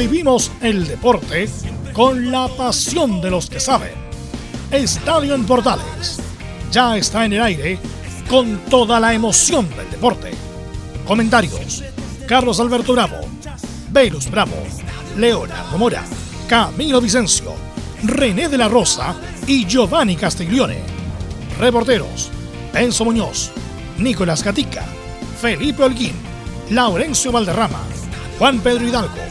Vivimos 0.00 0.50
el 0.62 0.88
deporte 0.88 1.46
con 1.92 2.30
la 2.30 2.48
pasión 2.48 3.20
de 3.20 3.30
los 3.30 3.50
que 3.50 3.60
saben. 3.60 3.92
Estadio 4.70 5.34
en 5.34 5.44
Portales 5.44 6.18
ya 6.72 6.96
está 6.96 7.26
en 7.26 7.34
el 7.34 7.42
aire 7.42 7.78
con 8.26 8.60
toda 8.70 8.98
la 8.98 9.12
emoción 9.12 9.68
del 9.76 9.90
deporte. 9.90 10.30
Comentarios: 11.06 11.84
Carlos 12.26 12.58
Alberto 12.60 12.94
Bravo, 12.94 13.18
Velus 13.90 14.30
Bravo, 14.30 14.56
Leonardo 15.18 15.76
Mora, 15.76 16.02
Camilo 16.48 17.02
Vicencio, 17.02 17.52
René 18.02 18.48
de 18.48 18.56
la 18.56 18.68
Rosa 18.68 19.14
y 19.46 19.66
Giovanni 19.66 20.16
Castiglione. 20.16 20.78
Reporteros: 21.58 22.30
Enzo 22.72 23.04
Muñoz, 23.04 23.50
Nicolás 23.98 24.42
Gatica, 24.42 24.82
Felipe 25.42 25.82
Holguín, 25.82 26.14
Laurencio 26.70 27.30
Valderrama, 27.30 27.82
Juan 28.38 28.60
Pedro 28.60 28.88
Hidalgo, 28.88 29.30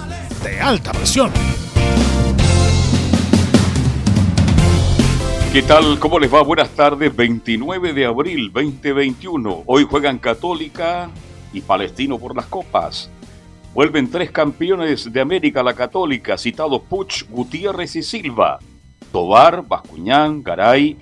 de 0.43 0.59
alta 0.59 0.91
presión. 0.91 1.31
¿Qué 5.51 5.61
tal? 5.63 5.99
¿Cómo 5.99 6.17
les 6.19 6.33
va? 6.33 6.41
Buenas 6.43 6.69
tardes. 6.69 7.15
29 7.15 7.93
de 7.93 8.05
abril 8.05 8.51
2021. 8.53 9.63
Hoy 9.65 9.85
juegan 9.89 10.17
Católica 10.17 11.09
y 11.51 11.61
Palestino 11.61 12.17
por 12.17 12.35
las 12.35 12.45
copas. 12.45 13.09
Vuelven 13.73 14.09
tres 14.09 14.31
campeones 14.31 15.11
de 15.11 15.21
América 15.21 15.61
la 15.63 15.73
Católica, 15.73 16.37
citados 16.37 16.81
Puch, 16.83 17.25
Gutiérrez 17.29 17.95
y 17.95 18.03
Silva. 18.03 18.59
Tobar, 19.11 19.67
Bascuñán, 19.67 20.41
Garay 20.41 20.97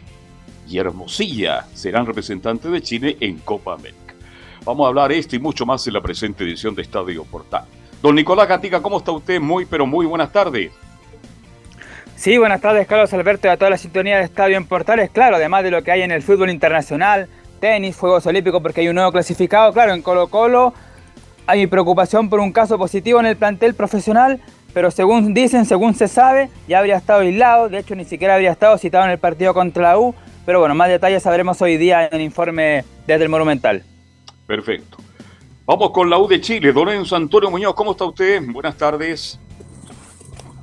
y 0.67 0.77
Hermosilla 0.77 1.67
serán 1.73 2.05
representantes 2.05 2.71
de 2.71 2.81
Chile 2.81 3.17
en 3.19 3.37
Copa 3.37 3.75
América. 3.75 4.15
Vamos 4.65 4.85
a 4.85 4.89
hablar 4.89 5.11
esto 5.11 5.35
y 5.35 5.39
mucho 5.39 5.65
más 5.65 5.85
en 5.87 5.93
la 5.93 6.01
presente 6.01 6.43
edición 6.43 6.75
de 6.75 6.81
Estadio 6.81 7.23
Portal. 7.23 7.65
Don 8.01 8.15
Nicolás 8.15 8.47
Gatica, 8.47 8.81
¿cómo 8.81 8.97
está 8.99 9.11
usted? 9.11 9.41
Muy, 9.41 9.65
pero 9.65 9.85
muy 9.85 10.05
buenas 10.05 10.31
tardes. 10.31 10.71
Sí, 12.15 12.37
buenas 12.37 12.61
tardes, 12.61 12.87
Carlos 12.87 13.11
Alberto, 13.13 13.47
y 13.47 13.49
a 13.49 13.57
toda 13.57 13.71
la 13.71 13.77
sintonía 13.77 14.17
de 14.17 14.23
Estadio 14.23 14.57
en 14.57 14.65
Portales. 14.65 15.09
Claro, 15.09 15.35
además 15.35 15.63
de 15.63 15.71
lo 15.71 15.83
que 15.83 15.91
hay 15.91 16.01
en 16.01 16.11
el 16.11 16.21
fútbol 16.21 16.49
internacional, 16.49 17.27
tenis, 17.59 17.97
Juegos 17.97 18.25
Olímpicos, 18.25 18.61
porque 18.61 18.81
hay 18.81 18.87
un 18.87 18.95
nuevo 18.95 19.11
clasificado. 19.11 19.73
Claro, 19.73 19.93
en 19.93 20.01
Colo-Colo 20.01 20.73
hay 21.45 21.67
preocupación 21.67 22.29
por 22.29 22.39
un 22.39 22.53
caso 22.53 22.77
positivo 22.77 23.19
en 23.19 23.25
el 23.25 23.35
plantel 23.35 23.73
profesional, 23.73 24.39
pero 24.73 24.91
según 24.91 25.33
dicen, 25.33 25.65
según 25.65 25.93
se 25.93 26.07
sabe, 26.07 26.49
ya 26.67 26.79
habría 26.79 26.97
estado 26.97 27.21
aislado. 27.21 27.67
De 27.67 27.79
hecho, 27.79 27.95
ni 27.95 28.05
siquiera 28.05 28.35
habría 28.35 28.51
estado 28.51 28.77
citado 28.77 29.05
en 29.05 29.11
el 29.11 29.17
partido 29.17 29.53
contra 29.53 29.83
la 29.83 29.99
U. 29.99 30.15
Pero 30.45 30.59
bueno, 30.59 30.73
más 30.73 30.89
detalles 30.89 31.23
sabremos 31.23 31.61
hoy 31.61 31.77
día 31.77 32.05
en 32.07 32.15
el 32.15 32.21
informe 32.21 32.85
desde 33.07 33.23
el 33.23 33.29
Monumental. 33.29 33.83
Perfecto. 34.47 34.97
Vamos 35.69 35.91
con 35.91 36.09
la 36.09 36.17
U 36.17 36.27
de 36.27 36.41
Chile. 36.41 36.73
Don 36.73 36.89
Enzo 36.89 37.15
Antonio 37.15 37.51
Muñoz, 37.51 37.75
¿cómo 37.75 37.91
está 37.91 38.03
usted? 38.03 38.41
Buenas 38.43 38.75
tardes. 38.75 39.39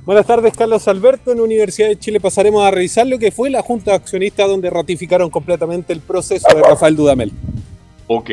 Buenas 0.03 0.27
tardes, 0.27 0.53
Carlos 0.53 0.85
Alberto. 0.89 1.31
En 1.31 1.37
la 1.37 1.45
Universidad 1.45 1.87
de 1.87 1.97
Chile 1.97 2.19
pasaremos 2.19 2.61
a 2.65 2.71
revisar 2.71 3.07
lo 3.07 3.17
que 3.17 3.31
fue 3.31 3.49
la 3.49 3.61
Junta 3.61 3.91
de 3.91 3.95
Accionistas 3.95 4.49
donde 4.49 4.69
ratificaron 4.69 5.29
completamente 5.29 5.93
el 5.93 6.01
proceso 6.01 6.53
de 6.53 6.61
Rafael 6.61 6.97
Dudamel. 6.97 7.31
Ok, 8.07 8.31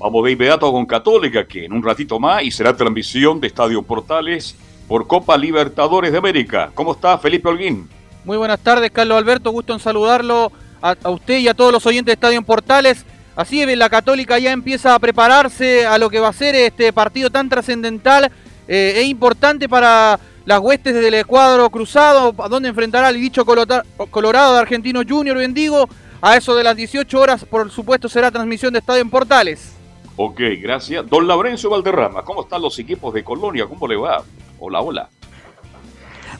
vamos 0.00 0.24
de 0.24 0.32
inmediato 0.32 0.72
con 0.72 0.84
Católica, 0.84 1.46
que 1.46 1.66
en 1.66 1.72
un 1.72 1.80
ratito 1.80 2.18
más 2.18 2.42
y 2.42 2.50
será 2.50 2.76
transmisión 2.76 3.40
de 3.40 3.46
Estadio 3.46 3.80
Portales 3.80 4.56
por 4.88 5.06
Copa 5.06 5.36
Libertadores 5.36 6.10
de 6.10 6.18
América. 6.18 6.72
¿Cómo 6.74 6.90
está 6.90 7.18
Felipe 7.18 7.48
Holguín? 7.48 7.88
Muy 8.24 8.36
buenas 8.36 8.58
tardes, 8.58 8.90
Carlos 8.90 9.16
Alberto. 9.16 9.52
Gusto 9.52 9.74
en 9.74 9.78
saludarlo 9.78 10.50
a, 10.82 10.96
a 11.04 11.10
usted 11.10 11.38
y 11.38 11.46
a 11.46 11.54
todos 11.54 11.70
los 11.70 11.86
oyentes 11.86 12.06
de 12.06 12.14
Estadio 12.14 12.42
Portales. 12.42 13.06
Así 13.36 13.62
es, 13.62 13.78
la 13.78 13.88
Católica 13.88 14.38
ya 14.38 14.52
empieza 14.52 14.94
a 14.94 14.98
prepararse 14.98 15.86
a 15.86 15.98
lo 15.98 16.10
que 16.10 16.20
va 16.20 16.28
a 16.28 16.32
ser 16.32 16.54
este 16.54 16.92
partido 16.92 17.30
tan 17.30 17.48
trascendental 17.48 18.30
eh, 18.68 18.94
e 18.96 19.02
importante 19.04 19.68
para 19.68 20.18
las 20.44 20.60
huestes 20.60 20.94
del 20.94 21.14
Ecuador 21.14 21.70
cruzado, 21.70 22.32
donde 22.48 22.68
enfrentará 22.68 23.08
al 23.08 23.14
dicho 23.14 23.44
Colorado 23.44 24.54
de 24.54 24.60
Argentino 24.60 25.02
Junior 25.08 25.36
Bendigo. 25.36 25.88
A 26.22 26.36
eso 26.36 26.54
de 26.54 26.64
las 26.64 26.76
18 26.76 27.18
horas, 27.18 27.44
por 27.46 27.70
supuesto, 27.70 28.08
será 28.08 28.30
transmisión 28.30 28.72
de 28.72 28.80
Estadio 28.80 29.00
en 29.00 29.08
Portales. 29.08 29.74
Ok, 30.16 30.40
gracias. 30.60 31.08
Don 31.08 31.26
Laurencio 31.26 31.70
Valderrama, 31.70 32.22
¿cómo 32.24 32.42
están 32.42 32.60
los 32.60 32.78
equipos 32.78 33.14
de 33.14 33.24
Colonia? 33.24 33.66
¿Cómo 33.66 33.88
le 33.88 33.96
va? 33.96 34.22
Hola, 34.58 34.80
hola. 34.80 35.08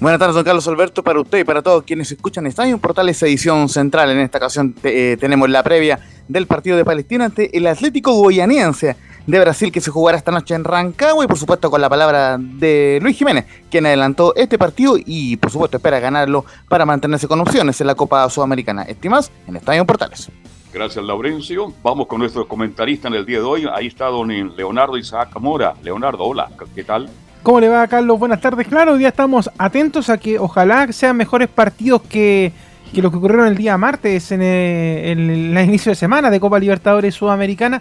Buenas 0.00 0.18
tardes, 0.18 0.34
don 0.34 0.44
Carlos 0.44 0.66
Alberto, 0.66 1.02
para 1.02 1.20
usted 1.20 1.40
y 1.40 1.44
para 1.44 1.60
todos 1.60 1.84
quienes 1.84 2.10
escuchan 2.10 2.46
Estadio 2.46 2.78
Portales 2.78 3.22
edición 3.22 3.68
central. 3.68 4.10
En 4.10 4.20
esta 4.20 4.38
ocasión 4.38 4.74
eh, 4.82 5.18
tenemos 5.20 5.50
la 5.50 5.62
previa 5.62 6.00
del 6.26 6.46
partido 6.46 6.78
de 6.78 6.86
Palestina 6.86 7.26
ante 7.26 7.54
el 7.54 7.66
Atlético 7.66 8.14
Goianiense 8.14 8.96
de 9.26 9.38
Brasil 9.38 9.70
que 9.70 9.82
se 9.82 9.90
jugará 9.90 10.16
esta 10.16 10.30
noche 10.32 10.54
en 10.54 10.64
Rancagua 10.64 11.26
y 11.26 11.28
por 11.28 11.36
supuesto 11.36 11.70
con 11.70 11.82
la 11.82 11.90
palabra 11.90 12.38
de 12.40 12.98
Luis 13.02 13.18
Jiménez, 13.18 13.44
quien 13.70 13.84
adelantó 13.84 14.34
este 14.36 14.56
partido 14.56 14.96
y 14.96 15.36
por 15.36 15.50
supuesto 15.50 15.76
espera 15.76 16.00
ganarlo 16.00 16.46
para 16.66 16.86
mantenerse 16.86 17.28
con 17.28 17.38
opciones 17.40 17.78
en 17.82 17.86
la 17.86 17.94
Copa 17.94 18.26
Sudamericana. 18.30 18.84
Estimas 18.84 19.30
en 19.46 19.56
Estadio 19.56 19.84
Portales. 19.84 20.30
Gracias, 20.72 21.04
Laurencio. 21.04 21.74
Vamos 21.82 22.06
con 22.06 22.20
nuestro 22.20 22.48
comentarista 22.48 23.08
en 23.08 23.14
el 23.14 23.26
día 23.26 23.40
de 23.40 23.44
hoy. 23.44 23.68
Ahí 23.70 23.88
está 23.88 24.06
don 24.06 24.28
Leonardo 24.56 24.96
Isaac 24.96 25.38
Mora. 25.38 25.74
Leonardo, 25.82 26.24
hola, 26.24 26.48
¿qué 26.74 26.84
tal? 26.84 27.10
¿Cómo 27.42 27.58
le 27.60 27.68
va, 27.68 27.86
Carlos? 27.88 28.18
Buenas 28.18 28.40
tardes. 28.40 28.68
Claro, 28.68 28.92
hoy 28.92 28.98
día 28.98 29.08
estamos 29.08 29.50
atentos 29.56 30.10
a 30.10 30.18
que 30.18 30.38
ojalá 30.38 30.92
sean 30.92 31.16
mejores 31.16 31.48
partidos 31.48 32.02
que, 32.02 32.52
que 32.92 33.00
los 33.00 33.10
que 33.10 33.16
ocurrieron 33.16 33.46
el 33.46 33.56
día 33.56 33.78
martes 33.78 34.30
en 34.30 34.42
el, 34.42 35.30
el 35.56 35.64
inicio 35.64 35.90
de 35.90 35.96
semana 35.96 36.30
de 36.30 36.38
Copa 36.38 36.58
Libertadores 36.58 37.14
Sudamericana 37.14 37.80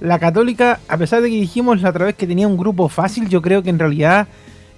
la 0.00 0.18
Católica, 0.18 0.80
a 0.88 0.96
pesar 0.96 1.22
de 1.22 1.30
que 1.30 1.36
dijimos 1.36 1.82
la 1.82 1.90
otra 1.90 2.06
vez 2.06 2.14
que 2.14 2.26
tenía 2.26 2.46
un 2.46 2.56
grupo 2.56 2.88
fácil, 2.88 3.28
yo 3.28 3.42
creo 3.42 3.62
que 3.62 3.70
en 3.70 3.78
realidad 3.78 4.28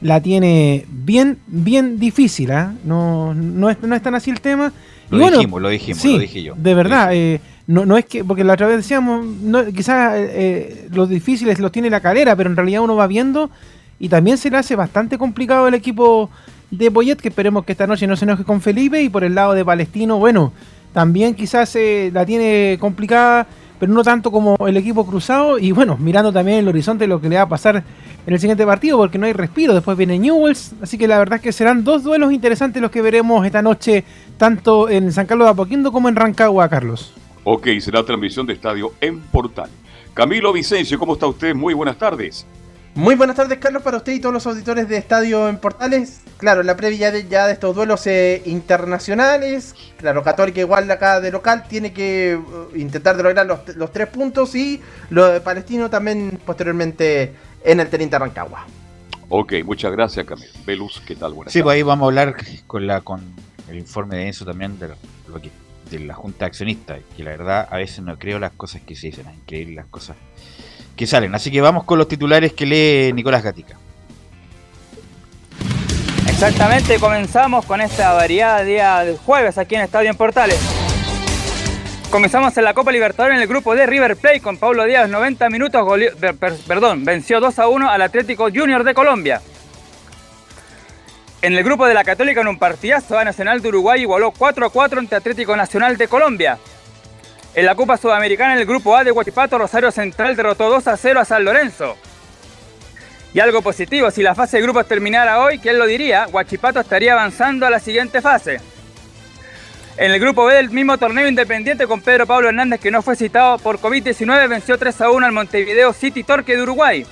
la 0.00 0.20
tiene 0.20 0.86
bien, 0.88 1.38
bien 1.46 1.98
difícil. 1.98 2.50
¿eh? 2.50 2.68
No, 2.84 3.34
no, 3.34 3.68
es, 3.68 3.82
no 3.82 3.94
es 3.94 4.02
tan 4.02 4.14
así 4.14 4.30
el 4.30 4.40
tema. 4.40 4.72
Lo 5.10 5.28
dijimos, 5.30 5.60
lo 5.60 5.68
dijimos, 5.68 6.04
lo 6.04 6.18
dije 6.18 6.42
yo. 6.42 6.54
De 6.56 6.74
verdad, 6.74 7.10
eh, 7.12 7.40
no, 7.66 7.84
no 7.84 7.96
es 7.96 8.06
que, 8.06 8.24
porque 8.24 8.44
la 8.44 8.54
otra 8.54 8.68
vez 8.68 8.76
decíamos, 8.76 9.26
no, 9.26 9.66
quizás 9.66 10.14
eh, 10.16 10.88
los 10.92 11.08
difíciles 11.08 11.58
los 11.58 11.72
tiene 11.72 11.90
la 11.90 12.00
calera, 12.00 12.36
pero 12.36 12.48
en 12.48 12.56
realidad 12.56 12.82
uno 12.82 12.94
va 12.94 13.08
viendo 13.08 13.50
y 14.00 14.08
también 14.08 14.36
se 14.36 14.50
le 14.50 14.56
hace 14.56 14.74
bastante 14.74 15.16
complicado 15.16 15.68
el 15.68 15.74
equipo 15.74 16.28
de 16.72 16.90
Poyet, 16.90 17.16
que 17.16 17.28
esperemos 17.28 17.64
que 17.64 17.72
esta 17.72 17.86
noche 17.86 18.08
no 18.08 18.16
se 18.16 18.24
enoje 18.24 18.42
con 18.42 18.60
Felipe, 18.60 19.00
y 19.00 19.08
por 19.08 19.22
el 19.22 19.36
lado 19.36 19.52
de 19.52 19.64
Palestino, 19.64 20.18
bueno, 20.18 20.52
también 20.92 21.34
quizás 21.34 21.76
la 22.12 22.26
tiene 22.26 22.78
complicada 22.80 23.46
pero 23.80 23.94
no 23.94 24.04
tanto 24.04 24.30
como 24.30 24.56
el 24.68 24.76
equipo 24.76 25.06
cruzado. 25.06 25.58
Y 25.58 25.72
bueno, 25.72 25.96
mirando 25.98 26.32
también 26.32 26.58
el 26.58 26.68
horizonte 26.68 27.06
lo 27.06 27.20
que 27.20 27.30
le 27.30 27.36
va 27.36 27.42
a 27.42 27.48
pasar 27.48 27.76
en 28.26 28.34
el 28.34 28.38
siguiente 28.38 28.66
partido, 28.66 28.98
porque 28.98 29.16
no 29.16 29.24
hay 29.24 29.32
respiro. 29.32 29.72
Después 29.72 29.96
viene 29.96 30.18
Newells, 30.18 30.74
así 30.82 30.98
que 30.98 31.08
la 31.08 31.18
verdad 31.18 31.36
es 31.36 31.42
que 31.42 31.50
serán 31.50 31.82
dos 31.82 32.04
duelos 32.04 32.30
interesantes 32.30 32.80
los 32.82 32.90
que 32.90 33.00
veremos 33.00 33.44
esta 33.44 33.62
noche, 33.62 34.04
tanto 34.36 34.90
en 34.90 35.10
San 35.10 35.26
Carlos 35.26 35.46
de 35.46 35.52
Apoquindo 35.52 35.90
como 35.90 36.10
en 36.10 36.16
Rancagua, 36.16 36.68
Carlos. 36.68 37.14
Ok, 37.42 37.68
será 37.80 38.04
transmisión 38.04 38.46
de 38.46 38.52
estadio 38.52 38.92
en 39.00 39.18
Portal. 39.18 39.70
Camilo 40.12 40.52
Vicencio, 40.52 40.98
¿cómo 40.98 41.14
está 41.14 41.26
usted? 41.26 41.54
Muy 41.54 41.72
buenas 41.72 41.96
tardes. 41.96 42.46
Muy 42.94 43.14
buenas 43.14 43.36
tardes, 43.36 43.58
Carlos, 43.58 43.82
para 43.82 43.98
usted 43.98 44.12
y 44.12 44.20
todos 44.20 44.32
los 44.32 44.46
auditores 44.48 44.88
de 44.88 44.96
Estadio 44.96 45.48
en 45.48 45.58
Portales. 45.58 46.22
Claro, 46.38 46.64
la 46.64 46.76
previa 46.76 47.12
de, 47.12 47.28
ya 47.28 47.46
de 47.46 47.52
estos 47.52 47.74
duelos 47.74 48.04
eh, 48.08 48.42
internacionales. 48.46 49.76
Claro, 49.96 50.24
Católica 50.24 50.60
igual 50.60 50.90
acá 50.90 51.20
de 51.20 51.30
local 51.30 51.64
tiene 51.68 51.92
que 51.92 52.36
uh, 52.36 52.76
intentar 52.76 53.16
de 53.16 53.22
lograr 53.22 53.46
los, 53.46 53.92
tres 53.92 54.08
puntos 54.08 54.56
y 54.56 54.80
lo 55.08 55.28
de 55.28 55.40
Palestino 55.40 55.88
también 55.88 56.40
posteriormente 56.44 57.32
en 57.64 57.78
el 57.78 57.88
Teniente 57.88 58.18
Rancagua. 58.18 58.66
Ok, 59.28 59.52
muchas 59.64 59.92
gracias, 59.92 60.26
Camilo. 60.26 60.52
Velus, 60.66 61.00
¿qué 61.06 61.14
tal? 61.14 61.32
Buenas 61.34 61.52
sí, 61.52 61.62
pues 61.62 61.76
ahí 61.76 61.82
vamos 61.82 62.06
a 62.06 62.08
hablar 62.08 62.36
con, 62.66 62.88
la, 62.88 63.02
con 63.02 63.22
el 63.68 63.78
informe 63.78 64.16
de 64.16 64.28
eso 64.30 64.44
también 64.44 64.80
de, 64.80 64.88
lo 65.28 65.40
que, 65.40 65.50
de 65.92 66.00
la 66.00 66.14
Junta 66.14 66.46
Accionista, 66.46 66.98
que 67.16 67.22
la 67.22 67.30
verdad 67.30 67.68
a 67.70 67.76
veces 67.76 68.02
no 68.02 68.18
creo 68.18 68.40
las 68.40 68.50
cosas 68.52 68.82
que 68.82 68.96
se 68.96 69.06
dicen, 69.06 69.28
es 69.28 69.36
increíble 69.36 69.76
las 69.76 69.86
cosas 69.86 70.16
que 71.00 71.06
salen. 71.06 71.34
Así 71.34 71.50
que 71.50 71.62
vamos 71.62 71.84
con 71.84 71.96
los 71.96 72.06
titulares 72.06 72.52
que 72.52 72.66
lee 72.66 73.10
Nicolás 73.14 73.42
Gatica. 73.42 73.74
Exactamente, 76.28 76.98
comenzamos 76.98 77.64
con 77.64 77.80
esta 77.80 78.12
variada 78.12 78.62
día 78.64 78.98
del 78.98 79.16
jueves 79.16 79.56
aquí 79.56 79.76
en 79.76 79.80
Estadio 79.80 80.10
en 80.10 80.16
Portales. 80.18 80.60
Comenzamos 82.10 82.54
en 82.58 82.64
la 82.64 82.74
Copa 82.74 82.92
Libertadores 82.92 83.36
en 83.36 83.40
el 83.40 83.48
grupo 83.48 83.74
de 83.74 83.86
River 83.86 84.14
Plate 84.14 84.42
con 84.42 84.58
Pablo 84.58 84.84
Díaz, 84.84 85.08
90 85.08 85.48
minutos, 85.48 85.88
perdón, 86.66 87.02
venció 87.06 87.40
2 87.40 87.58
a 87.58 87.68
1 87.68 87.88
al 87.88 88.02
Atlético 88.02 88.48
Junior 88.54 88.84
de 88.84 88.92
Colombia. 88.92 89.40
En 91.40 91.54
el 91.54 91.64
grupo 91.64 91.86
de 91.86 91.94
la 91.94 92.04
Católica 92.04 92.42
en 92.42 92.48
un 92.48 92.58
partidazo, 92.58 93.18
A 93.18 93.24
Nacional 93.24 93.62
de 93.62 93.68
Uruguay 93.68 94.02
igualó 94.02 94.32
4 94.32 94.66
a 94.66 94.70
4 94.70 95.00
ante 95.00 95.16
Atlético 95.16 95.56
Nacional 95.56 95.96
de 95.96 96.08
Colombia. 96.08 96.58
En 97.54 97.66
la 97.66 97.74
Copa 97.74 97.96
Sudamericana, 97.96 98.54
en 98.54 98.60
el 98.60 98.66
grupo 98.66 98.96
A 98.96 99.02
de 99.02 99.10
Guachipato, 99.10 99.58
Rosario 99.58 99.90
Central 99.90 100.36
derrotó 100.36 100.70
2 100.70 100.86
a 100.86 100.96
0 100.96 101.20
a 101.20 101.24
San 101.24 101.44
Lorenzo. 101.44 101.96
Y 103.34 103.40
algo 103.40 103.60
positivo, 103.60 104.10
si 104.10 104.22
la 104.22 104.34
fase 104.34 104.56
de 104.56 104.62
grupos 104.62 104.86
terminara 104.86 105.40
hoy, 105.40 105.58
¿quién 105.58 105.78
lo 105.78 105.86
diría? 105.86 106.26
Guachipato 106.26 106.80
estaría 106.80 107.12
avanzando 107.12 107.66
a 107.66 107.70
la 107.70 107.80
siguiente 107.80 108.20
fase. 108.20 108.60
En 109.96 110.12
el 110.12 110.20
grupo 110.20 110.44
B 110.44 110.54
del 110.54 110.70
mismo 110.70 110.96
torneo 110.96 111.28
independiente 111.28 111.86
con 111.86 112.00
Pedro 112.00 112.26
Pablo 112.26 112.48
Hernández 112.48 112.80
que 112.80 112.90
no 112.90 113.02
fue 113.02 113.16
citado 113.16 113.58
por 113.58 113.78
COVID-19 113.78 114.48
venció 114.48 114.78
3 114.78 115.00
a 115.00 115.10
1 115.10 115.26
al 115.26 115.32
Montevideo 115.32 115.92
City 115.92 116.22
Torque 116.22 116.56
de 116.56 116.62
Uruguay. 116.62 117.04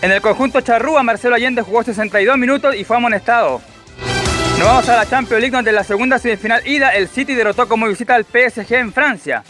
En 0.00 0.12
el 0.12 0.20
conjunto 0.20 0.60
Charrúa 0.60 1.02
Marcelo 1.02 1.34
Allende 1.34 1.62
jugó 1.62 1.82
62 1.82 2.38
minutos 2.38 2.74
y 2.76 2.84
fue 2.84 2.96
amonestado. 2.96 3.60
Nos 4.58 4.68
vamos 4.68 4.88
a 4.88 4.96
la 4.96 5.06
Champions 5.06 5.40
League 5.40 5.54
donde 5.54 5.70
en 5.70 5.76
la 5.76 5.84
segunda 5.84 6.18
semifinal 6.18 6.66
ida 6.66 6.90
el 6.90 7.08
City 7.08 7.34
derrotó 7.34 7.68
como 7.68 7.88
visita 7.88 8.14
al 8.14 8.24
PSG 8.24 8.74
en 8.74 8.92
Francia. 8.92 9.42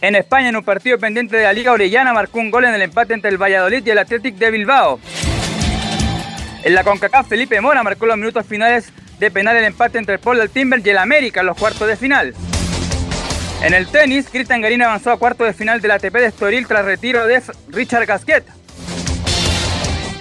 En 0.00 0.14
España 0.14 0.50
en 0.50 0.56
un 0.56 0.64
partido 0.64 0.98
pendiente 0.98 1.36
de 1.36 1.44
la 1.44 1.52
Liga 1.52 1.72
Orellana 1.72 2.12
marcó 2.12 2.38
un 2.38 2.50
gol 2.50 2.66
en 2.66 2.74
el 2.74 2.82
empate 2.82 3.14
entre 3.14 3.30
el 3.30 3.38
Valladolid 3.38 3.84
y 3.84 3.90
el 3.90 3.98
Athletic 3.98 4.36
de 4.36 4.50
Bilbao. 4.50 5.00
En 6.62 6.74
la 6.74 6.84
CONCACAF 6.84 7.28
Felipe 7.28 7.60
Mora 7.60 7.82
marcó 7.82 8.06
los 8.06 8.18
minutos 8.18 8.46
finales 8.46 8.92
de 9.18 9.30
penal 9.30 9.56
el 9.56 9.64
empate 9.64 9.98
entre 9.98 10.20
el 10.22 10.38
del 10.38 10.50
Timber 10.50 10.80
y 10.84 10.90
el 10.90 10.98
América 10.98 11.40
en 11.40 11.46
los 11.46 11.56
cuartos 11.56 11.88
de 11.88 11.96
final. 11.96 12.34
En 13.62 13.74
el 13.74 13.88
tenis, 13.88 14.28
Cristian 14.30 14.60
Garín 14.60 14.82
avanzó 14.82 15.10
a 15.10 15.18
cuartos 15.18 15.46
de 15.46 15.52
final 15.52 15.80
del 15.80 15.90
ATP 15.90 16.12
de 16.12 16.26
Estoril 16.26 16.66
tras 16.68 16.84
retiro 16.84 17.26
de 17.26 17.42
Richard 17.68 18.06
Gasquet. 18.06 18.57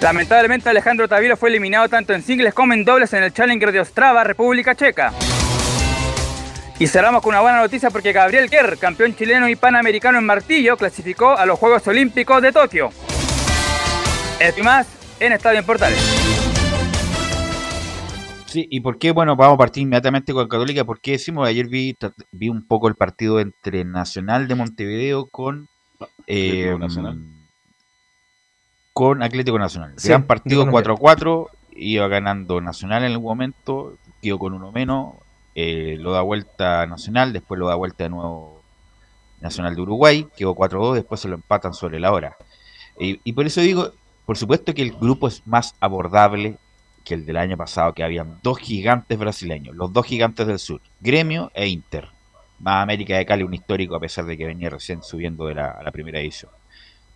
Lamentablemente 0.02 0.70
Alejandro 0.70 1.08
Tavilo 1.08 1.36
fue 1.38 1.50
eliminado 1.50 1.90
tanto 1.90 2.14
en 2.14 2.22
singles 2.22 2.54
como 2.54 2.74
en 2.74 2.86
dobles 2.86 3.14
en 3.14 3.24
el 3.24 3.34
Challenger 3.34 3.72
de 3.72 3.80
Ostrava, 3.80 4.24
República 4.24 4.76
Checa. 4.76 5.12
Y 6.80 6.86
cerramos 6.86 7.24
con 7.24 7.32
una 7.32 7.42
buena 7.42 7.60
noticia 7.60 7.90
porque 7.90 8.14
Gabriel 8.14 8.50
Kerr, 8.52 8.78
campeón 8.78 9.16
chileno 9.16 9.50
y 9.50 9.56
panamericano 9.56 10.20
en 10.20 10.26
martillo, 10.26 10.78
clasificó 10.78 11.36
a 11.36 11.48
los 11.48 11.58
Juegos 11.58 11.88
Olímpicos 11.88 12.40
de 12.44 12.52
Tokio. 12.52 12.92
Esto 14.40 14.62
y 14.62 14.64
más 14.64 14.88
en 15.20 15.34
Estadio 15.34 15.60
en 15.60 15.66
Portales. 15.66 16.00
Sí, 18.46 18.68
y 18.70 18.80
por 18.82 19.00
qué, 19.00 19.12
bueno, 19.12 19.36
vamos 19.36 19.56
a 19.56 19.58
partir 19.58 19.82
inmediatamente 19.82 20.32
con 20.32 20.48
Católica, 20.48 20.86
porque 20.86 21.14
decimos, 21.14 21.48
ayer 21.48 21.68
vi, 21.68 21.98
vi 22.32 22.50
un 22.50 22.68
poco 22.68 22.88
el 22.88 22.96
partido 22.96 23.40
entre 23.40 23.84
Nacional 23.84 24.48
de 24.48 24.56
Montevideo 24.56 25.28
con 25.32 25.68
eh, 26.28 26.76
Nacional. 26.80 27.37
Con 28.98 29.22
Atlético 29.22 29.60
Nacional. 29.60 29.94
Sí, 29.96 30.08
Gran 30.08 30.24
partido 30.24 30.66
de 30.66 30.72
4-4, 30.72 31.50
iba 31.76 32.08
ganando 32.08 32.62
Nacional 32.62 33.04
en 33.04 33.12
algún 33.12 33.28
momento, 33.28 33.96
quedó 34.24 34.40
con 34.40 34.56
uno 34.56 34.72
menos, 34.72 35.14
eh, 35.54 35.98
lo 36.00 36.14
da 36.14 36.22
vuelta 36.22 36.88
Nacional, 36.88 37.32
después 37.32 37.60
lo 37.60 37.68
da 37.68 37.76
vuelta 37.76 38.06
de 38.06 38.10
nuevo 38.10 38.64
Nacional 39.40 39.76
de 39.76 39.84
Uruguay, 39.84 40.28
quedó 40.36 40.56
4-2, 40.56 40.96
después 40.96 41.22
se 41.22 41.28
lo 41.28 41.36
empatan 41.36 41.76
sobre 41.76 42.00
la 42.00 42.12
hora. 42.12 42.38
Y, 43.00 43.22
y 43.24 43.34
por 43.34 43.46
eso 43.46 43.62
digo, 43.62 43.92
por 44.26 44.36
supuesto 44.36 44.74
que 44.74 44.82
el 44.82 44.94
grupo 44.94 45.28
es 45.28 45.46
más 45.46 45.76
abordable 45.80 46.58
que 47.06 47.14
el 47.14 47.24
del 47.28 47.38
año 47.38 47.56
pasado, 47.56 47.94
que 47.94 48.04
habían 48.04 48.40
dos 48.42 48.58
gigantes 48.58 49.16
brasileños, 49.20 49.76
los 49.76 49.94
dos 49.94 50.08
gigantes 50.08 50.48
del 50.48 50.58
sur, 50.58 50.82
Gremio 51.02 51.52
e 51.54 51.68
Inter. 51.68 52.10
Más 52.58 52.82
América 52.82 53.16
de 53.16 53.28
Cali, 53.28 53.44
un 53.44 53.54
histórico, 53.54 53.96
a 53.96 54.00
pesar 54.00 54.26
de 54.26 54.36
que 54.36 54.48
venía 54.48 54.72
recién 54.72 55.04
subiendo 55.04 55.46
de 55.46 55.54
la, 55.54 55.68
a 55.70 55.84
la 55.84 55.92
primera 55.92 56.20
edición. 56.20 56.50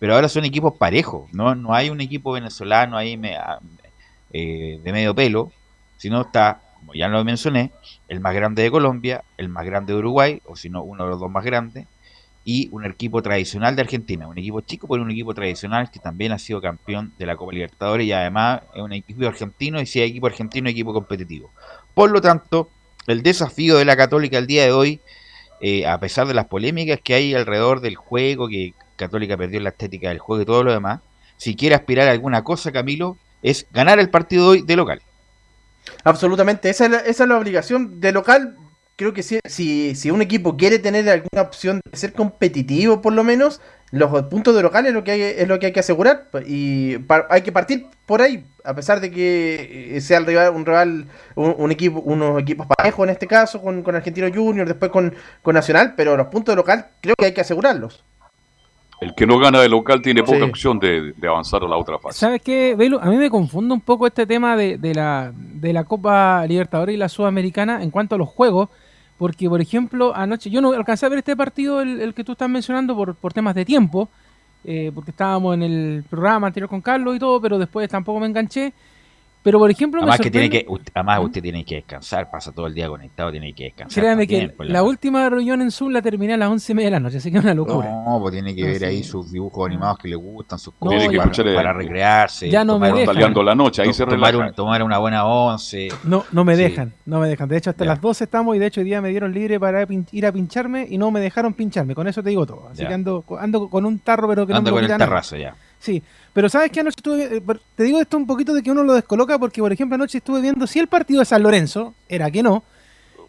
Pero 0.02 0.16
ahora 0.16 0.28
son 0.28 0.44
equipos 0.44 0.74
parejos, 0.78 1.32
no, 1.32 1.54
no 1.54 1.74
hay 1.74 1.88
un 1.88 2.00
equipo 2.00 2.32
venezolano 2.32 2.96
ahí 2.96 3.16
me- 3.16 3.36
a- 3.36 3.60
eh, 4.32 4.80
de 4.82 4.92
medio 4.92 5.14
pelo, 5.14 5.52
sino 5.96 6.22
está, 6.22 6.60
como 6.80 6.92
ya 6.94 7.06
lo 7.06 7.22
mencioné, 7.24 7.70
el 8.08 8.18
más 8.18 8.34
grande 8.34 8.64
de 8.64 8.70
Colombia, 8.72 9.22
el 9.36 9.48
más 9.48 9.64
grande 9.64 9.92
de 9.92 10.00
Uruguay, 10.00 10.42
o 10.44 10.56
si 10.56 10.68
no, 10.70 10.82
uno 10.82 11.04
de 11.04 11.10
los 11.10 11.20
dos 11.20 11.30
más 11.30 11.44
grandes, 11.44 11.86
y 12.44 12.68
un 12.72 12.84
equipo 12.84 13.22
tradicional 13.22 13.76
de 13.76 13.82
Argentina, 13.82 14.26
un 14.26 14.36
equipo 14.38 14.60
chico, 14.62 14.88
pero 14.88 15.02
un 15.04 15.12
equipo 15.12 15.34
tradicional 15.34 15.90
que 15.92 16.00
también 16.00 16.32
ha 16.32 16.38
sido 16.40 16.60
campeón 16.60 17.12
de 17.16 17.26
la 17.26 17.36
Copa 17.36 17.52
Libertadores 17.52 18.04
y 18.06 18.12
además 18.12 18.62
es 18.74 18.82
un 18.82 18.92
equipo 18.92 19.24
argentino 19.26 19.80
y 19.80 19.86
si 19.86 20.00
hay 20.00 20.10
equipo 20.10 20.26
argentino, 20.26 20.68
equipo 20.68 20.92
competitivo. 20.92 21.52
Por 21.94 22.10
lo 22.10 22.20
tanto, 22.20 22.70
el 23.06 23.22
desafío 23.22 23.76
de 23.76 23.84
la 23.84 23.96
Católica 23.96 24.38
el 24.38 24.48
día 24.48 24.64
de 24.64 24.72
hoy, 24.72 25.00
eh, 25.60 25.86
a 25.86 25.98
pesar 26.00 26.26
de 26.26 26.34
las 26.34 26.46
polémicas 26.46 27.00
que 27.02 27.14
hay 27.14 27.34
alrededor 27.34 27.80
del 27.80 27.94
juego, 27.96 28.48
que 28.48 28.74
Católica 28.96 29.36
perdió 29.36 29.60
la 29.60 29.70
estética 29.70 30.08
del 30.08 30.18
juego 30.18 30.42
y 30.42 30.46
todo 30.46 30.64
lo 30.64 30.72
demás, 30.72 31.00
si 31.36 31.56
quiere 31.56 31.74
aspirar 31.74 32.08
a 32.08 32.12
alguna 32.12 32.44
cosa, 32.44 32.70
Camilo, 32.72 33.16
es 33.42 33.66
ganar 33.72 33.98
el 33.98 34.10
partido 34.10 34.44
de 34.44 34.50
hoy 34.50 34.62
de 34.62 34.76
local. 34.76 35.02
Absolutamente, 36.04 36.70
esa 36.70 36.86
es 37.04 37.18
la, 37.18 37.38
obligación 37.38 38.00
de 38.00 38.12
local. 38.12 38.56
Creo 38.96 39.12
que 39.12 39.22
si, 39.22 40.10
un 40.10 40.22
equipo 40.22 40.56
quiere 40.56 40.78
tener 40.78 41.08
alguna 41.08 41.42
opción 41.42 41.80
de 41.90 41.96
ser 41.96 42.12
competitivo, 42.12 43.00
por 43.00 43.12
lo 43.12 43.24
menos, 43.24 43.60
los 43.90 44.10
puntos 44.24 44.54
de 44.54 44.62
local 44.62 44.86
es 44.86 44.92
lo 44.92 45.02
que 45.02 45.10
hay, 45.12 45.22
es 45.22 45.48
lo 45.48 45.58
que 45.58 45.66
hay 45.66 45.72
que 45.72 45.80
asegurar. 45.80 46.28
Y 46.46 46.98
pa- 46.98 47.26
hay 47.30 47.42
que 47.42 47.52
partir 47.52 47.86
por 48.06 48.22
ahí, 48.22 48.44
a 48.64 48.74
pesar 48.74 49.00
de 49.00 49.10
que 49.10 49.96
eh, 49.96 50.00
sea 50.00 50.18
el 50.18 50.26
rival, 50.26 50.54
un 50.54 50.64
rival, 50.64 51.06
un, 51.34 51.72
equipo, 51.72 52.00
unos 52.00 52.40
equipos 52.40 52.66
parejos 52.66 53.04
en 53.04 53.10
este 53.10 53.26
caso, 53.26 53.60
con, 53.60 53.82
con 53.82 53.94
Argentino 53.96 54.28
Junior, 54.32 54.68
después 54.68 54.90
con, 54.90 55.14
con 55.42 55.54
Nacional, 55.54 55.94
pero 55.96 56.16
los 56.16 56.28
puntos 56.28 56.52
de 56.52 56.56
local 56.56 56.86
creo 57.00 57.14
que 57.18 57.26
hay 57.26 57.34
que 57.34 57.40
asegurarlos. 57.40 58.04
El 59.02 59.14
que 59.14 59.26
no 59.26 59.38
gana 59.38 59.60
de 59.60 59.68
local 59.68 60.00
tiene 60.00 60.22
poca 60.22 60.38
Sí. 60.38 60.42
opción 60.44 60.78
de, 60.78 61.12
de 61.16 61.28
avanzar 61.28 61.62
a 61.64 61.68
la 61.68 61.76
otra 61.76 61.98
fase. 61.98 62.18
¿Sabes 62.20 62.40
qué, 62.40 62.74
Belu? 62.76 62.98
A 63.00 63.06
mí 63.06 63.16
me 63.16 63.30
confunde 63.30 63.74
un 63.74 63.80
poco 63.80 64.06
este 64.06 64.26
tema 64.26 64.56
de, 64.56 64.78
de 64.78 64.94
la, 64.94 65.32
de 65.34 65.72
la 65.72 65.82
Copa 65.84 66.46
Libertadores 66.46 66.94
y 66.94 66.98
la 66.98 67.08
Sudamericana 67.08 67.82
en 67.82 67.90
cuanto 67.90 68.14
a 68.14 68.18
los 68.18 68.28
juegos, 68.28 68.68
porque, 69.18 69.48
por 69.48 69.60
ejemplo, 69.60 70.14
anoche 70.14 70.50
yo 70.50 70.60
no 70.60 70.72
alcancé 70.72 71.06
a 71.06 71.08
ver 71.08 71.18
este 71.18 71.36
partido, 71.36 71.80
el, 71.80 72.00
el 72.00 72.14
que 72.14 72.22
tú 72.24 72.32
estás 72.32 72.48
mencionando, 72.48 72.94
por, 72.94 73.14
por 73.16 73.32
temas 73.32 73.54
de 73.56 73.64
tiempo, 73.64 74.08
eh, 74.64 74.92
porque 74.94 75.10
estábamos 75.10 75.54
en 75.54 75.62
el 75.64 76.04
programa 76.08 76.46
anterior 76.46 76.68
con 76.70 76.80
Carlos 76.80 77.16
y 77.16 77.18
todo, 77.18 77.40
pero 77.40 77.58
después 77.58 77.88
tampoco 77.88 78.20
me 78.20 78.26
enganché. 78.26 78.72
Pero, 79.42 79.58
por 79.58 79.70
ejemplo, 79.70 80.00
Además, 80.00 80.20
me 80.20 80.22
que 80.24 80.30
tiene 80.30 80.48
que, 80.48 80.64
usted, 80.68 80.92
además 80.94 81.20
¿Mm? 81.20 81.24
usted 81.24 81.42
tiene 81.42 81.64
que 81.64 81.74
descansar, 81.76 82.30
pasa 82.30 82.52
todo 82.52 82.66
el 82.68 82.74
día 82.74 82.88
conectado, 82.88 83.30
tiene 83.32 83.52
que 83.52 83.64
descansar. 83.64 84.00
Créame 84.02 84.22
también, 84.26 84.50
que 84.50 84.54
pues, 84.56 84.68
la 84.70 84.82
última 84.84 85.28
reunión 85.28 85.60
en 85.62 85.70
Zoom 85.72 85.90
la 85.90 86.00
terminé 86.00 86.34
a 86.34 86.36
las 86.36 86.48
once 86.48 86.70
y 86.70 86.74
media 86.76 86.86
de 86.86 86.90
la 86.92 87.00
noche, 87.00 87.16
así 87.16 87.32
que 87.32 87.38
es 87.38 87.44
una 87.44 87.52
locura. 87.54 87.90
No, 87.90 88.18
pues 88.20 88.32
tiene 88.32 88.54
que 88.54 88.60
No, 88.62 88.66
ver 88.68 88.78
sí. 88.78 88.84
ahí 88.84 89.02
sus 89.02 89.32
dibujos 89.32 89.66
animados 89.68 89.98
que 89.98 90.06
le 90.08 90.14
gustan, 90.14 90.58
sus 90.60 90.72
No, 90.80 90.90
cosas 90.90 91.54
para, 91.56 91.72
recrearse. 91.72 92.48
Ya 92.50 92.64
no 92.64 92.78
me 92.78 92.88
tomar, 92.90 93.14
dejan. 93.16 93.44
La 93.46 93.54
noche, 93.56 93.82
ahí 93.82 93.92
se 93.92 94.06
tomar, 94.06 94.36
un- 94.36 94.52
tomar 94.54 94.82
una 94.84 94.98
buena 94.98 95.24
once. 95.26 95.88
No, 96.04 96.24
no 96.30 96.44
me 96.44 96.54
Sí. 96.54 96.62
dejan, 96.62 96.92
no 97.04 97.18
me 97.18 97.28
dejan. 97.28 97.48
De 97.48 97.56
hecho, 97.56 97.70
hasta 97.70 97.84
Ya. 97.84 97.90
las 97.90 98.00
12 98.00 98.24
estamos 98.24 98.54
y 98.54 98.60
de 98.60 98.66
hecho 98.66 98.80
hoy 98.80 98.84
día 98.86 99.00
me 99.00 99.08
dieron 99.08 99.32
libre 99.32 99.58
para 99.58 99.84
pin- 99.88 100.06
ir 100.12 100.24
a 100.24 100.30
pincharme 100.32 100.86
y 100.88 100.98
no 100.98 101.10
me 101.10 101.18
dejaron 101.20 101.52
pincharme. 101.54 101.96
Con 101.96 102.06
eso 102.06 102.22
te 102.22 102.28
digo 102.30 102.46
todo. 102.46 102.68
Así 102.68 102.82
Ya. 102.82 102.88
que 102.88 102.94
ando, 102.94 103.24
ando 103.40 103.68
con 103.68 103.84
un 103.86 103.98
tarro, 103.98 104.28
pero 104.28 104.46
que 104.46 104.52
no 104.52 104.62
me 104.62 104.70
lo 104.70 104.76
con 104.76 104.84
el 104.84 104.96
terrazo 104.96 105.36
ya. 105.36 105.56
Sí, 105.82 106.00
pero 106.32 106.48
¿sabes 106.48 106.70
qué? 106.70 106.78
Anoche 106.78 106.94
estuve, 106.98 107.38
eh, 107.38 107.42
te 107.74 107.82
digo 107.82 108.00
esto 108.00 108.16
un 108.16 108.24
poquito 108.24 108.54
de 108.54 108.62
que 108.62 108.70
uno 108.70 108.84
lo 108.84 108.92
descoloca 108.94 109.36
porque, 109.36 109.60
por 109.60 109.72
ejemplo, 109.72 109.96
anoche 109.96 110.18
estuve 110.18 110.40
viendo 110.40 110.64
si 110.68 110.78
el 110.78 110.86
partido 110.86 111.18
de 111.18 111.26
San 111.26 111.42
Lorenzo, 111.42 111.92
era 112.08 112.30
que 112.30 112.40
no, 112.40 112.62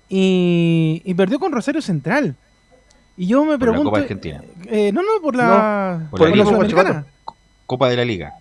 y, 0.07 1.01
y 1.03 1.13
perdió 1.15 1.39
con 1.39 1.51
Rosario 1.51 1.81
Central. 1.81 2.35
Y 3.17 3.25
yo 3.27 3.43
me 3.43 3.57
Por 3.57 3.67
la 3.67 3.71
pregunto... 3.71 3.89
Copa 3.89 4.01
Argentina. 4.01 4.41
eh, 4.67 4.91
no, 4.91 5.01
no, 5.01 5.19
por 5.21 5.35
la, 5.35 6.07
por 6.11 6.19
por 6.19 6.29
la 6.29 6.35
la. 6.35 6.45
Sudamericana. 6.45 7.05
Copa 7.65 7.89
de 7.89 7.97
la 7.97 8.05
Liga. 8.05 8.33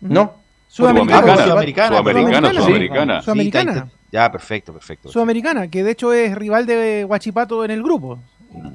¿No? 0.00 0.34
Sudamericana. 0.68 1.36
Sudamericana. 1.36 1.88
Sudamericana. 1.88 2.52
Sudamericana, 2.52 3.18
sí. 3.20 3.24
Sudamericana. 3.24 3.88
Ya, 4.10 4.32
perfecto, 4.32 4.72
perfecto. 4.72 5.10
Sudamericana, 5.10 5.68
que 5.68 5.82
de 5.84 5.90
hecho 5.90 6.12
es 6.14 6.34
rival 6.34 6.64
de 6.64 7.04
Huachipato 7.06 7.64
en 7.66 7.70
el 7.72 7.82
grupo. 7.82 8.18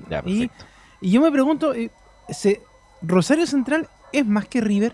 Ya, 0.10 0.20
Y, 0.26 0.42
perfecto. 0.48 0.66
y 1.02 1.10
yo 1.12 1.22
me 1.22 1.32
pregunto, 1.32 1.74
eh, 1.74 1.90
¿se- 2.30 2.62
¿Rosario 3.02 3.48
Central 3.48 3.88
es 4.14 4.26
más 4.26 4.48
que 4.48 4.62
River? 4.62 4.94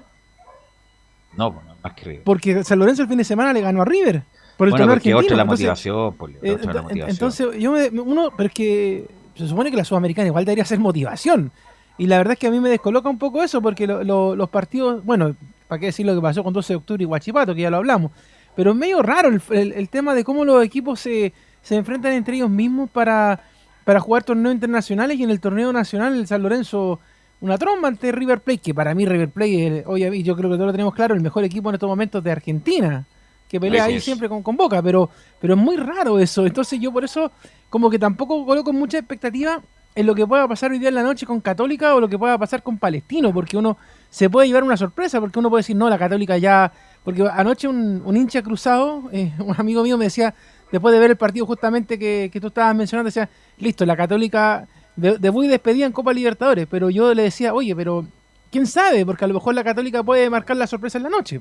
No, 1.37 1.53
pues, 1.53 1.65
no, 1.65 1.75
más 1.83 1.93
que 1.93 2.05
River. 2.05 2.23
Porque 2.23 2.63
San 2.63 2.79
Lorenzo 2.79 3.03
el 3.03 3.07
fin 3.07 3.17
de 3.17 3.23
semana 3.23 3.53
le 3.53 3.61
ganó 3.61 3.81
a 3.81 3.85
River. 3.85 4.23
Por 4.57 4.67
el 4.67 4.71
Bueno, 4.71 4.87
porque 4.87 5.13
argentino. 5.13 5.17
otra 5.19 5.31
es 5.31 5.37
la 5.37 5.43
Entonces, 5.43 5.65
motivación, 5.65 6.15
pues, 6.17 6.33
eh, 6.35 6.37
otra 6.51 6.53
es 6.53 6.65
la 6.65 6.71
ent- 6.81 6.83
motivación. 6.83 7.09
entonces, 7.09 7.47
yo 7.61 7.71
me, 7.71 7.89
uno, 8.01 8.31
pero 8.35 8.47
es 8.47 8.53
que 8.53 9.05
se 9.35 9.47
supone 9.47 9.71
que 9.71 9.77
la 9.77 9.85
Sudamericana 9.85 10.27
igual 10.27 10.43
debería 10.43 10.65
ser 10.65 10.79
motivación. 10.79 11.51
Y 11.97 12.07
la 12.07 12.17
verdad 12.17 12.33
es 12.33 12.39
que 12.39 12.47
a 12.47 12.51
mí 12.51 12.59
me 12.59 12.69
descoloca 12.69 13.09
un 13.09 13.17
poco 13.17 13.41
eso, 13.43 13.61
porque 13.61 13.87
lo- 13.87 14.03
lo- 14.03 14.35
los 14.35 14.49
partidos, 14.49 15.03
bueno, 15.05 15.35
para 15.67 15.79
qué 15.79 15.85
decir 15.87 16.05
lo 16.05 16.15
que 16.15 16.21
pasó 16.21 16.43
con 16.43 16.51
12 16.53 16.73
de 16.73 16.77
octubre 16.77 17.03
y 17.03 17.05
Huachipato, 17.05 17.53
que 17.55 17.61
ya 17.61 17.69
lo 17.69 17.77
hablamos. 17.77 18.11
Pero 18.55 18.71
es 18.71 18.77
medio 18.77 19.01
raro 19.01 19.29
el, 19.29 19.41
el- 19.51 19.71
el 19.73 19.89
tema 19.89 20.13
de 20.13 20.23
cómo 20.25 20.43
los 20.43 20.61
equipos 20.63 20.99
se, 20.99 21.31
se 21.61 21.75
enfrentan 21.75 22.13
entre 22.13 22.35
ellos 22.35 22.49
mismos 22.49 22.89
para, 22.89 23.41
para 23.85 23.99
jugar 24.01 24.23
torneos 24.23 24.53
internacionales 24.53 25.17
y 25.17 25.23
en 25.23 25.29
el 25.29 25.39
torneo 25.39 25.71
nacional 25.71 26.15
el 26.15 26.27
San 26.27 26.41
Lorenzo 26.43 26.99
una 27.41 27.57
tromba 27.57 27.87
ante 27.87 28.11
River 28.11 28.41
Plate, 28.41 28.59
que 28.59 28.73
para 28.73 28.93
mí 28.93 29.05
River 29.05 29.29
Plate, 29.29 29.85
y 30.13 30.23
yo 30.23 30.35
creo 30.35 30.49
que 30.49 30.55
todos 30.55 30.67
lo 30.67 30.71
tenemos 30.71 30.93
claro, 30.93 31.15
el 31.15 31.21
mejor 31.21 31.43
equipo 31.43 31.69
en 31.69 31.75
estos 31.75 31.89
momentos 31.89 32.23
de 32.23 32.31
Argentina, 32.31 33.05
que 33.47 33.59
pelea 33.59 33.83
Así 33.83 33.91
ahí 33.91 33.97
es. 33.97 34.03
siempre 34.03 34.29
con, 34.29 34.43
con 34.43 34.55
Boca, 34.55 34.81
pero, 34.81 35.09
pero 35.39 35.55
es 35.55 35.59
muy 35.59 35.77
raro 35.77 36.19
eso. 36.19 36.45
Entonces 36.45 36.79
yo 36.79 36.91
por 36.91 37.03
eso 37.03 37.31
como 37.69 37.89
que 37.89 37.97
tampoco 37.97 38.45
coloco 38.45 38.71
mucha 38.73 38.97
expectativa 38.99 39.61
en 39.95 40.05
lo 40.05 40.13
que 40.13 40.25
pueda 40.27 40.47
pasar 40.47 40.71
hoy 40.71 40.79
día 40.79 40.89
en 40.89 40.95
la 40.95 41.03
noche 41.03 41.25
con 41.25 41.41
Católica 41.41 41.95
o 41.95 41.99
lo 41.99 42.07
que 42.07 42.17
pueda 42.17 42.37
pasar 42.37 42.61
con 42.61 42.77
Palestino, 42.77 43.33
porque 43.33 43.57
uno 43.57 43.77
se 44.09 44.29
puede 44.29 44.47
llevar 44.47 44.63
una 44.63 44.77
sorpresa, 44.77 45.19
porque 45.19 45.39
uno 45.39 45.49
puede 45.49 45.61
decir, 45.61 45.75
no, 45.75 45.89
la 45.89 45.97
Católica 45.97 46.37
ya 46.37 46.71
Porque 47.03 47.27
anoche 47.31 47.67
un, 47.67 48.01
un 48.05 48.17
hincha 48.17 48.41
cruzado, 48.41 49.09
eh, 49.11 49.33
un 49.39 49.55
amigo 49.57 49.81
mío 49.83 49.97
me 49.97 50.05
decía, 50.05 50.33
después 50.71 50.93
de 50.93 50.99
ver 50.99 51.11
el 51.11 51.17
partido 51.17 51.45
justamente 51.45 51.97
que, 51.97 52.29
que 52.31 52.39
tú 52.39 52.47
estabas 52.47 52.75
mencionando, 52.75 53.07
decía, 53.07 53.29
listo, 53.57 53.85
la 53.85 53.97
Católica 53.97 54.67
de, 54.99 55.17
debut 55.17 55.45
y 55.45 55.47
despedida 55.47 55.85
en 55.85 55.91
Copa 55.91 56.13
Libertadores. 56.13 56.67
Pero 56.69 56.89
yo 56.89 57.13
le 57.13 57.23
decía, 57.23 57.53
oye, 57.53 57.75
pero 57.75 58.05
quién 58.51 58.67
sabe, 58.67 59.05
porque 59.05 59.25
a 59.25 59.27
lo 59.27 59.33
mejor 59.35 59.53
la 59.55 59.63
Católica 59.63 60.03
puede 60.03 60.29
marcar 60.29 60.57
la 60.57 60.67
sorpresa 60.67 60.97
en 60.97 61.05
la 61.05 61.09
noche. 61.09 61.39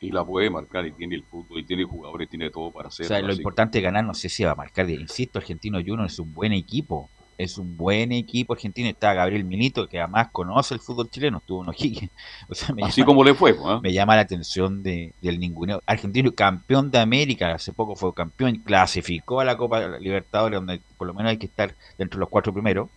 Y 0.00 0.10
la 0.10 0.24
puede 0.24 0.50
marcar 0.50 0.84
y 0.84 0.92
tiene 0.92 1.14
el 1.14 1.22
fútbol 1.22 1.60
y 1.60 1.64
tiene 1.64 1.84
jugadores, 1.84 2.28
tiene 2.28 2.50
todo 2.50 2.70
para 2.72 2.86
O 2.86 2.88
hacerlo. 2.88 3.08
sea, 3.08 3.20
lo 3.20 3.28
así 3.28 3.38
importante 3.38 3.78
es 3.78 3.84
ganar, 3.84 4.04
no 4.04 4.14
sé 4.14 4.28
si 4.28 4.42
va 4.42 4.50
a 4.50 4.56
marcar. 4.56 4.88
Insisto, 4.90 5.38
Argentino 5.38 5.78
Junior 5.78 6.06
es 6.06 6.18
un 6.18 6.34
buen 6.34 6.52
equipo. 6.52 7.08
Es 7.38 7.58
un 7.58 7.76
buen 7.76 8.12
equipo 8.12 8.52
argentino. 8.52 8.88
Está 8.88 9.14
Gabriel 9.14 9.44
Milito, 9.44 9.88
que 9.88 9.98
además 10.00 10.28
conoce 10.32 10.74
el 10.74 10.80
fútbol 10.80 11.10
chileno. 11.10 11.38
Estuvo 11.38 11.62
en 11.62 11.70
O'Higgins. 11.70 12.10
O 12.48 12.54
sea, 12.54 12.74
Así 12.82 13.00
llama, 13.00 13.06
como 13.06 13.24
le 13.24 13.34
fue, 13.34 13.54
me 13.82 13.92
llama 13.92 14.16
la 14.16 14.22
atención 14.22 14.82
de, 14.82 15.14
del 15.20 15.38
ninguneo. 15.38 15.80
Argentino, 15.86 16.32
campeón 16.32 16.90
de 16.90 16.98
América. 16.98 17.52
Hace 17.52 17.72
poco 17.72 17.96
fue 17.96 18.12
campeón. 18.14 18.56
Clasificó 18.64 19.40
a 19.40 19.44
la 19.44 19.56
Copa 19.56 19.80
Libertadores, 19.98 20.58
donde 20.58 20.80
por 20.96 21.06
lo 21.06 21.14
menos 21.14 21.30
hay 21.30 21.38
que 21.38 21.46
estar 21.46 21.74
dentro 21.98 22.18
de 22.18 22.20
los 22.20 22.28
cuatro 22.28 22.52
primeros. 22.52 22.88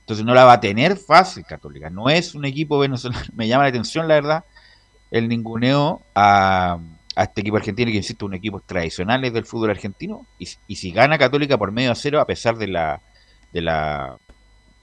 Entonces 0.00 0.24
no 0.24 0.34
la 0.34 0.44
va 0.44 0.54
a 0.54 0.60
tener 0.60 0.96
fácil 0.96 1.44
Católica. 1.44 1.90
No 1.90 2.08
es 2.08 2.34
un 2.34 2.46
equipo 2.46 2.78
venezolano. 2.78 3.22
Me 3.34 3.46
llama 3.46 3.64
la 3.64 3.68
atención, 3.68 4.08
la 4.08 4.14
verdad, 4.14 4.44
el 5.10 5.28
ninguneo 5.28 6.00
a, 6.14 6.78
a 7.14 7.22
este 7.24 7.40
equipo 7.42 7.56
argentino, 7.56 7.90
que 7.90 7.98
insisto, 7.98 8.24
un 8.24 8.34
equipo 8.34 8.60
tradicionales 8.60 9.32
del 9.32 9.44
fútbol 9.44 9.70
argentino. 9.70 10.24
Y, 10.38 10.48
y 10.66 10.76
si 10.76 10.92
gana 10.92 11.18
Católica 11.18 11.58
por 11.58 11.72
medio 11.72 11.92
a 11.92 11.94
cero, 11.94 12.20
a 12.20 12.26
pesar 12.26 12.56
de 12.56 12.68
la 12.68 13.02
de 13.52 13.62
la 13.62 14.16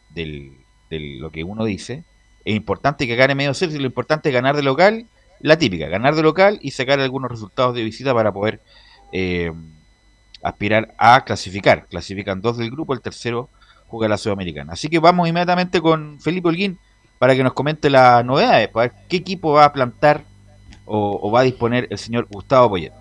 del, 0.09 0.53
de 0.89 0.99
lo 1.19 1.31
que 1.31 1.43
uno 1.43 1.65
dice, 1.65 2.03
es 2.43 2.55
importante 2.55 3.07
que 3.07 3.15
gane 3.15 3.35
medio. 3.35 3.51
Y 3.59 3.77
lo 3.77 3.85
importante 3.85 4.29
es 4.29 4.33
ganar 4.33 4.55
de 4.55 4.63
local, 4.63 5.07
la 5.39 5.57
típica, 5.57 5.87
ganar 5.87 6.15
de 6.15 6.23
local 6.23 6.59
y 6.61 6.71
sacar 6.71 6.99
algunos 6.99 7.29
resultados 7.29 7.75
de 7.75 7.83
visita 7.83 8.13
para 8.13 8.31
poder 8.31 8.61
eh, 9.11 9.51
aspirar 10.41 10.93
a 10.97 11.23
clasificar. 11.25 11.87
Clasifican 11.87 12.41
dos 12.41 12.57
del 12.57 12.71
grupo, 12.71 12.93
el 12.93 13.01
tercero 13.01 13.49
juega 13.87 14.07
la 14.07 14.17
Sudamericana. 14.17 14.73
Así 14.73 14.89
que 14.89 14.99
vamos 14.99 15.27
inmediatamente 15.27 15.81
con 15.81 16.19
Felipe 16.19 16.47
Holguín 16.49 16.79
para 17.19 17.35
que 17.35 17.43
nos 17.43 17.53
comente 17.53 17.89
las 17.89 18.25
novedades, 18.25 18.67
para 18.69 18.87
ver 18.87 18.97
qué 19.07 19.17
equipo 19.17 19.53
va 19.53 19.65
a 19.65 19.73
plantar 19.73 20.23
o, 20.85 21.19
o 21.21 21.31
va 21.31 21.41
a 21.41 21.43
disponer 21.43 21.87
el 21.89 21.97
señor 21.97 22.27
Gustavo 22.29 22.69
Poyet. 22.69 22.91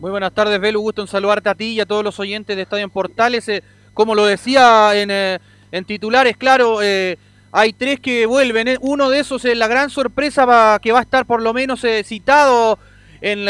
Muy 0.00 0.10
buenas 0.10 0.32
tardes, 0.32 0.60
Belu. 0.60 0.80
Gusto 0.80 1.02
en 1.02 1.08
saludarte 1.08 1.48
a 1.48 1.54
ti 1.54 1.72
y 1.72 1.80
a 1.80 1.86
todos 1.86 2.04
los 2.04 2.18
oyentes 2.20 2.54
de 2.56 2.62
Estadio 2.62 2.84
en 2.84 2.90
Portales. 2.90 3.48
Eh, 3.48 3.62
como 3.94 4.14
lo 4.14 4.26
decía 4.26 4.90
en, 4.94 5.10
eh, 5.10 5.38
en 5.72 5.84
titulares, 5.84 6.36
claro, 6.36 6.82
eh, 6.82 7.16
hay 7.52 7.72
tres 7.72 8.00
que 8.00 8.26
vuelven. 8.26 8.68
eh. 8.68 8.76
Uno 8.80 9.08
de 9.10 9.20
esos 9.20 9.44
es 9.44 9.56
la 9.56 9.68
gran 9.68 9.88
sorpresa 9.88 10.44
va- 10.44 10.78
que 10.80 10.92
va 10.92 10.98
a 10.98 11.02
estar 11.02 11.24
por 11.24 11.40
lo 11.40 11.54
menos 11.54 11.82
citado 12.04 12.78
en, 13.20 13.44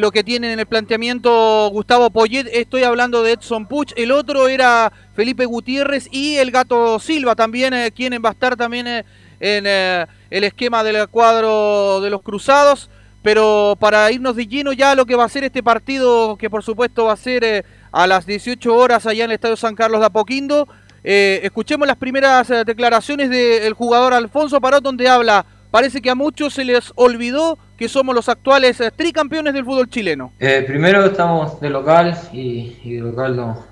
lo 0.00 0.10
que 0.10 0.22
tienen 0.22 0.50
en 0.52 0.60
el 0.60 0.66
planteamiento 0.66 1.68
Gustavo 1.72 2.10
Poyet. 2.10 2.46
Estoy 2.52 2.84
hablando 2.84 3.22
de 3.22 3.32
Edson 3.32 3.66
Puch. 3.66 3.92
El 3.96 4.12
otro 4.12 4.46
era 4.48 4.92
Felipe 5.16 5.46
Gutiérrez 5.46 6.08
y 6.12 6.36
el 6.36 6.50
Gato 6.50 6.98
Silva 6.98 7.34
también, 7.34 7.74
quien 7.96 8.12
va 8.22 8.28
a 8.28 8.32
estar 8.32 8.56
también 8.56 8.86
en 8.86 9.66
el 9.66 10.44
esquema 10.44 10.84
del 10.84 11.08
cuadro 11.08 12.00
de 12.02 12.10
los 12.10 12.20
Cruzados. 12.22 12.90
Pero 13.22 13.76
para 13.80 14.10
irnos 14.12 14.36
de 14.36 14.46
lleno 14.46 14.72
ya 14.72 14.94
lo 14.94 15.04
que 15.06 15.16
va 15.16 15.24
a 15.24 15.28
ser 15.28 15.44
este 15.44 15.62
partido, 15.62 16.36
que 16.36 16.48
por 16.48 16.62
supuesto 16.62 17.06
va 17.06 17.14
a 17.14 17.16
ser 17.16 17.64
a 17.92 18.06
las 18.06 18.26
18 18.26 18.74
horas 18.74 19.06
allá 19.06 19.24
en 19.24 19.30
el 19.30 19.34
Estadio 19.34 19.56
San 19.56 19.74
Carlos 19.74 20.00
de 20.00 20.06
Apoquindo, 20.06 20.68
eh, 21.04 21.40
escuchemos 21.42 21.86
las 21.86 21.96
primeras 21.96 22.50
eh, 22.50 22.64
declaraciones 22.64 23.30
del 23.30 23.72
jugador 23.74 24.12
Alfonso 24.12 24.60
Parot, 24.60 24.82
donde 24.82 25.08
habla, 25.08 25.46
parece 25.70 26.02
que 26.02 26.10
a 26.10 26.14
muchos 26.14 26.54
se 26.54 26.64
les 26.64 26.92
olvidó 26.96 27.58
que 27.76 27.88
somos 27.88 28.14
los 28.14 28.28
actuales 28.28 28.80
eh, 28.80 28.90
tricampeones 28.94 29.54
del 29.54 29.64
fútbol 29.64 29.88
chileno. 29.88 30.32
Primero 30.38 31.04
estamos 31.04 31.60
de 31.60 31.70
local 31.70 32.18
y, 32.32 32.96
de 32.96 33.00
local 33.00 33.36
no, 33.36 33.64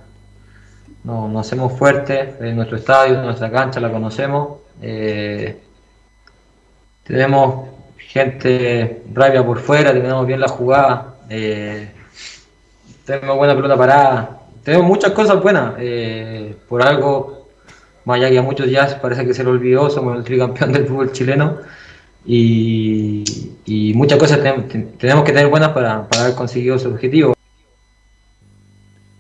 no, 1.05 1.29
nos 1.29 1.47
hacemos 1.47 1.77
fuertes 1.77 2.41
en 2.41 2.57
nuestro 2.57 2.77
estadio, 2.77 3.21
nuestra 3.23 3.51
cancha 3.51 3.81
la 3.81 3.91
conocemos. 3.91 4.61
Tenemos 7.05 7.69
gente 7.99 9.03
rabia 9.13 9.45
por 9.45 9.59
fuera, 9.59 9.93
tenemos 9.93 10.27
bien 10.27 10.41
la 10.41 10.49
jugada, 10.49 11.17
tenemos 13.07 13.37
buena 13.37 13.55
pelota 13.55 13.77
parada, 13.77 14.41
tenemos 14.65 14.87
muchas 14.87 15.13
cosas 15.13 15.41
buenas. 15.43 15.75
eh, 15.79 16.57
por 16.69 16.83
algo, 16.83 17.49
más 18.05 18.17
allá 18.19 18.31
que 18.31 18.39
a 18.39 18.43
muchos 18.43 18.69
ya 18.71 19.01
parece 19.01 19.25
que 19.25 19.33
se 19.35 19.45
lo 19.45 19.51
olvidó, 19.53 19.89
somos 19.91 20.17
el 20.17 20.25
tricampeón 20.25 20.73
del 20.73 20.87
fútbol 20.87 21.13
chileno 21.13 21.59
y, 22.27 23.25
y 23.65 23.95
muchas 23.95 24.19
cosas 24.19 24.43
ten- 24.43 24.69
ten- 24.69 24.99
tenemos 24.99 25.25
que 25.25 25.33
tener 25.33 25.49
buenas 25.49 25.71
para, 25.71 26.07
para 26.09 26.25
haber 26.25 26.35
conseguido 26.35 26.77
ese 26.77 26.89
objetivo. 26.89 27.33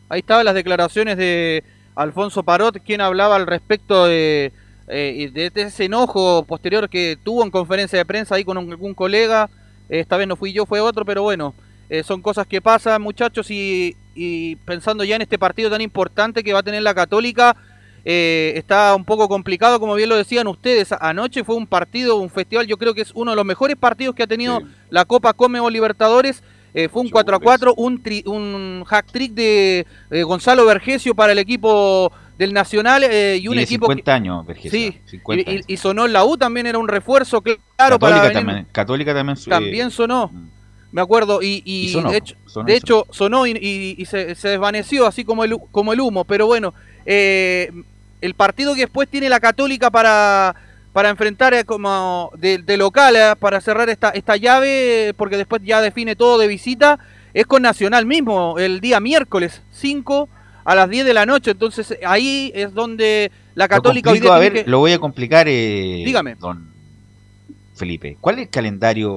Ahí 0.08 0.20
estaban 0.20 0.44
las 0.44 0.54
declaraciones 0.54 1.16
de 1.16 1.64
Alfonso 1.94 2.42
Parot, 2.42 2.78
quien 2.84 3.00
hablaba 3.00 3.36
al 3.36 3.46
respecto 3.46 4.06
de, 4.06 4.52
eh, 4.88 5.30
de 5.32 5.50
ese 5.62 5.84
enojo 5.84 6.44
posterior 6.44 6.88
que 6.88 7.16
tuvo 7.22 7.42
en 7.44 7.50
conferencia 7.50 7.98
de 7.98 8.04
prensa 8.04 8.34
ahí 8.36 8.44
con 8.44 8.56
algún 8.58 8.94
colega. 8.94 9.50
Esta 9.88 10.16
vez 10.16 10.26
no 10.28 10.36
fui 10.36 10.52
yo, 10.52 10.66
fue 10.66 10.80
otro, 10.80 11.04
pero 11.04 11.22
bueno, 11.22 11.54
eh, 11.88 12.02
son 12.02 12.20
cosas 12.22 12.46
que 12.46 12.60
pasan, 12.60 13.00
muchachos, 13.02 13.50
y, 13.50 13.96
y 14.14 14.56
pensando 14.56 15.04
ya 15.04 15.16
en 15.16 15.22
este 15.22 15.38
partido 15.38 15.70
tan 15.70 15.80
importante 15.80 16.42
que 16.42 16.52
va 16.52 16.60
a 16.60 16.62
tener 16.62 16.82
la 16.82 16.94
Católica, 16.94 17.56
eh, 18.04 18.52
está 18.56 18.94
un 18.94 19.04
poco 19.04 19.28
complicado, 19.28 19.80
como 19.80 19.94
bien 19.94 20.08
lo 20.08 20.16
decían 20.16 20.46
ustedes. 20.46 20.92
Anoche 21.00 21.42
fue 21.44 21.56
un 21.56 21.66
partido, 21.66 22.16
un 22.16 22.30
festival, 22.30 22.66
yo 22.66 22.76
creo 22.76 22.94
que 22.94 23.00
es 23.02 23.10
uno 23.14 23.32
de 23.32 23.36
los 23.36 23.44
mejores 23.44 23.76
partidos 23.76 24.14
que 24.14 24.22
ha 24.22 24.26
tenido 24.28 24.58
Sí. 24.60 24.66
la 24.90 25.04
Copa 25.04 25.32
Comebol 25.32 25.72
Libertadores. 25.72 26.42
Eh, 26.74 26.88
fue 26.90 27.00
un 27.00 27.06
Mucho 27.06 27.14
4 27.14 27.36
a 27.36 27.40
4, 27.40 27.74
un, 27.76 28.02
tri- 28.02 28.26
un 28.26 28.84
hack 28.86 29.06
trick 29.10 29.32
de 29.32 29.86
eh, 30.10 30.22
Gonzalo 30.24 30.66
Vergesio 30.66 31.14
para 31.14 31.32
el 31.32 31.38
equipo 31.38 32.12
del 32.36 32.52
Nacional 32.52 33.02
eh, 33.04 33.38
y 33.40 33.48
un 33.48 33.58
equipo 33.58 33.86
50 33.86 34.04
que- 34.04 34.10
años, 34.10 34.46
Vergesio, 34.46 34.70
sí, 34.70 35.00
50 35.06 35.50
y, 35.50 35.54
años. 35.54 35.64
y- 35.68 35.72
y 35.72 35.76
sonó 35.78 36.04
en 36.04 36.12
la 36.12 36.24
U 36.26 36.36
también 36.36 36.66
era 36.66 36.76
un 36.78 36.86
refuerzo 36.86 37.42
cl- 37.42 37.58
claro 37.76 37.98
para 37.98 38.16
Católica 38.16 38.22
venir- 38.40 38.46
también, 38.46 38.66
Católica 38.72 39.14
también, 39.14 39.38
también 39.48 39.90
sonó, 39.90 40.28
mm. 40.30 40.48
Me 40.96 41.02
acuerdo 41.02 41.42
y, 41.42 41.60
y 41.66 41.84
Y 41.84 41.88
sonó, 41.92 42.10
de 42.10 42.16
hecho, 42.16 42.34
sonó 42.46 42.66
de 42.66 42.72
y 42.72 42.76
hecho 42.76 43.06
sonó 43.10 43.46
y, 43.46 44.04
se, 44.06 44.34
se 44.34 44.48
desvaneció 44.48 45.06
así 45.06 45.26
como 45.26 45.44
el, 45.44 45.54
como 45.70 45.92
el 45.92 46.00
humo, 46.00 46.24
pero 46.24 46.46
bueno, 46.46 46.72
eh, 47.04 47.70
el 48.22 48.32
partido 48.32 48.74
que 48.74 48.80
después 48.80 49.06
tiene 49.06 49.28
la 49.28 49.38
Católica 49.38 49.90
para 49.90 50.56
para 50.94 51.10
enfrentar 51.10 51.52
eh, 51.52 51.64
como 51.66 52.30
de, 52.38 52.56
de 52.56 52.76
local 52.78 53.14
eh, 53.14 53.34
para 53.38 53.60
cerrar 53.60 53.90
esta 53.90 54.08
esta 54.08 54.36
llave 54.38 55.12
porque 55.18 55.36
después 55.36 55.60
ya 55.62 55.82
define 55.82 56.16
todo 56.16 56.38
de 56.38 56.46
visita 56.48 56.98
es 57.34 57.44
con 57.44 57.60
Nacional 57.60 58.06
mismo 58.06 58.58
el 58.58 58.80
día 58.80 58.98
miércoles 58.98 59.60
5 59.72 60.30
a 60.64 60.74
las 60.74 60.88
10 60.88 61.04
de 61.04 61.12
la 61.12 61.26
noche 61.26 61.50
entonces 61.50 61.94
ahí 62.06 62.50
es 62.54 62.72
donde 62.72 63.30
la 63.54 63.66
Lo 63.66 63.68
Católica 63.68 64.08
complico, 64.10 64.32
a 64.32 64.38
ver, 64.38 64.52
que- 64.54 64.64
lo 64.70 64.78
voy 64.78 64.92
a 64.92 64.98
complicar, 64.98 65.46
eh, 65.48 66.02
Dígame. 66.06 66.34
don 66.36 66.74
Felipe. 67.74 68.16
¿Cuál 68.18 68.36
es 68.36 68.42
el 68.46 68.48
calendario 68.48 69.12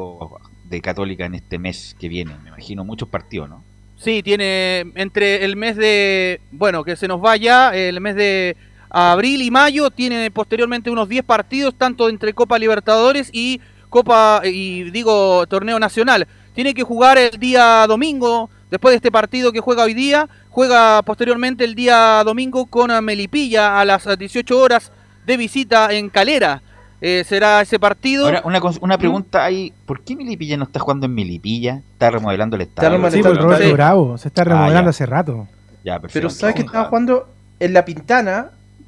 de 0.69 0.81
Católica 0.81 1.25
en 1.25 1.35
este 1.35 1.57
mes 1.59 1.95
que 1.99 2.09
viene? 2.09 2.35
Me 2.43 2.49
imagino 2.49 2.83
muchos 2.83 3.09
partidos, 3.09 3.49
¿no? 3.49 3.63
Sí, 3.97 4.23
tiene 4.23 4.85
entre 4.95 5.43
el 5.43 5.57
mes 5.57 5.75
de, 5.75 6.39
bueno, 6.51 6.83
que 6.83 6.95
se 6.95 7.07
nos 7.07 7.19
vaya, 7.19 7.75
el 7.75 7.99
mes 7.99 8.15
de 8.15 8.55
abril 8.89 9.41
y 9.41 9.51
mayo, 9.51 9.89
tiene 9.89 10.31
posteriormente 10.31 10.89
unos 10.89 11.09
10 11.09 11.25
partidos, 11.25 11.75
tanto 11.77 12.07
entre 12.07 12.33
Copa 12.33 12.57
Libertadores 12.57 13.29
y 13.33 13.59
Copa, 13.89 14.41
y 14.45 14.89
digo, 14.91 15.45
Torneo 15.47 15.79
Nacional. 15.79 16.27
Tiene 16.53 16.73
que 16.73 16.83
jugar 16.83 17.17
el 17.17 17.39
día 17.39 17.85
domingo, 17.87 18.49
después 18.71 18.93
de 18.93 18.97
este 18.97 19.11
partido 19.11 19.51
que 19.51 19.59
juega 19.59 19.83
hoy 19.83 19.93
día, 19.93 20.29
juega 20.49 21.01
posteriormente 21.03 21.63
el 21.63 21.75
día 21.75 22.21
domingo 22.23 22.67
con 22.67 22.91
Melipilla 23.03 23.79
a 23.79 23.85
las 23.85 24.07
18 24.17 24.57
horas 24.57 24.91
de 25.25 25.37
visita 25.37 25.93
en 25.93 26.09
Calera. 26.09 26.61
Eh, 27.01 27.23
será 27.25 27.61
ese 27.61 27.79
partido. 27.79 28.25
Ahora, 28.25 28.41
una, 28.43 28.59
una 28.81 28.97
pregunta 28.97 29.43
ahí, 29.43 29.71
¿por 29.85 30.01
qué 30.01 30.15
Milipilla 30.15 30.57
no 30.57 30.65
está 30.65 30.79
jugando 30.79 31.05
en 31.05 31.13
Milipilla? 31.13 31.81
Está 31.93 32.11
remodelando 32.11 32.55
el 32.57 32.63
estadio. 32.63 32.89
remodelando 32.89 33.11
Sí, 33.11 33.19
Está- 33.19 33.29
por 33.41 33.43
Roberto 33.43 33.65
sí. 33.67 33.73
Bravo, 33.73 34.17
se 34.17 34.27
está 34.27 34.41
Ah, 34.41 34.45
remodelando 34.45 34.89
hace 34.89 35.05
rato. 35.05 35.47
Ya, 35.83 35.93
perfecto. 35.99 36.13
Pero 36.13 36.29
sabes 36.29 36.55
que 36.55 36.61
estaba 36.63 36.83
ja. 36.83 36.89
jugando 36.89 37.29
en 37.59 37.73
la 37.73 37.85
Pintana 37.85 38.47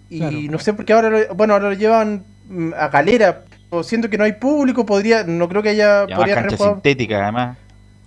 y 0.09 0.19
Claro. 0.19 0.37
no 0.51 0.59
sé 0.59 0.73
por 0.73 0.83
qué 0.85 0.93
ahora 0.93 1.09
lo, 1.09 1.35
bueno, 1.35 1.53
ahora 1.53 1.69
lo 1.69 1.75
llevan 1.75 2.23
mm, 2.49 2.71
a 2.77 2.89
Calera. 2.89 3.43
O 3.69 3.83
Siento 3.83 4.09
que 4.09 4.17
no 4.17 4.25
hay 4.25 4.33
público, 4.33 4.85
podría, 4.85 5.23
no 5.23 5.47
creo 5.47 5.63
que 5.63 5.69
haya, 5.69 6.01
Ya 6.01 6.07
más 6.09 6.17
podría 6.17 6.35
cancha 6.35 6.57
sintética, 6.57 7.23
además. 7.23 7.57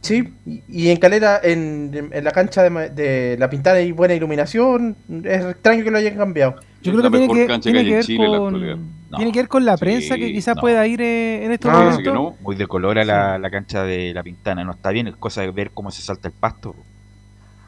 Sí, 0.02 0.34
y, 0.44 0.62
y 0.68 0.90
en 0.90 0.98
Calera, 0.98 1.40
en, 1.42 2.10
en 2.12 2.22
la 2.24 2.30
cancha 2.32 2.62
de, 2.62 2.90
de 2.90 3.36
la 3.38 3.48
Pintana 3.48 3.78
hay 3.78 3.90
buena 3.90 4.12
iluminación. 4.12 4.94
Es 5.24 5.42
extraño 5.46 5.82
que 5.82 5.90
lo 5.90 5.96
hayan 5.96 6.16
cambiado. 6.18 6.56
Yo 6.84 6.92
creo 6.98 7.10
que 7.10 7.18
tiene 7.18 7.34
que, 7.46 7.58
tiene 7.60 7.84
que 7.84 7.90
ver 7.94 8.04
Chile 8.04 8.24
en 8.26 8.32
la 8.32 8.38
con, 8.38 8.46
actualidad. 8.54 8.76
No. 9.10 9.16
tiene 9.18 9.32
que 9.32 9.38
ver 9.40 9.48
con 9.48 9.64
la 9.64 9.76
Sí, 9.76 9.80
prensa 9.80 10.14
que 10.16 10.32
quizás 10.32 10.56
no. 10.56 10.60
pueda 10.60 10.86
ir 10.86 11.00
eh, 11.00 11.44
en 11.44 11.52
estos 11.52 11.70
Ah, 11.70 11.74
momentos. 11.74 11.96
Parece 11.96 12.10
que 12.10 12.14
no. 12.14 12.34
Muy 12.42 12.56
decolora 12.56 13.04
la, 13.04 13.38
la 13.38 13.50
cancha 13.50 13.82
de 13.84 14.12
la 14.14 14.22
Pintana. 14.22 14.64
No 14.64 14.72
está 14.72 14.90
bien, 14.90 15.06
es 15.08 15.16
cosa 15.16 15.40
de 15.42 15.50
ver 15.50 15.70
cómo 15.72 15.90
se 15.90 16.02
salta 16.02 16.28
el 16.28 16.34
pasto. 16.34 16.74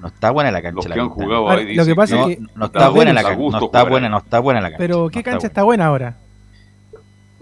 No 0.01 0.09
está 0.09 0.31
buena 0.31 0.51
la 0.51 0.61
cancha 0.61 0.75
Los 0.77 0.85
de 0.85 0.91
que 0.91 0.97
la 0.97 1.03
han 1.03 1.09
Pintana. 1.09 1.25
jugado 1.27 1.49
Ahora, 1.51 1.63
ahí 1.63 1.75
lo 1.75 1.85
que 1.87 1.95
pasa 1.95 2.17
No, 2.17 2.29
es 2.29 2.37
que- 2.37 2.43
no 2.55 2.67
está 2.67 2.89
buena 2.91 3.13
la 3.13 3.23
cancha. 3.23 3.39
No 3.51 3.65
está 3.65 3.83
buena, 3.85 4.09
no 4.09 4.19
está 4.19 4.39
buena 4.41 4.61
la 4.61 4.69
cancha. 4.69 4.79
Pero 4.79 4.97
no 5.05 5.09
¿qué 5.09 5.19
está 5.21 5.31
cancha 5.31 5.39
buena. 5.39 5.49
está 5.49 5.63
buena 5.63 5.87
ahora? 5.87 6.17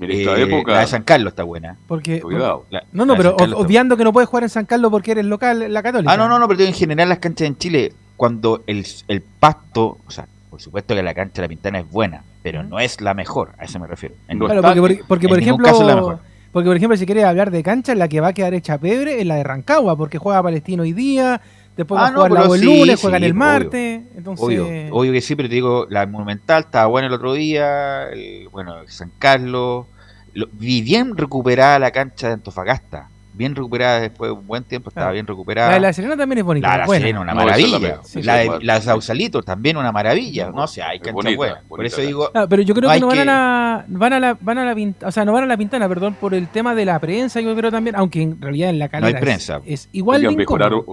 En 0.01 0.11
esta 0.11 0.37
Eh, 0.39 0.43
época, 0.43 0.73
La 0.73 0.81
de 0.81 0.87
San 0.89 1.03
Carlos 1.05 1.33
está 1.33 1.45
buena. 1.45 1.77
Porque, 1.87 2.21
cuidado. 2.21 2.67
La- 2.71 2.83
no, 2.93 3.05
no, 3.07 3.13
de 3.15 3.17
pero 3.19 3.37
obviando 3.57 3.97
que 3.97 4.05
no 4.05 4.13
puedes 4.13 4.29
jugar 4.29 4.43
en 4.43 4.49
San 4.51 4.67
Carlos 4.67 4.91
porque 4.91 5.13
eres 5.13 5.25
local 5.25 5.73
la 5.73 5.83
Católica. 5.83 6.13
Ah, 6.13 6.17
no, 6.17 6.29
no, 6.29 6.39
no, 6.39 6.49
pero 6.49 6.63
en 6.65 6.75
general 6.75 7.09
las 7.09 7.19
canchas 7.19 7.47
en 7.47 7.57
Chile, 7.59 7.93
cuando 8.17 8.63
el, 8.67 8.85
el 9.09 9.23
pasto, 9.23 9.99
o 10.05 10.11
sea, 10.11 10.27
por 10.55 10.63
supuesto 10.63 10.95
que 10.95 11.03
la 11.03 11.15
cancha 11.15 11.43
de 11.43 11.43
la 11.43 11.49
Pintana 11.49 11.81
es 11.81 11.91
buena, 11.91 12.23
pero 12.41 12.63
no 12.63 12.79
es 12.79 13.01
la 13.01 13.13
mejor, 13.13 13.51
a 13.59 13.65
eso 13.65 13.81
me 13.81 13.89
refiero. 13.89 14.15
En- 14.29 14.39
Claro, 14.39 14.63
porque, 14.63 14.81
por- 14.81 15.07
porque, 15.09 15.27
en 15.27 15.31
por 15.31 15.39
ejemplo, 15.41 15.67
caso 15.67 15.81
es 15.81 15.87
la 15.89 15.97
mejor. 15.97 16.21
porque 16.53 16.69
por 16.69 16.77
ejemplo, 16.77 16.97
si 16.97 17.07
quieres 17.07 17.25
hablar 17.25 17.51
de 17.51 17.61
cancha, 17.65 17.93
la 17.97 18.07
que 18.07 18.21
va 18.21 18.29
a 18.29 18.33
quedar 18.33 18.55
hecha 18.55 18.79
pebre 18.79 19.21
es 19.21 19.27
la 19.27 19.35
de 19.35 19.43
Rancagua, 19.43 19.97
porque 19.97 20.19
juega 20.19 20.41
Palestino 20.45 20.85
hoy 20.85 20.93
día, 20.93 21.41
después 21.77 22.01
va 22.01 22.05
Ah, 22.05 22.09
a 22.09 22.11
no, 22.13 22.17
jugar 22.19 22.31
la 22.31 22.55
el 22.55 22.61
sí, 22.61 22.65
lunes, 22.67 23.01
juegan 23.01 23.23
sí, 23.23 23.27
el 23.27 23.33
obvio. 23.33 23.41
martes, 23.41 24.03
entonces 24.17 24.47
Obvio, 24.47 24.69
obvio 24.93 25.13
que 25.13 25.21
sí, 25.21 25.35
pero 25.35 25.49
te 25.49 25.57
digo, 25.57 25.87
la 25.91 26.07
Monumental 26.07 26.63
estaba 26.63 26.87
buena 26.87 27.09
el 27.09 27.15
otro 27.15 27.33
día, 27.33 28.09
el- 28.11 28.49
bueno, 28.53 28.77
San 28.87 29.11
Carlos, 29.19 29.87
lo- 30.35 30.47
vi 30.53 30.83
bien 30.83 31.17
recuperada 31.17 31.81
la 31.81 31.91
cancha 31.91 32.29
de 32.29 32.35
Antofagasta, 32.35 33.09
bien 33.35 33.55
recuperada 33.55 34.01
después 34.01 34.29
de 34.31 34.33
un 34.33 34.47
buen 34.47 34.65
tiempo, 34.65 34.89
estaba 34.91 35.07
Claro. 35.07 35.15
bien 35.15 35.27
la 35.27 35.33
recuperada. 35.33 35.75
de 35.75 35.81
la 35.81 35.93
Serena 35.93 36.17
también 36.17 36.39
es 36.39 36.45
bonita, 36.45 36.69
La, 36.69 36.75
es 36.75 36.79
la 36.81 36.87
buena. 36.87 37.01
Serena, 37.03 37.21
una 37.21 37.35
No, 37.35 37.41
es 37.41 37.47
la 37.47 37.53
maravilla. 37.53 37.79
mejor. 37.79 37.97
La, 37.99 38.05
Sí, 38.05 38.21
de 38.21 38.59
sí, 38.61 38.65
la 38.67 38.81
Sausalito 38.81 39.43
también 39.43 39.77
una 39.77 39.93
maravilla. 39.93 40.51
No 40.51 40.67
sé, 40.67 40.83
hay 40.83 40.97
Es 40.97 41.03
canchas 41.03 41.15
bonita, 41.15 41.37
buenas. 41.37 41.65
Por 41.69 41.85
eso 41.85 42.01
digo, 42.01 42.31
Ah, 42.35 42.47
pero 42.49 42.63
yo 42.63 42.75
creo 42.75 42.89
hay 42.91 42.99
que 42.99 43.01
no 43.01 43.07
van 43.09 43.17
que- 43.17 43.23
a 43.23 43.25
la 43.25 43.85
van 43.89 44.13
a 44.13 44.21
la 44.21 44.39
van 44.41 44.59
a 44.59 44.65
la 44.65 44.75
Pint- 44.75 45.03
o 45.05 45.11
sea, 45.11 45.25
no 45.25 45.33
van 45.33 45.45
a 45.45 45.47
la 45.47 45.57
Pintana, 45.57 45.89
perdón, 45.89 46.17
por 46.21 46.33
el 46.35 46.49
tema 46.49 46.75
de 46.75 46.85
la 46.85 46.99
prensa, 46.99 47.41
yo 47.41 47.55
creo 47.57 47.71
también, 47.71 47.97
aunque 47.97 48.23
en 48.23 48.41
realidad 48.41 48.71
en 48.71 48.79
la 48.79 48.89
calera 48.89 49.09
hay 49.09 49.15
es- 49.15 49.21
prensa. 49.21 49.61
es, 49.67 49.89
igual 49.93 50.21
de 50.21 50.29
Oigan, 50.29 50.39
mejoraron, 50.39 50.85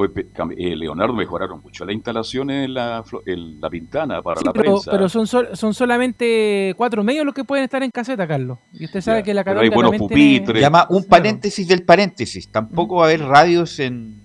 eh, 0.58 0.76
Leonardo 0.76 1.14
mejoraron 1.14 1.62
mucho 1.62 1.86
la 1.86 1.94
instalación 1.94 2.50
en 2.50 2.74
la, 2.74 3.04
flo- 3.04 3.22
en 3.26 3.62
la 3.62 3.70
pintana 3.70 4.22
para 4.22 4.40
Sí, 4.40 4.46
la 4.46 4.54
pero, 4.54 4.64
prensa. 4.64 4.92
pero 4.92 5.10
son 5.10 5.28
sol- 5.28 5.50
son 5.54 5.74
solamente 5.74 6.74
cuatro 6.78 7.04
medios 7.04 7.26
los 7.26 7.34
que 7.34 7.44
pueden 7.44 7.64
estar 7.66 7.84
en 7.84 7.92
caseta, 7.92 8.28
Carlos. 8.28 8.58
Y 8.74 8.86
usted 8.86 9.02
sabe 9.02 9.20
Ya, 9.20 9.24
que 9.24 9.34
la 9.34 9.44
pero 9.44 9.60
hay 9.62 9.70
buenos 9.70 9.96
pupitres. 9.98 10.62
llama 10.62 10.86
un 10.90 10.98
Claro. 11.04 11.10
paréntesis 11.10 11.68
del 11.68 11.84
paréntesis. 11.84 12.31
Tampoco 12.52 12.96
va 12.98 13.04
a 13.04 13.06
haber 13.08 13.22
radios 13.24 13.80
en, 13.80 14.16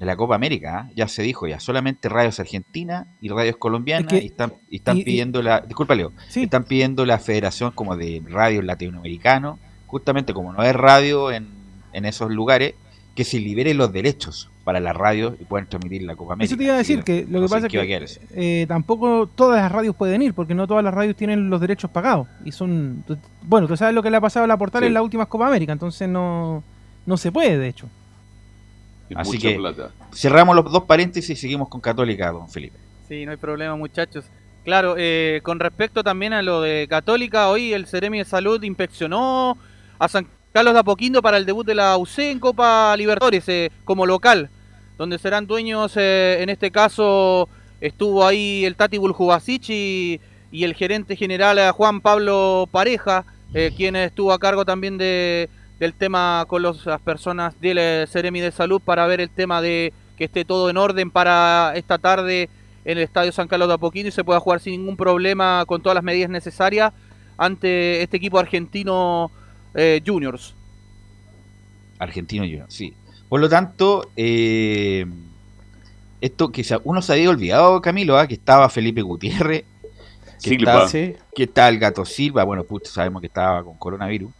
en 0.00 0.06
la 0.06 0.16
Copa 0.16 0.34
América. 0.34 0.78
¿ah? 0.86 0.90
Ya 0.94 1.08
se 1.08 1.22
dijo, 1.22 1.46
ya 1.46 1.60
solamente 1.60 2.08
radios 2.08 2.38
argentinas 2.40 3.06
y 3.20 3.28
radios 3.28 3.56
colombianas. 3.56 4.12
Es 4.12 4.18
que- 4.18 4.24
y 4.24 4.28
están, 4.28 4.52
y 4.70 4.76
están 4.76 4.98
y- 4.98 5.04
pidiendo 5.04 5.42
la. 5.42 5.60
Disculpa, 5.60 5.94
Leo. 5.94 6.12
Sí. 6.28 6.44
Están 6.44 6.64
pidiendo 6.64 7.04
la 7.06 7.18
federación 7.18 7.72
como 7.72 7.96
de 7.96 8.22
radios 8.28 8.64
latinoamericanos. 8.64 9.58
Justamente 9.86 10.32
como 10.32 10.52
no 10.52 10.60
hay 10.62 10.72
radio 10.72 11.30
en, 11.30 11.48
en 11.92 12.04
esos 12.06 12.30
lugares, 12.30 12.74
que 13.14 13.24
se 13.24 13.38
liberen 13.38 13.76
los 13.76 13.92
derechos 13.92 14.48
para 14.64 14.80
las 14.80 14.96
radios 14.96 15.34
y 15.38 15.44
puedan 15.44 15.68
transmitir 15.68 16.02
la 16.04 16.16
Copa 16.16 16.32
América. 16.32 16.52
Eso 16.54 16.56
te 16.56 16.64
iba 16.64 16.74
a 16.74 16.78
decir 16.78 17.02
que 17.04 17.26
lo 17.28 17.40
no 17.40 17.46
que 17.46 17.50
pasa 17.50 17.66
es 17.66 17.72
que 17.72 18.06
eh, 18.62 18.64
tampoco 18.66 19.26
todas 19.26 19.60
las 19.60 19.70
radios 19.70 19.94
pueden 19.96 20.22
ir, 20.22 20.32
porque 20.32 20.54
no 20.54 20.66
todas 20.66 20.82
las 20.82 20.94
radios 20.94 21.14
tienen 21.16 21.50
los 21.50 21.60
derechos 21.60 21.90
pagados. 21.90 22.26
Y 22.44 22.52
son. 22.52 23.04
Bueno, 23.42 23.66
tú 23.66 23.76
sabes 23.76 23.94
lo 23.94 24.02
que 24.02 24.10
le 24.10 24.16
ha 24.16 24.20
pasado 24.22 24.44
a 24.44 24.46
la 24.46 24.56
portal 24.56 24.80
Sí. 24.82 24.86
en 24.86 24.94
las 24.94 25.02
últimas 25.02 25.26
Copa 25.26 25.46
América, 25.48 25.72
entonces 25.72 26.08
no, 26.08 26.64
no 27.06 27.16
se 27.16 27.32
puede, 27.32 27.58
de 27.58 27.68
hecho. 27.68 27.88
Así 29.14 29.38
que- 29.38 29.54
plata. 29.56 29.90
Cerramos 30.14 30.56
los 30.56 30.70
dos 30.70 30.84
paréntesis 30.84 31.30
y 31.30 31.40
seguimos 31.40 31.68
con 31.68 31.80
Católica, 31.80 32.30
don 32.32 32.48
Felipe. 32.48 32.76
Sí, 33.08 33.24
no 33.26 33.32
hay 33.32 33.36
problema, 33.36 33.76
muchachos. 33.76 34.24
Claro, 34.64 34.94
eh, 34.96 35.40
con 35.42 35.58
respecto 35.58 36.04
también 36.04 36.32
a 36.32 36.40
lo 36.42 36.60
de 36.60 36.86
Católica, 36.88 37.48
hoy 37.48 37.72
el 37.72 37.86
Ceremi 37.86 38.18
de 38.18 38.24
Salud 38.24 38.62
inspeccionó 38.62 39.58
a 39.98 40.08
San 40.08 40.26
Carlos 40.52 40.74
de 40.74 40.80
Apoquindo 40.80 41.20
para 41.20 41.36
el 41.36 41.46
debut 41.46 41.66
de 41.66 41.74
la 41.74 41.96
UC 41.96 42.18
en 42.30 42.38
Copa 42.38 42.96
Libertadores 42.96 43.48
eh, 43.48 43.70
como 43.84 44.06
local, 44.06 44.50
donde 44.98 45.18
serán 45.18 45.46
dueños, 45.46 45.92
eh, 45.96 46.42
en 46.42 46.48
este 46.48 46.70
caso 46.70 47.48
estuvo 47.80 48.24
ahí 48.24 48.64
el 48.64 48.76
Tati 48.76 48.98
Buljubasic 48.98 49.68
y, 49.70 50.20
y 50.52 50.64
el 50.64 50.74
gerente 50.74 51.16
general 51.16 51.58
eh, 51.58 51.70
Juan 51.72 52.00
Pablo 52.00 52.68
Pareja, 52.70 53.24
eh, 53.54 53.72
quien 53.76 53.96
estuvo 53.96 54.32
a 54.32 54.38
cargo 54.38 54.64
también 54.64 54.96
de, 54.96 55.48
del 55.82 55.94
tema 55.94 56.44
con 56.46 56.62
los- 56.62 56.86
las 56.86 57.00
personas 57.00 57.60
del 57.60 57.76
eh, 57.78 58.06
Ceremi 58.08 58.40
de 58.40 58.52
Salud 58.52 58.80
para 58.80 59.04
ver 59.08 59.20
el 59.20 59.30
tema 59.30 59.60
de 59.60 59.92
que 60.16 60.26
esté 60.26 60.44
todo 60.44 60.70
en 60.70 60.76
orden 60.76 61.10
para 61.10 61.72
esta 61.74 61.98
tarde 61.98 62.48
en 62.84 62.98
el 62.98 63.02
Estadio 63.02 63.32
San 63.32 63.48
Carlos 63.48 63.66
de 63.66 63.74
Apoquindo 63.74 64.08
y 64.08 64.12
se 64.12 64.22
pueda 64.22 64.38
jugar 64.38 64.60
sin 64.60 64.74
ningún 64.74 64.96
problema 64.96 65.64
con 65.66 65.82
todas 65.82 65.96
las 65.96 66.04
medidas 66.04 66.30
necesarias 66.30 66.92
ante 67.36 68.00
este 68.00 68.16
equipo 68.16 68.38
argentino 68.38 69.32
eh, 69.74 70.00
Juniors. 70.06 70.54
Argentino 71.98 72.44
Junior, 72.44 72.66
sí. 72.68 72.94
Por 73.28 73.40
lo 73.40 73.48
tanto, 73.48 74.08
eh, 74.14 75.04
esto 76.20 76.52
que 76.52 76.64
uno 76.84 77.02
se 77.02 77.14
había 77.14 77.28
olvidado, 77.28 77.80
Camilo, 77.82 78.16
ah, 78.16 78.28
que 78.28 78.34
estaba 78.34 78.68
Felipe 78.68 79.02
Gutiérrez, 79.02 79.64
que, 81.34 81.42
está 81.42 81.68
el 81.68 81.80
gato 81.80 82.04
Silva, 82.04 82.44
bueno, 82.44 82.62
pues 82.62 82.88
sabemos 82.88 83.20
que 83.20 83.26
estaba 83.26 83.64
con 83.64 83.76
coronavirus. 83.78 84.30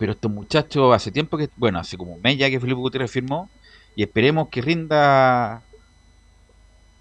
Pero 0.00 0.12
estos 0.12 0.30
muchachos 0.32 0.92
hace 0.94 1.12
tiempo 1.12 1.36
que, 1.36 1.48
bueno, 1.56 1.78
hace 1.78 1.96
como 1.98 2.14
un 2.14 2.22
mes 2.22 2.36
ya 2.38 2.48
que 2.50 2.58
Felipe 2.58 2.80
Gutiérrez 2.80 3.10
firmó 3.10 3.48
y 3.94 4.02
esperemos 4.02 4.48
que 4.48 4.62
rinda, 4.62 5.62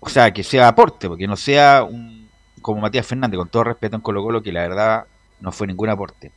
o 0.01 0.09
sea, 0.09 0.31
que 0.33 0.43
sea 0.43 0.67
aporte, 0.67 1.07
porque 1.07 1.25
no 1.25 1.35
sea 1.37 1.83
un 1.83 2.29
como 2.61 2.81
Matías 2.81 3.07
Fernández, 3.07 3.37
con 3.37 3.47
todo 3.47 3.63
respeto 3.63 3.95
en 3.95 4.01
Colo 4.01 4.21
Colo, 4.21 4.43
que 4.43 4.51
la 4.51 4.63
verdad 4.63 5.05
no 5.39 5.51
fue 5.53 5.65
ningún 5.65 5.87
aporte. 5.89 6.31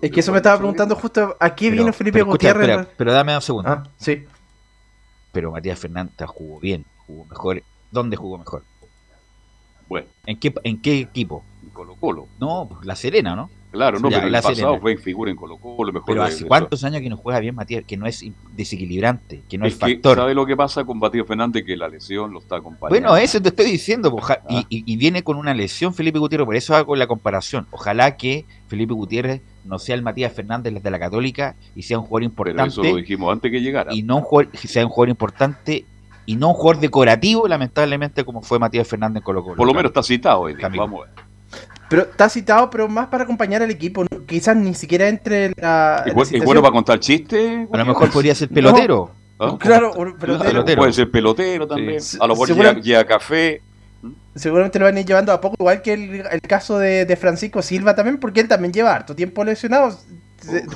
Es 0.00 0.12
que 0.12 0.20
eso 0.20 0.30
me 0.30 0.36
estaba 0.38 0.56
preguntando 0.58 0.94
justo 0.94 1.36
a 1.40 1.54
qué 1.56 1.70
Pero- 1.70 1.82
vino 1.82 1.92
Felipe 1.92 2.20
pero 2.20 2.26
escucha, 2.30 2.52
Gutiérrez. 2.52 2.76
espera, 2.78 2.94
pero 2.96 3.12
dame 3.12 3.34
un 3.34 3.42
segundo. 3.42 3.68
Ah, 3.68 3.82
sí. 3.96 4.24
pero 5.32 5.50
Matías 5.50 5.78
Fernández 5.78 6.14
jugó 6.28 6.60
bien, 6.60 6.84
jugó 7.06 7.24
mejor. 7.24 7.62
¿Dónde 7.90 8.16
jugó 8.16 8.38
mejor? 8.38 8.62
Bueno, 9.88 10.06
¿En 10.24 10.38
qué, 10.38 10.54
en 10.62 10.80
qué 10.80 11.00
equipo? 11.00 11.42
en 11.64 11.70
Colo 11.70 11.96
Colo. 11.96 12.28
No, 12.38 12.68
pues, 12.70 12.86
La 12.86 12.94
Serena, 12.94 13.34
¿no? 13.34 13.50
Claro, 13.70 14.00
no, 14.00 14.10
Ya, 14.10 14.16
pero 14.16 14.28
en 14.28 14.34
el 14.34 14.38
pasado 14.42 14.54
Serena. 14.56 14.80
fue 14.80 14.92
en 14.92 14.98
figura 14.98 15.30
en 15.30 15.36
Colo 15.36 15.56
Colo. 15.58 15.92
Mejor 15.92 16.06
Pero 16.06 16.22
hace 16.24 16.44
cuántos 16.46 16.82
años 16.82 17.00
que 17.00 17.08
no 17.08 17.16
juega 17.16 17.38
bien 17.38 17.54
Matías, 17.54 17.84
que 17.86 17.96
no 17.96 18.06
es 18.06 18.24
desequilibrante, 18.56 19.42
que 19.48 19.58
no 19.58 19.66
Es 19.66 19.74
es 19.74 19.78
que, 19.78 19.94
factor. 19.94 20.16
¿Sabe 20.16 20.34
lo 20.34 20.46
que 20.46 20.56
pasa 20.56 20.84
con 20.84 20.98
Matías 20.98 21.26
Fernández? 21.26 21.64
Que 21.64 21.76
la 21.76 21.88
lesión 21.88 22.32
lo 22.32 22.40
está 22.40 22.56
acompañando. 22.56 22.88
Bueno, 23.08 23.16
eso 23.16 23.40
te 23.40 23.48
estoy 23.50 23.66
diciendo, 23.66 24.10
pues, 24.10 24.24
Ah. 24.30 24.64
y, 24.68 24.96
viene 24.96 25.22
con 25.22 25.36
una 25.36 25.54
lesión 25.54 25.94
Felipe 25.94 26.18
Gutiérrez, 26.18 26.46
por 26.46 26.56
eso 26.56 26.74
hago 26.74 26.96
la 26.96 27.06
comparación. 27.06 27.66
Ojalá 27.70 28.16
que 28.16 28.44
Felipe 28.68 28.92
Gutiérrez 28.92 29.42
no 29.64 29.78
sea 29.78 29.94
el 29.94 30.02
Matías 30.02 30.32
Fernández 30.32 30.82
de 30.82 30.90
la 30.90 30.98
Católica 30.98 31.56
y 31.74 31.82
sea 31.82 31.98
un 31.98 32.04
jugador 32.06 32.20
Pero 32.22 32.50
importante 32.50 32.68
eso 32.70 32.82
lo 32.82 32.96
dijimos 32.96 33.32
antes 33.32 33.50
que 33.50 33.60
llegara. 33.60 33.94
y 33.94 34.02
no 34.02 34.16
un 34.16 34.22
jugador, 34.22 34.56
sea 34.56 34.84
un 34.84 34.90
jugador 34.90 35.10
importante 35.10 35.84
y 36.26 36.36
no 36.36 36.48
un 36.48 36.54
jugador 36.54 36.80
decorativo, 36.80 37.48
lamentablemente, 37.48 38.24
como 38.24 38.42
fue 38.42 38.58
Matías 38.58 38.86
Fernández 38.86 39.20
en 39.20 39.24
Colo 39.24 39.42
Colo. 39.42 39.56
Por 39.56 39.66
lo 39.66 39.74
menos 39.74 39.90
está 39.90 40.02
citado 40.02 40.40
hoy. 40.40 40.54
Vamos 40.54 41.02
a 41.08 41.12
ver. 41.12 41.29
Pero 41.90 42.02
está 42.02 42.28
citado, 42.28 42.70
pero 42.70 42.88
más 42.88 43.08
para 43.08 43.24
acompañar 43.24 43.62
al 43.62 43.70
equipo. 43.70 44.04
no- 44.04 44.24
Quizás 44.24 44.56
ni 44.56 44.74
siquiera 44.74 45.08
entre 45.08 45.52
la. 45.56 46.04
¿Es, 46.06 46.44
bueno 46.44 46.62
para 46.62 46.72
contar 46.72 47.00
chistes? 47.00 47.66
A 47.70 47.76
lo 47.76 47.84
mejor 47.84 48.10
podría 48.12 48.32
ser 48.34 48.48
pelotero. 48.48 49.10
¿Ah? 49.40 49.56
Claro, 49.58 49.92
pelotero. 50.18 50.64
Puede 50.76 50.92
ser 50.92 51.10
pelotero 51.10 51.66
también. 51.66 52.00
Sí. 52.00 52.16
A 52.20 52.28
lo 52.28 52.34
mejor 52.34 52.80
lleva 52.80 53.04
café. 53.04 53.60
Seguramente 54.36 54.78
lo 54.78 54.84
van 54.84 54.96
a 54.96 55.00
ir 55.00 55.06
llevando 55.06 55.32
a 55.32 55.40
poco, 55.40 55.56
igual 55.58 55.82
que 55.82 55.92
el, 55.92 56.24
el 56.30 56.40
caso 56.42 56.78
de, 56.78 57.04
de 57.04 57.16
Francisco 57.16 57.60
Silva 57.60 57.96
también, 57.96 58.18
porque 58.18 58.40
él 58.40 58.46
también 58.46 58.72
lleva 58.72 58.94
harto 58.94 59.16
tiempo 59.16 59.42
lesionado. 59.44 59.98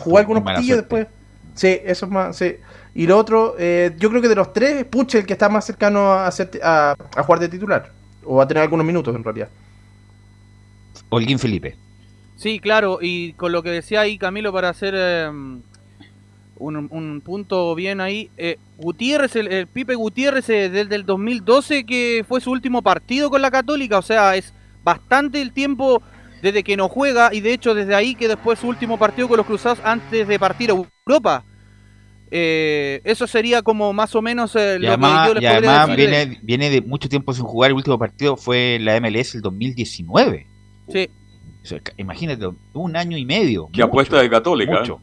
Jugó 0.00 0.18
algunos 0.18 0.42
partidos 0.42 0.79
después. 0.79 1.07
Sí, 1.55 1.79
eso 1.85 2.07
es 2.07 2.12
más. 2.12 2.37
Sí. 2.37 2.57
Y 2.96 3.07
lo 3.07 3.16
otro, 3.16 3.55
eh, 3.59 3.94
yo 3.98 4.11
creo 4.11 4.20
que 4.20 4.29
de 4.29 4.35
los 4.35 4.53
tres, 4.53 4.85
Puche 4.85 5.18
el 5.18 5.27
que 5.27 5.35
está 5.35 5.48
más 5.48 5.64
cercano 5.64 6.12
a, 6.12 6.29
ser, 6.33 6.50
a, 6.62 6.96
a 7.14 7.22
jugar 7.22 7.38
de 7.38 7.48
titular. 7.48 7.92
O 8.24 8.40
a 8.42 8.48
tener 8.48 8.62
algunos 8.64 8.85
minutos 8.85 9.14
en 9.14 9.22
realidad. 9.22 9.48
Holguín 11.14 11.38
Felipe. 11.38 11.77
Sí, 12.37 12.59
claro, 12.59 12.98
y 13.00 13.33
con 13.35 13.53
lo 13.53 13.62
que 13.62 13.70
decía 13.70 14.00
ahí 14.00 14.18
Camilo 14.18 14.53
para 14.53 14.68
hacer 14.68 14.94
eh, 14.96 15.29
un, 15.29 15.68
un 16.59 17.22
punto 17.24 17.74
bien 17.74 18.00
ahí, 18.00 18.31
eh, 18.37 18.59
Gutiérrez, 18.79 19.37
el, 19.37 19.48
el 19.48 19.66
Pipe 19.66 19.94
Gutiérrez 19.94 20.48
eh, 20.50 20.68
desde 20.68 20.94
el 20.96 21.07
2012 21.07 21.85
que 21.85 22.24
fue 22.27 22.40
su 22.40 22.50
último 22.50 22.83
partido 22.83 23.31
con 23.31 23.40
la 23.40 23.50
Católica, 23.50 23.98
o 23.98 24.03
sea, 24.03 24.37
es 24.37 24.53
bastante 24.83 25.40
el 25.40 25.53
tiempo 25.53 26.03
desde 26.42 26.62
que 26.62 26.77
no 26.77 26.88
juega 26.88 27.33
y 27.33 27.40
de 27.40 27.55
hecho 27.55 27.74
desde 27.74 27.94
ahí 27.94 28.14
que 28.14 28.29
después 28.29 28.59
su 28.59 28.68
último 28.68 28.98
partido 28.98 29.29
con 29.29 29.38
los 29.38 29.46
Cruzados 29.46 29.81
antes 29.85 30.29
de 30.29 30.38
partir 30.38 30.70
a 30.70 30.74
Europa. 30.74 31.44
Eh, 32.31 33.00
eso 33.05 33.27
sería 33.27 33.62
como 33.62 33.92
más 33.92 34.14
o 34.14 34.20
menos 34.20 34.57
eh, 34.57 34.79
lo 34.81 34.88
además, 34.88 35.22
que 35.22 35.29
yo 35.29 35.35
les 35.35 35.42
y 35.42 35.46
además 35.46 35.96
viene, 35.96 36.38
viene 36.42 36.68
de 36.68 36.81
mucho 36.81 37.09
tiempo 37.09 37.33
sin 37.33 37.44
jugar. 37.44 37.70
El 37.70 37.77
último 37.77 37.98
partido 37.98 38.37
fue 38.37 38.79
la 38.81 38.98
MLS 39.00 39.37
el 39.37 39.40
2019. 39.40 40.46
Sí. 40.88 41.08
O 41.62 41.66
sea, 41.66 41.80
imagínate, 41.96 42.48
un 42.72 42.96
año 42.96 43.16
y 43.16 43.24
medio. 43.24 43.68
Que 43.72 43.82
apuesta 43.82 44.20
de 44.20 44.28
Católica. 44.28 44.80
mucho. 44.80 45.00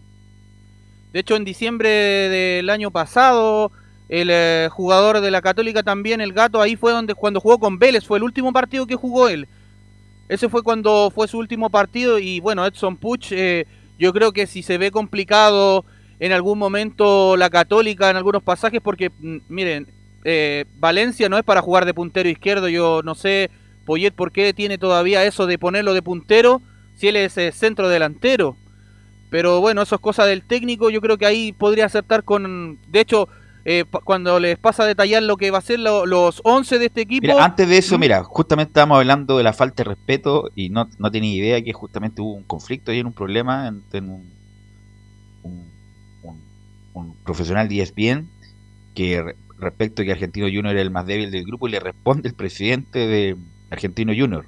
De 1.11 1.19
hecho, 1.19 1.35
en 1.35 1.43
diciembre 1.43 1.89
del 1.89 2.69
año 2.69 2.91
pasado, 2.91 3.71
el 4.07 4.29
eh, 4.31 4.69
jugador 4.71 5.21
de 5.21 5.31
la 5.31 5.41
Católica 5.41 5.83
también, 5.83 6.21
el 6.21 6.33
gato, 6.33 6.61
ahí 6.61 6.75
fue 6.75 6.91
donde 6.91 7.15
cuando 7.15 7.41
jugó 7.41 7.59
con 7.59 7.79
Vélez, 7.79 8.05
fue 8.05 8.17
el 8.17 8.23
último 8.23 8.53
partido 8.53 8.85
que 8.85 8.95
jugó 8.95 9.27
él. 9.27 9.47
Ese 10.29 10.47
fue 10.47 10.63
cuando 10.63 11.11
fue 11.13 11.27
su 11.27 11.37
último 11.37 11.69
partido 11.69 12.17
y 12.17 12.39
bueno, 12.39 12.65
Edson 12.65 12.95
Puch, 12.95 13.31
eh, 13.31 13.65
yo 13.99 14.13
creo 14.13 14.31
que 14.31 14.47
si 14.47 14.63
se 14.63 14.77
ve 14.77 14.89
complicado 14.89 15.83
en 16.19 16.31
algún 16.31 16.57
momento 16.57 17.35
la 17.35 17.49
Católica 17.49 18.09
en 18.09 18.15
algunos 18.15 18.43
pasajes, 18.43 18.79
porque 18.81 19.09
mm, 19.09 19.37
miren, 19.49 19.87
eh, 20.23 20.65
Valencia 20.77 21.27
no 21.27 21.37
es 21.37 21.43
para 21.43 21.61
jugar 21.61 21.85
de 21.85 21.93
puntero 21.93 22.29
izquierdo, 22.29 22.69
yo 22.69 23.01
no 23.03 23.15
sé, 23.15 23.49
Poyet, 23.85 24.11
por 24.13 24.31
qué 24.31 24.53
tiene 24.53 24.77
todavía 24.77 25.23
eso 25.25 25.45
de 25.47 25.57
ponerlo 25.57 25.93
de 25.93 26.01
puntero 26.01 26.61
si 26.95 27.07
él 27.07 27.15
es 27.15 27.37
eh, 27.37 27.51
centro 27.51 27.89
delantero. 27.89 28.55
Pero 29.29 29.61
bueno, 29.61 29.81
eso 29.81 29.95
es 29.95 30.01
cosa 30.01 30.25
del 30.25 30.43
técnico. 30.43 30.89
Yo 30.89 30.99
creo 31.01 31.17
que 31.17 31.25
ahí 31.25 31.51
podría 31.53 31.85
acertar 31.85 32.23
con. 32.23 32.79
De 32.89 32.99
hecho, 32.99 33.29
eh, 33.63 33.85
cuando 34.03 34.39
les 34.39 34.57
pasa 34.59 34.83
a 34.83 34.87
detallar 34.87 35.23
lo 35.23 35.37
que 35.37 35.51
va 35.51 35.59
a 35.59 35.61
ser 35.61 35.79
lo- 35.79 36.05
los 36.05 36.41
11 36.43 36.79
de 36.79 36.87
este 36.87 37.01
equipo. 37.01 37.27
Mira, 37.27 37.45
antes 37.45 37.67
de 37.69 37.77
eso, 37.77 37.97
mira, 37.97 38.23
justamente 38.23 38.69
estábamos 38.71 38.97
hablando 38.97 39.37
de 39.37 39.43
la 39.43 39.53
falta 39.53 39.83
de 39.83 39.89
respeto 39.89 40.49
y 40.55 40.69
no, 40.69 40.89
no 40.97 41.11
tenía 41.11 41.33
idea 41.33 41.63
que 41.63 41.71
justamente 41.71 42.21
hubo 42.21 42.33
un 42.33 42.43
conflicto 42.43 42.91
y 42.91 42.99
en 42.99 43.07
un 43.07 43.13
problema 43.13 43.67
entre 43.67 44.01
un, 44.01 44.33
un, 45.43 45.71
un- 46.23 46.41
un 46.93 47.15
profesional 47.23 47.69
de 47.69 47.75
ESPN 47.81 48.27
que 48.93 49.21
re- 49.21 49.35
respecto 49.59 50.01
a 50.01 50.05
que 50.05 50.11
Argentino 50.11 50.47
Junior 50.47 50.69
era 50.73 50.81
el 50.81 50.91
más 50.91 51.05
débil 51.05 51.31
del 51.31 51.45
grupo 51.45 51.67
y 51.67 51.71
le 51.71 51.79
responde 51.79 52.27
el 52.29 52.35
presidente 52.35 53.07
de 53.07 53.37
Argentino 53.71 54.13
Junior 54.15 54.45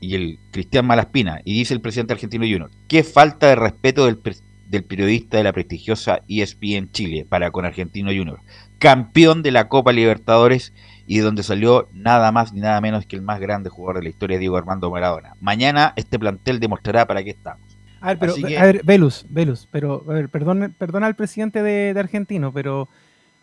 y 0.00 0.14
el 0.14 0.38
Cristian 0.52 0.86
Malaspina 0.86 1.40
y 1.44 1.54
dice 1.58 1.74
el 1.74 1.80
presidente 1.80 2.08
de 2.12 2.14
Argentino 2.16 2.44
Junior, 2.44 2.70
qué 2.88 3.02
falta 3.02 3.48
de 3.48 3.56
respeto 3.56 4.06
del, 4.06 4.20
del 4.68 4.84
periodista 4.84 5.36
de 5.38 5.44
la 5.44 5.52
prestigiosa 5.52 6.20
ESPN 6.28 6.90
Chile 6.92 7.26
para 7.28 7.50
con 7.50 7.64
Argentino 7.64 8.10
Junior, 8.10 8.40
campeón 8.78 9.42
de 9.42 9.50
la 9.52 9.68
Copa 9.68 9.92
Libertadores 9.92 10.72
y 11.06 11.18
de 11.18 11.22
donde 11.24 11.42
salió 11.42 11.88
nada 11.92 12.32
más 12.32 12.52
ni 12.52 12.60
nada 12.60 12.80
menos 12.80 13.06
que 13.06 13.16
el 13.16 13.22
más 13.22 13.40
grande 13.40 13.70
jugador 13.70 13.96
de 13.98 14.02
la 14.04 14.08
historia, 14.10 14.38
Diego 14.38 14.56
Armando 14.56 14.90
Maradona. 14.90 15.34
Mañana 15.40 15.92
este 15.96 16.18
plantel 16.18 16.60
demostrará 16.60 17.06
para 17.06 17.22
qué 17.22 17.30
estamos. 17.30 17.60
A 18.00 18.08
ver, 18.08 18.18
pero, 18.18 18.34
que- 18.34 18.58
a 18.58 18.64
ver, 18.64 18.82
Velus, 18.84 19.24
Velus, 19.30 19.68
pero, 19.70 20.04
a 20.08 20.12
ver, 20.12 20.28
perdón, 20.28 20.74
perdona 20.78 21.06
al 21.06 21.16
presidente 21.16 21.62
de, 21.62 21.94
de 21.94 22.00
Argentino, 22.00 22.52
pero, 22.52 22.88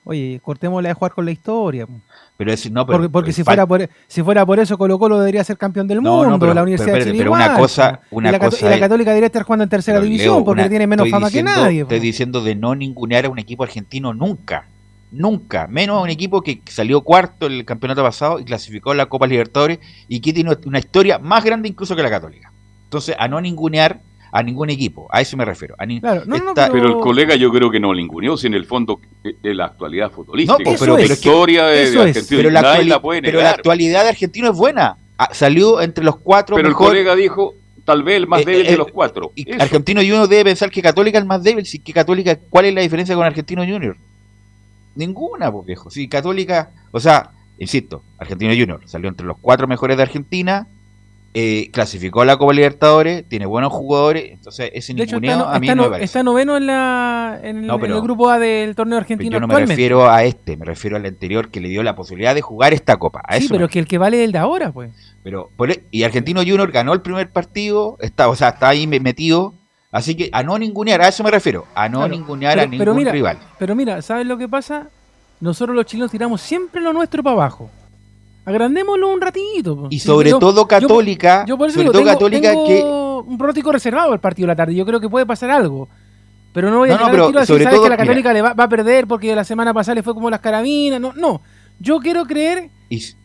oye, 0.05 0.39
cortémosle 0.43 0.89
a 0.89 0.93
jugar 0.93 1.13
con 1.13 1.25
la 1.25 1.31
historia. 1.31 1.87
Pero 2.37 2.51
es, 2.51 2.69
no, 2.71 2.85
pero, 2.85 2.97
porque 2.97 3.09
porque 3.09 3.31
si, 3.33 3.43
fuera 3.43 3.65
por, 3.65 3.87
si 4.07 4.23
fuera 4.23 4.45
por 4.45 4.59
eso, 4.59 4.77
Colo 4.77 4.97
Colo 4.99 5.19
debería 5.19 5.43
ser 5.43 5.57
campeón 5.57 5.87
del 5.87 6.01
No, 6.01 6.23
no, 6.23 6.29
mundo, 6.31 6.39
pero- 6.39 6.53
la 6.53 6.63
Universidad 6.63 6.93
pero 6.93 7.05
de 7.05 7.11
Chile 7.11 7.29
una 7.29 7.55
cosa- 7.55 7.99
una 8.11 8.29
y 8.29 8.31
la, 8.31 8.39
cosa 8.39 8.65
y 8.65 8.69
la 8.69 8.79
Católica 8.79 9.11
debería 9.11 9.27
estar 9.27 9.43
jugando 9.43 9.63
en 9.63 9.69
tercera 9.69 9.99
división 10.01 10.35
Leo, 10.37 10.43
porque 10.45 10.61
una- 10.61 10.69
tiene 10.69 10.87
menos 10.87 11.09
fama 11.09 11.27
diciendo- 11.27 11.51
que 11.53 11.59
nadie. 11.61 11.85
po. 11.85 11.93
Estoy 11.93 11.99
diciendo 12.07 12.41
de 12.43 12.55
no 12.55 12.75
ningunear 12.75 13.25
a 13.25 13.29
un 13.29 13.39
equipo 13.39 13.63
argentino 13.63 14.13
nunca. 14.13 14.65
Nunca. 15.11 15.67
Menos 15.67 15.97
a 15.99 16.01
un 16.01 16.09
equipo 16.09 16.41
que 16.41 16.59
salió 16.65 17.01
cuarto 17.01 17.45
en 17.45 17.51
el 17.53 17.65
campeonato 17.65 18.01
pasado 18.01 18.39
y 18.39 18.45
clasificó 18.45 18.91
a 18.91 18.95
la 18.95 19.05
Copa 19.05 19.27
Libertadores 19.27 19.77
y 20.07 20.19
que 20.21 20.33
tiene 20.33 20.57
una 20.65 20.79
historia 20.79 21.19
más 21.19 21.43
grande 21.45 21.69
incluso 21.69 21.95
que 21.95 22.01
la 22.01 22.09
Católica. 22.09 22.51
Entonces, 22.85 23.15
a 23.19 23.27
no 23.27 23.39
ningunear 23.39 24.01
a 24.35 24.41
ningún 24.43 24.69
equipo. 24.71 25.07
A 25.11 25.21
eso 25.21 25.37
me 25.37 25.45
refiero. 25.45 25.75
A 25.77 25.85
ni- 25.85 25.99
Claro, 26.01 26.23
no, 26.25 26.37
no, 26.37 26.49
esta- 26.49 26.71
Pero 26.71 26.87
el 26.87 26.95
colega 26.99 27.35
yo 27.35 27.51
creo 27.51 27.69
que 27.69 27.79
no 27.79 27.93
ninguneó, 27.93 28.35
si 28.35 28.47
en 28.47 28.55
el 28.55 28.65
fondo 28.65 28.99
eh, 29.23 29.35
de 29.41 29.53
la 29.53 29.65
actualidad 29.65 30.11
futbolística. 30.11 30.57
No, 30.57 30.63
pues, 30.63 30.79
pero- 30.79 30.97
la 30.97 31.03
historia 31.03 31.65
de. 31.67 31.81
Argentina 31.99 32.25
pero 32.29 32.49
la, 32.49 32.61
nadie 32.63 32.79
actuali- 32.81 32.89
la 32.89 33.01
puede 33.01 33.21
pero 33.21 33.37
la 33.37 33.43
negar. 33.43 33.55
actualidad 33.59 34.03
de 34.03 34.09
Argentino 34.09 34.49
es 34.51 34.57
buena. 34.57 34.97
Ah, 35.17 35.29
salió 35.31 35.79
entre 35.81 36.03
los 36.03 36.17
cuatro 36.17 36.55
Pero 36.55 36.67
el 36.67 36.73
colega 36.73 37.15
dijo, 37.15 37.53
tal 37.85 38.01
vez 38.01 38.17
el 38.17 38.27
más 38.27 38.41
Eh, 38.41 38.45
débil 38.45 38.65
eh, 38.65 38.71
de 38.71 38.77
los 38.77 38.87
cuatro. 38.91 39.31
Y 39.35 39.49
Eso. 39.51 39.61
Argentino 39.61 40.01
Junior 40.01 40.27
debe 40.27 40.45
pensar 40.45 40.71
que 40.71 40.81
Católica 40.81 41.19
es 41.19 41.21
el 41.21 41.27
más 41.27 41.43
débil. 41.43 41.65
Si 41.67 41.77
que 41.79 41.93
Católica, 41.93 42.35
¿cuál 42.49 42.65
es 42.65 42.73
la 42.73 42.81
diferencia 42.81 43.13
con 43.15 43.23
Argentino 43.25 43.61
Junior? 43.63 43.95
Ninguna, 44.95 45.51
pues 45.51 45.65
viejo. 45.65 45.89
Si 45.89 46.07
Católica, 46.07 46.71
o 46.91 46.99
sea, 46.99 47.31
insisto, 47.59 48.03
Argentino 48.17 48.51
Junior 48.51 48.81
salió 48.85 49.09
entre 49.09 49.25
los 49.25 49.37
cuatro 49.39 49.67
mejores 49.67 49.97
de 49.97 50.03
Argentina, 50.03 50.67
eh, 51.35 51.69
clasificó 51.71 52.21
a 52.21 52.25
la 52.25 52.37
Copa 52.37 52.53
Libertadores, 52.53 53.27
tiene 53.27 53.45
buenos 53.45 53.73
jugadores, 53.73 54.31
entonces 54.31 54.69
ese 54.73 54.93
De 54.93 55.03
hecho, 55.03 55.15
está, 55.17 55.35
no- 55.35 55.45
a 55.45 55.59
mí 55.59 55.67
está 55.67 55.75
no 55.75 55.83
no- 55.83 55.89
me 55.97 56.03
está 56.03 56.21
noveno 56.23 56.57
en, 56.57 56.67
la, 56.67 57.39
en, 57.41 57.57
el, 57.57 57.67
No, 57.67 57.79
pero- 57.79 57.93
en 57.93 57.97
el 57.97 58.03
grupo 58.03 58.29
A 58.29 58.37
del 58.39 58.75
torneo 58.75 58.97
argentino 58.99 59.31
yo 59.33 59.39
no 59.39 59.47
me 59.47 59.55
refiero 59.65 60.09
a 60.09 60.23
este, 60.23 60.57
me 60.57 60.65
refiero 60.65 60.95
al 60.97 61.05
anterior 61.05 61.49
que 61.49 61.59
le 61.59 61.69
dio 61.69 61.81
la 61.81 61.95
posibilidad 61.95 62.35
de 62.35 62.41
jugar 62.41 62.73
esta 62.73 62.97
copa. 62.97 63.21
A 63.27 63.37
sí, 63.37 63.45
eso 63.45 63.53
me 63.53 63.57
pero 63.57 63.67
que 63.69 63.79
el 63.79 63.87
que 63.87 63.97
vale 63.97 64.19
es 64.19 64.25
el 64.25 64.31
de 64.31 64.37
ahora, 64.37 64.71
pues. 64.71 64.91
Pero 65.23 65.49
e- 65.67 65.83
y 65.89 66.03
Argentino 66.03 66.41
Junior 66.41 66.71
ganó 66.71 66.93
el 66.93 67.01
primer 67.01 67.29
partido, 67.31 67.97
está, 67.99 68.29
o 68.29 68.35
sea, 68.35 68.49
está 68.49 68.69
ahí 68.69 68.85
me- 68.87 68.99
metido. 68.99 69.53
Así 69.91 70.15
que 70.15 70.29
a 70.33 70.41
no 70.43 70.57
ningunear, 70.57 71.01
a 71.01 71.07
eso 71.07 71.23
me 71.23 71.29
refiero, 71.31 71.65
a 71.75 71.87
no 71.87 71.99
Claro, 71.99 72.15
ningunear 72.15 72.59
a 72.59 72.63
ningún 72.65 72.79
pero 72.79 72.95
mira, 72.95 73.11
rival. 73.11 73.37
Pero 73.59 73.75
mira, 73.75 74.01
¿sabes 74.01 74.25
lo 74.25 74.37
que 74.39 74.47
pasa? 74.49 74.89
Nosotros 75.39 75.75
los 75.75 75.85
chilenos 75.85 76.09
tiramos 76.11 76.41
siempre 76.41 76.81
lo 76.81 76.93
nuestro 76.93 77.21
para 77.21 77.33
abajo. 77.35 77.69
Agrandémoslo 78.45 79.09
un 79.09 79.21
ratito. 79.21 79.75
po. 79.75 79.87
Y 79.89 79.99
Sí, 79.99 80.05
sobre 80.07 80.29
yo- 80.31 80.39
todo 80.39 80.67
Católica, 80.67 81.45
Yo 81.47 81.57
por 81.57 81.69
eso 81.69 81.75
sobre 81.75 81.83
digo, 81.85 81.91
todo 81.93 82.01
tengo, 82.01 82.13
Católica 82.13 82.49
tengo 82.51 82.65
que 82.67 82.83
un 83.29 83.37
pronóstico 83.37 83.71
reservado 83.71 84.13
el 84.13 84.19
partido 84.19 84.45
de 84.47 84.51
la 84.51 84.55
tarde. 84.55 84.75
Yo 84.75 84.85
creo 84.85 84.99
que 84.99 85.09
puede 85.09 85.25
pasar 85.25 85.49
algo. 85.51 85.87
Pero 86.53 86.69
no 86.69 86.79
voy 86.79 86.89
a 86.91 86.97
No, 86.97 87.05
no, 87.05 87.11
pero 87.11 87.23
al 87.23 87.29
tiro 87.29 87.39
a 87.39 87.41
decir, 87.41 87.53
sobre 87.55 87.63
¿sabes 87.63 87.77
todo, 87.77 87.83
que 87.85 87.89
la 87.89 87.95
mira. 87.95 88.05
Católica 88.05 88.33
le 88.33 88.41
va, 88.41 88.53
va 88.53 88.63
a 88.65 88.69
perder 88.69 89.07
porque 89.07 89.33
la 89.35 89.43
semana 89.43 89.73
pasada 89.73 89.95
le 89.95 90.03
fue 90.03 90.13
como 90.13 90.29
las 90.29 90.39
carabinas? 90.39 90.99
No, 91.01 91.13
no. 91.15 91.41
Yo 91.79 91.99
quiero 91.99 92.25
creer, 92.25 92.69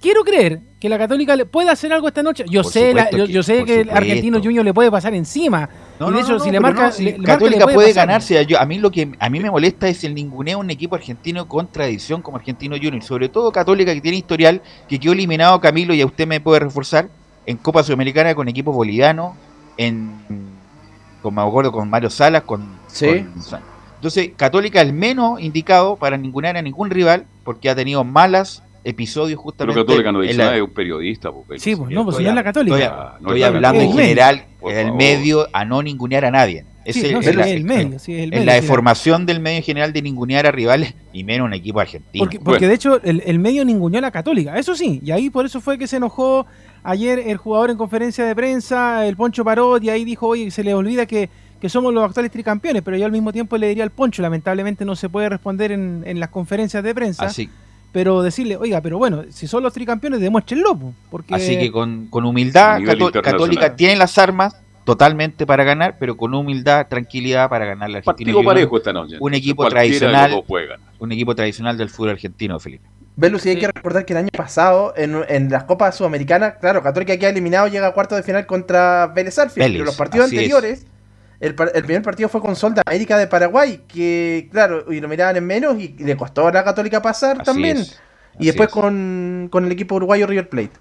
quiero 0.00 0.22
creer 0.24 0.60
que 0.80 0.88
la 0.88 0.96
Católica 0.98 1.34
le 1.36 1.44
puede 1.46 1.70
hacer 1.70 1.92
algo 1.92 2.06
esta 2.08 2.22
noche. 2.22 2.44
Yo 2.48 2.62
Por 2.62 2.72
sé, 2.72 2.94
la- 2.94 3.10
yo, 3.10 3.42
sé 3.42 3.64
que 3.64 3.80
el. 3.80 3.90
Argentino 3.90 4.38
Junior 4.42 4.64
le 4.64 4.72
puede 4.72 4.90
pasar 4.90 5.12
encima. 5.14 5.68
No, 5.98 6.06
y 6.06 6.10
de 6.10 6.14
no, 6.14 6.20
hecho, 6.24 6.32
no, 6.34 6.38
si 6.40 6.46
no, 6.46 6.52
le 6.52 6.60
marca, 6.60 6.86
no, 6.86 6.92
si 6.92 7.04
le- 7.04 7.18
Católica 7.22 7.66
le 7.66 7.74
puede 7.74 7.92
ganarse. 7.92 8.46
Yo, 8.46 8.60
a 8.60 8.64
mí 8.64 8.78
lo 8.78 8.90
que 8.90 9.10
a 9.18 9.28
mí 9.28 9.40
me 9.40 9.50
molesta 9.50 9.88
es 9.88 10.04
el 10.04 10.14
ninguneo 10.14 10.58
un 10.60 10.70
equipo 10.70 10.94
argentino 10.94 11.48
con 11.48 11.66
tradición 11.66 12.22
como 12.22 12.36
Argentino 12.36 12.76
Junior, 12.76 13.02
sobre 13.02 13.28
todo 13.28 13.50
Católica 13.50 13.92
que 13.94 14.00
tiene 14.00 14.18
historial, 14.18 14.62
que 14.88 15.00
quedó 15.00 15.12
eliminado 15.12 15.60
Camilo 15.60 15.94
y 15.94 16.00
a 16.02 16.06
usted 16.06 16.26
me 16.26 16.40
puede 16.40 16.60
reforzar 16.60 17.08
en 17.46 17.56
Copa 17.56 17.82
Sudamericana 17.82 18.34
con 18.34 18.46
equipos 18.48 18.74
bolivianos, 18.74 19.34
en 19.76 20.12
con 21.22 21.34
me 21.34 21.42
acuerdo 21.42 21.72
con 21.72 21.90
Mario 21.90 22.10
Salas, 22.10 22.42
con, 22.44 22.64
Sí. 22.86 23.06
con- 23.50 23.60
entonces 23.96 24.30
Católica 24.36 24.80
es 24.80 24.86
el 24.86 24.92
menos 24.92 25.40
indicado 25.40 25.96
para 25.96 26.16
ningunear 26.16 26.56
a 26.56 26.62
ningún 26.62 26.88
rival 26.90 27.26
porque 27.42 27.68
ha 27.68 27.74
tenido 27.74 28.04
malas 28.04 28.62
episodios 28.84 29.38
Pero 29.38 29.42
justamente 29.42 29.80
Católica 29.80 30.12
no 30.12 30.20
dice 30.20 30.32
en 30.32 30.38
la- 30.38 30.44
nada, 30.44 30.56
es 30.56 30.62
un 30.62 30.70
periodista. 30.70 31.30
Porque 31.32 31.58
Sí, 31.58 31.76
pues 31.76 31.90
no, 31.90 32.04
pues 32.04 32.18
la 32.20 32.42
Católica. 32.44 32.76
Estoy, 32.76 32.90
Ah, 32.92 33.12
no 33.20 33.28
estoy 33.28 33.34
es 33.34 33.40
la 33.40 33.46
hablando 33.48 33.80
en 33.82 33.92
general, 33.92 34.44
Por 34.60 34.72
el 34.72 34.92
medio 34.92 35.46
a 35.52 35.64
no 35.64 35.82
ningunear 35.82 36.24
a 36.24 36.30
nadie. 36.30 36.64
Sí, 36.86 37.00
Ese 37.00 37.12
no, 37.12 37.20
es 37.20 37.26
sí, 37.26 37.32
la- 37.34 37.46
es 37.46 37.52
el 37.54 37.64
medio, 37.64 37.98
sí, 37.98 38.14
es 38.14 38.22
el 38.24 38.32
en 38.34 38.46
la 38.46 38.54
sí, 38.54 38.60
deformación 38.62 39.26
del 39.26 39.40
medio 39.40 39.58
en 39.58 39.62
general 39.62 39.92
de 39.92 40.00
ningunear 40.00 40.46
a 40.46 40.50
rivales 40.50 40.94
y 41.12 41.22
menos 41.22 41.44
un 41.46 41.52
equipo 41.52 41.80
argentino. 41.80 42.24
Porque, 42.24 42.38
porque 42.38 42.50
Bueno. 42.60 42.68
de 42.68 42.74
hecho 42.74 43.00
el, 43.04 43.22
el 43.26 43.38
medio 43.38 43.62
ninguneó 43.66 43.98
a 43.98 44.00
la 44.02 44.10
Católica, 44.10 44.58
eso 44.58 44.74
sí, 44.74 44.98
y 45.04 45.10
ahí 45.10 45.28
por 45.28 45.44
eso 45.44 45.60
fue 45.60 45.76
que 45.76 45.86
se 45.86 45.96
enojó 45.98 46.46
ayer 46.82 47.18
el 47.18 47.36
jugador 47.36 47.68
en 47.70 47.76
conferencia 47.76 48.24
de 48.24 48.34
prensa, 48.34 49.06
el 49.06 49.16
Poncho 49.16 49.44
Parot, 49.44 49.84
y 49.84 49.90
ahí 49.90 50.04
dijo, 50.06 50.28
oye, 50.28 50.50
se 50.50 50.64
le 50.64 50.72
olvida 50.72 51.04
que, 51.04 51.28
que 51.60 51.68
somos 51.68 51.92
los 51.92 52.02
actuales 52.04 52.30
tricampeones, 52.32 52.80
pero 52.82 52.96
yo 52.96 53.04
al 53.04 53.12
mismo 53.12 53.34
tiempo 53.34 53.58
le 53.58 53.68
diría 53.68 53.84
al 53.84 53.90
Poncho, 53.90 54.22
lamentablemente 54.22 54.86
no 54.86 54.96
se 54.96 55.10
puede 55.10 55.28
responder 55.28 55.72
en, 55.72 56.04
en 56.06 56.18
las 56.18 56.30
conferencias 56.30 56.82
de 56.82 56.94
prensa, 56.94 57.26
así, 57.26 57.50
pero 57.92 58.22
decirle, 58.22 58.56
oiga, 58.56 58.80
pero 58.80 58.98
bueno, 58.98 59.24
si 59.30 59.46
son 59.46 59.62
los 59.62 59.72
tricampeones, 59.72 60.20
demuéstrenlo, 60.20 60.76
po, 60.76 60.94
porque... 61.10 61.34
así 61.34 61.58
que 61.58 61.72
con, 61.72 62.06
con 62.08 62.24
humildad, 62.24 62.80
Cató-. 62.84 63.10
Católica 63.22 63.74
tiene 63.76 63.96
las 63.96 64.18
armas 64.18 64.56
totalmente 64.84 65.46
para 65.46 65.64
ganar, 65.64 65.96
pero 65.98 66.16
con 66.16 66.32
humildad, 66.34 66.86
tranquilidad 66.88 67.48
para 67.50 67.66
ganar 67.66 67.90
la 67.90 67.98
Argentina. 67.98 68.32
Partido 68.32 68.42
parejo 68.42 68.76
esta 68.78 68.92
noche. 68.92 69.16
Un 69.20 69.34
equipo 69.34 69.62
Cualquiera 69.62 69.82
tradicional. 69.82 70.44
Un 70.98 71.12
equipo 71.12 71.34
tradicional 71.34 71.76
del 71.76 71.90
fútbol 71.90 72.10
argentino, 72.10 72.58
Felipe. 72.58 72.88
Velus, 73.16 73.44
y 73.46 73.50
hay 73.50 73.58
que 73.58 73.66
recordar 73.66 74.06
que 74.06 74.12
el 74.12 74.18
año 74.18 74.28
pasado, 74.34 74.94
en, 74.96 75.24
en 75.28 75.50
las 75.50 75.64
Copas 75.64 75.96
Sudamericanas, 75.96 76.54
claro, 76.60 76.82
Católica 76.82 77.16
queda 77.18 77.30
eliminado, 77.30 77.66
llega 77.66 77.88
a 77.88 77.92
cuartos 77.92 78.16
de 78.16 78.22
final 78.22 78.46
contra 78.46 79.08
Vélez 79.08 79.38
Arfield. 79.38 79.64
Vélez, 79.64 79.78
pero 79.78 79.84
los 79.86 79.96
partidos 79.96 80.26
así 80.28 80.38
es. 80.38 80.86
El, 81.40 81.54
el 81.74 81.84
primer 81.84 82.02
partido 82.02 82.28
fue 82.28 82.40
con 82.40 82.56
Sol 82.56 82.74
de 82.74 82.82
América 82.86 83.16
de 83.18 83.26
Paraguay, 83.26 83.82
que, 83.86 84.48
claro, 84.50 84.92
y 84.92 85.00
lo 85.00 85.08
miraban 85.08 85.36
en 85.36 85.46
menos 85.46 85.78
y 85.80 85.88
le 85.98 86.16
costó 86.16 86.48
a 86.48 86.52
la 86.52 86.64
Católica 86.64 87.00
pasar 87.02 87.36
Así 87.36 87.44
también. 87.44 87.76
es, 87.78 88.00
y 88.38 88.46
después 88.46 88.68
es. 88.68 88.74
con, 88.74 89.48
con 89.50 89.64
el 89.64 89.72
equipo 89.72 89.94
uruguayo 89.96 90.26
River 90.26 90.48
Plate. 90.48 90.72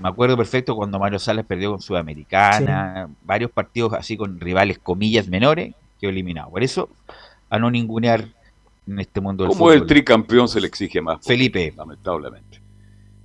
Me 0.00 0.08
acuerdo 0.08 0.36
perfecto 0.36 0.74
cuando 0.74 0.98
Mario 0.98 1.18
Salas 1.20 1.46
perdió 1.46 1.70
con 1.70 1.80
Sudamericana, 1.80 3.08
varios 3.22 3.50
partidos 3.52 3.92
así 3.92 4.16
con 4.16 4.40
rivales, 4.40 4.78
comillas, 4.80 5.28
menores, 5.28 5.74
quedó 6.00 6.10
eliminado. 6.10 6.50
Por 6.50 6.64
eso, 6.64 6.88
a 7.48 7.58
no 7.60 7.70
ningunear 7.70 8.24
en 8.88 8.98
este 8.98 9.20
mundo 9.20 9.44
del 9.44 9.52
Como 9.52 9.70
el 9.70 9.78
fútbol. 9.78 9.86
tricampeón 9.86 10.48
se 10.48 10.60
le 10.60 10.66
exige 10.66 11.00
más. 11.00 11.24
Felipe. 11.24 11.72
Lamentablemente. 11.76 12.60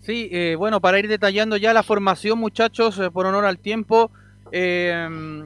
Sí, 0.02 0.30
eh, 0.32 0.56
bueno, 0.58 0.80
para 0.80 1.00
ir 1.00 1.08
detallando 1.08 1.58
ya 1.58 1.74
la 1.74 1.84
formación, 1.84 2.38
muchachos, 2.40 2.98
eh, 3.00 3.10
por 3.12 3.26
honor 3.26 3.46
al 3.46 3.58
tiempo, 3.58 4.12
eh, 4.52 5.46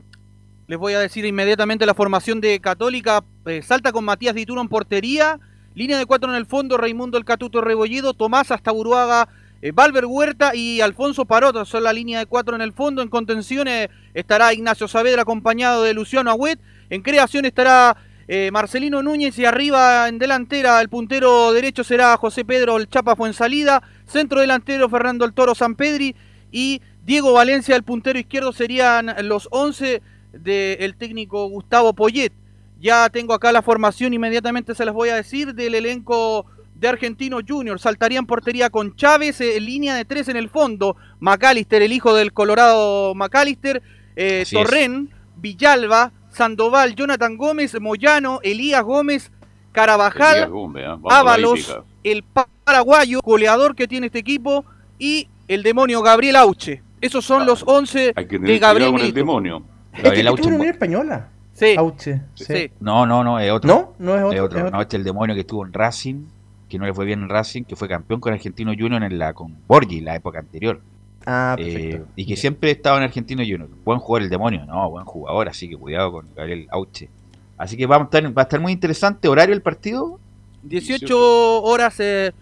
les 0.73 0.79
voy 0.79 0.93
a 0.95 0.99
decir 0.99 1.23
inmediatamente 1.23 1.86
la 1.86 1.93
formación 1.93 2.41
de 2.41 2.59
Católica. 2.59 3.23
eh, 3.45 3.62
salta 3.62 3.91
con 3.91 4.05
Matías 4.05 4.33
Dituro 4.33 4.59
en 4.59 4.67
portería, 4.67 5.39
línea 5.75 5.99
de 5.99 6.07
cuatro 6.07 6.31
en 6.31 6.36
el 6.36 6.47
fondo, 6.47 6.77
Raimundo 6.77 7.19
El 7.19 7.25
Catuto 7.25 7.62
Rebolledo, 7.62 8.15
Tomás 8.15 8.49
hasta 8.49 8.71
Buruaga, 8.71 9.29
eh, 9.62 9.71
Valver 9.71 10.07
Huerta 10.07 10.55
y 10.55 10.81
Alfonso 10.81 11.25
Parot 11.25 11.63
son 11.67 11.83
la 11.83 11.93
línea 11.93 12.17
de 12.17 12.25
cuatro 12.25 12.55
en 12.55 12.63
el 12.63 12.73
fondo. 12.73 13.03
En 13.03 13.09
contención 13.09 13.67
eh, 13.67 13.91
estará 14.15 14.51
Ignacio 14.51 14.88
Saavedra 14.88 15.21
acompañado 15.21 15.83
de 15.83 15.93
Luciano 15.93 16.31
Agüet. 16.31 16.57
En 16.89 17.03
creación 17.03 17.45
estará 17.45 17.95
eh, 18.27 18.49
Marcelino 18.51 19.03
Núñez 19.03 19.38
y 19.38 19.45
arriba 19.45 20.07
en 20.07 20.17
delantera 20.17 20.81
el 20.81 20.89
puntero 20.89 21.53
derecho 21.53 21.83
será 21.83 22.17
José 22.17 22.45
Pedro 22.45 22.77
El 22.77 22.89
Chapa 22.89 23.15
Fuensalida, 23.15 23.83
centro 24.07 24.41
delantero 24.41 24.89
Fernando 24.89 25.23
El 25.23 25.33
Toro 25.33 25.53
Sampedri 25.53 26.15
y 26.51 26.81
Diego 27.03 27.33
Valencia 27.33 27.75
el 27.75 27.83
puntero 27.83 28.17
izquierdo 28.17 28.53
serían 28.53 29.13
los 29.27 29.47
11 29.51 30.01
del 30.34 30.96
técnico 30.96 31.48
Gustavo 31.48 31.93
Poyet. 31.93 32.34
Ya 32.80 33.10
tengo 33.10 33.34
acá 33.34 33.52
la 33.52 33.62
formación, 33.62 34.13
inmediatamente 34.13 34.76
se 34.76 34.84
las 34.84 34.93
voy 34.93 35.10
a 35.10 35.15
decir, 35.15 35.54
del 35.54 35.76
elenco 35.76 36.46
de 36.76 36.88
Argentino 36.89 37.39
Junior. 37.48 37.80
Saltaría 37.80 38.19
en 38.19 38.26
portería 38.26 38.69
con 38.69 38.96
Chávez, 38.96 39.39
eh, 39.39 39.60
línea 39.62 39.96
de 39.96 40.04
tres 40.06 40.28
en 40.28 40.36
el 40.36 40.50
fondo, 40.50 40.98
McAllister, 41.19 41.82
el 41.82 41.93
hijo 41.93 42.13
del 42.13 42.34
Colorado 42.34 43.15
McAllister, 43.15 43.82
eh, 44.15 44.41
es. 44.41 44.50
Torren, 44.50 45.10
Villalba, 45.38 46.12
Sandoval, 46.30 46.96
Jonathan 46.96 47.38
Gómez, 47.38 47.80
Moyano, 47.80 48.39
Elías 48.43 48.84
Gómez, 48.84 49.32
Carabajal, 49.72 50.36
Elías 50.36 50.50
Gómez, 50.50 50.84
¿eh? 50.86 50.98
Ábalos, 51.10 51.80
el 52.04 52.24
paraguayo, 52.65 53.22
goleador 53.24 53.76
que 53.76 53.88
tiene 53.88 54.08
este 54.08 54.19
equipo, 54.19 54.65
y 55.00 55.30
el 55.48 55.63
demonio 55.63 56.02
Gabriel 56.02 56.36
Auche. 56.36 56.82
Esos 57.00 57.24
son 57.26 57.46
los 57.46 57.63
11 57.65 58.13
Hay 58.15 58.28
que 58.28 58.39
de 58.39 58.60
Gabriel 58.60 58.60
cuidado 58.60 58.91
con 58.91 58.96
el 58.96 59.02
Milito. 59.04 59.15
demonio. 59.15 59.63
Gabriel 60.03 60.27
Auche 60.27 60.41
Estuvo 60.41 60.49
en 60.49 60.53
es 60.56 60.60
Unión 60.60 60.67
mu- 60.67 60.71
Española. 60.73 61.29
Sí, 61.53 61.75
Auche. 61.77 62.21
Sí. 62.36 62.45
sí. 62.45 62.71
No, 62.79 63.06
no, 63.06 63.23
no, 63.23 63.39
es 63.39 63.51
otro. 63.51 63.67
¿No? 63.67 63.93
No 63.99 64.15
es 64.15 64.23
otro. 64.23 64.32
Es 64.34 64.41
otro. 64.41 64.58
es 64.60 64.63
otro. 64.65 64.71
No, 64.77 64.82
este 64.82 64.95
es 64.97 64.99
el 64.99 65.03
demonio 65.06 65.36
que 65.36 65.41
estuvo 65.41 65.65
en 65.65 65.71
Racing, 65.73 66.25
que 66.67 66.79
no 66.79 66.86
le 66.86 66.93
fue 66.93 67.06
bien 67.06 67.21
en 67.21 67.29
Racing, 67.29 67.63
que 67.63 67.75
fue 67.75 67.88
campeón 67.88 68.19
con 68.19 68.34
Argentino 68.34 68.71
Junior 68.77 69.03
en 69.03 69.19
la 69.19 69.34
con 69.34 69.56
Borgi 69.67 70.01
la 70.01 70.15
época 70.15 70.39
anterior. 70.39 70.82
Ah, 71.25 71.56
Eh, 71.60 71.63
perfecto. 71.73 72.08
y 72.15 72.25
que 72.25 72.36
siempre 72.36 72.71
estaba 72.71 72.97
en 72.97 73.03
Argentino 73.03 73.43
Junior. 73.43 73.69
Buen 73.86 73.99
jugador 73.99 74.23
el 74.23 74.29
demonio, 74.29 74.65
no, 74.65 74.89
buen 74.89 75.06
jugador, 75.06 75.47
así 75.47 75.69
que 75.69 75.77
cuidado 75.77 76.12
con 76.12 76.27
Gabriel 76.36 76.67
Auche. 76.71 77.10
Así 77.58 77.77
que 77.77 77.86
vamos 77.86 78.08
a 78.12 78.17
estar, 78.17 78.38
va 78.38 78.41
a 78.41 78.43
estar 78.43 78.60
muy 78.60 78.71
interesante. 78.73 79.27
¿Horario 79.27 79.53
del 79.53 79.62
partido? 79.62 80.19
18 80.63 81.62
horas 81.63 81.99
eh, 81.99 82.34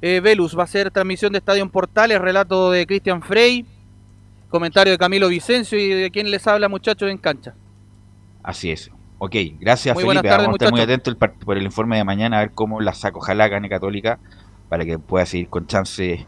eh, 0.00 0.20
Velus 0.20 0.56
va 0.58 0.62
a 0.64 0.66
ser 0.66 0.90
transmisión 0.90 1.32
de 1.32 1.38
Estadio 1.38 1.62
en 1.62 1.68
Portales, 1.70 2.20
relato 2.20 2.70
de 2.70 2.86
Cristian 2.86 3.22
Frey, 3.22 3.66
comentario 4.52 4.92
de 4.92 4.98
Camilo 4.98 5.26
Vicencio 5.28 5.76
y 5.78 5.88
de 5.88 6.10
quien 6.12 6.30
les 6.30 6.46
habla 6.46 6.68
muchachos 6.68 7.10
en 7.10 7.18
cancha. 7.18 7.54
Así 8.44 8.70
es. 8.70 8.90
Ok, 9.18 9.34
gracias 9.60 9.94
Muy 9.94 10.04
Felipe. 10.04 10.28
tardes, 10.28 10.46
Vamos 10.46 10.54
a 10.54 10.64
estar 10.64 10.70
muy 10.72 10.80
atentos 10.80 11.16
por 11.44 11.56
el 11.56 11.62
informe 11.64 11.96
de 11.96 12.04
mañana 12.04 12.38
a 12.38 12.40
ver 12.40 12.50
cómo 12.52 12.80
la 12.80 12.92
saca. 12.94 13.18
Ojalá 13.18 13.48
gane 13.48 13.68
Católica 13.68 14.18
para 14.68 14.84
que 14.84 14.98
pueda 14.98 15.26
seguir 15.26 15.48
con 15.48 15.66
chance. 15.66 16.26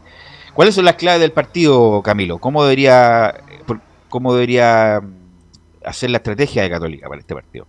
¿Cuáles 0.53 0.75
son 0.75 0.85
las 0.85 0.95
claves 0.95 1.21
del 1.21 1.31
partido, 1.33 2.01
Camilo? 2.01 2.37
¿Cómo 2.39 2.63
debería, 2.63 3.35
por- 3.65 3.81
cómo 4.09 4.33
debería 4.33 5.01
mm, 5.01 5.85
hacer 5.85 6.09
la 6.09 6.17
estrategia 6.17 6.63
de 6.63 6.69
Católica 6.69 7.07
para 7.09 7.19
este 7.19 7.33
partido? 7.35 7.67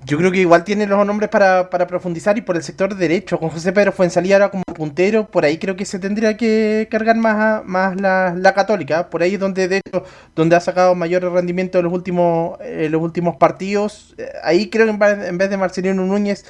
Yo 0.00 0.16
creo 0.16 0.30
que 0.30 0.38
igual 0.38 0.62
tiene 0.62 0.86
los 0.86 1.04
nombres 1.04 1.28
para, 1.28 1.70
para 1.70 1.88
profundizar 1.88 2.38
y 2.38 2.40
por 2.42 2.54
el 2.56 2.62
sector 2.62 2.94
derecho, 2.94 3.36
con 3.40 3.48
José 3.50 3.72
Pedro 3.72 3.90
Fuensalía 3.90 4.36
ahora 4.36 4.50
como 4.52 4.62
puntero, 4.72 5.28
por 5.28 5.44
ahí 5.44 5.58
creo 5.58 5.74
que 5.74 5.84
se 5.84 5.98
tendría 5.98 6.36
que 6.36 6.86
cargar 6.88 7.16
más, 7.16 7.34
a- 7.36 7.62
más 7.66 8.00
la, 8.00 8.32
la 8.36 8.54
católica, 8.54 9.10
por 9.10 9.22
ahí 9.22 9.34
es 9.34 9.40
donde 9.40 9.66
de 9.66 9.78
hecho, 9.78 10.04
donde 10.36 10.54
ha 10.54 10.60
sacado 10.60 10.94
mayor 10.94 11.24
rendimiento 11.32 11.78
en 11.78 11.84
los 11.86 11.92
últimos, 11.92 12.58
en 12.60 12.92
los 12.92 13.02
últimos 13.02 13.36
partidos, 13.38 14.14
Eh, 14.18 14.30
ahí 14.44 14.70
creo 14.70 14.86
que 14.86 14.92
en 14.92 15.36
vez 15.38 15.50
de 15.50 15.56
Marcelino 15.56 16.04
Núñez, 16.06 16.44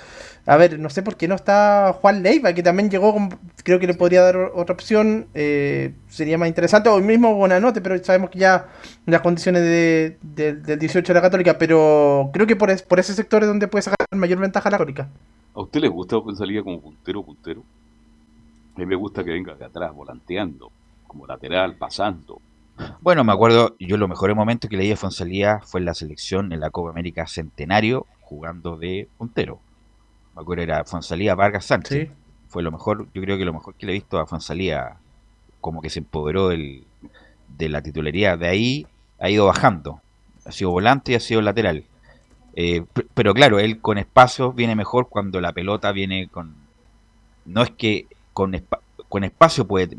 a 0.48 0.56
ver, 0.56 0.78
no 0.78 0.88
sé 0.90 1.02
por 1.02 1.16
qué 1.16 1.28
no 1.28 1.34
está 1.34 1.94
Juan 2.00 2.22
Leiva, 2.22 2.52
que 2.54 2.62
también 2.62 2.90
llegó, 2.90 3.12
con- 3.12 3.28
creo 3.62 3.78
que 3.78 3.87
le 3.87 3.94
podría 3.94 4.22
dar 4.22 4.37
otra 4.54 4.72
opción, 4.74 5.26
eh, 5.34 5.92
sería 6.08 6.38
más 6.38 6.48
interesante, 6.48 6.88
o 6.88 6.96
el 6.98 7.04
mismo 7.04 7.34
Bonanote, 7.34 7.80
pero 7.80 8.02
sabemos 8.02 8.30
que 8.30 8.38
ya 8.40 8.66
las 9.06 9.20
condiciones 9.20 9.62
de, 9.62 10.16
de- 10.22 10.54
del 10.54 10.78
18 10.78 11.12
de 11.12 11.18
la 11.18 11.22
Católica, 11.22 11.58
pero 11.58 12.30
creo 12.32 12.46
que 12.46 12.56
por, 12.56 12.70
es- 12.70 12.82
por 12.82 12.98
ese 12.98 13.14
sector 13.14 13.42
es 13.42 13.48
donde 13.48 13.68
puede 13.68 13.82
sacar 13.82 13.96
mayor 14.16 14.38
ventaja 14.38 14.70
la 14.70 14.78
Católica. 14.78 15.08
¿A 15.54 15.61
usted 15.61 15.80
le 15.80 15.88
gusta 15.88 16.16
que 16.26 16.34
salía 16.34 16.62
como 16.62 16.80
puntero, 16.80 17.22
puntero? 17.22 17.62
A 18.74 18.80
mí 18.80 18.87
me 18.87 18.94
gusta 18.96 19.22
que 19.24 19.30
venga 19.32 19.54
de 19.54 19.64
atrás, 19.64 19.92
volanteando, 19.94 20.70
como 21.06 21.26
lateral, 21.26 21.74
pasando. 21.76 22.40
Bueno, 23.00 23.24
me 23.24 23.32
acuerdo, 23.32 23.74
yo 23.80 23.96
lo 23.96 24.06
mejor 24.08 24.34
momento 24.37 24.68
que 24.68 24.76
leí 24.76 24.88
de 24.88 24.96
Fonsalía 24.96 25.61
fue 25.64 25.80
en 25.80 25.87
la 25.87 25.94
selección 25.94 26.52
en 26.52 26.61
la 26.61 26.70
Copa 26.70 26.90
América 26.90 27.26
Centenario, 27.26 28.06
jugando 28.20 28.76
de 28.76 29.08
puntero. 29.18 29.61
Me 30.38 30.42
acuerdo 30.42 30.62
era 30.62 30.85
Fonsalía 30.85 31.35
Vargas 31.35 31.64
Sánchez. 31.64 32.07
Sí. 32.09 32.14
Fue 32.46 32.62
lo 32.62 32.70
mejor, 32.70 33.09
yo 33.12 33.20
creo 33.22 33.37
que 33.37 33.44
lo 33.44 33.53
mejor 33.53 33.74
que 33.74 33.87
le 33.87 33.92
he 33.92 33.94
visto 33.94 34.20
a 34.20 34.27
Fonsalía, 34.27 34.94
como 35.61 35.83
que 35.83 35.90
se 35.90 35.98
empoderó 35.98 36.46
del- 36.48 36.85
de 37.57 37.68
la 37.68 37.83
titularidad. 37.83 38.38
De 38.38 38.46
ahí 38.46 38.87
ha 39.18 39.29
ido 39.31 39.46
bajando. 39.46 40.01
Ha 40.44 40.53
sido 40.53 40.70
volante 40.70 41.11
y 41.11 41.14
ha 41.16 41.20
sido 41.20 41.42
lateral. 41.42 41.83
Eh, 42.55 42.85
pero 43.14 43.35
claro, 43.35 43.59
él 43.59 43.81
con 43.81 43.98
espacio 43.98 44.53
viene 44.53 44.77
mejor 44.77 45.09
cuando 45.09 45.40
la 45.40 45.53
pelota 45.53 45.90
viene 45.90 46.29
con... 46.29 46.55
No 47.44 47.62
es 47.64 47.70
que 47.70 48.07
con, 48.33 48.53
espa- 48.53 48.79
con 49.09 49.24
espacio 49.24 49.66
puede 49.66 49.96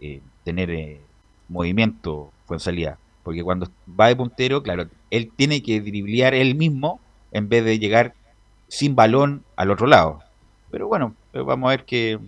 eh, 0.00 0.20
tener 0.44 0.70
eh, 0.70 1.00
movimiento 1.48 2.30
Fuensalía, 2.44 2.98
porque 3.22 3.42
cuando 3.42 3.68
va 3.98 4.08
de 4.08 4.16
puntero, 4.16 4.62
claro, 4.62 4.88
él 5.10 5.30
tiene 5.34 5.62
que 5.62 5.80
driblear 5.80 6.34
él 6.34 6.54
mismo 6.54 7.00
en 7.32 7.48
vez 7.48 7.64
de 7.64 7.78
llegar 7.78 8.12
sin 8.70 8.94
balón 8.94 9.44
al 9.56 9.70
otro 9.70 9.86
lado. 9.86 10.20
Pero 10.70 10.86
bueno, 10.88 11.14
eh, 11.32 11.40
vamos 11.40 11.66
a 11.68 11.70
ver 11.70 11.84
qué, 11.84 12.18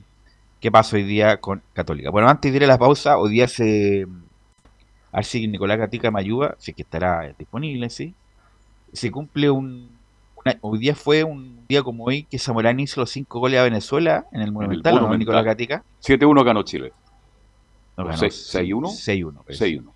qué 0.61 0.71
pasa 0.71 0.97
hoy 0.97 1.05
día 1.05 1.39
con 1.39 1.63
Católica. 1.73 2.11
Bueno, 2.11 2.29
antes 2.29 2.51
de 2.53 2.57
ir 2.57 2.65
a 2.65 2.67
la 2.67 2.77
pausa, 2.79 3.17
hoy 3.17 3.31
día 3.31 3.47
se... 3.49 4.07
A 5.13 5.17
ver 5.19 5.25
si 5.25 5.47
Nicolás 5.47 5.79
Gatica 5.79 6.11
me 6.11 6.19
ayuda, 6.21 6.57
si 6.59 6.73
es 6.73 6.77
que 6.77 6.83
estará 6.83 7.33
disponible, 7.39 7.89
sí. 7.91 8.15
Se 8.93 9.11
cumple 9.11 9.49
un... 9.51 9.89
una- 10.45 10.57
hoy 10.63 10.79
día 10.81 10.95
fue 10.97 11.23
un 11.23 11.65
día 11.69 11.83
como 11.83 12.05
hoy 12.05 12.25
que 12.25 12.39
Zamorano 12.39 12.81
hizo 12.81 13.01
los 13.01 13.11
cinco 13.11 13.39
goles 13.39 13.61
a 13.61 13.65
Venezuela 13.65 14.27
en 14.33 14.41
el 14.43 14.51
Monumental, 14.53 14.95
¿o 14.95 14.97
no, 14.97 15.03
Monumental. 15.03 15.19
Nicolás 15.21 15.45
Gatica? 15.45 15.85
7-1 16.03 16.45
ganó 16.45 16.63
Chile. 16.65 16.93
No, 17.97 18.05
ganó 18.05 18.17
seis- 18.19 18.51
6-1. 18.55 18.89
6-1. 18.89 19.35
parece. 19.45 19.67
6-1. 19.79 19.83
No, 19.85 19.85
no, 19.85 19.95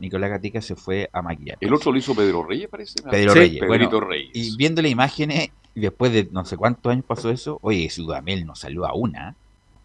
Nicolás 0.00 0.30
Gatica 0.30 0.60
se 0.60 0.76
fue 0.76 1.08
a 1.12 1.22
maquillar. 1.22 1.56
El 1.60 1.72
otro 1.72 1.90
lo 1.92 1.98
hizo 1.98 2.14
Pedro 2.14 2.44
Reyes, 2.44 2.68
parece. 2.68 3.02
Pedro 3.02 3.32
Sí, 3.32 3.38
Reyes. 3.38 3.60
Pedrito 3.60 3.90
Bueno, 3.92 4.06
Reyes. 4.08 4.30
y 4.34 4.56
viendo 4.56 4.82
las 4.82 4.90
imágenes, 4.90 5.50
después 5.74 6.12
de 6.12 6.28
no 6.30 6.44
sé 6.44 6.56
cuántos 6.56 6.92
años 6.92 7.04
pasó 7.06 7.30
eso, 7.30 7.58
oye, 7.62 7.88
si 7.90 8.02
Dudamel 8.02 8.44
no 8.46 8.54
salió 8.54 8.84
a 8.86 8.94
una. 8.94 9.34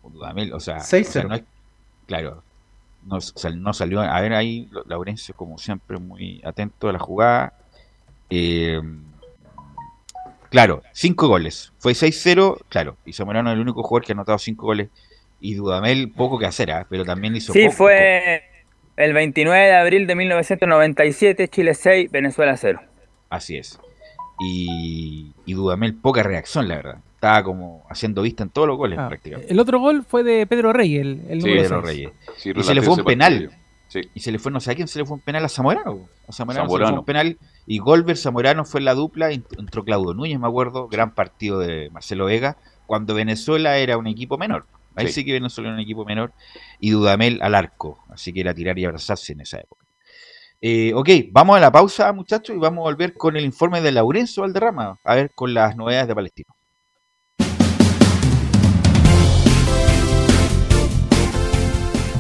Dudamel, 0.04 0.54
o 0.54 0.60
sea, 0.60 0.78
o 0.78 0.82
6-0. 0.82 1.04
sea, 1.06 1.24
no 1.24 1.36
es- 1.36 1.44
claro, 2.08 2.44
no, 3.06 3.22
sal- 3.22 3.62
no 3.62 3.74
salió. 3.74 4.02
A 4.02 4.20
ver, 4.22 4.34
ahí 4.34 4.68
Laurencio, 4.88 5.34
como 5.36 5.58
siempre, 5.58 5.98
muy 5.98 6.42
atento 6.44 6.90
a 6.90 6.94
la 6.94 7.00
jugada. 7.00 7.54
Eh, 8.30 8.82
claro, 10.50 10.82
cinco 10.94 11.28
goles. 11.28 11.72
Fue 11.80 11.94
6-0, 11.94 12.58
claro. 12.70 12.98
Y 13.06 13.14
Zamorano 13.14 13.50
es 13.50 13.56
el 13.56 13.62
único 13.62 13.84
jugador 13.84 14.06
que 14.06 14.12
ha 14.12 14.16
anotado 14.16 14.38
cinco 14.40 14.66
goles. 14.68 14.90
Y 15.42 15.54
Dudamel, 15.54 16.12
poco 16.12 16.38
que 16.38 16.46
hacer, 16.46 16.72
¿ah? 16.72 16.86
pero 16.90 17.06
también 17.06 17.36
hizo 17.36 17.54
Sí, 17.54 17.64
poco. 17.66 17.78
fue 17.78 18.44
el 19.00 19.14
29 19.14 19.66
de 19.66 19.76
abril 19.76 20.08
de 20.08 20.16
1997, 20.16 21.48
Chile 21.48 21.74
6, 21.74 22.12
Venezuela 22.12 22.56
0. 22.58 22.80
Así 23.30 23.58
es. 23.58 23.80
Y, 24.42 25.34
y 25.46 25.54
Dudamel, 25.54 25.96
poca 25.96 26.24
reacción, 26.24 26.68
la 26.68 26.76
verdad. 26.78 26.98
Estaba 27.16 27.44
como 27.44 27.84
haciendo 27.90 28.22
vista 28.22 28.44
en 28.44 28.50
todos 28.50 28.68
los 28.68 28.78
goles 28.78 28.98
Ah, 28.98 29.08
prácticamente. 29.10 29.52
el 29.52 29.60
otro 29.60 29.80
gol 29.80 30.06
fue 30.08 30.24
de 30.24 30.48
Pedro 30.48 30.72
Reyes, 30.72 31.02
el, 31.02 31.22
el 31.30 31.42
Sí, 31.42 31.50
Pedro. 31.50 31.82
Reyes. 31.82 32.12
Sí, 32.38 32.52
Y 32.56 32.64
se 32.64 32.74
le 32.74 32.82
fue 32.82 32.94
un 32.94 33.04
penal. 33.04 33.52
Sí. 33.90 34.02
Y 34.14 34.20
se 34.20 34.32
le 34.32 34.40
fue, 34.40 34.52
no 34.52 34.60
sé 34.60 34.72
a 34.72 34.76
quién 34.76 34.88
se 34.88 35.00
le 35.00 35.06
fue 35.06 35.16
un 35.16 35.22
penal 35.22 35.44
a 35.44 35.50
Zamorano. 35.50 36.08
A 36.28 36.32
Zamorano, 36.32 36.62
se 36.62 36.66
le 36.66 36.70
fue 36.70 36.80
Zamorano. 36.80 37.00
un 37.00 37.06
penal. 37.06 37.38
Y 37.66 37.80
Golver 37.80 38.16
Zamorano 38.18 38.64
fue 38.64 38.80
en 38.80 38.86
la 38.86 38.94
dupla. 38.94 39.32
ent- 39.32 39.58
Entró 39.60 39.84
Claudio 39.84 40.14
Núñez, 40.14 40.40
me 40.40 40.48
acuerdo. 40.48 40.88
Gran 40.88 41.14
partido 41.16 41.60
de 41.60 41.90
Marcelo 41.90 42.26
Vega. 42.26 42.56
Cuando 42.86 43.14
Venezuela 43.16 43.78
era 43.80 43.98
un 43.98 44.08
equipo 44.08 44.38
menor. 44.38 44.66
Ahí 45.00 45.08
sí, 45.08 45.14
Sí. 45.14 45.26
que 45.26 45.34
Venezuela 45.34 45.70
era 45.70 45.76
un 45.76 45.82
equipo 45.82 46.06
menor. 46.06 46.34
Y 46.80 46.92
Dudamel 46.92 47.40
al 47.42 47.56
arco. 47.56 48.04
Así 48.10 48.34
que 48.34 48.42
era 48.42 48.54
tirar 48.54 48.78
y 48.78 48.86
abrazarse 48.86 49.34
en 49.34 49.42
esa 49.42 49.60
época. 49.60 49.86
Eh, 50.62 50.92
ok, 50.94 51.10
vamos 51.32 51.56
a 51.56 51.60
la 51.62 51.72
pausa, 51.72 52.12
muchachos, 52.12 52.56
y 52.56 52.60
vamos 52.60 52.80
a 52.80 52.92
volver 52.92 53.14
con 53.14 53.38
el 53.38 53.46
informe 53.46 53.82
de 53.82 53.94
Laurencio 53.94 54.44
Valderrama. 54.44 55.00
A 55.04 55.16
ver 55.16 55.32
con 55.34 55.54
las 55.54 55.76
novedades 55.78 56.08
de 56.08 56.16
Palestino. 56.16 56.54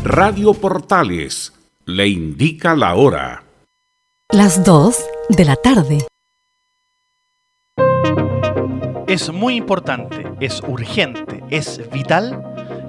Radio 0.03 0.53
Portales 0.53 1.53
le 1.85 2.07
indica 2.07 2.75
la 2.75 2.95
hora. 2.95 3.43
Las 4.31 4.63
2 4.63 4.97
de 5.29 5.45
la 5.45 5.55
tarde. 5.55 5.99
Es 9.07 9.31
muy 9.33 9.55
importante, 9.55 10.25
es 10.39 10.61
urgente, 10.67 11.43
es 11.49 11.89
vital 11.91 12.48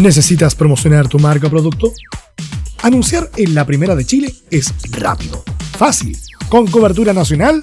¿Necesitas 0.00 0.54
promocionar 0.54 1.08
tu 1.08 1.18
marca 1.18 1.48
o 1.48 1.50
producto? 1.50 1.92
Anunciar 2.82 3.28
en 3.36 3.54
la 3.54 3.66
Primera 3.66 3.94
de 3.94 4.06
Chile 4.06 4.34
es 4.50 4.72
rápido, 4.92 5.44
fácil, 5.76 6.16
con 6.48 6.66
cobertura 6.68 7.12
nacional 7.12 7.62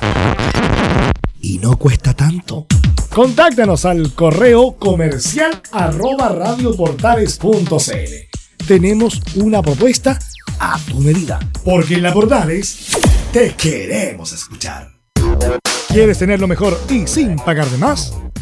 y 1.41 1.57
no 1.57 1.79
cuesta 1.79 2.13
tanto. 2.13 2.67
Contáctanos 3.09 3.85
al 3.85 4.13
correo 4.13 4.77
comercial 4.77 5.63
radioportales.cl. 5.71 8.67
Tenemos 8.67 9.19
una 9.33 9.63
propuesta 9.63 10.19
a 10.59 10.77
tu 10.87 10.99
medida, 10.99 11.39
porque 11.65 11.95
en 11.95 12.03
la 12.03 12.13
Portales 12.13 12.89
te 13.33 13.55
queremos 13.55 14.31
escuchar. 14.31 14.91
¿Quieres 15.87 16.19
tener 16.19 16.39
lo 16.39 16.47
mejor 16.47 16.79
y 16.87 17.07
sin 17.07 17.37
pagar 17.37 17.67
de 17.67 17.79
más? 17.79 18.13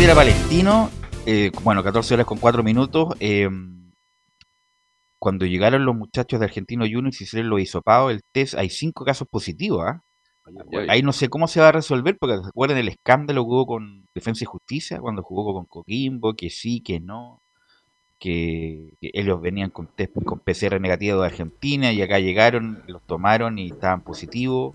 Bueno, 0.00 0.12
antes 0.12 0.24
de 0.24 0.24
ir 0.24 0.32
a 0.32 0.34
Palestino, 0.34 0.90
eh, 1.26 1.50
bueno, 1.62 1.84
14 1.84 2.14
horas 2.14 2.24
con 2.24 2.38
4 2.38 2.62
minutos. 2.62 3.14
eh, 3.20 3.50
cuando 5.18 5.44
llegaron 5.44 5.84
los 5.84 5.94
muchachos 5.94 6.40
de 6.40 6.46
Argentino 6.46 6.86
Junior 6.86 7.12
y 7.12 7.22
hicieron 7.22 7.50
los 7.50 7.60
hisopados, 7.60 8.10
el 8.10 8.22
test, 8.32 8.54
hay 8.54 8.70
5 8.70 9.04
casos 9.04 9.28
positivos. 9.28 9.84
¿ah? 9.86 10.02
Ahí 10.88 11.02
no 11.02 11.12
sé 11.12 11.28
cómo 11.28 11.46
se 11.48 11.60
va 11.60 11.68
a 11.68 11.72
resolver, 11.72 12.16
porque 12.18 12.38
se 12.38 12.48
acuerdan 12.48 12.78
el 12.78 12.88
escándalo 12.88 13.42
que 13.42 13.50
hubo 13.50 13.66
con 13.66 14.08
Defensa 14.14 14.44
y 14.44 14.46
Justicia, 14.46 15.00
cuando 15.00 15.22
jugó 15.22 15.52
con 15.52 15.66
Coquimbo, 15.66 16.32
que 16.32 16.48
sí, 16.48 16.80
que 16.80 16.98
no, 16.98 17.42
que, 18.18 18.94
que 19.02 19.10
ellos 19.12 19.38
venían 19.38 19.68
con, 19.68 19.86
test, 19.88 20.14
con 20.24 20.40
PCR 20.40 20.80
negativo 20.80 21.20
de 21.20 21.26
Argentina 21.26 21.92
y 21.92 22.00
acá 22.00 22.18
llegaron, 22.18 22.82
los 22.86 23.02
tomaron 23.02 23.58
y 23.58 23.66
estaban 23.66 24.00
positivos 24.02 24.74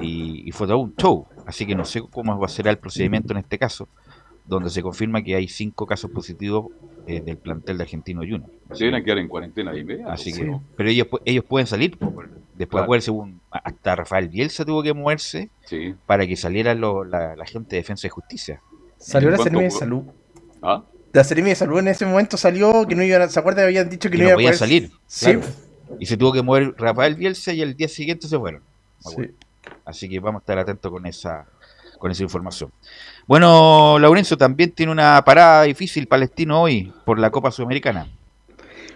y, 0.00 0.48
y 0.48 0.52
fue 0.52 0.66
todo 0.66 0.78
un 0.78 0.94
show. 0.96 1.26
Así 1.46 1.66
que 1.66 1.74
no 1.74 1.84
sé 1.84 2.00
cómo 2.10 2.38
va 2.38 2.46
a 2.46 2.48
ser 2.48 2.66
el 2.68 2.78
procedimiento 2.78 3.34
en 3.34 3.40
este 3.40 3.58
caso, 3.58 3.90
donde 4.44 4.70
se 4.70 4.82
confirma 4.82 5.22
que 5.22 5.34
hay 5.34 5.48
cinco 5.48 5.86
casos 5.86 6.10
positivos 6.10 6.66
eh, 7.06 7.20
del 7.20 7.36
plantel 7.36 7.76
de 7.78 7.84
Argentino 7.84 8.20
Junior. 8.20 8.50
Se 8.72 8.86
van 8.86 8.94
a 8.94 9.04
quedar 9.04 9.18
en 9.18 9.28
cuarentena 9.28 9.72
de 9.72 9.80
inmediato. 9.80 10.10
Así 10.10 10.32
Sí. 10.32 10.40
que, 10.42 10.58
pero 10.76 10.88
ellos, 10.88 11.06
ellos 11.24 11.44
pueden 11.44 11.66
salir. 11.66 11.98
Después, 12.56 12.84
Claro. 12.86 13.12
un- 13.14 13.40
hasta 13.50 13.96
Rafael 13.96 14.28
Bielsa 14.28 14.64
tuvo 14.64 14.82
que 14.82 14.92
moverse 14.94 15.50
Sí. 15.66 15.94
para 16.06 16.26
que 16.26 16.36
saliera 16.36 16.74
lo- 16.74 17.04
la, 17.04 17.34
la 17.36 17.46
gente 17.46 17.70
de 17.76 17.82
Defensa 17.82 18.06
y 18.06 18.10
Justicia. 18.10 18.60
Salió 18.96 19.30
la 19.30 19.36
¿Cuánto 19.36 19.50
Seremi 19.50 19.64
de 19.64 19.70
Salud. 19.70 20.02
¿Ah? 20.62 20.82
La 21.12 21.24
Seremi 21.24 21.50
de 21.50 21.56
Salud 21.56 21.78
en 21.80 21.88
ese 21.88 22.06
momento 22.06 22.36
salió 22.36 22.86
que 22.86 22.94
no 22.94 23.02
iban 23.02 23.22
a, 23.22 23.28
¿se 23.28 23.38
acuerdan? 23.38 23.64
Habían 23.66 23.88
dicho 23.90 24.08
que 24.08 24.16
Y 24.16 24.20
no 24.20 24.24
no 24.24 24.30
iban 24.30 24.40
a 24.40 24.44
poder 24.46 24.56
salir. 24.56 24.90
Sí. 25.06 25.26
claro. 25.26 25.40
Y 26.00 26.06
se 26.06 26.16
tuvo 26.16 26.32
que 26.32 26.42
mover 26.42 26.74
Rafael 26.78 27.14
Bielsa 27.16 27.52
y 27.52 27.60
el 27.60 27.76
día 27.76 27.88
siguiente 27.88 28.26
se 28.28 28.38
fueron. 28.38 28.62
Sí. 29.00 29.30
Así 29.84 30.08
que 30.08 30.18
vamos 30.20 30.40
a 30.40 30.42
estar 30.42 30.58
atentos 30.58 30.90
con 30.90 31.04
esa, 31.06 31.46
con 31.98 32.10
esa 32.10 32.22
información. 32.22 32.70
Bueno, 33.26 33.98
Laurencio 33.98 34.36
también 34.36 34.72
tiene 34.72 34.92
una 34.92 35.22
parada 35.24 35.62
difícil 35.62 36.06
palestino 36.06 36.62
hoy 36.62 36.92
por 37.04 37.18
la 37.18 37.30
Copa 37.30 37.50
Sudamericana. 37.50 38.08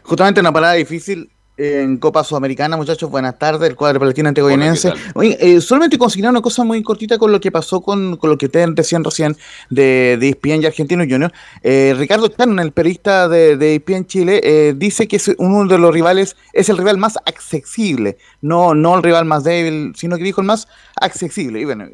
Justamente 0.03 0.41
una 0.41 0.53
parada 0.53 0.75
difícil 0.75 1.31
en 1.59 1.97
Copa 1.99 2.23
Sudamericana, 2.23 2.77
muchachos. 2.77 3.11
Buenas 3.11 3.37
tardes, 3.39 3.69
el 3.69 3.77
cuadro 3.77 3.99
palestino 3.99 4.29
antegoyenense. 4.29 4.89
Hola, 4.89 5.01
¿qué 5.01 5.11
Oye, 5.15 5.39
eh, 5.41 5.61
solamente 5.61 5.99
consignar 5.99 6.31
una 6.31 6.41
cosa 6.41 6.63
muy 6.63 6.83
cortita 6.83 7.19
con 7.19 7.33
lo 7.33 7.41
que 7.41 7.51
pasó 7.51 7.81
con, 7.81 8.17
con 8.17 8.31
lo 8.31 8.39
que 8.39 8.47
ustedes 8.47 8.73
decían 8.75 9.03
recién 9.03 9.37
de, 9.69 10.17
de 10.21 10.29
ESPN 10.29 10.63
y 10.63 10.67
Argentino 10.67 11.05
Junior. 11.09 11.33
Eh, 11.63 11.95
Ricardo 11.99 12.29
Chan, 12.29 12.59
el 12.61 12.71
periodista 12.71 13.29
de, 13.29 13.57
de 13.57 13.75
ESPN 13.75 14.07
Chile, 14.07 14.41
eh, 14.45 14.75
dice 14.77 15.09
que 15.09 15.17
es 15.17 15.35
uno 15.39 15.67
de 15.67 15.79
los 15.79 15.93
rivales, 15.93 16.37
es 16.53 16.69
el 16.69 16.79
rival 16.79 16.97
más 16.97 17.17
accesible, 17.27 18.19
no, 18.41 18.75
no 18.75 18.97
el 18.97 19.03
rival 19.03 19.25
más 19.25 19.43
débil, 19.43 19.93
sino 19.97 20.17
que 20.17 20.23
dijo 20.23 20.41
el 20.41 20.47
más 20.47 20.69
accesible. 21.01 21.61
Y 21.61 21.65
bueno, 21.65 21.87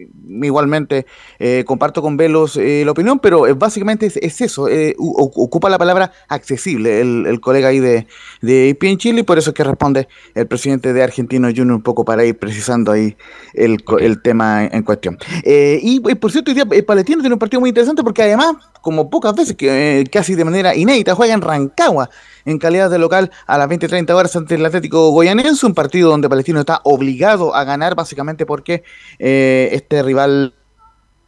igualmente 0.43 1.07
eh, 1.39 1.65
comparto 1.67 2.03
con 2.03 2.19
Velos 2.19 2.59
eh, 2.59 2.83
la 2.85 2.91
opinión, 2.91 3.19
pero 3.19 3.47
eh, 3.47 3.55
básicamente 3.55 4.07
es, 4.07 4.19
es 4.19 4.43
eso, 4.43 4.69
ocupa 4.99 5.71
la 5.71 5.79
palabra 5.79 6.13
accesible 6.29 7.01
el, 7.01 7.25
el 7.27 7.41
colega 7.41 7.69
ahí 7.69 7.81
de, 7.81 8.07
de 8.43 8.71
ESPN 8.71 8.99
Chile, 8.99 9.21
y 9.21 9.23
por 9.23 9.39
eso 9.39 9.51
es 9.51 9.54
que 9.55 9.65
responde 9.65 10.09
el 10.35 10.47
presidente 10.47 10.93
de 10.93 11.03
Argentino 11.03 11.49
Junior 11.49 11.77
un 11.77 11.83
poco 11.83 12.05
para 12.05 12.25
ir 12.25 12.39
precisando 12.39 12.93
ahí 12.93 13.17
el, 13.55 13.83
el 14.01 14.23
tema 14.23 14.65
en, 14.65 14.83
cuestión. 14.83 15.19
Eh, 15.45 15.79
y, 15.83 15.97
y, 15.97 16.15
por 16.17 16.31
cierto, 16.33 16.51
hoy 16.51 16.55
día, 16.55 16.67
eh, 16.73 16.83
Palestino 16.83 17.21
tiene 17.21 17.35
un 17.35 17.39
partido 17.39 17.61
muy 17.61 17.71
interesante 17.71 18.03
porque 18.03 18.23
además, 18.23 18.57
como 18.83 19.09
pocas 19.09 19.35
veces, 19.35 19.57
que 19.57 20.01
eh, 20.01 20.05
casi 20.05 20.35
de 20.35 20.45
manera 20.45 20.75
inédita, 20.75 21.15
juega 21.15 21.35
en 21.35 21.41
Rancagua 21.41 22.11
en 22.45 22.59
calidad 22.59 22.91
de 22.91 22.99
local 22.99 23.31
a 23.47 23.59
las 23.59 23.69
20-30 23.69 24.11
horas 24.13 24.37
ante 24.37 24.57
el 24.57 24.67
Atlético 24.67 25.11
Goyanense, 25.11 25.65
un 25.67 25.75
partido 25.75 26.11
donde 26.11 26.29
Palestino 26.29 26.61
está 26.61 26.81
obligado 26.85 27.55
a 27.55 27.65
ganar 27.65 27.95
básicamente 27.95 28.47
porque 28.47 28.85
eh, 29.19 29.71
este 29.73 30.03
rival 30.03 30.55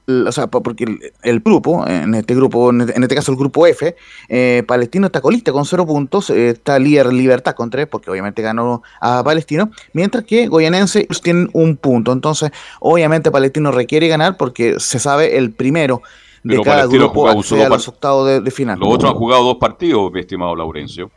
o 0.06 0.32
sea, 0.32 0.46
porque 0.46 0.84
el, 0.84 1.12
el, 1.22 1.40
grupo, 1.40 1.86
en 1.86 2.14
este 2.14 2.34
grupo, 2.34 2.70
en 2.70 2.80
este 2.82 3.14
caso 3.14 3.32
el 3.32 3.38
grupo 3.38 3.66
F, 3.66 3.96
eh, 4.28 4.62
Palestino 4.66 5.06
está 5.06 5.20
colista 5.20 5.52
con 5.52 5.64
cero 5.64 5.86
puntos, 5.86 6.30
eh, 6.30 6.50
está 6.50 6.78
líder 6.78 7.12
Libertad 7.12 7.54
con 7.54 7.70
tres, 7.70 7.86
porque 7.86 8.10
obviamente 8.10 8.42
ganó 8.42 8.82
a 9.00 9.22
Palestino, 9.24 9.70
mientras 9.92 10.24
que 10.24 10.46
Goyanense 10.48 11.08
tienen 11.22 11.50
un 11.52 11.76
punto. 11.76 12.12
Entonces, 12.12 12.50
obviamente 12.80 13.30
Palestino 13.30 13.72
requiere 13.72 14.08
ganar 14.08 14.36
porque 14.36 14.78
se 14.78 14.98
sabe 14.98 15.36
el 15.38 15.52
primero 15.52 16.02
de 16.42 16.54
Pero 16.54 16.62
cada 16.62 16.76
Palestino 16.78 17.04
grupo 17.06 17.32
un 17.32 17.42
solo 17.42 17.64
a 17.64 17.68
los 17.68 17.88
octavos 17.88 18.28
de, 18.28 18.40
de 18.40 18.50
final. 18.50 18.78
Los 18.78 18.94
otros 18.94 19.10
han 19.10 19.18
jugado 19.18 19.44
dos 19.44 19.56
partidos, 19.56 20.12
mi 20.12 20.20
estimado 20.20 20.54
Laurencio. 20.54 21.10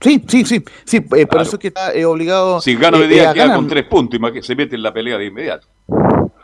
Sí, 0.00 0.24
sí, 0.28 0.44
sí, 0.44 0.64
sí, 0.84 1.04
eh, 1.16 1.26
por 1.26 1.42
eso 1.42 1.56
es 1.56 1.58
que 1.60 1.68
está 1.68 1.92
eh, 1.92 2.04
obligado 2.04 2.60
Si 2.60 2.76
gana 2.76 2.98
eh, 2.98 3.00
hoy 3.00 3.06
eh, 3.06 3.14
día, 3.14 3.30
a 3.30 3.34
queda 3.34 3.44
ganar. 3.44 3.56
con 3.56 3.68
tres 3.68 3.84
puntos 3.84 4.20
y 4.36 4.42
se 4.42 4.54
mete 4.54 4.76
en 4.76 4.82
la 4.82 4.92
pelea 4.92 5.18
de 5.18 5.26
inmediato. 5.26 5.66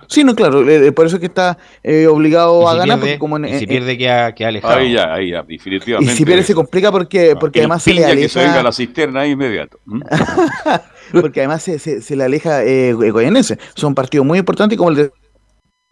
Sí, 0.09 0.25
no, 0.25 0.35
claro, 0.35 0.69
eh, 0.69 0.89
eh, 0.89 0.93
por 0.93 1.07
eso 1.07 1.17
es 1.17 1.21
que 1.21 1.27
está 1.27 1.59
eh, 1.83 2.07
obligado 2.07 2.63
Y 2.63 2.67
a 2.67 2.71
si 2.73 2.77
ganar, 2.79 2.87
pierde, 2.99 3.01
porque 3.01 3.19
como 3.19 3.37
en- 3.37 3.45
y 3.47 3.59
si 3.59 3.67
pierde 3.67 3.97
queda, 3.99 4.35
queda 4.35 4.49
alejado. 4.49 4.75
Ahí 4.77 4.93
ya, 4.93 5.13
ahí 5.15 5.31
ya, 5.31 5.45
y 5.49 5.53
definitivamente. 5.57 6.15
si 6.15 6.25
pierde 6.25 6.43
se 6.43 6.55
complica 6.55 6.91
porque, 6.93 7.37
porque 7.39 7.59
El 7.61 7.65
además 7.65 7.83
se 7.83 7.95
le 7.95 8.03
piña 8.03 8.17
que 8.17 8.29
se 8.29 8.39
venga 8.39 8.51
a 8.51 8.55
aleja, 8.55 8.63
la 8.65 8.73
cisterna 8.73 9.21
ahí 9.21 9.31
inmediato. 9.33 9.79
¿Mm? 9.85 10.01
porque 11.21 11.41
además 11.41 11.63
se, 11.63 11.79
se- 11.79 12.01
se 12.03 12.17
le 12.17 12.25
aleja 12.25 12.65
eh, 12.65 12.93
Goyanense. 12.93 13.59
Son 13.75 13.95
partidos 13.95 14.27
muy 14.27 14.39
importantes 14.39 14.75
y 14.75 14.79
como 14.79 14.91
el 14.91 14.97
de 14.97 15.11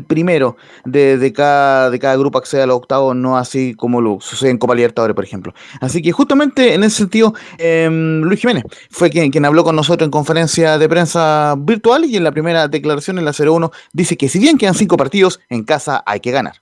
primero 0.03 0.57
de, 0.85 1.19
de 1.19 1.33
cada, 1.33 1.91
de 1.91 1.99
cada 1.99 2.17
grupo 2.17 2.39
accede 2.39 2.63
a 2.63 2.67
los 2.67 2.77
octavos, 2.77 3.15
no 3.17 3.37
así 3.37 3.75
como 3.75 4.01
lo 4.01 4.21
sucede 4.21 4.51
en 4.51 4.59
Copa 4.59 4.75
Libertadores, 4.75 5.15
por 5.15 5.25
ejemplo. 5.25 5.55
Así 5.81 6.03
que 6.03 6.13
justamente 6.13 6.75
en 6.75 6.85
ese 6.85 6.99
sentido, 6.99 7.35
eh, 7.59 7.89
Luis 7.91 8.41
Jiménez 8.41 8.65
fue 8.91 9.11
quien, 9.11 9.31
quien 9.31 9.45
habló 9.45 9.65
con 9.65 9.77
nosotros 9.77 10.07
en 10.07 10.11
conferencia 10.11 10.79
de 10.79 10.89
prensa 10.89 11.55
virtual 11.59 12.05
y 12.05 12.17
en 12.17 12.25
la 12.25 12.33
primera 12.33 12.69
declaración 12.69 13.19
en 13.19 13.25
la 13.25 13.33
01 13.33 13.71
dice 13.93 14.17
que 14.17 14.29
si 14.29 14.39
bien 14.39 14.59
quedan 14.59 14.75
cinco 14.75 14.97
partidos, 14.97 15.41
en 15.49 15.65
casa 15.65 16.03
hay 16.07 16.21
que 16.21 16.31
ganar. 16.31 16.57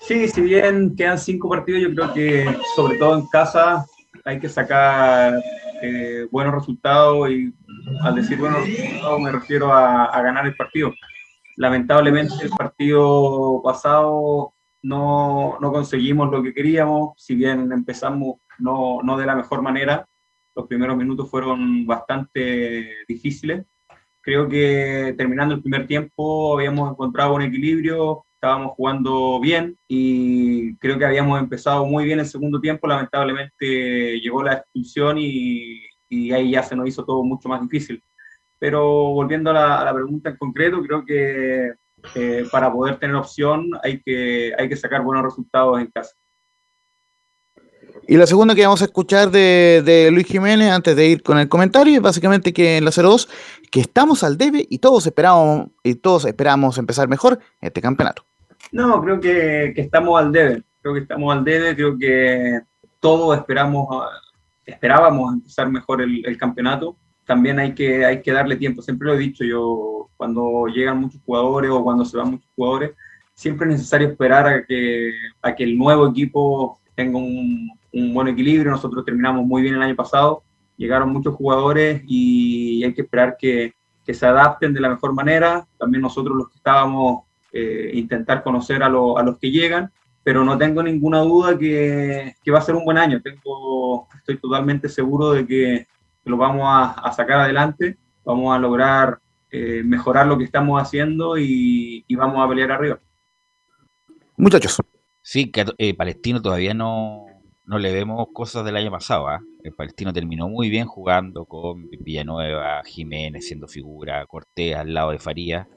Sí, 0.00 0.28
si 0.28 0.40
bien 0.40 0.94
quedan 0.96 1.18
cinco 1.18 1.48
partidos, 1.48 1.82
yo 1.82 1.94
creo 1.94 2.12
que 2.12 2.58
sobre 2.76 2.98
todo 2.98 3.16
en 3.16 3.26
casa 3.28 3.86
hay 4.24 4.38
que 4.38 4.48
sacar 4.48 5.40
eh, 5.82 6.26
buenos 6.30 6.54
resultados 6.54 7.30
y 7.30 7.52
al 8.02 8.14
decir 8.14 8.38
buenos 8.38 8.66
resultados 8.66 9.20
me 9.20 9.32
refiero 9.32 9.72
a 9.72 10.20
ganar 10.22 10.46
el 10.46 10.56
partido. 10.56 10.92
Lamentablemente 11.56 12.34
el 12.42 12.50
partido 12.50 13.60
pasado 13.62 14.54
no, 14.82 15.58
no 15.60 15.72
conseguimos 15.72 16.30
lo 16.30 16.42
que 16.42 16.52
queríamos, 16.52 17.14
si 17.16 17.34
bien 17.34 17.72
empezamos 17.72 18.36
no, 18.58 19.00
no 19.02 19.16
de 19.16 19.26
la 19.26 19.36
mejor 19.36 19.62
manera, 19.62 20.06
los 20.54 20.66
primeros 20.66 20.96
minutos 20.96 21.30
fueron 21.30 21.86
bastante 21.86 23.04
difíciles. 23.08 23.64
Creo 24.20 24.48
que 24.48 25.14
terminando 25.16 25.54
el 25.54 25.62
primer 25.62 25.86
tiempo 25.86 26.54
habíamos 26.54 26.90
encontrado 26.90 27.34
un 27.34 27.42
equilibrio, 27.42 28.24
estábamos 28.34 28.72
jugando 28.72 29.40
bien 29.40 29.76
y 29.88 30.76
creo 30.76 30.98
que 30.98 31.04
habíamos 31.04 31.40
empezado 31.40 31.84
muy 31.86 32.04
bien 32.04 32.20
el 32.20 32.26
segundo 32.26 32.60
tiempo. 32.60 32.86
Lamentablemente 32.86 34.20
llegó 34.20 34.42
la 34.42 34.54
expulsión 34.54 35.18
y, 35.18 35.82
y 36.08 36.32
ahí 36.32 36.52
ya 36.52 36.62
se 36.62 36.76
nos 36.76 36.88
hizo 36.88 37.04
todo 37.04 37.22
mucho 37.22 37.48
más 37.48 37.60
difícil. 37.62 38.02
Pero 38.64 39.12
volviendo 39.12 39.50
a 39.50 39.52
la, 39.52 39.80
a 39.82 39.84
la 39.84 39.92
pregunta 39.92 40.30
en 40.30 40.38
concreto, 40.38 40.80
creo 40.80 41.04
que 41.04 41.74
eh, 42.14 42.46
para 42.50 42.72
poder 42.72 42.98
tener 42.98 43.14
opción 43.14 43.68
hay 43.82 44.00
que, 44.00 44.54
hay 44.58 44.70
que 44.70 44.76
sacar 44.76 45.02
buenos 45.02 45.22
resultados 45.22 45.78
en 45.78 45.88
casa. 45.88 46.14
Y 48.08 48.16
la 48.16 48.26
segunda 48.26 48.54
que 48.54 48.64
vamos 48.64 48.80
a 48.80 48.86
escuchar 48.86 49.30
de, 49.30 49.82
de 49.84 50.10
Luis 50.10 50.26
Jiménez 50.26 50.70
antes 50.70 50.96
de 50.96 51.06
ir 51.06 51.22
con 51.22 51.38
el 51.38 51.46
comentario 51.46 51.96
es 51.96 52.00
básicamente 52.00 52.54
que 52.54 52.78
en 52.78 52.86
la 52.86 52.90
02 52.90 53.28
que 53.70 53.80
estamos 53.80 54.24
al 54.24 54.38
debe 54.38 54.66
y 54.70 54.78
todos 54.78 55.04
esperamos 55.04 55.68
y 55.82 55.96
todos 55.96 56.24
esperamos 56.24 56.78
empezar 56.78 57.06
mejor 57.06 57.38
este 57.60 57.82
campeonato. 57.82 58.24
No, 58.72 58.98
creo 59.02 59.20
que, 59.20 59.74
que 59.76 59.82
estamos 59.82 60.18
al 60.18 60.32
debe. 60.32 60.62
Creo 60.80 60.94
que 60.94 61.00
estamos 61.00 61.36
al 61.36 61.44
debe. 61.44 61.74
Creo 61.74 61.98
que 61.98 62.62
todos 62.98 63.36
esperamos, 63.36 64.06
esperábamos 64.64 65.34
empezar 65.34 65.68
mejor 65.68 66.00
el, 66.00 66.24
el 66.24 66.38
campeonato. 66.38 66.96
También 67.26 67.58
hay 67.58 67.74
que, 67.74 68.04
hay 68.04 68.20
que 68.22 68.32
darle 68.32 68.56
tiempo. 68.56 68.82
Siempre 68.82 69.08
lo 69.08 69.14
he 69.14 69.18
dicho 69.18 69.44
yo, 69.44 70.08
cuando 70.16 70.66
llegan 70.66 71.00
muchos 71.00 71.20
jugadores 71.24 71.70
o 71.70 71.82
cuando 71.82 72.04
se 72.04 72.16
van 72.16 72.32
muchos 72.32 72.50
jugadores, 72.54 72.92
siempre 73.34 73.66
es 73.68 73.74
necesario 73.74 74.08
esperar 74.08 74.46
a 74.46 74.64
que, 74.64 75.10
a 75.42 75.54
que 75.54 75.64
el 75.64 75.76
nuevo 75.78 76.06
equipo 76.08 76.78
tenga 76.94 77.18
un, 77.18 77.70
un 77.92 78.14
buen 78.14 78.28
equilibrio. 78.28 78.70
Nosotros 78.70 79.04
terminamos 79.04 79.44
muy 79.44 79.62
bien 79.62 79.74
el 79.74 79.82
año 79.82 79.96
pasado. 79.96 80.42
Llegaron 80.76 81.10
muchos 81.12 81.34
jugadores 81.34 82.02
y 82.06 82.82
hay 82.84 82.92
que 82.94 83.02
esperar 83.02 83.36
que, 83.38 83.72
que 84.04 84.12
se 84.14 84.26
adapten 84.26 84.74
de 84.74 84.80
la 84.80 84.90
mejor 84.90 85.14
manera. 85.14 85.66
También 85.78 86.02
nosotros 86.02 86.36
los 86.36 86.48
que 86.50 86.56
estábamos 86.56 87.22
eh, 87.52 87.90
intentar 87.94 88.42
conocer 88.42 88.82
a, 88.82 88.88
lo- 88.88 89.16
a 89.16 89.22
los 89.22 89.38
que 89.38 89.50
llegan, 89.50 89.90
pero 90.22 90.44
no 90.44 90.58
tengo 90.58 90.82
ninguna 90.82 91.20
duda 91.20 91.56
que, 91.56 92.34
que 92.42 92.50
va 92.50 92.58
a 92.58 92.62
ser 92.62 92.74
un 92.74 92.84
buen 92.84 92.98
año. 92.98 93.20
Tengo, 93.22 94.08
estoy 94.16 94.36
totalmente 94.38 94.88
seguro 94.88 95.32
de 95.32 95.46
que 95.46 95.86
lo 96.24 96.36
vamos 96.36 96.64
a, 96.66 96.92
a 96.92 97.12
sacar 97.12 97.40
adelante, 97.40 97.98
vamos 98.24 98.54
a 98.54 98.58
lograr 98.58 99.20
eh, 99.50 99.82
mejorar 99.84 100.26
lo 100.26 100.36
que 100.36 100.44
estamos 100.44 100.82
haciendo 100.82 101.38
y, 101.38 102.04
y 102.08 102.16
vamos 102.16 102.44
a 102.44 102.48
pelear 102.48 102.72
arriba. 102.72 102.98
Muchachos. 104.36 104.82
Sí, 105.22 105.50
que 105.50 105.64
eh, 105.78 105.94
Palestino 105.94 106.42
todavía 106.42 106.74
no, 106.74 107.26
no 107.64 107.78
le 107.78 107.92
vemos 107.92 108.26
cosas 108.32 108.64
del 108.64 108.76
año 108.76 108.90
pasado. 108.90 109.28
¿ah? 109.28 109.40
El 109.62 109.72
Palestino 109.72 110.12
terminó 110.12 110.48
muy 110.48 110.70
bien 110.70 110.86
jugando 110.86 111.44
con 111.44 111.88
Villanueva, 112.00 112.82
Jiménez 112.84 113.46
siendo 113.46 113.68
figura, 113.68 114.26
Cortés 114.26 114.74
al 114.74 114.92
lado 114.92 115.12
de 115.12 115.18
Faría. 115.18 115.68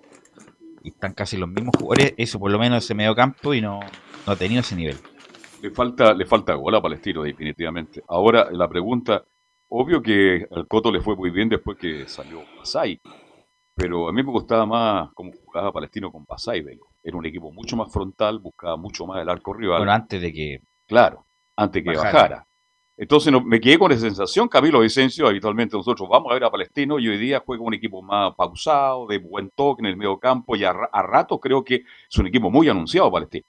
Y 0.84 0.90
están 0.90 1.14
casi 1.14 1.38
los 1.38 1.50
mismos 1.50 1.76
jugadores, 1.78 2.14
eso 2.18 2.40
por 2.40 2.50
lo 2.50 2.60
menos 2.60 2.84
ese 2.84 2.96
medio 2.96 3.14
campo, 3.14 3.54
y 3.54 3.62
no, 3.62 3.80
no 4.26 4.34
ha 4.34 4.36
tenido 4.36 4.62
ese 4.62 4.76
nivel. 4.76 4.98
Le 5.62 5.72
falta, 5.72 6.14
le 6.14 6.26
falta 6.26 6.54
gol 6.54 6.76
a 6.76 6.82
Palestino, 6.82 7.24
definitivamente. 7.24 8.04
Ahora, 8.08 8.50
la 8.52 8.68
pregunta, 8.70 9.26
obvio 9.70 10.02
que 10.02 10.48
al 10.52 10.68
Coto 10.68 10.92
le 10.92 11.02
fue 11.02 11.16
muy 11.16 11.30
bien 11.30 11.50
después 11.50 11.78
que 11.78 12.08
salió 12.08 12.40
Pasay, 12.58 13.00
pero 13.76 14.10
a 14.10 14.12
mí 14.12 14.24
me 14.24 14.32
gustaba 14.32 14.66
más 14.66 15.10
cómo 15.14 15.32
jugaba 15.46 15.72
Palestino 15.72 16.12
con 16.12 16.26
Pasay, 16.26 16.62
vengo. 16.62 16.88
Era 17.04 17.18
un 17.18 17.26
equipo 17.26 17.52
mucho 17.52 17.78
más 17.78 17.92
frontal, 17.92 18.40
buscaba 18.40 18.76
mucho 18.78 19.06
más 19.06 19.22
el 19.22 19.30
arco 19.30 19.54
rival. 19.54 19.80
Bueno, 19.80 19.92
antes 19.94 20.22
de 20.22 20.34
que. 20.34 20.60
Claro, 20.88 21.26
antes 21.56 21.84
que 21.84 21.90
bajara. 21.90 22.12
bajara. 22.14 22.48
Entonces 22.98 23.32
no- 23.32 23.42
me 23.42 23.60
quedé 23.60 23.78
con 23.78 23.92
esa 23.92 24.02
sensación, 24.02 24.48
Camilo 24.48 24.80
Vicencio, 24.80 25.28
habitualmente 25.28 25.78
nosotros 25.78 26.10
vamos 26.10 26.32
a 26.32 26.34
ver 26.34 26.44
a 26.46 26.50
Palestino 26.52 26.98
y 26.98 27.08
hoy 27.08 27.18
día 27.18 27.44
juega 27.46 27.62
un 27.64 27.76
equipo 27.76 28.02
más 28.02 28.34
pausado, 28.36 29.06
de 29.06 29.20
buen 29.20 29.52
toque 29.56 29.82
en 29.84 29.86
el 29.88 29.98
medio 29.98 30.18
campo 30.18 30.56
y 30.56 30.64
a, 30.64 30.72
a 30.72 31.04
rato 31.04 31.40
creo 31.40 31.64
que 31.64 31.76
es 32.10 32.18
un 32.18 32.26
equipo 32.26 32.50
muy 32.50 32.68
anunciado 32.70 33.12
Palestino. 33.12 33.46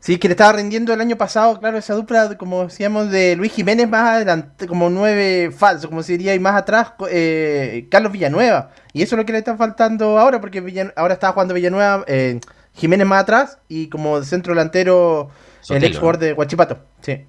Sí, 0.00 0.18
que 0.18 0.28
le 0.28 0.32
estaba 0.32 0.52
rindiendo 0.52 0.92
el 0.92 1.00
año 1.00 1.16
pasado, 1.16 1.58
claro, 1.58 1.78
esa 1.78 1.94
dupla, 1.94 2.36
como 2.36 2.64
decíamos, 2.64 3.10
de 3.10 3.36
Luis 3.36 3.52
Jiménez 3.52 3.88
más 3.88 4.16
adelante, 4.16 4.66
como 4.66 4.90
nueve 4.90 5.50
falso, 5.50 5.88
como 5.88 6.02
se 6.02 6.12
diría, 6.12 6.34
y 6.34 6.40
más 6.40 6.54
atrás, 6.56 6.92
eh, 7.10 7.86
Carlos 7.90 8.12
Villanueva. 8.12 8.70
Y 8.92 9.02
eso 9.02 9.14
es 9.14 9.18
lo 9.18 9.24
que 9.26 9.32
le 9.32 9.38
está 9.38 9.56
faltando 9.56 10.18
ahora, 10.18 10.40
porque 10.40 10.62
Villan- 10.62 10.92
ahora 10.96 11.14
está 11.14 11.32
jugando 11.32 11.54
Villanueva, 11.54 12.04
eh, 12.06 12.40
Jiménez 12.74 13.06
más 13.06 13.22
atrás, 13.22 13.58
y 13.68 13.88
como 13.88 14.22
centro 14.22 14.52
delantero, 14.54 15.30
el 15.68 15.84
ex 15.84 15.98
jugador 15.98 16.18
de 16.18 16.32
Guachipato. 16.32 16.78
Sí. 17.00 17.24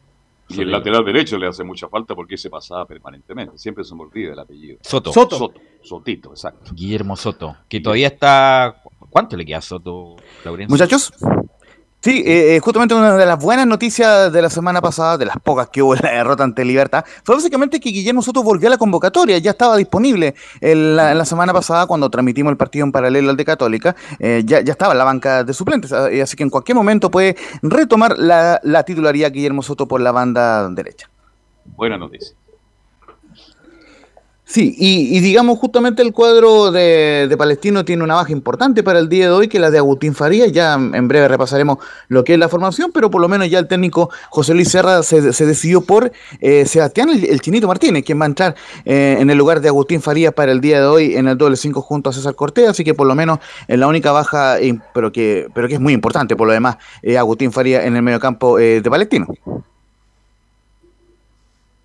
Y 0.49 0.61
el 0.61 0.71
lateral 0.71 1.05
derecho 1.05 1.37
le 1.37 1.47
hace 1.47 1.63
mucha 1.63 1.87
falta 1.87 2.13
porque 2.13 2.37
se 2.37 2.49
pasaba 2.49 2.85
permanentemente. 2.85 3.57
Siempre 3.57 3.83
se 3.83 3.95
me 3.95 4.01
olvida 4.01 4.33
el 4.33 4.39
apellido. 4.39 4.77
Soto. 4.81 5.13
Soto. 5.13 5.37
Soto. 5.37 5.61
Sotito, 5.81 6.29
exacto. 6.31 6.71
Guillermo 6.75 7.15
Soto, 7.15 7.55
que 7.67 7.79
todavía 7.79 8.07
está. 8.07 8.81
¿Cuánto 9.09 9.37
le 9.37 9.45
queda 9.45 9.59
a 9.59 9.61
Soto, 9.61 10.15
Laurencio? 10.43 10.73
Muchachos. 10.73 11.13
Sí, 12.03 12.21
eh, 12.25 12.57
eh, 12.57 12.59
justamente 12.59 12.93
una 12.93 13.15
de 13.15 13.25
las 13.25 13.41
buenas 13.41 13.65
noticias 13.65 14.29
de 14.33 14.41
la 14.41 14.49
semana 14.49 14.81
pasada, 14.81 15.17
de 15.17 15.25
las 15.25 15.37
pocas 15.37 15.69
que 15.69 15.81
hubo 15.81 15.95
en 15.95 16.01
la 16.03 16.11
derrota 16.11 16.43
ante 16.43 16.65
Libertad, 16.65 17.05
fue 17.23 17.35
básicamente 17.35 17.79
que 17.79 17.91
Guillermo 17.91 18.21
Soto 18.21 18.43
volvió 18.43 18.67
a 18.67 18.71
la 18.71 18.77
convocatoria, 18.77 19.37
ya 19.37 19.51
estaba 19.51 19.77
disponible 19.77 20.35
en 20.59 20.97
la, 20.97 21.13
en 21.13 21.17
la 21.17 21.23
semana 21.23 21.53
pasada 21.53 21.87
cuando 21.87 22.09
transmitimos 22.09 22.51
el 22.51 22.57
partido 22.57 22.83
en 22.83 22.91
paralelo 22.91 23.29
al 23.29 23.37
de 23.37 23.45
Católica, 23.45 23.95
eh, 24.19 24.43
ya, 24.45 24.59
ya 24.59 24.73
estaba 24.73 24.91
en 24.91 24.97
la 24.97 25.05
banca 25.05 25.45
de 25.45 25.53
suplentes, 25.53 25.93
ah, 25.93 26.09
así 26.21 26.35
que 26.35 26.43
en 26.43 26.49
cualquier 26.49 26.75
momento 26.75 27.09
puede 27.09 27.37
retomar 27.61 28.17
la, 28.17 28.59
la 28.63 28.83
titularidad 28.83 29.31
Guillermo 29.31 29.63
Soto 29.63 29.87
por 29.87 30.01
la 30.01 30.11
banda 30.11 30.67
derecha. 30.71 31.09
Buena 31.63 31.97
noticia. 31.97 32.35
Sí, 34.53 34.75
y, 34.77 35.17
y 35.17 35.19
digamos 35.19 35.57
justamente 35.57 36.03
el 36.03 36.13
cuadro 36.13 36.71
de, 36.71 37.25
de 37.27 37.37
Palestino 37.37 37.83
tiene 37.83 38.03
una 38.03 38.13
baja 38.13 38.31
importante 38.31 38.83
para 38.83 38.99
el 38.99 39.09
día 39.09 39.25
de 39.25 39.31
hoy, 39.31 39.47
que 39.47 39.57
la 39.57 39.71
de 39.71 39.79
Agustín 39.79 40.13
Farías. 40.13 40.51
Ya 40.51 40.75
en 40.75 41.07
breve 41.07 41.27
repasaremos 41.27 41.79
lo 42.07 42.23
que 42.23 42.33
es 42.33 42.39
la 42.39 42.47
formación, 42.49 42.91
pero 42.93 43.09
por 43.09 43.19
lo 43.19 43.27
menos 43.27 43.49
ya 43.49 43.57
el 43.57 43.67
técnico 43.67 44.11
José 44.29 44.53
Luis 44.53 44.69
Serra 44.69 45.01
se, 45.01 45.21
decidió 45.21 45.81
por 45.81 46.11
eh, 46.39 46.67
Sebastián 46.67 47.09
el, 47.09 47.41
Chinito 47.41 47.67
Martínez, 47.67 48.03
quien 48.03 48.19
va 48.19 48.25
a 48.25 48.27
entrar 48.27 48.55
eh, 48.85 49.17
en 49.19 49.31
el 49.31 49.39
lugar 49.39 49.59
de 49.59 49.69
Agustín 49.69 50.03
Farías 50.03 50.35
para 50.35 50.51
el 50.51 50.61
día 50.61 50.81
de 50.81 50.85
hoy 50.85 51.15
en 51.15 51.27
el 51.27 51.35
doble 51.35 51.55
5 51.55 51.81
junto 51.81 52.11
a 52.11 52.13
César 52.13 52.35
Cortés, 52.35 52.69
así 52.69 52.83
que 52.83 52.93
por 52.93 53.07
lo 53.07 53.15
menos 53.15 53.39
en 53.67 53.79
la 53.79 53.87
única 53.87 54.11
baja, 54.11 54.59
eh, 54.59 54.77
pero, 54.93 55.11
que, 55.11 55.47
pero 55.55 55.67
que 55.67 55.73
es 55.73 55.79
muy 55.79 55.93
importante 55.93 56.35
por 56.35 56.45
lo 56.45 56.53
demás, 56.53 56.77
eh, 57.01 57.17
Agustín 57.17 57.51
Farías 57.51 57.85
en 57.85 57.95
el 57.95 58.03
mediocampo 58.03 58.59
eh, 58.59 58.81
de 58.81 58.89
Palestino. 58.91 59.25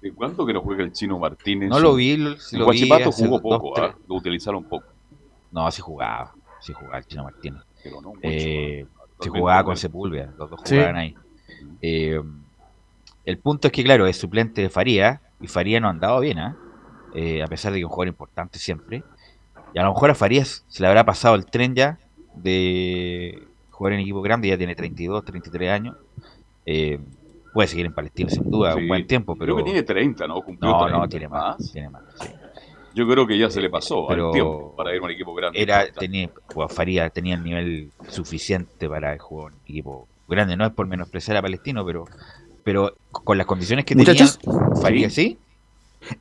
¿De 0.01 0.13
cuánto 0.13 0.47
que 0.47 0.53
no 0.53 0.61
juega 0.61 0.85
el 0.85 0.93
chino 0.93 1.19
Martínez? 1.19 1.69
No 1.69 1.81
lo 1.81 1.95
vi, 1.95 2.17
lo- 2.17 2.37
si 2.37 2.57
En 2.57 2.61
lo 2.63 2.71
vi 2.71 2.91
hace 2.93 3.25
jugó 3.25 3.39
dos, 3.41 3.61
poco. 3.61 3.81
¿ah? 3.81 3.95
lo 4.07 4.15
utilizaron 4.15 4.65
poco. 4.65 4.87
No, 5.51 5.71
sí 5.71 5.81
jugaba. 5.83 6.35
si 6.61 6.73
jugaba 6.73 6.99
el 6.99 7.07
Chino 7.07 7.23
Martínez. 7.25 7.63
Pero 7.85 8.01
no 8.01 8.09
mucho, 8.09 8.21
Eh, 8.23 8.85
se 9.21 9.29
jugaba 9.31 9.63
con. 9.65 9.77
Sepúlveda, 9.77 10.33
los 10.37 10.51
dos 10.51 10.61
Sí. 10.65 10.75
jugaban 10.75 10.97
ahí. 10.97 11.15
Eh, 11.81 12.21
el 13.25 13.39
punto 13.39 13.69
es 13.69 13.73
que, 13.73 13.85
claro, 13.85 14.07
es 14.09 14.17
suplente 14.17 14.61
de 14.63 14.69
Faría, 14.71 15.21
y 15.41 15.47
Faría 15.47 15.79
no 15.81 15.87
ha 15.87 15.91
andado 15.91 16.19
bien, 16.21 16.39
¿ah? 16.41 16.57
Eh, 17.15 17.43
a 17.43 17.47
pesar 17.47 17.73
de 17.73 17.77
que 17.79 17.83
es 17.83 17.85
un 17.85 17.91
jugador 17.91 18.09
importante 18.09 18.59
siempre. 18.59 19.05
Y 19.73 19.79
a 19.79 19.85
lo 19.85 19.93
mejor 19.93 20.11
a 20.11 20.15
Farías 20.17 20.65
se 20.69 20.83
le 20.83 20.89
habrá 20.89 21.05
pasado 21.05 21.35
el 21.37 21.47
tren 21.47 21.75
ya 21.77 21.99
de 22.35 23.47
jugar 23.71 23.93
en 23.93 24.01
equipo 24.01 24.21
grande, 24.23 24.49
ya 24.49 24.59
tiene 24.59 24.75
32, 24.75 25.25
33 25.25 25.71
años. 25.71 25.97
Eh, 26.67 26.99
puede 27.59 27.67
seguir 27.67 27.87
en 27.87 27.93
Palestina 27.93 28.31
sin 28.31 28.49
duda 28.49 28.73
Sí. 28.75 28.79
un 28.83 28.87
buen 28.87 29.05
tiempo, 29.05 29.35
pero... 29.35 29.57
Creo 29.57 29.65
que 29.65 29.73
tiene 29.73 29.83
30, 29.83 30.29
¿no? 30.29 30.41
Cumplió 30.43 30.71
No, 30.71 30.79
30. 30.79 30.97
no, 30.97 31.09
tiene 31.09 31.27
más, 31.29 31.73
tiene 31.73 31.89
más, 31.89 32.05
sí. 32.21 32.29
Yo 32.95 33.05
creo 33.09 33.27
que 33.27 33.37
ya 33.37 33.51
se 33.51 33.61
le 33.61 33.69
pasó 33.69 34.07
Pero 34.07 34.29
al 34.29 34.33
tiempo 34.33 34.75
para 34.77 34.95
ir 34.95 35.01
a 35.01 35.05
un 35.05 35.11
equipo 35.11 35.35
grande. 35.35 35.61
Era, 35.61 35.91
tenía, 35.91 36.31
pues, 36.55 36.73
Faría 36.73 37.11
tenía 37.11 37.35
el 37.35 37.43
nivel 37.43 37.91
suficiente 38.07 38.89
para 38.89 39.19
jugar 39.19 39.55
en 39.55 39.59
equipo 39.73 40.07
grande. 40.29 40.57
No 40.57 40.67
es 40.67 40.73
por 40.73 40.87
menospreciar 40.87 41.37
a 41.37 41.43
Palestino, 41.43 41.85
pero 41.85 42.05
pero 42.63 42.93
con 43.11 43.37
las 43.37 43.47
condiciones 43.49 43.85
que 43.85 43.97
Muchachos. 43.97 44.39
tenía 44.39 44.61
Faría, 44.81 45.11
¿sí? 45.11 45.37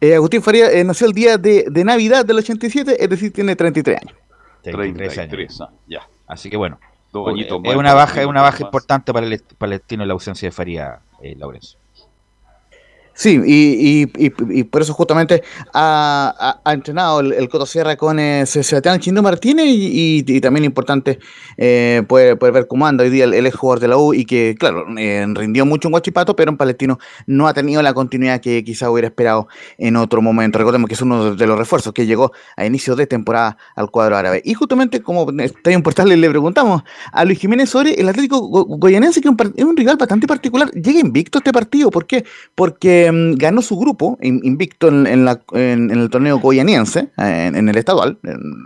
Eh, 0.01 0.15
Agustín 0.15 0.41
Faría 0.41 0.71
eh, 0.71 0.83
nació 0.83 1.05
el 1.05 1.13
día 1.13 1.38
de, 1.38 1.65
de 1.69 1.83
Navidad 1.83 2.25
del 2.25 2.38
87, 2.38 2.95
es 3.03 3.09
decir, 3.11 3.31
tiene 3.31 3.55
33 3.55 3.97
años. 4.01 4.15
33 4.63 5.17
años. 5.19 5.29
33, 5.29 5.61
ah, 5.61 5.69
ya. 5.88 6.01
Así 6.25 6.49
que 6.49 6.57
bueno, 6.57 6.79
Dos 7.12 7.28
añitos 7.30 7.60
es 7.64 7.70
más, 7.70 7.76
una 7.76 7.93
baja, 7.93 8.22
es 8.22 8.28
una 8.28 8.41
baja 8.41 8.64
importante 8.64 9.14
para 9.14 9.26
el 9.26 9.41
Palestino 9.58 10.05
la 10.05 10.14
ausencia 10.14 10.47
de 10.47 10.51
Faría, 10.51 10.99
eh, 11.22 11.36
Laurencio. 11.38 11.80
Sí, 13.20 13.41
y, 13.43 14.03
y- 14.26 14.32
y- 14.59 14.63
por 14.63 14.84
eso 14.84 14.93
justamente 14.93 15.41
ha, 15.74 16.59
entrenado 16.65 17.20
el, 17.22 17.49
Coto 17.49 17.65
Sierra 17.65 17.95
con 17.95 18.20
eh, 18.20 18.45
Se- 18.45 18.61
Sebastián 18.61 18.99
Chindo 18.99 19.24
Martínez 19.24 19.65
y, 19.68 20.39
también 20.39 20.65
importante 20.65 21.18
eh, 21.57 22.03
poder, 22.07 22.38
poder 22.38 22.53
ver 22.53 22.68
cómo 22.68 22.86
anda 22.86 23.03
hoy 23.03 23.09
día 23.09 23.24
el, 23.24 23.34
el 23.34 23.47
ex 23.47 23.55
jugador 23.55 23.80
de 23.80 23.88
la 23.88 23.97
U 23.97 24.13
y 24.13 24.24
que, 24.24 24.55
claro, 24.59 24.86
eh, 24.99 25.26
rindió 25.34 25.65
mucho 25.65 25.88
en 25.88 25.93
Guachipato, 25.93 26.36
pero 26.36 26.51
en 26.51 26.57
Palestino 26.57 26.99
no 27.26 27.47
ha 27.47 27.55
tenido 27.55 27.82
la 27.82 27.95
continuidad 27.95 28.39
que 28.39 28.63
quizá 28.63 28.91
hubiera 28.91 29.07
esperado 29.07 29.47
en 29.80 29.95
otro 29.95 30.22
momento. 30.22 30.59
Recordemos 30.59 30.88
que 30.88 30.93
es 30.93 31.01
uno 31.01 31.34
de 31.34 31.47
los 31.47 31.57
refuerzos 31.57 31.93
que 31.93 32.05
llegó 32.05 32.34
a 32.55 32.68
inicio 32.68 32.95
de 32.95 33.07
temporada 33.07 33.57
al 33.76 33.89
cuadro 33.89 34.15
árabe. 34.15 34.43
Y 34.45 34.53
justamente 34.53 35.01
como 35.01 35.28
está 35.39 35.72
en 35.72 35.82
Portal 35.82 36.07
le 36.09 36.30
preguntamos 36.30 36.84
a 37.11 37.26
Luis 37.26 37.39
Jiménez 37.39 37.70
sobre 37.72 37.93
el 37.95 38.07
Atlético 38.07 38.41
Go- 38.41 38.65
Goyanense, 38.78 39.22
que 39.22 39.28
es 39.55 39.65
un, 39.65 39.76
rival 39.76 39.97
bastante 39.97 40.28
particular. 40.28 40.70
Llega 40.72 40.99
invicto 40.99 41.39
este 41.39 41.51
partido, 41.51 41.89
¿por 41.89 42.05
qué? 42.05 42.24
Porque 42.53 43.07
mm, 43.12 43.36
ganó 43.36 43.62
su 43.62 43.78
grupo, 43.78 44.18
in- 44.22 44.41
invicto 44.43 44.88
en, 44.89 45.26
la- 45.26 45.41
en- 45.53 45.91
el 45.91 46.10
torneo 46.10 46.39
goyaniense, 46.39 47.10
en, 47.18 47.70
el 47.70 47.78
estadual. 47.78 48.20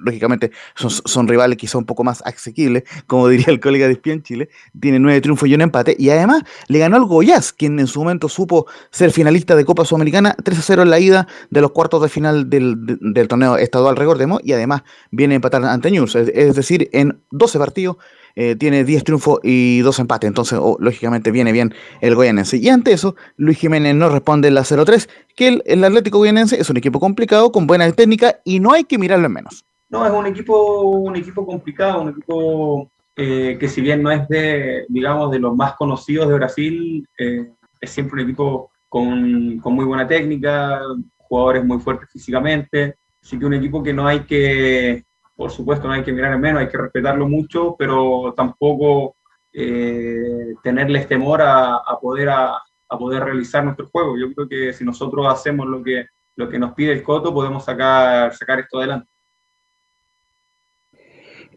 Lógicamente 0.03 0.51
son, 0.75 1.27
rivales 1.27 1.57
quizá 1.57 1.77
un 1.77 1.85
poco 1.85 2.03
más 2.03 2.21
asequibles, 2.25 2.83
como 3.07 3.27
diría 3.29 3.47
el 3.49 3.59
colega 3.59 3.87
de 3.87 3.93
Espía 3.93 4.13
en 4.13 4.23
Chile. 4.23 4.49
Tiene 4.79 4.99
nueve 4.99 5.21
triunfos 5.21 5.47
y 5.49 5.55
un 5.55 5.61
empate. 5.61 5.95
Y 5.97 6.09
además 6.09 6.43
le 6.67 6.79
ganó 6.79 6.97
al 6.97 7.05
Goiás, 7.05 7.53
quien 7.53 7.79
en 7.79 7.87
su 7.87 7.99
momento 7.99 8.29
supo 8.29 8.65
ser 8.91 9.11
finalista 9.11 9.55
de 9.55 9.65
Copa 9.65 9.85
Sudamericana, 9.85 10.35
3 10.43 10.59
a 10.59 10.61
0 10.61 10.81
en 10.83 10.89
la 10.89 10.99
ida 10.99 11.27
de 11.49 11.61
los 11.61 11.71
cuartos 11.71 12.01
de 12.01 12.09
final 12.09 12.49
del, 12.49 12.85
de- 12.85 12.97
del 12.99 13.27
torneo 13.27 13.57
estadual, 13.57 13.95
recordemos. 13.95 14.41
Y 14.43 14.53
además 14.53 14.83
viene 15.11 15.35
a 15.35 15.37
empatar 15.37 15.63
ante 15.65 15.91
News, 15.91 16.15
es, 16.15 16.29
es 16.33 16.55
decir, 16.55 16.89
en 16.93 17.21
12 17.31 17.59
partidos. 17.59 17.97
Eh, 18.35 18.55
tiene 18.55 18.83
10 18.83 19.03
triunfos 19.03 19.39
y 19.43 19.79
2 19.79 19.99
empates, 19.99 20.27
entonces 20.27 20.59
oh, 20.61 20.77
lógicamente 20.79 21.31
viene 21.31 21.51
bien 21.51 21.73
el 22.01 22.15
goyanense. 22.15 22.57
Y 22.57 22.69
ante 22.69 22.93
eso, 22.93 23.15
Luis 23.37 23.57
Jiménez 23.57 23.95
nos 23.95 24.11
responde 24.11 24.47
en 24.47 24.55
la 24.55 24.61
0-3, 24.61 25.09
que 25.35 25.47
el, 25.47 25.63
el 25.65 25.83
Atlético 25.83 26.17
Goyanense 26.17 26.59
es 26.59 26.69
un 26.69 26.77
equipo 26.77 26.99
complicado, 26.99 27.51
con 27.51 27.67
buena 27.67 27.91
técnica 27.91 28.39
y 28.43 28.59
no 28.59 28.73
hay 28.73 28.83
que 28.83 28.97
mirarlo 28.97 29.27
en 29.27 29.33
menos. 29.33 29.65
No, 29.89 30.05
es 30.05 30.11
un 30.11 30.25
equipo, 30.25 30.81
un 30.81 31.15
equipo 31.17 31.45
complicado, 31.45 32.01
un 32.01 32.09
equipo 32.09 32.89
eh, 33.15 33.57
que 33.59 33.67
si 33.67 33.81
bien 33.81 34.01
no 34.01 34.09
es 34.09 34.27
de, 34.29 34.85
digamos, 34.87 35.31
de 35.31 35.39
los 35.39 35.55
más 35.55 35.73
conocidos 35.73 36.29
de 36.29 36.35
Brasil, 36.35 37.07
eh, 37.17 37.51
es 37.79 37.89
siempre 37.89 38.21
un 38.21 38.29
equipo 38.29 38.71
con, 38.87 39.59
con 39.59 39.73
muy 39.73 39.85
buena 39.85 40.07
técnica, 40.07 40.81
jugadores 41.17 41.65
muy 41.65 41.79
fuertes 41.79 42.09
físicamente, 42.11 42.95
así 43.21 43.37
que 43.37 43.45
un 43.45 43.53
equipo 43.53 43.83
que 43.83 43.93
no 43.93 44.07
hay 44.07 44.21
que, 44.21 45.03
por 45.41 45.49
supuesto, 45.49 45.87
no 45.87 45.95
hay 45.95 46.03
que 46.03 46.11
mirar 46.13 46.33
en 46.33 46.39
menos, 46.39 46.61
hay 46.61 46.67
que 46.67 46.77
respetarlo 46.77 47.27
mucho, 47.27 47.75
pero 47.75 48.31
tampoco 48.37 49.15
eh, 49.51 50.53
tenerles 50.61 51.07
temor 51.07 51.41
a, 51.41 51.77
a 51.77 51.99
poder, 51.99 52.29
a, 52.29 52.57
a 52.87 52.97
poder 52.99 53.23
realizar 53.23 53.63
nuestro 53.63 53.87
juego. 53.87 54.19
Yo 54.19 54.31
creo 54.35 54.47
que 54.47 54.71
si 54.71 54.85
nosotros 54.85 55.25
hacemos 55.27 55.65
lo 55.65 55.81
que, 55.81 56.05
lo 56.35 56.47
que 56.47 56.59
nos 56.59 56.73
pide 56.73 56.91
el 56.91 57.01
Coto, 57.01 57.33
podemos 57.33 57.65
sacar, 57.65 58.35
sacar 58.35 58.59
esto 58.59 58.77
adelante. 58.77 59.09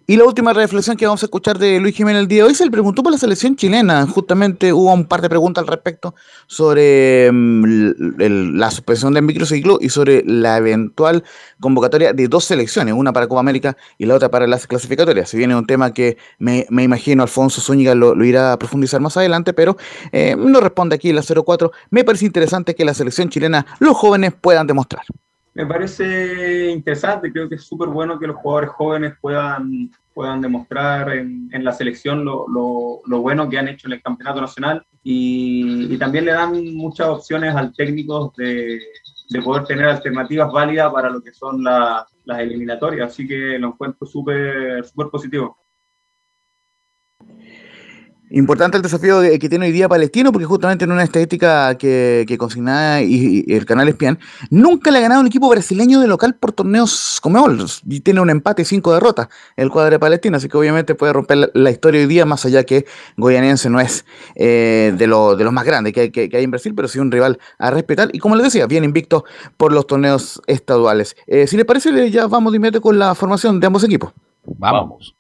Y 0.07 0.19
la 0.19 0.25
última 0.25 0.53
reflexión 0.53 0.99
que 0.99 1.07
vamos 1.07 1.23
a 1.23 1.27
escuchar 1.27 1.59
de 1.59 1.81
Luis 1.81 1.97
Jiménez 1.97 2.21
el 2.21 2.29
día 2.29 2.43
de 2.43 2.51
hoy 2.51 2.55
se 2.55 2.67
le 2.67 2.71
preguntó 2.71 3.03
por 3.03 3.11
la 3.11 3.17
selección 3.17 3.57
chilena. 3.57 4.07
Justamente 4.07 4.71
hubo 4.71 4.93
un 4.93 5.07
par 5.07 5.23
de 5.23 5.31
preguntas 5.31 5.63
al 5.63 5.69
respecto 5.69 6.15
sobre 6.47 7.33
mm, 7.33 8.55
la 8.55 8.71
suspensión 8.71 9.15
del 9.15 9.25
microciclo 9.25 9.79
y 9.81 9.89
sobre 9.89 10.23
la 10.27 10.59
eventual 10.59 11.25
convocatoria 11.59 12.13
de 12.13 12.29
dos 12.29 12.45
selecciones, 12.45 12.93
una 12.93 13.15
para 13.15 13.29
Copa 13.29 13.41
América 13.41 13.79
y 13.97 14.05
la 14.05 14.17
otra 14.17 14.31
para 14.31 14.47
las 14.47 14.67
clasificatorias. 14.67 15.31
Si 15.31 15.39
bien 15.39 15.53
es 15.53 15.57
un 15.57 15.67
tema 15.67 15.95
que 15.95 16.19
me, 16.39 16.67
me 16.69 16.83
imagino 16.83 17.23
Alfonso 17.23 17.63
Zúñiga 17.63 17.95
lo, 17.95 18.15
lo 18.15 18.27
irá 18.27 18.53
a 18.53 18.59
profundizar 18.59 19.01
más 19.01 19.17
adelante, 19.17 19.55
pero 19.55 19.79
eh, 20.13 20.37
no 20.39 20.61
responde 20.61 20.97
aquí 20.97 21.15
la 21.15 21.23
04. 21.23 21.73
Me 21.89 22.05
parece 22.05 22.27
interesante 22.27 22.75
que 22.75 22.85
la 22.85 22.93
selección 22.93 23.31
chilena, 23.31 23.65
los 23.79 23.97
jóvenes 23.97 24.35
puedan 24.39 24.67
demostrar. 24.67 25.05
Me 25.55 25.65
parece 25.67 26.71
interesante, 26.71 27.31
creo 27.33 27.49
que 27.49 27.55
es 27.55 27.63
súper 27.65 27.89
bueno 27.89 28.19
que 28.19 28.27
los 28.27 28.35
jugadores 28.37 28.71
jóvenes 28.71 29.15
puedan, 29.21 29.89
puedan 30.13 30.41
demostrar 30.41 31.13
en, 31.13 31.49
en 31.53 31.65
la 31.65 31.73
selección 31.73 32.25
lo, 32.25 32.47
lo- 32.49 33.01
lo 33.07 33.21
bueno 33.21 33.49
que 33.49 33.59
han 33.59 33.69
hecho 33.69 33.87
en 33.87 33.93
el 33.95 34.03
campeonato 34.03 34.41
nacional 34.41 34.85
y, 35.05 35.95
y 35.95 35.97
también 35.97 36.25
le 36.25 36.33
dan 36.33 36.75
muchas 36.75 37.07
opciones 37.09 37.55
al 37.55 37.73
técnico 37.73 38.33
de, 38.37 38.81
de 39.31 39.43
poder 39.43 39.65
tener 39.65 39.85
alternativas 39.87 40.51
válidas 40.51 40.93
para 40.93 41.09
lo 41.09 41.23
que 41.23 41.33
son 41.33 41.63
la- 41.63 42.05
las 42.25 42.41
eliminatorias, 42.41 43.13
así 43.13 43.27
que 43.29 43.57
lo 43.59 43.69
encuentro 43.69 44.07
súper 44.07 44.85
súper 44.85 45.09
positivo. 45.09 45.57
Importante 48.31 48.79
el 48.79 48.83
desafío 48.83 49.21
de- 49.21 49.39
que 49.39 49.49
tiene 49.49 49.67
hoy 49.67 49.73
día 49.73 49.89
Palestino, 49.89 50.33
porque 50.33 50.47
justamente 50.47 50.85
en 50.87 50.93
una 50.93 51.03
estadística 51.03 51.77
que, 51.77 52.25
que 52.27 52.39
consignaba 52.39 53.03
y, 53.03 53.45
el 53.49 53.67
canal 53.67 53.89
Espian, 53.89 54.19
nunca 54.51 54.91
le 54.91 54.99
ha 54.99 55.03
ganado 55.03 55.21
un 55.21 55.27
equipo 55.27 55.49
brasileño 55.49 56.01
de 56.01 56.09
local 56.09 56.35
por 56.35 56.53
torneos 56.53 57.21
como 57.21 57.45
y 57.87 58.01
tiene 58.01 58.21
un 58.21 58.31
empate 58.31 58.65
cinco 58.65 58.95
derrotas 58.95 59.29
el 59.57 59.71
cuadro 59.71 59.91
de 59.91 59.99
Palestina, 59.99 60.39
así 60.39 60.49
que 60.49 60.57
obviamente 60.57 60.95
puede 60.95 61.13
romper 61.13 61.51
la, 61.53 61.71
historia 61.71 62.01
hoy 62.01 62.07
día, 62.07 62.25
más 62.25 62.45
allá 62.47 62.65
que 62.65 62.87
Goyanense 63.17 63.69
no 63.69 63.81
es 63.81 64.05
eh, 64.35 64.95
de, 64.97 65.07
lo- 65.07 65.37
de 65.37 65.45
los 65.45 65.53
más 65.53 65.65
grandes 65.65 65.93
que 65.93 66.01
hay, 66.01 66.11
que, 66.11 66.31
hay 66.33 66.45
en 66.45 66.51
Brasil, 66.51 66.73
pero 66.75 66.89
sí 66.89 66.99
un 66.99 67.11
rival 67.13 67.39
a 67.59 67.71
respetar, 67.71 68.09
y 68.13 68.19
como 68.19 68.37
les 68.37 68.45
decía, 68.45 68.67
bien 68.67 68.85
invicto 68.85 69.25
por 69.57 69.73
los 69.73 69.87
torneos 69.87 70.41
estaduales. 70.47 71.17
Eh, 71.27 71.47
si 71.47 71.57
les 71.57 71.67
parece, 71.67 72.11
ya 72.11 72.27
vamos 72.27 72.53
de 72.53 72.57
inmediato 72.57 72.81
con 72.81 72.99
la 72.99 73.15
formación 73.15 73.61
de 73.61 73.67
ambos 73.67 73.85
equipos. 73.85 74.13
Vamos. 74.59 75.15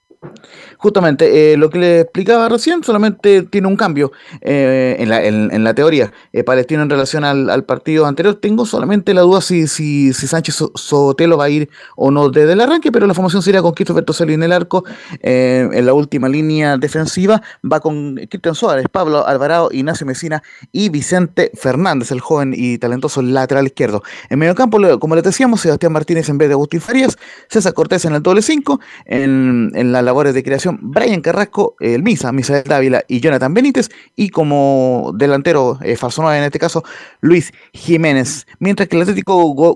Justamente, 0.79 1.53
eh, 1.53 1.57
lo 1.57 1.70
que 1.70 1.79
le 1.79 2.01
explicaba 2.01 2.49
recién 2.49 2.83
solamente 2.85 3.43
tiene 3.43 3.68
un 3.68 3.77
cambio 3.77 4.12
eh, 4.41 4.97
en, 4.99 5.09
la, 5.09 5.25
en- 5.25 5.64
la 5.64 5.75
teoría. 5.75 6.12
Eh, 6.33 6.45
Palestino 6.45 6.83
en 6.83 6.91
relación 6.91 7.25
al, 7.25 7.49
al 7.49 7.64
partido 7.64 8.05
anterior, 8.07 8.35
tengo 8.35 8.66
solamente 8.66 9.14
la 9.14 9.22
duda 9.22 9.41
si, 9.41 9.66
si, 9.66 10.12
si 10.12 10.27
Sánchez 10.27 10.55
So- 10.57 10.72
Sotelo 10.75 11.39
va 11.39 11.45
a 11.45 11.49
ir 11.51 11.70
o 11.97 12.11
no 12.11 12.29
desde 12.29 12.53
el 12.53 12.61
arranque, 12.61 12.93
pero 12.93 13.07
la 13.07 13.14
formación 13.14 13.43
sería 13.43 13.62
con 13.62 13.72
Christopher 13.72 14.05
Toselli 14.05 14.35
en 14.35 14.43
el 14.43 14.53
arco. 14.53 14.85
eh, 15.22 15.68
en 15.72 15.87
la 15.87 15.95
última 15.95 16.29
línea 16.29 16.77
defensiva 16.77 17.41
va 17.64 17.81
con 17.81 18.16
Cristian 18.29 18.55
Suárez, 18.55 18.87
Pablo 18.91 19.27
Alvarado, 19.27 19.70
Ignacio 19.72 20.07
Mesina 20.07 20.43
y 20.72 20.89
Vicente 20.91 21.51
Fernández, 21.55 22.11
el 22.11 22.20
joven 22.20 22.53
y 22.57 22.79
talentoso 22.79 23.22
lateral 23.22 23.66
izquierdo. 23.66 24.03
En 24.29 24.39
medio 24.39 24.55
campo, 24.55 24.79
como 24.99 25.14
les 25.14 25.25
decíamos, 25.25 25.61
Sebastián 25.62 25.93
Martínez 25.93 26.29
en 26.29 26.37
vez 26.39 26.49
de 26.49 26.55
Agustín 26.55 26.81
Farías, 26.81 27.16
César 27.49 27.72
Cortés 27.75 28.05
en 28.05 28.14
el 28.14 28.22
doble 28.22 28.43
5, 28.43 28.81
en, 29.07 29.72
en 29.75 29.93
las 29.93 30.05
labores 30.15 30.33
de 30.35 30.45
creación, 30.45 30.79
Brian 30.81 31.21
Carrasco, 31.21 31.75
el 31.81 32.05
Misa, 32.05 32.31
Misael 32.31 32.62
Dávila 32.62 33.03
y 33.09 33.19
Jonathan 33.19 33.53
Benítez, 33.53 33.89
y 34.15 34.29
como 34.29 35.11
delantero 35.17 35.77
eh, 35.83 35.97
en 36.39 36.45
este 36.45 36.61
caso, 36.61 36.85
Luis 37.21 37.53
Jiménez. 37.73 38.47
Mientras 38.61 38.89
que 38.89 38.95
el 38.95 39.03
Atlético 39.03 39.43
Go- 39.55 39.75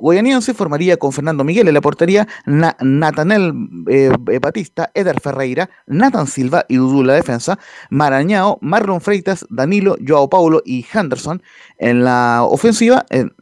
formaría 0.54 0.96
con 0.96 1.10
Fernando 1.12 1.42
Miguel 1.42 1.66
en 1.66 1.74
la 1.74 1.80
portería, 1.80 2.28
Na- 2.46 2.76
Natanel 2.80 3.52
eh, 3.88 4.12
eh, 4.30 4.38
Batista, 4.38 4.92
Eder 4.94 5.20
Ferreira, 5.20 5.68
Nathan 5.88 6.28
Silva 6.28 6.64
y 6.68 6.76
Dudu 6.76 7.00
en 7.00 7.08
la 7.08 7.14
defensa, 7.14 7.58
Marañao, 7.90 8.58
Marlon 8.60 9.00
Freitas, 9.00 9.44
Danilo, 9.50 9.96
Joao 10.06 10.30
Paulo 10.30 10.62
y 10.64 10.86
Henderson 10.92 11.42
en 11.78 12.04
la 12.04 12.44
ofensiva, 12.44 13.06
en, 13.10 13.32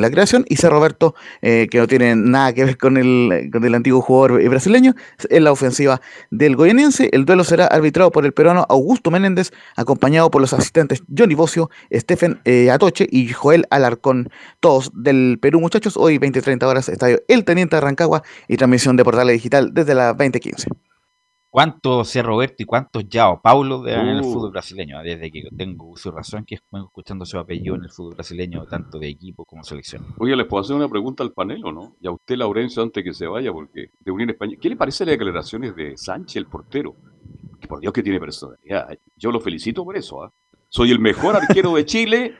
la 0.00 0.10
creación, 0.10 0.44
y 0.48 0.56
C. 0.56 0.68
Roberto, 0.68 1.14
eh, 1.42 1.68
que 1.70 1.78
no 1.78 1.86
tiene 1.86 2.16
nada 2.16 2.52
que 2.52 2.64
ver 2.64 2.76
con 2.76 2.96
el, 2.96 3.50
con 3.52 3.64
el 3.64 3.74
antiguo 3.76 4.00
jugador 4.00 4.42
brasileño, 4.48 4.94
en 5.28 5.44
la 5.44 5.52
ofensiva 5.52 6.00
del 6.40 6.56
Goianiense. 6.56 7.10
El 7.12 7.26
duelo 7.26 7.44
será 7.44 7.66
arbitrado 7.66 8.10
por 8.10 8.24
el 8.24 8.32
peruano 8.32 8.64
Augusto 8.68 9.10
Menéndez, 9.10 9.52
acompañado 9.76 10.30
por 10.30 10.40
los 10.40 10.54
asistentes 10.54 11.02
Johnny 11.16 11.34
Bocio, 11.34 11.70
Stephen 11.92 12.40
eh, 12.46 12.70
Atoche 12.70 13.06
y 13.10 13.28
Joel 13.28 13.66
Alarcón, 13.70 14.30
todos 14.58 14.90
del 14.94 15.38
Perú, 15.40 15.60
muchachos. 15.60 15.98
Hoy 15.98 16.18
20-30 16.18 16.64
horas, 16.64 16.88
estadio 16.88 17.20
El 17.28 17.44
Teniente 17.44 17.76
de 17.76 17.82
Rancagua 17.82 18.22
y 18.48 18.56
transmisión 18.56 18.96
de 18.96 19.04
Portales 19.04 19.34
Digital 19.34 19.74
desde 19.74 19.94
la 19.94 20.14
2015. 20.14 20.68
Cuántos 21.50 22.08
sea 22.08 22.22
Roberto 22.22 22.62
y 22.62 22.64
cuántos 22.64 23.08
Yao 23.08 23.40
Paulo 23.42 23.82
de, 23.82 23.92
en 23.94 24.08
el 24.08 24.20
Uh. 24.20 24.32
fútbol 24.32 24.52
brasileño. 24.52 25.02
Desde 25.02 25.30
que 25.30 25.48
tengo 25.56 25.92
y 26.02 26.08
razón 26.10 26.44
que 26.44 26.58
vengo 26.70 26.86
escuchando 26.86 27.26
su 27.26 27.38
apellido 27.38 27.74
en 27.74 27.84
el 27.84 27.90
fútbol 27.90 28.14
brasileño, 28.14 28.64
tanto 28.66 28.98
de 28.98 29.08
equipo 29.08 29.44
como 29.44 29.64
selección. 29.64 30.06
Oye, 30.18 30.36
¿les 30.36 30.46
puedo 30.46 30.62
hacer 30.62 30.76
una 30.76 30.88
pregunta 30.88 31.22
al 31.22 31.32
panel 31.32 31.62
o 31.64 31.72
no? 31.72 31.96
Y 32.00 32.06
a 32.06 32.12
usted, 32.12 32.36
Laurencio, 32.36 32.82
antes 32.82 33.02
que 33.04 33.12
se 33.12 33.26
vaya, 33.26 33.52
porque 33.52 33.90
de 34.00 34.10
Unión 34.10 34.30
Española. 34.30 34.58
¿Qué 34.60 34.68
le 34.68 34.76
parece 34.76 35.04
las 35.04 35.12
declaraciones 35.12 35.74
de 35.74 35.96
Sánchez, 35.96 36.36
el 36.36 36.46
portero? 36.46 36.94
Que 37.60 37.66
por 37.68 37.80
Dios 37.80 37.92
que 37.92 38.02
tiene 38.02 38.18
personalidad. 38.20 38.88
Yo 39.16 39.30
lo 39.32 39.40
felicito 39.40 39.84
por 39.84 39.96
eso. 39.96 40.22
¿ah? 40.22 40.32
Soy 40.68 40.92
el 40.92 41.00
mejor 41.00 41.36
arquero 41.36 41.74
de 41.74 41.84
Chile 41.84 42.34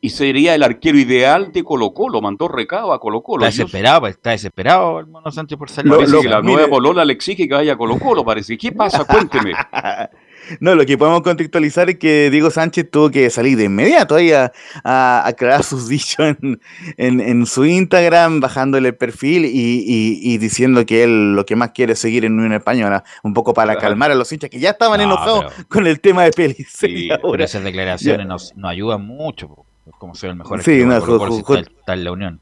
y 0.00 0.10
sería 0.10 0.54
el 0.54 0.62
arquero 0.62 0.98
ideal 0.98 1.52
de 1.52 1.64
Colo 1.64 1.92
Colo. 1.92 2.20
Mandó 2.20 2.48
recado 2.48 2.92
a 2.92 3.00
Colo 3.00 3.22
Colo. 3.22 3.44
Está 3.44 3.62
desesperado, 3.62 4.06
está 4.06 4.30
desesperado 4.30 5.00
el 5.00 5.06
mono 5.06 5.30
Sánchez 5.30 5.58
por 5.58 5.70
salir. 5.70 5.92
Parece 5.92 6.20
que 6.20 6.28
la 6.28 6.42
nueva 6.42 6.68
Polola 6.68 7.04
le 7.04 7.12
exige 7.12 7.48
que 7.48 7.54
vaya 7.54 7.72
a 7.72 7.76
Colo 7.76 7.98
Colo, 7.98 8.24
parece. 8.24 8.56
¿Qué 8.56 8.72
pasa? 8.72 9.04
Cuénteme. 9.04 9.52
No, 10.60 10.74
lo 10.74 10.84
que 10.86 10.96
podemos 10.98 11.22
contextualizar 11.22 11.90
es 11.90 11.98
que 11.98 12.30
Diego 12.30 12.50
Sánchez 12.50 12.90
tuvo 12.90 13.10
que 13.10 13.28
salir 13.30 13.56
de 13.56 13.64
inmediato 13.64 14.14
ahí 14.14 14.32
a, 14.32 14.52
a 14.84 15.26
aclarar 15.26 15.62
sus 15.62 15.88
dichos 15.88 16.18
en, 16.40 16.60
en- 16.96 17.20
en 17.20 17.46
su 17.46 17.64
Instagram, 17.64 18.40
bajándole 18.40 18.88
el 18.90 18.96
perfil 18.96 19.44
y, 19.44 19.50
y- 19.50 20.20
y 20.34 20.38
diciendo 20.38 20.84
que 20.86 21.04
él 21.04 21.34
lo 21.34 21.44
que 21.46 21.56
más 21.56 21.70
quiere 21.72 21.92
es 21.94 21.98
seguir 21.98 22.24
en 22.24 22.34
Unión 22.38 22.52
Española, 22.54 23.04
un 23.22 23.34
poco 23.34 23.52
para 23.54 23.72
Claro. 23.74 23.80
calmar 23.88 24.10
a 24.10 24.14
los 24.14 24.32
hinchas 24.32 24.50
que 24.50 24.58
ya 24.60 24.70
estaban 24.70 24.98
No, 24.98 25.04
enojados 25.04 25.44
pero- 25.54 25.68
con 25.68 25.86
el 25.86 26.00
tema 26.00 26.24
de 26.24 26.30
Pelis. 26.32 26.76
Pero 26.80 27.34
esas 27.44 27.62
declaraciones 27.64 28.26
nos, 28.26 28.56
nos 28.56 28.70
ayudan 28.70 29.04
mucho, 29.04 29.64
como 29.98 30.14
soy 30.14 30.30
el 30.30 30.36
mejor 30.36 30.62
Sí, 30.62 30.84
no, 30.84 30.96
está, 30.96 31.58
está 31.60 31.94
en 31.94 32.04
la 32.04 32.12
Unión. 32.12 32.40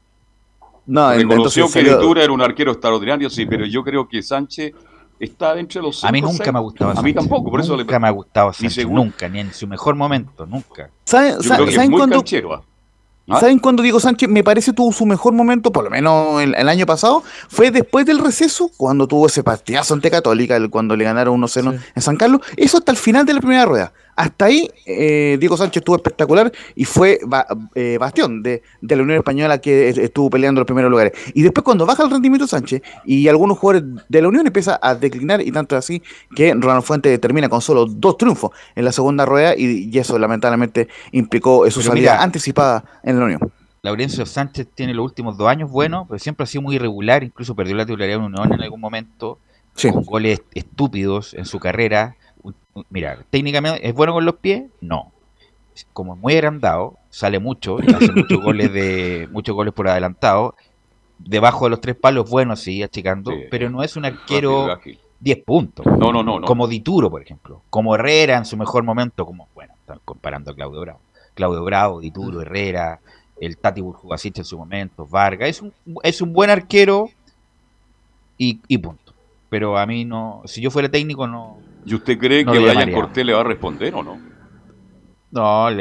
No, 0.85 1.11
Reconoció 1.13 1.63
entonces 1.65 1.83
que 1.83 1.89
Ventura 1.89 2.23
era 2.23 2.31
un 2.31 2.41
arquero 2.41 2.71
extraordinario, 2.71 3.29
sí, 3.29 3.45
pero 3.45 3.65
yo 3.65 3.83
creo 3.83 4.07
que 4.07 4.21
Sánchez 4.21 4.71
está 5.19 5.57
entre 5.59 5.81
los 5.81 6.03
A 6.03 6.11
mí 6.11 6.19
cinco, 6.19 6.31
nunca 6.31 6.43
seis. 6.43 6.53
me 6.53 6.59
ha 6.59 6.61
gustado 6.61 6.91
A 6.97 7.01
mí 7.01 7.13
tampoco, 7.13 7.49
por 7.51 7.59
eso 7.59 7.75
le 7.75 7.83
Nunca 7.83 7.99
me 7.99 8.07
ha 8.07 8.11
gustado 8.11 8.49
Ni 8.59 8.69
Sánchez, 8.69 8.87
nunca, 8.87 9.27
ni 9.29 9.39
en 9.39 9.53
su 9.53 9.67
mejor 9.67 9.95
momento, 9.95 10.45
nunca. 10.45 10.89
¿Saben, 11.05 11.35
Yo 11.35 11.43
sa- 11.43 11.55
creo 11.55 11.65
que 11.65 11.69
es 11.71 11.75
saben 11.75 11.91
muy 11.91 11.99
cuándo- 11.99 12.15
canchero. 12.17 12.53
¿ah? 12.53 12.61
¿Ah? 13.29 13.41
¿Saben 13.41 13.59
cuándo 13.59 13.83
Diego 13.83 13.99
Sánchez 13.99 14.29
me 14.29 14.41
parece 14.41 14.71
tuvo 14.71 14.93
su 14.93 15.05
mejor 15.05 15.33
momento, 15.33 15.69
por 15.69 15.83
lo 15.83 15.89
menos 15.89 16.41
el, 16.41 16.55
el 16.55 16.69
año 16.69 16.85
pasado? 16.85 17.23
Fue 17.49 17.71
después 17.71 18.05
del 18.05 18.19
receso, 18.19 18.71
cuando 18.77 19.05
tuvo 19.05 19.27
ese 19.27 19.43
partidazo 19.43 19.93
ante 19.93 20.09
Católica, 20.09 20.55
el- 20.55 20.69
cuando 20.69 20.95
le 20.95 21.03
ganaron 21.03 21.33
1-0 21.41 21.77
en 21.95 22.01
San 22.01 22.15
Carlos. 22.15 22.39
Eso 22.55 22.77
hasta 22.77 22.91
el 22.93 22.97
final 22.97 23.25
de 23.25 23.33
la 23.33 23.41
primera 23.41 23.65
rueda. 23.65 23.91
Hasta 24.17 24.45
ahí, 24.45 24.67
eh, 24.87 25.37
Diego 25.39 25.55
Sánchez 25.55 25.81
estuvo 25.81 25.95
espectacular 25.95 26.51
y 26.75 26.85
fue 26.85 27.19
ba- 27.25 27.45
eh, 27.75 27.97
bastión 27.99 28.41
de, 28.41 28.63
de 28.81 28.95
la 28.95 29.03
Unión 29.03 29.19
Española 29.19 29.59
que 29.59 29.89
es- 29.89 29.97
estuvo 29.99 30.29
peleando 30.29 30.59
los 30.59 30.65
primeros 30.65 30.89
lugares. 30.89 31.13
Y 31.35 31.43
después, 31.43 31.63
cuando 31.63 31.85
baja 31.85 32.03
el 32.03 32.09
rendimiento 32.09 32.47
Sánchez 32.47 32.81
y 33.05 33.27
algunos 33.27 33.59
jugadores 33.59 33.87
de 34.09 34.21
la 34.23 34.27
Unión 34.27 34.47
empieza 34.47 34.79
a 34.81 34.95
declinar, 34.95 35.39
y 35.41 35.51
tanto 35.51 35.75
así 35.77 36.01
que 36.35 36.51
Ronald 36.53 36.83
Fuentes 36.83 37.21
termina 37.21 37.47
con 37.47 37.61
solo 37.61 37.85
dos 37.85 38.17
triunfos 38.17 38.51
en 38.75 38.85
la 38.85 38.91
segunda 38.91 39.23
rueda, 39.25 39.55
y, 39.55 39.87
y 39.93 39.97
eso 39.99 40.17
lamentablemente 40.17 40.87
implicó 41.11 41.69
su 41.69 41.81
Pero 41.81 41.91
salida 41.91 42.11
mira, 42.13 42.23
anticipada 42.23 42.83
en 43.03 43.19
la 43.19 43.25
Unión. 43.25 43.51
Laurencio 43.83 44.25
Sánchez 44.25 44.67
tiene 44.73 44.95
los 44.95 45.05
últimos 45.05 45.37
dos 45.37 45.47
años 45.47 45.69
buenos, 45.69 46.07
pero 46.07 46.17
siempre 46.17 46.43
ha 46.43 46.47
sido 46.47 46.63
muy 46.63 46.75
irregular, 46.75 47.23
incluso 47.23 47.53
perdió 47.55 47.75
la 47.75 47.85
titularidad 47.85 48.17
en 48.17 48.25
Unión 48.25 48.51
en 48.51 48.61
algún 48.63 48.81
momento, 48.81 49.37
con 49.93 50.03
goles 50.03 50.41
estúpidos 50.55 51.35
en 51.35 51.45
su 51.45 51.59
carrera. 51.59 52.15
Mira, 52.89 53.19
técnicamente, 53.29 53.87
¿es 53.87 53.93
bueno 53.93 54.13
con 54.13 54.25
los 54.25 54.35
pies? 54.35 54.63
No. 54.81 55.11
Como 55.93 56.15
es 56.15 56.19
muy 56.19 56.33
agrandado, 56.33 56.95
sale 57.09 57.39
mucho, 57.39 57.77
y 57.81 57.91
hace 57.93 58.11
muchos 58.15 58.41
goles 58.41 58.73
de 58.73 59.27
muchos 59.31 59.55
goles 59.55 59.73
por 59.73 59.87
adelantado. 59.87 60.55
Debajo 61.19 61.65
de 61.65 61.71
los 61.71 61.81
tres 61.81 61.95
palos, 61.95 62.29
bueno, 62.29 62.55
sí, 62.55 62.83
achicando, 62.83 63.31
Sí. 63.31 63.43
pero 63.49 63.69
no 63.69 63.83
es 63.83 63.95
un 63.95 64.05
arquero 64.05 64.71
ágil. 64.71 64.99
10 65.19 65.43
puntos. 65.43 65.83
No, 65.85 66.11
no, 66.11 66.21
no, 66.21 66.39
no. 66.39 66.45
Como 66.45 66.67
Dituro, 66.67 67.09
por 67.09 67.23
ejemplo. 67.23 67.61
Como 67.71 67.95
Herrera 67.95 68.37
en 68.37 68.45
su 68.45 68.55
mejor 68.55 68.83
momento, 68.83 69.25
como, 69.25 69.47
bueno, 69.55 69.73
están 69.79 69.99
comparando 70.05 70.51
a 70.51 70.55
Claudio 70.55 70.81
Bravo. 70.81 70.99
Claudio 71.33 71.63
Bravo, 71.63 71.99
Dituro, 72.01 72.41
Herrera, 72.41 72.99
el 73.41 73.57
Tati 73.57 73.81
Burjugasic 73.81 74.37
en 74.37 74.45
su 74.45 74.59
momento, 74.59 75.07
Vargas. 75.07 75.49
Es 75.49 75.61
un, 75.63 75.73
es 76.03 76.21
un 76.21 76.33
buen 76.33 76.51
arquero 76.51 77.09
y, 78.37 78.59
y 78.67 78.77
punto. 78.77 79.13
Pero 79.49 79.77
a 79.77 79.85
mí 79.87 80.05
no, 80.05 80.43
si 80.45 80.61
yo 80.61 80.69
fuera 80.69 80.89
técnico, 80.89 81.25
no. 81.25 81.57
¿Y 81.87 81.95
usted 81.95 82.17
cree 82.17 82.43
no 82.43 82.51
que 82.51 82.59
Brian 82.59 82.73
llamaría. 82.75 82.95
Cortés 82.95 83.25
le 83.25 83.33
va 83.33 83.41
a 83.41 83.43
responder 83.43 83.95
o 83.95 84.03
no? 84.03 84.19
No, 85.31 85.69
el, 85.69 85.79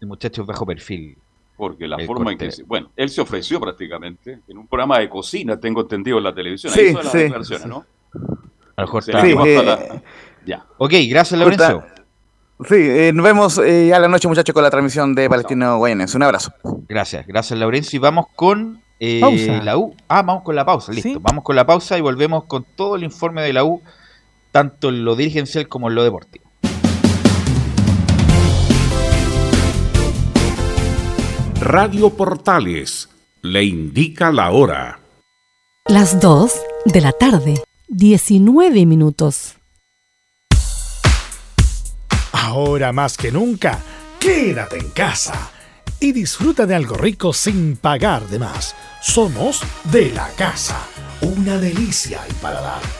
el 0.00 0.06
muchacho 0.06 0.42
es 0.42 0.46
bajo 0.46 0.64
perfil. 0.66 1.16
Porque 1.56 1.86
la 1.86 1.96
El 1.96 2.06
forma 2.06 2.32
en 2.32 2.38
que... 2.38 2.50
Bueno, 2.66 2.90
él 2.96 3.10
se 3.10 3.20
ofreció 3.20 3.60
prácticamente 3.60 4.40
en 4.48 4.58
un 4.58 4.66
programa 4.66 4.98
de 4.98 5.08
cocina, 5.08 5.58
tengo 5.58 5.82
entendido 5.82 6.18
en 6.18 6.24
la 6.24 6.34
televisión. 6.34 6.72
Sí, 6.72 6.80
Ahí 6.80 6.86
hizo 6.90 7.02
las 7.02 7.12
sí, 7.12 7.18
declaraciones, 7.18 7.62
sí. 7.64 7.68
¿no? 7.68 7.84
A 8.76 8.80
lo 8.82 8.86
mejor 8.86 9.02
está- 9.06 9.20
Sí, 9.22 9.34
eh, 9.44 9.62
la- 9.62 10.02
Ya. 10.46 10.64
Ok, 10.78 10.92
gracias, 11.10 11.38
Laurencio. 11.38 11.84
Sí, 12.66 12.74
eh, 12.76 13.12
nos 13.14 13.24
vemos 13.24 13.58
eh, 13.58 13.88
ya 13.88 13.96
a 13.96 14.00
la 14.00 14.08
noche, 14.08 14.26
muchachos, 14.28 14.52
con 14.54 14.62
la 14.62 14.70
transmisión 14.70 15.14
de 15.14 15.28
Palestino 15.28 15.78
Guayanense. 15.78 16.16
Un 16.16 16.22
abrazo. 16.22 16.52
Gracias, 16.88 17.26
gracias 17.26 17.58
Laurencio. 17.58 17.96
Y 17.96 18.00
vamos 18.00 18.26
con 18.36 18.82
eh, 18.98 19.20
Pausa. 19.20 19.62
la 19.62 19.76
U. 19.78 19.94
Ah, 20.08 20.22
vamos 20.22 20.42
con 20.42 20.54
la 20.56 20.64
pausa, 20.64 20.92
listo. 20.92 21.18
Vamos 21.20 21.42
con 21.44 21.56
la 21.56 21.64
pausa 21.66 21.96
y 21.96 22.00
volvemos 22.02 22.44
con 22.44 22.64
todo 22.76 22.96
el 22.96 23.04
informe 23.04 23.42
de 23.42 23.52
la 23.54 23.64
U, 23.64 23.80
tanto 24.52 24.88
en 24.88 25.04
lo 25.04 25.16
dirigencial 25.16 25.68
como 25.68 25.88
en 25.88 25.94
lo 25.94 26.04
deportivo. 26.04 26.50
Radio 31.60 32.10
Portales 32.10 33.08
le 33.42 33.64
indica 33.64 34.32
la 34.32 34.50
hora. 34.50 34.98
Las 35.86 36.20
2 36.20 36.52
de 36.86 37.00
la 37.00 37.12
tarde, 37.12 37.62
19 37.88 38.86
minutos. 38.86 39.56
Ahora 42.32 42.92
más 42.92 43.16
que 43.16 43.30
nunca, 43.30 43.78
quédate 44.18 44.78
en 44.78 44.90
casa 44.90 45.50
y 46.00 46.12
disfruta 46.12 46.66
de 46.66 46.74
algo 46.74 46.96
rico 46.96 47.32
sin 47.32 47.76
pagar 47.76 48.26
de 48.28 48.38
más. 48.38 48.74
Somos 49.02 49.62
de 49.84 50.10
la 50.12 50.28
casa, 50.30 50.78
una 51.20 51.58
delicia 51.58 52.22
al 52.22 52.34
paladar. 52.36 52.99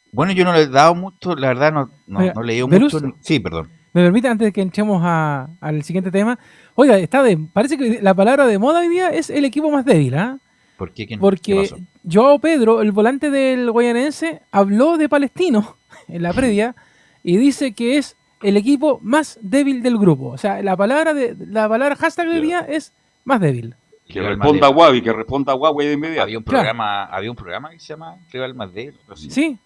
Bueno, 0.11 0.33
yo 0.33 0.43
no 0.43 0.53
le 0.53 0.61
he 0.63 0.67
dado 0.67 0.93
mucho, 0.95 1.35
la 1.35 1.49
verdad 1.49 1.71
no, 1.71 1.89
no, 2.07 2.19
Oiga, 2.19 2.33
no 2.35 2.41
he 2.41 2.45
leído 2.45 2.67
¿Velus? 2.67 2.93
mucho. 2.93 3.15
Sí, 3.21 3.39
perdón. 3.39 3.69
¿Me 3.93 4.03
permite 4.03 4.27
antes 4.27 4.45
de 4.45 4.51
que 4.53 4.61
entremos 4.61 5.01
a- 5.03 5.49
al 5.59 5.83
siguiente 5.83 6.11
tema? 6.11 6.37
Oiga, 6.75 6.97
está 6.97 7.21
de, 7.23 7.37
parece 7.37 7.77
que 7.77 7.99
la 8.01 8.13
palabra 8.13 8.45
de 8.45 8.57
moda 8.57 8.79
hoy 8.79 8.87
día 8.89 9.09
es 9.09 9.29
el 9.29 9.43
equipo 9.45 9.69
más 9.71 9.83
débil, 9.85 10.15
¿ah? 10.15 10.37
¿Por 10.77 10.89
qué? 10.93 11.05
¿Quién- 11.07 11.19
qué 11.19 11.21
Porque 11.21 11.55
pasó? 11.55 11.77
Joao 12.09 12.39
Pedro, 12.39 12.81
el 12.81 12.91
volante 12.91 13.29
del 13.29 13.69
Guayanense, 13.71 14.41
habló 14.51 14.97
de 14.97 15.07
Palestino 15.09 15.75
en 16.07 16.23
la 16.23 16.33
previa 16.33 16.75
y 17.23 17.37
dice 17.37 17.73
que 17.73 17.97
es 17.97 18.15
el 18.41 18.57
equipo 18.57 18.99
más 19.03 19.37
débil 19.41 19.83
del 19.83 19.97
grupo. 19.97 20.27
O 20.29 20.37
sea, 20.37 20.61
la 20.63 20.75
palabra 20.75 21.13
de 21.13 21.35
la 21.39 21.69
palabra 21.69 21.95
hashtag 21.95 22.29
del 22.29 22.41
día 22.41 22.61
es 22.61 22.93
más 23.23 23.39
débil. 23.39 23.75
Que 24.07 24.19
responda 24.21 24.69
Huawei, 24.69 25.01
que 25.01 25.13
responda 25.13 25.53
Huawei 25.55 25.87
de 25.87 25.93
inmediato. 25.93 26.23
Había 26.23 26.37
un 26.37 26.43
programa, 26.43 27.05
había 27.05 27.29
un 27.29 27.35
programa 27.37 27.69
que 27.69 27.79
se 27.79 27.93
llama 27.93 28.17
Rival 28.31 28.55
Más 28.55 28.73
de 28.73 28.93
Sí, 29.15 29.57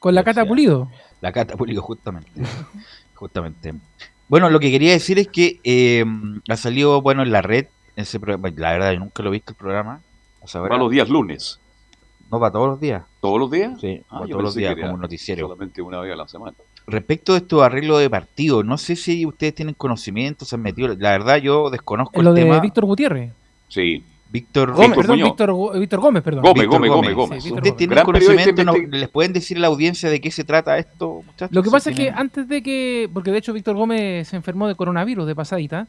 con 0.00 0.14
la 0.14 0.24
Cata 0.24 0.44
Pulido. 0.44 0.90
La 1.20 1.30
Cata 1.30 1.56
Pulido, 1.56 1.82
justamente. 1.82 2.30
justamente. 3.14 3.74
Bueno, 4.28 4.50
lo 4.50 4.58
que 4.58 4.70
quería 4.70 4.92
decir 4.92 5.18
es 5.18 5.28
que 5.28 5.60
eh, 5.62 6.04
ha 6.48 6.56
salido, 6.56 7.00
bueno, 7.02 7.22
en 7.22 7.30
la 7.30 7.42
red, 7.42 7.66
ese 7.94 8.18
programa, 8.18 8.48
la 8.56 8.72
verdad, 8.72 8.92
yo 8.92 8.98
nunca 9.00 9.22
lo 9.22 9.28
he 9.28 9.32
visto 9.32 9.52
el 9.52 9.56
programa. 9.56 10.00
O 10.40 10.48
sea, 10.48 10.62
Va 10.62 10.76
los 10.76 10.90
días 10.90 11.08
lunes. 11.08 11.60
No, 12.30 12.38
va 12.40 12.50
todos 12.50 12.68
los 12.68 12.80
días. 12.80 13.02
¿Todos 13.20 13.38
los 13.38 13.50
días? 13.50 13.78
Sí, 13.80 14.02
Ah, 14.08 14.22
todos 14.28 14.42
los 14.42 14.54
días 14.54 14.74
como 14.76 14.94
un 14.94 15.00
noticiero. 15.00 15.46
Solamente 15.46 15.82
una 15.82 16.00
vez 16.00 16.12
a 16.12 16.16
la 16.16 16.28
semana. 16.28 16.54
Respecto 16.86 17.32
de 17.32 17.38
estos 17.38 17.62
arreglos 17.62 18.00
de 18.00 18.08
partido, 18.08 18.62
no 18.62 18.78
sé 18.78 18.96
si 18.96 19.26
ustedes 19.26 19.54
tienen 19.54 19.74
conocimiento, 19.74 20.44
se 20.44 20.54
han 20.54 20.62
metido. 20.62 20.88
La 20.96 21.10
verdad, 21.10 21.36
yo 21.38 21.68
desconozco 21.70 22.22
Lo 22.22 22.30
el 22.30 22.36
de 22.36 22.42
tema. 22.42 22.60
Víctor 22.60 22.84
Gutiérrez. 22.86 23.32
Sí. 23.68 24.04
Víctor 24.32 24.70
Gómez, 24.72 24.88
Víctor 24.90 24.96
perdón, 25.02 25.16
Muñoz. 25.18 25.28
Víctor, 25.80 26.00
Gómez, 26.00 26.22
perdón. 26.22 26.42
Gómez, 26.42 26.54
Víctor 26.62 26.78
Gómez, 26.78 26.90
Gómez, 26.90 27.14
Gómez. 27.14 27.42
Sí, 27.42 27.48
Víctor 27.50 27.58
¿Ustedes 27.58 27.70
Gómez. 27.72 27.76
tienen 27.78 27.94
Gran 27.94 28.04
conocimiento? 28.06 28.42
periodista 28.54 28.64
¿No- 28.64 28.74
investi- 28.76 29.00
¿Les 29.00 29.08
pueden 29.08 29.32
decir 29.32 29.56
a 29.56 29.60
la 29.60 29.66
audiencia 29.66 30.08
de 30.10 30.20
qué 30.20 30.30
se 30.30 30.44
trata 30.44 30.78
esto, 30.78 31.22
muchachos? 31.26 31.54
Lo 31.54 31.62
que 31.62 31.70
pasa 31.70 31.90
es 31.90 31.96
que 31.96 32.10
antes 32.10 32.48
de 32.48 32.62
que, 32.62 33.10
porque 33.12 33.32
de 33.32 33.38
hecho 33.38 33.52
Víctor 33.52 33.76
Gómez 33.76 34.28
se 34.28 34.36
enfermó 34.36 34.68
de 34.68 34.74
coronavirus 34.76 35.26
de 35.26 35.34
pasadita, 35.34 35.88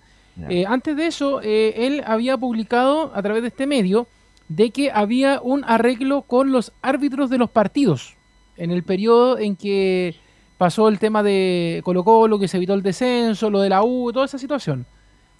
eh, 0.50 0.66
antes 0.68 0.96
de 0.96 1.08
eso 1.08 1.42
eh, 1.44 1.74
él 1.88 2.04
había 2.08 2.38
publicado 2.38 3.12
a 3.14 3.22
través 3.22 3.42
de 3.44 3.50
este 3.50 3.68
medio 3.68 4.08
de 4.48 4.72
que 4.72 4.89
había 4.92 5.39
un 5.44 5.64
arreglo 5.66 6.24
con 6.24 6.52
los 6.52 6.72
árbitros 6.82 7.30
de 7.30 7.38
los 7.38 7.50
partidos 7.50 8.16
en 8.58 8.72
el 8.72 8.84
periodo 8.84 9.38
en 9.38 9.56
que 9.56 10.16
pasó 10.58 10.88
el 10.88 11.00
tema 11.00 11.22
de 11.24 11.82
Colo 11.84 12.04
Colo, 12.04 12.38
que 12.39 12.48
se 12.48 12.58
evitó 12.58 12.74
el 12.74 12.82
descenso, 12.84 13.50
lo 13.50 13.62
de 13.62 13.70
la 13.70 13.84
U, 13.84 14.12
toda 14.14 14.26
esa 14.26 14.38
situación, 14.38 14.86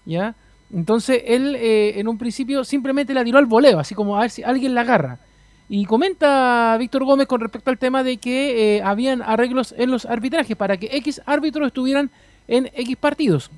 ¿ya? 0.06 0.36
Entonces 0.74 1.22
él 1.26 1.56
eh, 1.56 2.00
en 2.00 2.08
un 2.08 2.18
principio 2.18 2.64
simplemente 2.64 3.14
la 3.14 3.24
tiró 3.24 3.38
al 3.38 3.46
voleo, 3.46 3.80
así 3.80 3.94
como 3.96 4.18
a 4.18 4.22
ver 4.22 4.30
si 4.30 4.44
alguien 4.44 4.74
la 4.74 4.82
agarra. 4.82 5.20
Y 5.68 5.86
comenta 5.86 6.76
Víctor 6.80 7.06
Gómez 7.06 7.28
con 7.28 7.40
respecto 7.40 7.70
al 7.70 7.78
tema 7.78 8.04
de 8.04 8.18
que 8.18 8.78
eh, 8.78 8.82
habían 8.84 9.22
arreglos 9.22 9.74
en 9.78 9.92
los 9.92 10.06
arbitrajes 10.06 10.56
para 10.58 10.78
que 10.78 10.90
X 10.98 11.22
árbitros 11.26 11.68
estuvieran 11.68 12.10
en 12.48 12.70
X 12.76 12.98
partidos. 12.98 13.52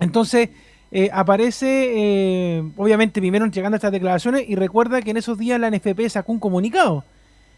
Entonces 0.00 0.50
eh, 0.92 1.10
aparece, 1.12 1.66
eh, 1.94 2.62
obviamente, 2.76 3.20
primero 3.20 3.46
llegando 3.46 3.76
estas 3.76 3.92
declaraciones 3.92 4.44
y 4.48 4.54
recuerda 4.54 5.02
que 5.02 5.10
en 5.10 5.16
esos 5.16 5.36
días 5.36 5.58
la 5.58 5.70
NFP 5.70 6.08
sacó 6.08 6.32
un 6.32 6.38
comunicado 6.38 7.04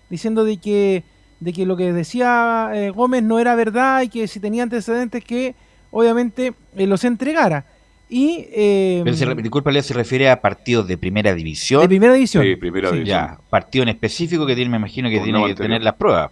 diciendo 0.08 0.44
de 0.44 0.56
que, 0.56 1.04
de 1.40 1.52
que 1.52 1.66
lo 1.66 1.76
que 1.76 1.92
decía 1.92 2.70
eh, 2.74 2.90
Gómez 2.90 3.22
no 3.22 3.38
era 3.38 3.54
verdad 3.54 4.02
y 4.02 4.08
que 4.08 4.26
si 4.28 4.40
tenía 4.40 4.62
antecedentes 4.62 5.22
que 5.22 5.54
obviamente 5.90 6.54
los 6.74 7.04
entregara. 7.04 7.66
Y 8.10 8.46
eh, 8.52 9.00
Pero 9.04 9.16
se, 9.16 9.24
re- 9.26 9.34
disculpa, 9.42 9.70
Leo, 9.70 9.82
se 9.82 9.92
refiere 9.94 10.30
a 10.30 10.40
partidos 10.40 10.88
de 10.88 10.96
primera 10.96 11.34
división. 11.34 11.82
de 11.82 11.88
primera 11.88 12.14
división. 12.14 12.42
Sí, 12.42 12.56
primera 12.56 12.90
división. 12.90 13.06
Ya, 13.06 13.38
partido 13.50 13.82
en 13.82 13.90
específico 13.90 14.46
que 14.46 14.54
tiene, 14.54 14.70
me 14.70 14.78
imagino 14.78 15.08
que 15.10 15.20
tiene 15.20 15.38
que 15.40 15.44
anterior. 15.50 15.56
tener 15.66 15.82
las 15.82 15.94
pruebas. 15.94 16.30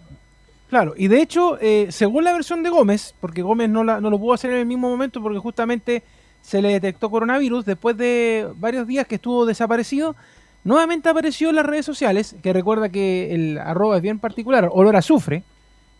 Claro, 0.69 0.95
y 0.97 1.07
de 1.07 1.21
hecho, 1.21 1.57
eh, 1.61 1.87
según 1.91 2.23
la 2.23 2.33
versión 2.33 2.61
de 2.63 2.69
Gómez, 2.69 3.13
porque 3.21 3.41
Gómez 3.41 3.69
no, 3.69 3.83
la- 3.83 4.01
no 4.01 4.09
lo 4.09 4.19
pudo 4.19 4.33
hacer 4.33 4.51
en 4.51 4.57
el 4.57 4.65
mismo 4.65 4.89
momento 4.89 5.21
porque 5.21 5.37
justamente 5.39 6.03
se 6.41 6.61
le 6.61 6.69
detectó 6.69 7.09
coronavirus, 7.09 7.63
después 7.65 7.95
de 7.95 8.47
varios 8.55 8.87
días 8.87 9.05
que 9.07 9.15
estuvo 9.15 9.45
desaparecido, 9.45 10.15
nuevamente 10.63 11.07
apareció 11.09 11.49
en 11.49 11.55
las 11.57 11.65
redes 11.65 11.85
sociales, 11.85 12.35
que 12.41 12.53
recuerda 12.53 12.89
que 12.89 13.33
el 13.33 13.57
arroba 13.59 13.97
es 13.97 14.01
bien 14.01 14.19
particular, 14.19 14.67
olor 14.71 14.95
a 14.95 14.99
azufre, 14.99 15.43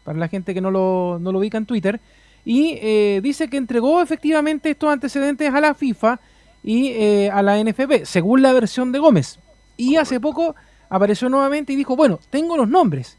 para 0.04 0.18
la 0.18 0.28
gente 0.28 0.54
que 0.54 0.62
no 0.62 0.72
lo, 0.72 1.18
no 1.22 1.32
lo 1.32 1.40
ubica 1.40 1.58
en 1.58 1.66
Twitter, 1.66 2.00
y 2.48 2.80
eh, 2.82 3.20
dice 3.22 3.50
que 3.50 3.58
entregó 3.58 4.02
efectivamente 4.02 4.70
estos 4.70 4.90
antecedentes 4.90 5.54
a 5.54 5.60
la 5.60 5.74
FIFA 5.74 6.18
y 6.64 6.92
eh, 6.92 7.30
a 7.30 7.42
la 7.42 7.62
NFP, 7.62 8.06
según 8.06 8.42
la 8.42 8.54
versión 8.54 8.94
de 8.94 9.00
Gómez. 9.00 9.38
Y 9.76 9.98
hace 9.98 10.22
poco 10.22 10.56
apareció 10.88 11.28
nuevamente 11.28 11.74
y 11.74 11.76
dijo, 11.76 11.98
bueno, 11.98 12.22
tengo 12.30 12.56
los 12.56 12.70
nombres 12.70 13.18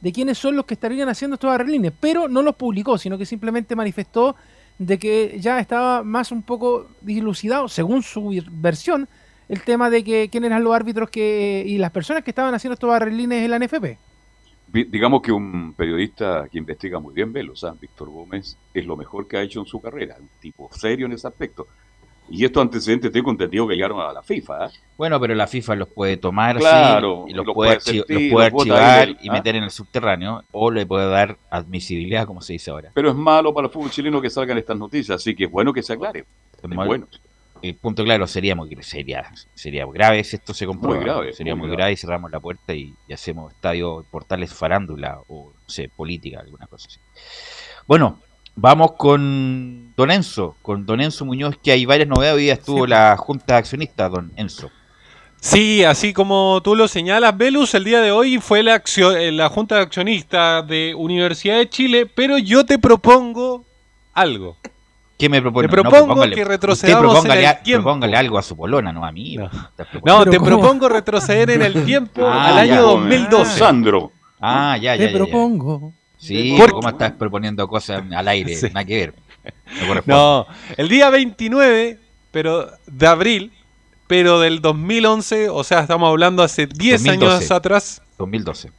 de 0.00 0.12
quiénes 0.12 0.38
son 0.38 0.54
los 0.54 0.64
que 0.64 0.74
estarían 0.74 1.08
haciendo 1.08 1.34
estos 1.34 1.50
arreglines, 1.50 1.92
pero 1.98 2.28
no 2.28 2.40
los 2.40 2.54
publicó, 2.54 2.98
sino 2.98 3.18
que 3.18 3.26
simplemente 3.26 3.74
manifestó 3.74 4.36
de 4.78 4.96
que 4.96 5.38
ya 5.40 5.58
estaba 5.58 6.04
más 6.04 6.30
un 6.30 6.44
poco 6.44 6.86
dilucidado, 7.00 7.68
según 7.68 8.04
su 8.04 8.40
versión, 8.52 9.08
el 9.48 9.60
tema 9.62 9.90
de 9.90 10.04
que 10.04 10.28
quiénes 10.30 10.50
eran 10.50 10.62
los 10.62 10.72
árbitros 10.72 11.10
que 11.10 11.64
y 11.66 11.78
las 11.78 11.90
personas 11.90 12.22
que 12.22 12.30
estaban 12.30 12.54
haciendo 12.54 12.74
estos 12.74 12.94
arreglines 12.94 13.42
en 13.42 13.50
la 13.50 13.58
NFP. 13.58 13.98
Digamos 14.70 15.22
que 15.22 15.32
un 15.32 15.72
periodista 15.74 16.46
que 16.50 16.58
investiga 16.58 16.98
muy 16.98 17.14
bien 17.14 17.32
Velo, 17.32 17.56
¿sabes? 17.56 17.80
Víctor 17.80 18.10
Gómez, 18.10 18.56
es 18.74 18.84
lo 18.84 18.96
mejor 18.96 19.26
que 19.26 19.38
ha 19.38 19.42
hecho 19.42 19.60
en 19.60 19.66
su 19.66 19.80
carrera, 19.80 20.16
un 20.20 20.28
tipo 20.40 20.68
serio 20.72 21.06
en 21.06 21.12
ese 21.12 21.26
aspecto. 21.26 21.66
Y 22.30 22.44
estos 22.44 22.60
antecedentes 22.60 23.10
tengo 23.10 23.30
entendido 23.30 23.66
que 23.66 23.74
llegaron 23.74 24.00
a 24.00 24.12
la 24.12 24.22
FIFA. 24.22 24.66
¿eh? 24.66 24.70
Bueno, 24.98 25.18
pero 25.18 25.34
la 25.34 25.46
FIFA 25.46 25.76
los 25.76 25.88
puede 25.88 26.18
tomar 26.18 26.58
Claro, 26.58 27.24
y 27.26 27.32
los, 27.32 27.46
los 27.46 27.54
puede, 27.54 27.80
sentir, 27.80 28.04
los 28.18 28.32
puede 28.32 28.46
archivar 28.46 29.08
y 29.22 29.28
¿ah? 29.30 29.32
meter 29.32 29.56
en 29.56 29.64
el 29.64 29.70
subterráneo, 29.70 30.44
o 30.52 30.70
le 30.70 30.84
puede 30.84 31.08
dar 31.08 31.38
admisibilidad, 31.48 32.26
como 32.26 32.42
se 32.42 32.52
dice 32.52 32.70
ahora. 32.70 32.90
Pero 32.92 33.08
es 33.08 33.16
malo 33.16 33.54
para 33.54 33.68
el 33.68 33.72
fútbol 33.72 33.90
chileno 33.90 34.20
que 34.20 34.28
salgan 34.28 34.58
estas 34.58 34.76
noticias, 34.76 35.16
así 35.16 35.34
que 35.34 35.44
es 35.44 35.50
bueno 35.50 35.72
que 35.72 35.82
se 35.82 35.94
aclare. 35.94 36.26
Es 36.62 36.68
bueno. 36.68 37.06
El 37.62 37.74
punto 37.76 38.04
claro 38.04 38.26
sería 38.26 38.54
muy 38.54 38.76
sería, 38.82 39.30
sería 39.54 39.86
grave 39.86 40.22
si 40.24 40.36
esto 40.36 40.54
se 40.54 40.66
comprueba. 40.66 40.96
Muy 40.96 41.04
grave, 41.04 41.32
sería 41.32 41.54
muy 41.54 41.60
muy, 41.60 41.68
grave. 41.68 41.76
grave 41.82 41.92
y 41.92 41.96
cerramos 41.96 42.30
la 42.30 42.40
puerta 42.40 42.74
y, 42.74 42.94
y 43.06 43.12
hacemos 43.12 43.52
estadio 43.52 44.04
portales 44.10 44.52
farándula 44.52 45.20
o 45.28 45.52
no 45.54 45.68
sé, 45.68 45.88
política, 45.88 46.40
alguna 46.40 46.66
cosa 46.66 46.88
así. 46.88 47.00
Bueno, 47.86 48.20
vamos 48.54 48.92
con 48.92 49.94
Don 49.96 50.10
Enzo, 50.10 50.56
con 50.62 50.84
Don 50.84 51.00
Enzo 51.00 51.24
Muñoz, 51.24 51.56
que 51.62 51.72
hay 51.72 51.86
varias 51.86 52.08
novedades. 52.08 52.36
Hoy 52.36 52.42
día 52.42 52.54
estuvo 52.54 52.86
la 52.86 53.16
Junta 53.16 53.54
de 53.54 53.58
Accionistas, 53.58 54.10
Don 54.10 54.32
Enzo. 54.36 54.70
Sí, 55.40 55.84
así 55.84 56.12
como 56.12 56.60
tú 56.64 56.74
lo 56.74 56.88
señalas, 56.88 57.36
Velus, 57.36 57.72
el 57.74 57.84
día 57.84 58.00
de 58.00 58.10
hoy 58.10 58.38
fue 58.38 58.64
la, 58.64 58.82
eh, 58.96 59.30
la 59.30 59.48
Junta 59.48 59.76
de 59.76 59.82
Accionistas 59.82 60.66
de 60.66 60.94
Universidad 60.96 61.58
de 61.58 61.68
Chile, 61.68 62.06
pero 62.06 62.38
yo 62.38 62.66
te 62.66 62.78
propongo 62.78 63.64
algo. 64.12 64.56
¿Qué 65.18 65.28
me 65.28 65.42
propone? 65.42 65.66
Te 65.68 65.72
propongo 65.72 66.06
propóngale- 66.14 66.34
que 66.34 66.44
retrocedamos 66.44 67.12
propóngale, 67.12 67.40
en 67.40 67.46
el 67.48 67.52
a- 67.54 67.62
tiempo. 67.62 67.82
propóngale 67.84 68.16
algo 68.16 68.38
a 68.38 68.42
su 68.42 68.56
polona, 68.56 68.92
no 68.92 69.04
a 69.04 69.10
mí. 69.12 69.36
No, 69.36 69.50
proponiendo- 69.50 70.00
No, 70.24 70.30
te 70.30 70.36
¿cómo? 70.38 70.46
propongo 70.48 70.88
retroceder 70.88 71.50
en 71.50 71.62
el 71.62 71.72
tiempo 71.84 72.26
Ah, 72.26 72.48
al 72.48 72.58
año 72.58 72.74
ya. 72.74 72.80
2012. 72.80 73.58
Sandro. 73.58 74.12
Ah, 74.40 74.76
ya, 74.80 74.94
ya, 74.94 74.98
Te 74.98 75.04
ya, 75.06 75.10
ya. 75.10 75.16
propongo. 75.18 75.92
Sí, 76.16 76.54
Porque- 76.58 76.72
¿cómo 76.72 76.88
estás 76.88 77.12
proponiendo 77.12 77.66
cosas 77.68 78.02
al 78.14 78.28
aire? 78.28 78.54
Sí. 78.56 78.66
Nada 78.68 78.84
que 78.84 78.96
ver. 78.96 79.14
No. 79.16 80.02
No, 80.06 80.46
el 80.76 80.88
día 80.88 81.10
29 81.10 81.98
pero, 82.30 82.68
de 82.86 83.06
abril, 83.06 83.52
pero 84.06 84.38
del 84.40 84.60
2011, 84.60 85.48
o 85.48 85.64
sea, 85.64 85.80
estamos 85.80 86.08
hablando 86.08 86.42
hace 86.42 86.66
10 86.66 87.02
años 87.08 87.18
2012. 87.20 87.54
atrás. 87.54 88.02
2012. 88.18 88.70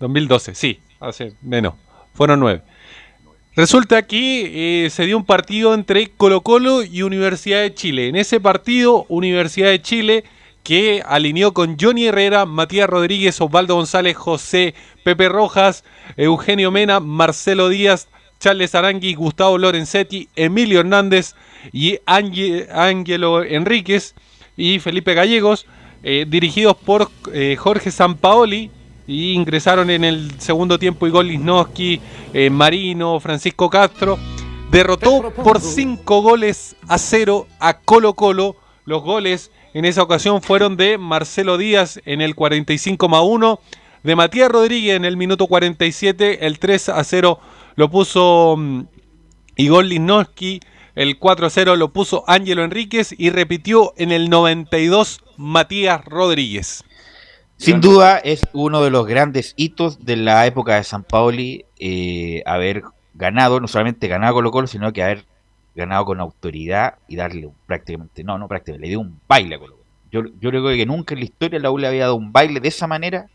2012, 0.00 0.54
sí, 0.54 0.80
hace 1.00 1.32
menos, 1.42 1.74
fueron 2.14 2.40
9. 2.40 2.62
Resulta 3.58 4.06
que 4.06 4.84
eh, 4.84 4.90
se 4.90 5.04
dio 5.04 5.16
un 5.16 5.24
partido 5.24 5.74
entre 5.74 6.06
Colo 6.10 6.42
Colo 6.42 6.84
y 6.84 7.02
Universidad 7.02 7.60
de 7.60 7.74
Chile. 7.74 8.06
En 8.06 8.14
ese 8.14 8.38
partido, 8.38 9.04
Universidad 9.08 9.70
de 9.70 9.82
Chile, 9.82 10.22
que 10.62 11.02
alineó 11.04 11.52
con 11.52 11.76
Johnny 11.76 12.06
Herrera, 12.06 12.46
Matías 12.46 12.88
Rodríguez, 12.88 13.40
Osvaldo 13.40 13.74
González, 13.74 14.16
José 14.16 14.76
Pepe 15.02 15.28
Rojas, 15.28 15.82
Eugenio 16.16 16.70
Mena, 16.70 17.00
Marcelo 17.00 17.68
Díaz, 17.68 18.06
Charles 18.38 18.76
Arangui, 18.76 19.14
Gustavo 19.14 19.58
Lorenzetti, 19.58 20.28
Emilio 20.36 20.78
Hernández 20.78 21.34
y 21.72 21.98
Ángelo 22.06 23.42
Enríquez 23.42 24.14
y 24.56 24.78
Felipe 24.78 25.14
Gallegos, 25.14 25.66
eh, 26.04 26.26
dirigidos 26.28 26.76
por 26.76 27.10
eh, 27.32 27.56
Jorge 27.58 27.90
Sampaoli, 27.90 28.70
y 29.08 29.32
ingresaron 29.32 29.88
en 29.88 30.04
el 30.04 30.38
segundo 30.38 30.78
tiempo 30.78 31.06
Igor 31.06 31.24
Lisnowski, 31.24 31.98
eh, 32.34 32.50
Marino, 32.50 33.18
Francisco 33.18 33.70
Castro. 33.70 34.18
Derrotó 34.70 35.32
por 35.32 35.60
5 35.62 36.20
goles 36.20 36.76
a 36.86 36.98
0 36.98 37.48
a 37.58 37.78
Colo 37.80 38.12
Colo. 38.12 38.54
Los 38.84 39.02
goles 39.02 39.50
en 39.72 39.86
esa 39.86 40.02
ocasión 40.02 40.42
fueron 40.42 40.76
de 40.76 40.98
Marcelo 40.98 41.56
Díaz 41.56 42.00
en 42.04 42.20
el 42.20 42.34
45 42.34 43.08
más 43.08 43.22
1, 43.24 43.60
de 44.02 44.14
Matías 44.14 44.50
Rodríguez 44.50 44.96
en 44.96 45.06
el 45.06 45.16
minuto 45.16 45.46
47, 45.46 46.46
el 46.46 46.58
3 46.58 46.90
a 46.90 47.02
0 47.02 47.40
lo 47.76 47.90
puso 47.90 48.56
mm, 48.58 48.82
Igor 49.56 49.84
Lisnowski, 49.86 50.60
el 50.94 51.18
4 51.18 51.46
a 51.46 51.50
0 51.50 51.76
lo 51.76 51.92
puso 51.92 52.24
Ángelo 52.26 52.62
Enríquez 52.62 53.14
y 53.16 53.30
repitió 53.30 53.94
en 53.96 54.12
el 54.12 54.28
92 54.28 55.20
Matías 55.36 56.04
Rodríguez. 56.04 56.84
Sin 57.58 57.80
duda 57.80 58.18
es 58.18 58.46
uno 58.52 58.82
de 58.82 58.90
los 58.90 59.04
grandes 59.04 59.52
hitos 59.56 60.04
de 60.04 60.16
la 60.16 60.46
época 60.46 60.76
de 60.76 60.84
San 60.84 61.02
Paoli 61.02 61.64
eh, 61.80 62.42
haber 62.46 62.84
ganado, 63.14 63.58
no 63.60 63.66
solamente 63.66 64.06
ganado 64.06 64.34
Colo 64.34 64.52
Colo, 64.52 64.68
sino 64.68 64.92
que 64.92 65.02
haber 65.02 65.24
ganado 65.74 66.04
con 66.04 66.20
autoridad 66.20 66.98
y 67.08 67.16
darle 67.16 67.50
prácticamente, 67.66 68.22
no, 68.22 68.38
no 68.38 68.46
prácticamente, 68.46 68.86
le 68.86 68.90
dio 68.90 69.00
un 69.00 69.20
baile 69.26 69.56
a 69.56 69.58
Colo 69.58 69.72
Colo. 69.72 69.84
Yo, 70.12 70.22
yo 70.40 70.50
creo 70.50 70.68
que 70.68 70.86
nunca 70.86 71.14
en 71.14 71.20
la 71.20 71.24
historia 71.24 71.58
la 71.58 71.72
U 71.72 71.78
le 71.78 71.88
había 71.88 72.02
dado 72.02 72.14
un 72.14 72.32
baile 72.32 72.60
de 72.60 72.68
esa 72.68 72.86
manera 72.86 73.26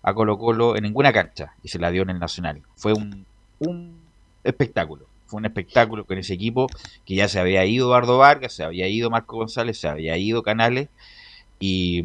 a 0.00 0.14
Colo 0.14 0.38
Colo 0.38 0.76
en 0.76 0.84
ninguna 0.84 1.12
cancha 1.12 1.54
y 1.64 1.68
se 1.68 1.80
la 1.80 1.90
dio 1.90 2.02
en 2.02 2.10
el 2.10 2.20
Nacional. 2.20 2.62
Fue 2.76 2.92
un, 2.92 3.26
un 3.58 3.98
espectáculo. 4.44 5.06
Fue 5.26 5.38
un 5.38 5.44
espectáculo 5.44 6.04
con 6.04 6.18
ese 6.18 6.34
equipo 6.34 6.68
que 7.04 7.16
ya 7.16 7.26
se 7.26 7.40
había 7.40 7.64
ido 7.64 7.86
Eduardo 7.86 8.18
Vargas, 8.18 8.52
se 8.52 8.62
había 8.62 8.86
ido 8.86 9.10
Marco 9.10 9.38
González, 9.38 9.76
se 9.76 9.88
había 9.88 10.16
ido 10.16 10.44
Canales 10.44 10.88
y 11.58 12.04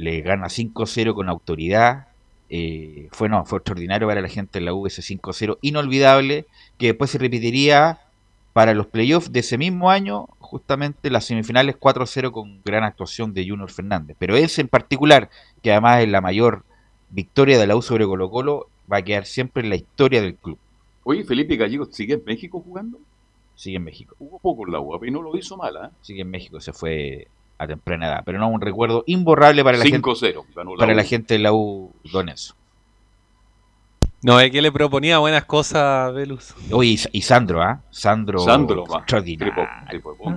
le 0.00 0.22
gana 0.22 0.46
5-0 0.46 1.14
con 1.14 1.28
autoridad. 1.28 2.08
Eh, 2.48 3.08
fue, 3.12 3.28
no, 3.28 3.44
fue 3.44 3.58
extraordinario 3.58 4.08
para 4.08 4.22
la 4.22 4.28
gente 4.28 4.58
de 4.58 4.64
la 4.64 4.74
U 4.74 4.86
ese 4.86 5.02
5-0, 5.02 5.58
inolvidable, 5.60 6.46
que 6.78 6.86
después 6.88 7.10
se 7.10 7.18
repetiría 7.18 8.00
para 8.52 8.74
los 8.74 8.86
playoffs 8.86 9.30
de 9.30 9.40
ese 9.40 9.58
mismo 9.58 9.90
año, 9.90 10.26
justamente 10.38 11.10
las 11.10 11.26
semifinales 11.26 11.78
4-0 11.78 12.32
con 12.32 12.60
gran 12.64 12.82
actuación 12.82 13.34
de 13.34 13.48
Junior 13.48 13.70
Fernández. 13.70 14.16
Pero 14.18 14.36
ese 14.36 14.62
en 14.62 14.68
particular, 14.68 15.30
que 15.62 15.70
además 15.70 16.02
es 16.02 16.08
la 16.08 16.20
mayor 16.20 16.64
victoria 17.10 17.58
de 17.58 17.66
la 17.66 17.76
U 17.76 17.82
sobre 17.82 18.06
Colo 18.06 18.30
Colo, 18.30 18.68
va 18.90 18.98
a 18.98 19.02
quedar 19.02 19.26
siempre 19.26 19.62
en 19.62 19.68
la 19.68 19.76
historia 19.76 20.22
del 20.22 20.34
club. 20.34 20.58
Oye, 21.04 21.24
Felipe 21.24 21.56
Gallego, 21.56 21.84
¿sigue 21.86 22.14
en 22.14 22.24
México 22.24 22.60
jugando? 22.60 22.98
Sigue 23.54 23.76
en 23.76 23.84
México. 23.84 24.16
Hubo 24.18 24.38
poco 24.38 24.66
en 24.66 24.72
la 24.72 24.80
U, 24.80 24.98
y 25.04 25.10
no 25.10 25.22
lo 25.22 25.36
hizo 25.36 25.56
mal, 25.56 25.76
¿eh? 25.76 25.88
Sigue 26.00 26.22
en 26.22 26.30
México, 26.30 26.60
se 26.60 26.72
fue 26.72 27.28
a 27.60 27.66
temprana 27.66 28.08
edad, 28.08 28.22
pero 28.24 28.38
no 28.38 28.48
un 28.48 28.60
recuerdo 28.60 29.04
imborrable 29.06 29.62
para 29.62 29.76
la 29.76 29.84
gente 29.84 30.00
para 30.78 30.94
la 30.94 31.04
gente 31.04 31.34
de 31.34 31.40
la 31.40 31.52
U 31.52 31.92
Donenso. 32.10 32.54
No, 34.22 34.40
es 34.40 34.50
que 34.50 34.62
le 34.62 34.72
proponía 34.72 35.18
buenas 35.18 35.44
cosas 35.44 36.12
Velus. 36.14 36.54
Uy, 36.70 36.98
y, 37.12 37.20
Sandro, 37.20 37.62
¿ah? 37.62 37.80
Sandro, 37.90 38.38
Sandro 38.38 38.84
extraordinario. 38.98 39.54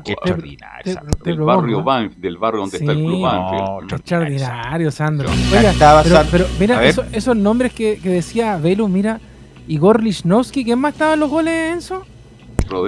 Qué 0.03 0.11
extraordinario. 0.13 0.99
del, 1.23 1.39
barrio 1.39 1.81
Banf, 1.81 2.15
del 2.15 2.37
barrio 2.37 2.61
donde 2.61 2.77
está 2.77 2.91
el 2.91 2.97
club 2.97 3.21
Banfield. 3.21 3.93
extraordinario, 3.93 4.91
Sandro. 4.91 5.29
Oiga, 5.29 6.25
pero, 6.29 6.45
mira, 6.59 6.83
esos 6.85 7.37
nombres 7.37 7.73
que, 7.73 7.99
que 7.99 8.09
decía 8.09 8.57
Velus, 8.57 8.89
mira, 8.89 9.21
Igor 9.69 10.03
Lichnowsky, 10.03 10.65
¿quién 10.65 10.79
más 10.79 10.93
estaba 10.93 11.13
en 11.13 11.21
los 11.21 11.29
goles, 11.29 11.73
Enzo? 11.73 12.05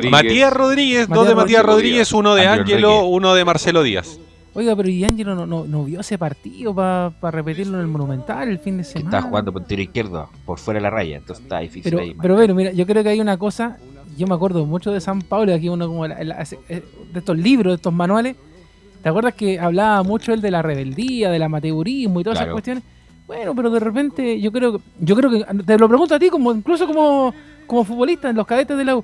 Matías 0.10 0.54
Rodríguez, 0.54 1.08
dos 1.08 1.28
de 1.28 1.36
Matías 1.36 1.64
Rodríguez, 1.64 2.12
uno 2.14 2.36
de 2.36 2.48
Ángelo, 2.48 3.06
uno 3.06 3.34
de 3.34 3.46
Marcelo 3.46 3.84
Díaz. 3.84 4.20
Oiga, 4.54 4.74
pero 4.74 4.88
¿y 4.88 5.04
Ángelo 5.04 5.36
no, 5.36 5.66
no, 5.66 5.84
vio 5.84 6.00
ese 6.00 6.18
partido 6.18 6.74
para 6.74 7.32
repetirlo 7.32 7.76
en 7.78 7.82
el 7.82 7.88
Monumental 7.88 8.48
el 8.48 8.60
fin 8.60 8.78
de 8.78 8.86
semana? 8.86 9.18
Está 9.18 9.28
jugando 9.28 9.52
por 9.52 9.66
tiro 9.66 9.82
izquierdo, 9.82 10.30
por 10.46 10.60
fuera 10.60 10.78
de 10.78 10.84
la 10.84 10.90
raya, 10.90 11.18
entonces 11.18 11.44
está 11.44 11.60
difícil 11.60 11.92
pero, 11.92 12.02
ahí. 12.02 12.16
Pero 12.22 12.36
bueno, 12.36 12.56
mira, 12.56 12.72
yo 12.72 12.86
creo 12.86 13.04
que 13.04 13.10
hay 13.10 13.20
una 13.20 13.38
cosa, 13.38 13.78
yo 14.18 14.28
me 14.28 14.34
acuerdo 14.34 14.66
mucho 14.66 14.94
de 14.94 15.02
San 15.02 15.22
Pablo, 15.22 15.54
aquí 15.54 15.68
uno 15.68 15.88
como 15.88 16.06
eh, 16.06 16.14
de 16.70 17.20
estos 17.20 17.38
libros, 17.38 17.72
de 17.72 17.76
estos 17.76 17.94
manuales, 17.94 18.38
¿te 19.04 19.10
acuerdas 19.10 19.34
que 19.34 19.60
hablaba 19.60 20.04
mucho 20.04 20.32
él 20.32 20.40
de 20.40 20.52
la 20.52 20.62
rebeldía, 20.62 21.30
del 21.30 21.44
amateurismo 21.44 22.22
y 22.22 22.24
todas 22.24 22.40
esas 22.40 22.54
cuestiones? 22.54 22.82
Bueno, 23.28 23.54
pero 23.56 23.70
de 23.70 23.80
repente 23.80 24.40
yo 24.40 24.52
creo 24.52 24.80
yo 25.00 25.16
creo 25.16 25.32
que 25.32 25.44
te 25.66 25.78
lo 25.78 25.90
pregunto 25.90 26.16
a 26.16 26.20
ti 26.20 26.30
como 26.30 26.54
incluso 26.54 26.86
como 26.88 27.34
como 27.66 27.84
futbolista 27.84 28.30
en 28.30 28.36
los 28.36 28.46
cadetes 28.46 28.78
de 28.78 28.86
la 28.86 28.96
U. 28.96 29.04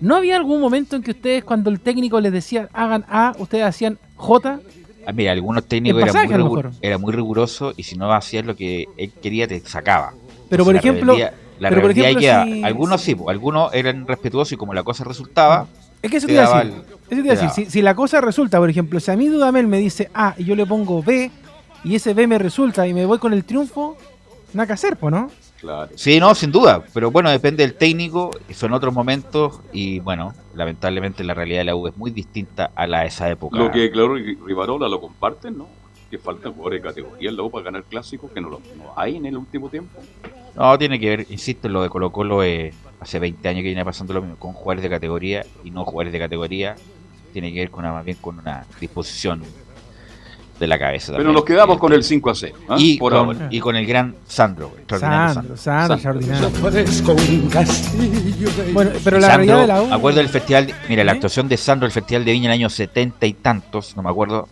¿No 0.00 0.16
había 0.16 0.36
algún 0.36 0.60
momento 0.60 0.96
en 0.96 1.02
que 1.02 1.12
ustedes, 1.12 1.44
cuando 1.44 1.70
el 1.70 1.80
técnico 1.80 2.20
les 2.20 2.32
decía 2.32 2.68
hagan 2.72 3.04
A, 3.08 3.34
ustedes 3.38 3.64
hacían 3.64 3.98
J? 4.16 4.60
Ah, 5.06 5.12
mira, 5.12 5.32
algunos 5.32 5.64
técnicos 5.66 6.02
eran 6.02 6.40
muy, 6.42 6.62
era 6.82 6.98
muy 6.98 7.12
riguroso 7.12 7.72
y 7.76 7.84
si 7.84 7.96
no 7.96 8.12
hacías 8.12 8.44
lo 8.44 8.56
que 8.56 8.86
él 8.96 9.12
quería, 9.22 9.46
te 9.46 9.60
sacaba. 9.60 10.14
Pero 10.48 10.64
por 10.64 10.74
ejemplo, 10.74 11.16
la 11.58 11.68
pero 11.68 11.82
por 11.82 11.90
ejemplo, 11.92 12.28
algunos 12.64 13.00
sí, 13.00 13.16
algunos 13.28 13.72
eran 13.72 14.06
respetuosos 14.06 14.52
y 14.52 14.56
como 14.56 14.74
la 14.74 14.82
cosa 14.82 15.04
resultaba. 15.04 15.66
Es 16.02 16.10
que 16.10 16.16
eso 16.18 16.26
te 16.26 16.34
iba 16.34 16.44
a 16.44 16.64
decir. 16.64 16.82
Eso 17.08 17.22
te 17.22 17.28
decir. 17.28 17.50
Si, 17.50 17.66
si, 17.66 17.82
la 17.82 17.94
cosa 17.94 18.20
resulta, 18.20 18.58
por 18.58 18.68
ejemplo, 18.68 19.00
si 19.00 19.10
a 19.10 19.16
mí 19.16 19.28
Dudamel 19.28 19.66
me 19.66 19.78
dice 19.78 20.10
A 20.12 20.34
y 20.36 20.44
yo 20.44 20.56
le 20.56 20.66
pongo 20.66 21.02
B 21.02 21.30
y 21.84 21.94
ese 21.94 22.12
B 22.12 22.26
me 22.26 22.38
resulta 22.38 22.86
y 22.86 22.92
me 22.92 23.06
voy 23.06 23.18
con 23.18 23.32
el 23.32 23.44
triunfo, 23.44 23.96
nada 24.52 24.66
que 24.66 24.72
hacer, 24.72 24.96
pues, 24.96 25.14
¿no? 25.62 25.88
Sí, 25.94 26.20
no, 26.20 26.34
sin 26.34 26.52
duda, 26.52 26.84
pero 26.92 27.10
bueno, 27.10 27.30
depende 27.30 27.62
del 27.62 27.74
técnico, 27.74 28.30
son 28.52 28.72
otros 28.72 28.92
momentos 28.92 29.60
y 29.72 30.00
bueno, 30.00 30.34
lamentablemente 30.54 31.24
la 31.24 31.34
realidad 31.34 31.60
de 31.60 31.64
la 31.64 31.76
U 31.76 31.86
es 31.88 31.96
muy 31.96 32.10
distinta 32.10 32.70
a 32.74 32.86
la 32.86 33.00
de 33.00 33.06
esa 33.06 33.30
época. 33.30 33.58
Lo 33.58 33.70
que 33.70 33.90
claro 33.90 34.14
Rivarola 34.14 34.88
lo 34.88 35.00
comparten, 35.00 35.58
¿no? 35.58 35.68
Que 36.10 36.18
falta 36.18 36.50
jugadores 36.50 36.82
de 36.82 36.88
categoría 36.88 37.30
en 37.30 37.36
la 37.36 37.42
U 37.42 37.50
para 37.50 37.64
ganar 37.64 37.84
clásicos 37.84 38.30
que 38.30 38.40
no 38.40 38.50
lo 38.50 38.60
hay 38.96 39.16
en 39.16 39.26
el 39.26 39.36
último 39.36 39.68
tiempo. 39.68 40.00
No, 40.54 40.78
tiene 40.78 40.98
que 40.98 41.08
ver, 41.08 41.26
insisto, 41.28 41.68
lo 41.68 41.82
de 41.82 41.90
Colo 41.90 42.10
Colo 42.10 42.42
es 42.42 42.74
hace 43.00 43.18
20 43.18 43.46
años 43.48 43.58
que 43.58 43.68
viene 43.68 43.84
pasando 43.84 44.14
lo 44.14 44.22
mismo, 44.22 44.36
con 44.36 44.52
jugadores 44.52 44.82
de 44.82 44.90
categoría 44.90 45.44
y 45.64 45.70
no 45.70 45.84
jugadores 45.84 46.12
de 46.12 46.18
categoría, 46.18 46.76
tiene 47.32 47.52
que 47.52 47.60
ver 47.60 47.70
con 47.70 47.84
una, 47.84 47.92
más 47.92 48.04
bien 48.04 48.16
con 48.20 48.38
una 48.38 48.64
disposición 48.80 49.42
de 50.58 50.66
la 50.66 50.78
cabeza. 50.78 51.14
Pero 51.16 51.32
nos 51.32 51.44
quedamos 51.44 51.78
con 51.78 51.92
el 51.92 52.02
5 52.02 52.30
a 52.30 52.34
0. 52.34 52.56
¿ah? 52.68 52.76
Y, 52.78 52.98
con, 52.98 53.48
y 53.50 53.60
con 53.60 53.76
el 53.76 53.86
gran 53.86 54.14
Sandro. 54.26 54.72
Sandro, 54.88 55.56
Sandro, 55.56 55.98
Sandro, 55.98 56.20
Bueno, 58.72 58.90
pero 59.04 59.18
la 59.18 59.36
realidad 59.36 59.60
de 59.60 59.66
la 59.66 59.82
U. 59.82 59.92
Acuerdo 59.92 60.18
del 60.18 60.28
festival, 60.28 60.72
mira, 60.88 61.04
la 61.04 61.12
actuación 61.12 61.48
de 61.48 61.56
Sandro, 61.56 61.86
el 61.86 61.92
festival 61.92 62.24
de 62.24 62.32
Viña 62.32 62.46
en 62.46 62.52
el 62.52 62.60
año 62.60 62.70
70 62.70 63.26
y 63.26 63.34
tantos, 63.34 63.96
no 63.96 64.02
me 64.02 64.10
acuerdo, 64.10 64.48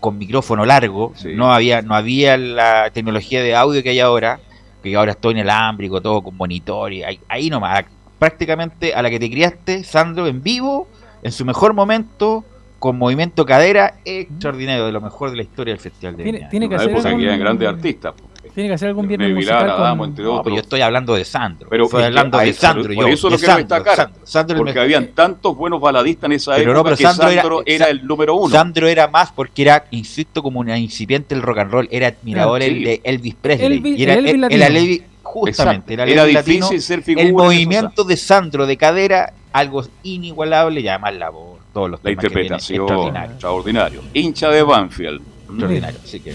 con 0.00 0.16
micrófono 0.16 0.64
largo. 0.64 1.12
No 1.34 1.52
había 1.52 1.82
no 1.82 1.94
había 1.94 2.36
la 2.36 2.90
tecnología 2.90 3.42
de 3.42 3.54
audio 3.56 3.82
que 3.82 3.90
hay 3.90 4.00
ahora, 4.00 4.40
que 4.82 4.94
ahora 4.94 5.12
estoy 5.12 5.32
en 5.32 5.38
el 5.38 5.50
ámbrico, 5.50 6.00
todo 6.00 6.22
con 6.22 6.36
monitor. 6.36 6.92
Y 6.92 7.02
ahí, 7.02 7.20
ahí 7.28 7.50
nomás, 7.50 7.84
prácticamente 8.18 8.94
a 8.94 9.02
la 9.02 9.10
que 9.10 9.18
te 9.18 9.30
criaste, 9.30 9.82
Sandro, 9.82 10.26
en 10.26 10.42
vivo, 10.42 10.88
en 11.22 11.32
su 11.32 11.44
mejor 11.44 11.74
momento 11.74 12.44
con 12.78 12.96
movimiento 12.96 13.44
cadera 13.44 13.94
extraordinario, 14.04 14.86
de 14.86 14.92
lo 14.92 15.00
mejor 15.00 15.30
de 15.30 15.36
la 15.36 15.42
historia 15.42 15.72
del 15.72 15.80
Festival 15.80 16.16
de 16.16 16.22
Tiene, 16.22 16.48
tiene 16.50 16.68
que 16.68 16.76
hacer 16.76 16.94
algún... 16.94 17.20
que 17.20 17.36
grandes 17.36 17.68
artistas. 17.68 18.14
Tiene 18.54 18.70
que 18.70 18.74
hacer 18.74 18.88
algún 18.88 19.06
viernes 19.06 19.34
musical 19.34 19.96
con... 19.96 20.08
entre 20.08 20.26
otros. 20.26 20.54
yo 20.54 20.60
estoy 20.60 20.80
hablando 20.80 21.14
de 21.14 21.24
Sandro. 21.24 21.68
Pero 21.68 21.84
estoy 21.84 22.04
hablando 22.04 22.38
de 22.38 22.52
Sandro. 22.52 22.94
Por 22.94 23.10
eso 23.10 23.30
lo 23.30 23.36
quiero 23.36 23.56
destacar. 23.56 24.10
Sandro, 24.22 24.56
porque 24.58 24.78
habían 24.78 25.08
tantos 25.08 25.56
buenos 25.56 25.80
baladistas 25.80 26.26
en 26.26 26.32
esa 26.32 26.54
pero 26.56 26.72
época 26.72 26.76
no, 26.76 26.84
pero 26.84 26.96
que 26.96 27.02
Sandro, 27.02 27.30
era, 27.30 27.44
era, 27.66 27.86
el 27.86 28.06
número 28.06 28.36
uno. 28.36 28.48
Sandro 28.48 28.88
era 28.88 29.08
más 29.08 29.32
porque 29.32 29.62
era, 29.62 29.84
insisto, 29.90 30.42
como 30.42 30.60
una 30.60 30.78
incipiente 30.78 31.34
el 31.34 31.42
rock 31.42 31.58
and 31.58 31.72
roll. 31.72 31.88
Era 31.90 32.08
admirador 32.08 32.62
el 32.62 32.84
de 32.84 33.00
Elvis 33.04 33.34
Presley. 33.34 33.66
Elvis, 33.66 33.98
y 33.98 34.02
era, 34.04 34.14
el, 34.14 34.44
Elvis 34.62 35.02
justamente. 35.22 35.94
Era, 35.94 36.04
era 36.04 36.24
difícil 36.24 36.80
ser 36.80 37.02
figura. 37.02 37.26
El 37.26 37.32
movimiento 37.32 38.04
de 38.04 38.16
Sandro 38.16 38.66
de 38.66 38.76
cadera, 38.76 39.34
algo 39.52 39.84
inigualable, 40.02 40.80
y 40.80 40.88
además 40.88 41.14
la 41.14 41.30
voz 41.30 41.57
todos 41.78 41.90
los 41.90 42.00
La 42.02 42.10
interpretación 42.10 42.80
extraordinario. 42.80 43.30
extraordinario. 43.30 44.02
Hincha 44.12 44.48
de 44.50 44.62
Banfield. 44.64 45.20
Extraordinario. 45.48 46.00
Así 46.02 46.18
que, 46.20 46.34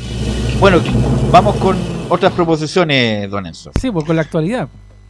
bueno, 0.58 0.82
vamos 1.32 1.58
con 1.58 1.78
otras 2.08 2.32
proposiciones, 2.32 3.30
don 3.30 3.46
Enzo. 3.46 3.72
Sí, 3.80 3.92
pues 3.92 4.06
con 4.06 4.16
la 4.16 4.22
actualidad. 4.22 4.70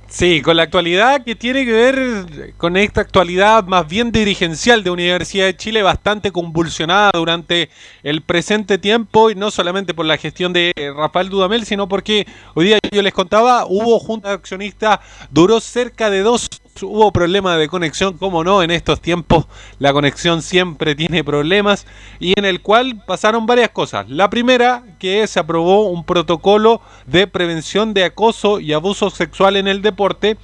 Sí, 0.09 0.41
con 0.41 0.57
la 0.57 0.63
actualidad 0.63 1.23
que 1.23 1.35
tiene 1.35 1.65
que 1.65 1.71
ver 1.71 2.53
con 2.57 2.77
esta 2.77 3.01
actualidad 3.01 3.63
más 3.65 3.87
bien 3.87 4.11
dirigencial 4.11 4.83
de 4.83 4.91
Universidad 4.91 5.45
de 5.45 5.57
Chile, 5.57 5.81
bastante 5.81 6.31
convulsionada 6.31 7.09
durante 7.13 7.69
el 8.03 8.21
presente 8.21 8.77
tiempo, 8.77 9.31
y 9.31 9.35
no 9.35 9.49
solamente 9.49 9.95
por 9.95 10.05
la 10.05 10.17
gestión 10.17 10.53
de 10.53 10.71
Rafael 10.95 11.29
Dudamel, 11.29 11.65
sino 11.65 11.87
porque 11.87 12.27
hoy 12.53 12.65
día 12.65 12.79
yo 12.91 13.01
les 13.01 13.13
contaba, 13.13 13.65
hubo 13.67 13.97
junta 13.99 14.29
de 14.29 14.35
accionistas, 14.35 14.99
duró 15.31 15.59
cerca 15.59 16.11
de 16.11 16.21
dos 16.21 16.47
hubo 16.81 17.11
problema 17.11 17.57
de 17.57 17.67
conexión, 17.67 18.17
como 18.17 18.43
no, 18.43 18.63
en 18.63 18.71
estos 18.71 18.99
tiempos 19.01 19.45
la 19.79 19.93
conexión 19.93 20.41
siempre 20.41 20.95
tiene 20.95 21.23
problemas 21.23 21.85
y 22.19 22.33
en 22.37 22.45
el 22.45 22.61
cual 22.61 23.03
pasaron 23.05 23.45
varias 23.45 23.69
cosas. 23.69 24.09
La 24.09 24.29
primera, 24.29 24.83
que 24.99 25.27
se 25.27 25.39
aprobó 25.39 25.89
un 25.89 26.03
protocolo 26.03 26.81
de 27.05 27.27
prevención 27.27 27.93
de 27.93 28.05
acoso 28.05 28.59
y 28.59 28.73
abuso 28.73 29.09
sexual 29.09 29.57
en 29.57 29.67
el 29.67 29.81
deporte. 29.81 30.37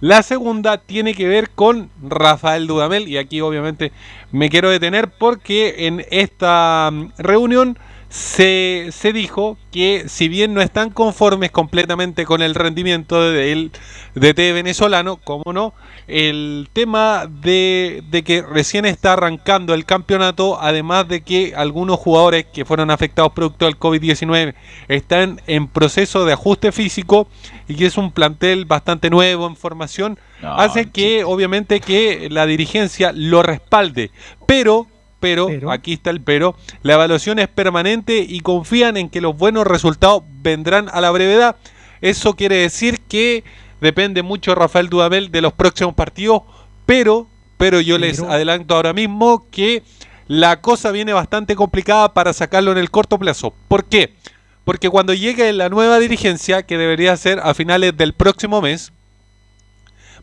La 0.00 0.22
segunda 0.22 0.78
tiene 0.78 1.14
que 1.14 1.26
ver 1.26 1.50
con 1.50 1.90
Rafael 2.02 2.66
Dudamel 2.66 3.08
y 3.08 3.16
aquí 3.16 3.40
obviamente 3.40 3.92
me 4.30 4.50
quiero 4.50 4.68
detener 4.68 5.10
porque 5.10 5.86
en 5.86 6.04
esta 6.10 6.90
mm, 6.92 7.12
reunión 7.16 7.78
se, 8.16 8.88
se, 8.92 9.12
dijo 9.12 9.58
que 9.70 10.04
si 10.08 10.28
bien 10.28 10.54
no 10.54 10.62
están 10.62 10.88
conformes 10.88 11.50
completamente 11.50 12.24
con 12.24 12.40
el 12.40 12.54
rendimiento 12.54 13.30
del 13.30 13.72
DT 14.14 14.54
venezolano, 14.54 15.18
como 15.18 15.52
no, 15.52 15.74
el 16.08 16.70
tema 16.72 17.26
de, 17.28 18.02
de, 18.08 18.24
que 18.24 18.40
recién 18.40 18.86
está 18.86 19.12
arrancando 19.12 19.74
el 19.74 19.84
campeonato, 19.84 20.58
además 20.58 21.06
de 21.08 21.20
que 21.20 21.52
algunos 21.54 21.98
jugadores 21.98 22.46
que 22.46 22.64
fueron 22.64 22.90
afectados 22.90 23.32
producto 23.34 23.66
del 23.66 23.78
COVID-19 23.78 24.54
están 24.88 25.42
en 25.46 25.68
proceso 25.68 26.24
de 26.24 26.32
ajuste 26.32 26.72
físico 26.72 27.28
y 27.68 27.74
que 27.74 27.84
es 27.84 27.98
un 27.98 28.12
plantel 28.12 28.64
bastante 28.64 29.10
nuevo 29.10 29.46
en 29.46 29.56
formación, 29.56 30.18
no, 30.40 30.54
hace 30.54 30.90
que 30.90 31.22
obviamente 31.22 31.80
que 31.80 32.28
la 32.30 32.46
dirigencia 32.46 33.12
lo 33.14 33.42
respalde, 33.42 34.10
pero 34.46 34.86
pero, 35.26 35.48
pero, 35.48 35.72
aquí 35.72 35.94
está 35.94 36.10
el 36.10 36.20
pero, 36.20 36.54
la 36.82 36.94
evaluación 36.94 37.40
es 37.40 37.48
permanente 37.48 38.24
y 38.28 38.38
confían 38.42 38.96
en 38.96 39.10
que 39.10 39.20
los 39.20 39.36
buenos 39.36 39.66
resultados 39.66 40.22
vendrán 40.40 40.88
a 40.92 41.00
la 41.00 41.10
brevedad. 41.10 41.56
Eso 42.00 42.34
quiere 42.34 42.58
decir 42.58 43.00
que 43.08 43.42
depende 43.80 44.22
mucho 44.22 44.54
Rafael 44.54 44.88
Dudamel 44.88 45.32
de 45.32 45.40
los 45.40 45.52
próximos 45.52 45.94
partidos, 45.94 46.42
pero, 46.86 47.26
pero 47.56 47.80
yo 47.80 47.96
pero. 47.96 48.06
les 48.06 48.20
adelanto 48.20 48.76
ahora 48.76 48.92
mismo 48.92 49.48
que 49.50 49.82
la 50.28 50.60
cosa 50.60 50.92
viene 50.92 51.12
bastante 51.12 51.56
complicada 51.56 52.14
para 52.14 52.32
sacarlo 52.32 52.70
en 52.70 52.78
el 52.78 52.92
corto 52.92 53.18
plazo. 53.18 53.52
¿Por 53.66 53.86
qué? 53.86 54.14
Porque 54.62 54.88
cuando 54.88 55.12
llegue 55.12 55.52
la 55.52 55.68
nueva 55.68 55.98
dirigencia, 55.98 56.62
que 56.62 56.78
debería 56.78 57.16
ser 57.16 57.40
a 57.40 57.52
finales 57.52 57.96
del 57.96 58.12
próximo 58.12 58.62
mes, 58.62 58.92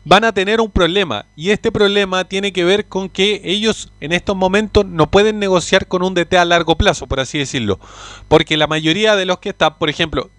van 0.04 0.24
a 0.24 0.32
tener 0.32 0.60
un 0.60 0.70
problema. 0.70 1.26
Y 1.34 1.50
este 1.50 1.72
problema 1.72 2.24
tiene 2.24 2.52
que 2.52 2.64
ver 2.64 2.86
con 2.86 3.08
que 3.08 3.40
ellos 3.44 3.92
en 4.00 4.12
estos 4.12 4.36
momentos 4.36 4.84
no 4.86 5.10
pueden 5.10 5.38
negociar 5.38 5.86
con 5.86 6.02
un 6.02 6.14
DT 6.14 6.34
a 6.34 6.44
largo 6.44 6.76
plazo, 6.76 7.06
por 7.06 7.20
así 7.20 7.38
decirlo, 7.38 7.80
porque 8.28 8.56
la 8.56 8.66
mayoría 8.66 9.16
de 9.16 9.26
los 9.26 9.38
que 9.38 9.50
están, 9.50 9.78
por 9.78 9.88
ejemplo, 9.88 10.30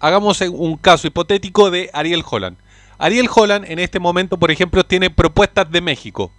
hagamos 0.00 0.40
un 0.40 0.76
caso 0.76 1.06
hipotético 1.06 1.70
de 1.70 1.90
Ariel 1.92 2.24
Holland. 2.28 2.56
Ariel 2.98 3.28
Holland 3.34 3.64
en 3.68 3.78
este 3.78 3.98
momento, 3.98 4.36
por 4.36 4.50
ejemplo, 4.50 4.84
tiene 4.84 5.10
propuestas 5.10 5.70
de 5.70 5.80
México, 5.80 6.32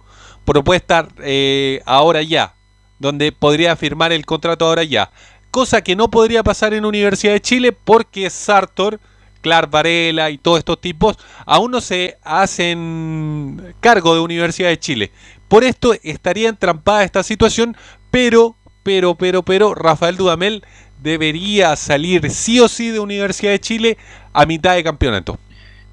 propuestas 0.44 1.06
eh, 1.22 1.82
ahora 1.84 2.22
ya, 2.22 2.54
donde 2.98 3.32
podría 3.32 3.76
firmar 3.76 4.12
el 4.12 4.24
contrato 4.24 4.66
ahora 4.66 4.84
ya, 4.84 5.10
cosa 5.50 5.82
que 5.82 5.96
no 5.96 6.10
podría 6.10 6.42
pasar 6.42 6.74
en 6.74 6.84
Universidad 6.84 7.32
de 7.32 7.40
Chile 7.40 7.72
porque 7.72 8.30
Sartor 8.30 9.00
Clark 9.44 9.70
Varela 9.70 10.30
y 10.30 10.38
todos 10.38 10.58
estos 10.58 10.80
tipos 10.80 11.18
aún 11.44 11.70
no 11.70 11.82
se 11.82 12.16
hacen 12.22 13.74
cargo 13.80 14.14
de 14.14 14.20
Universidad 14.20 14.70
de 14.70 14.78
Chile. 14.78 15.10
Por 15.48 15.64
esto 15.64 15.94
estaría 16.02 16.48
entrampada 16.48 17.04
esta 17.04 17.22
situación, 17.22 17.76
pero, 18.10 18.56
pero, 18.82 19.14
pero, 19.14 19.42
pero, 19.42 19.74
Rafael 19.74 20.16
Dudamel 20.16 20.64
debería 21.02 21.76
salir 21.76 22.30
sí 22.30 22.58
o 22.58 22.68
sí 22.68 22.88
de 22.88 23.00
Universidad 23.00 23.52
de 23.52 23.60
Chile 23.60 23.98
a 24.32 24.46
mitad 24.46 24.74
de 24.74 24.82
campeonato. 24.82 25.38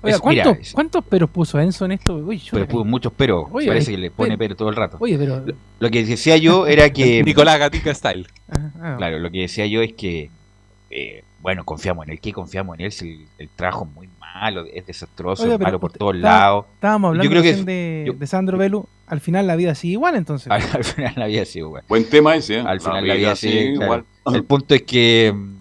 Oiga, 0.04 0.18
¿cuántos, 0.20 0.58
mira, 0.58 0.72
¿cuántos 0.74 1.06
peros 1.06 1.30
puso 1.30 1.60
Enzo 1.60 1.86
en 1.86 1.92
esto? 1.92 2.16
Uy, 2.16 2.42
pero 2.52 2.68
puso 2.68 2.86
muchos 2.86 3.14
peros. 3.14 3.46
Oye, 3.52 3.68
Parece 3.68 3.92
que 3.92 3.98
le 3.98 4.10
pone 4.10 4.36
pero- 4.38 4.56
todo 4.56 4.70
el 4.70 4.76
rato. 4.76 4.98
Oye, 5.00 5.16
pero. 5.18 5.42
Lo, 5.46 5.54
lo 5.80 5.90
que 5.92 6.04
decía 6.04 6.38
yo 6.38 6.66
era 6.66 6.90
que. 6.90 7.22
Nicolás 7.26 7.60
Gatica 7.60 7.94
Style. 7.94 8.26
Ah, 8.50 8.96
Claro, 8.98 9.20
lo 9.20 9.30
que 9.30 9.42
decía 9.42 9.68
yo 9.68 9.82
es 9.84 9.94
que. 9.94 10.32
eh, 10.90 11.24
bueno, 11.42 11.64
confiamos 11.66 12.06
en 12.08 12.14
él. 12.14 12.20
¿Qué 12.22 12.32
confiamos 12.34 12.78
en 12.80 12.86
él? 12.86 12.92
Si 12.92 13.10
el, 13.10 13.28
el 13.40 13.50
trabajo 13.50 13.86
es 13.90 13.96
muy 13.96 14.10
malo, 14.20 14.66
es 14.72 14.86
desastroso, 14.86 15.52
es 15.52 15.60
malo 15.60 15.80
por 15.80 15.92
todos 15.92 16.16
lados. 16.16 16.66
Estábamos 16.76 17.10
hablando 17.10 17.24
Yo 17.24 17.30
creo 17.30 17.42
que 17.44 17.50
recién 17.50 17.66
de, 17.66 18.04
yo- 18.08 18.14
de 18.14 18.28
Sandro 18.28 18.58
Velu. 18.58 18.88
Al 19.08 19.20
final 19.20 19.46
la 19.46 19.56
vida 19.58 19.76
sigue 19.76 19.94
igual, 19.94 20.16
entonces. 20.16 20.50
al, 20.52 20.62
al 20.74 20.84
final 20.84 21.14
la 21.18 21.26
vida 21.28 21.44
sigue 21.46 21.66
igual. 21.66 21.84
Buen 21.90 22.10
tema 22.10 22.36
ese, 22.36 22.56
¿eh? 22.56 22.60
Al 22.60 22.78
La 22.78 22.80
final 22.80 22.96
la 22.96 23.02
vida 23.02 23.14
vida 23.16 23.36
sigue 23.36 23.54
sigue 23.54 23.74
igual. 23.84 24.06
El 24.26 24.44
punto 24.46 24.74
es 24.76 24.84
que. 24.84 25.34
mm, 25.36 25.56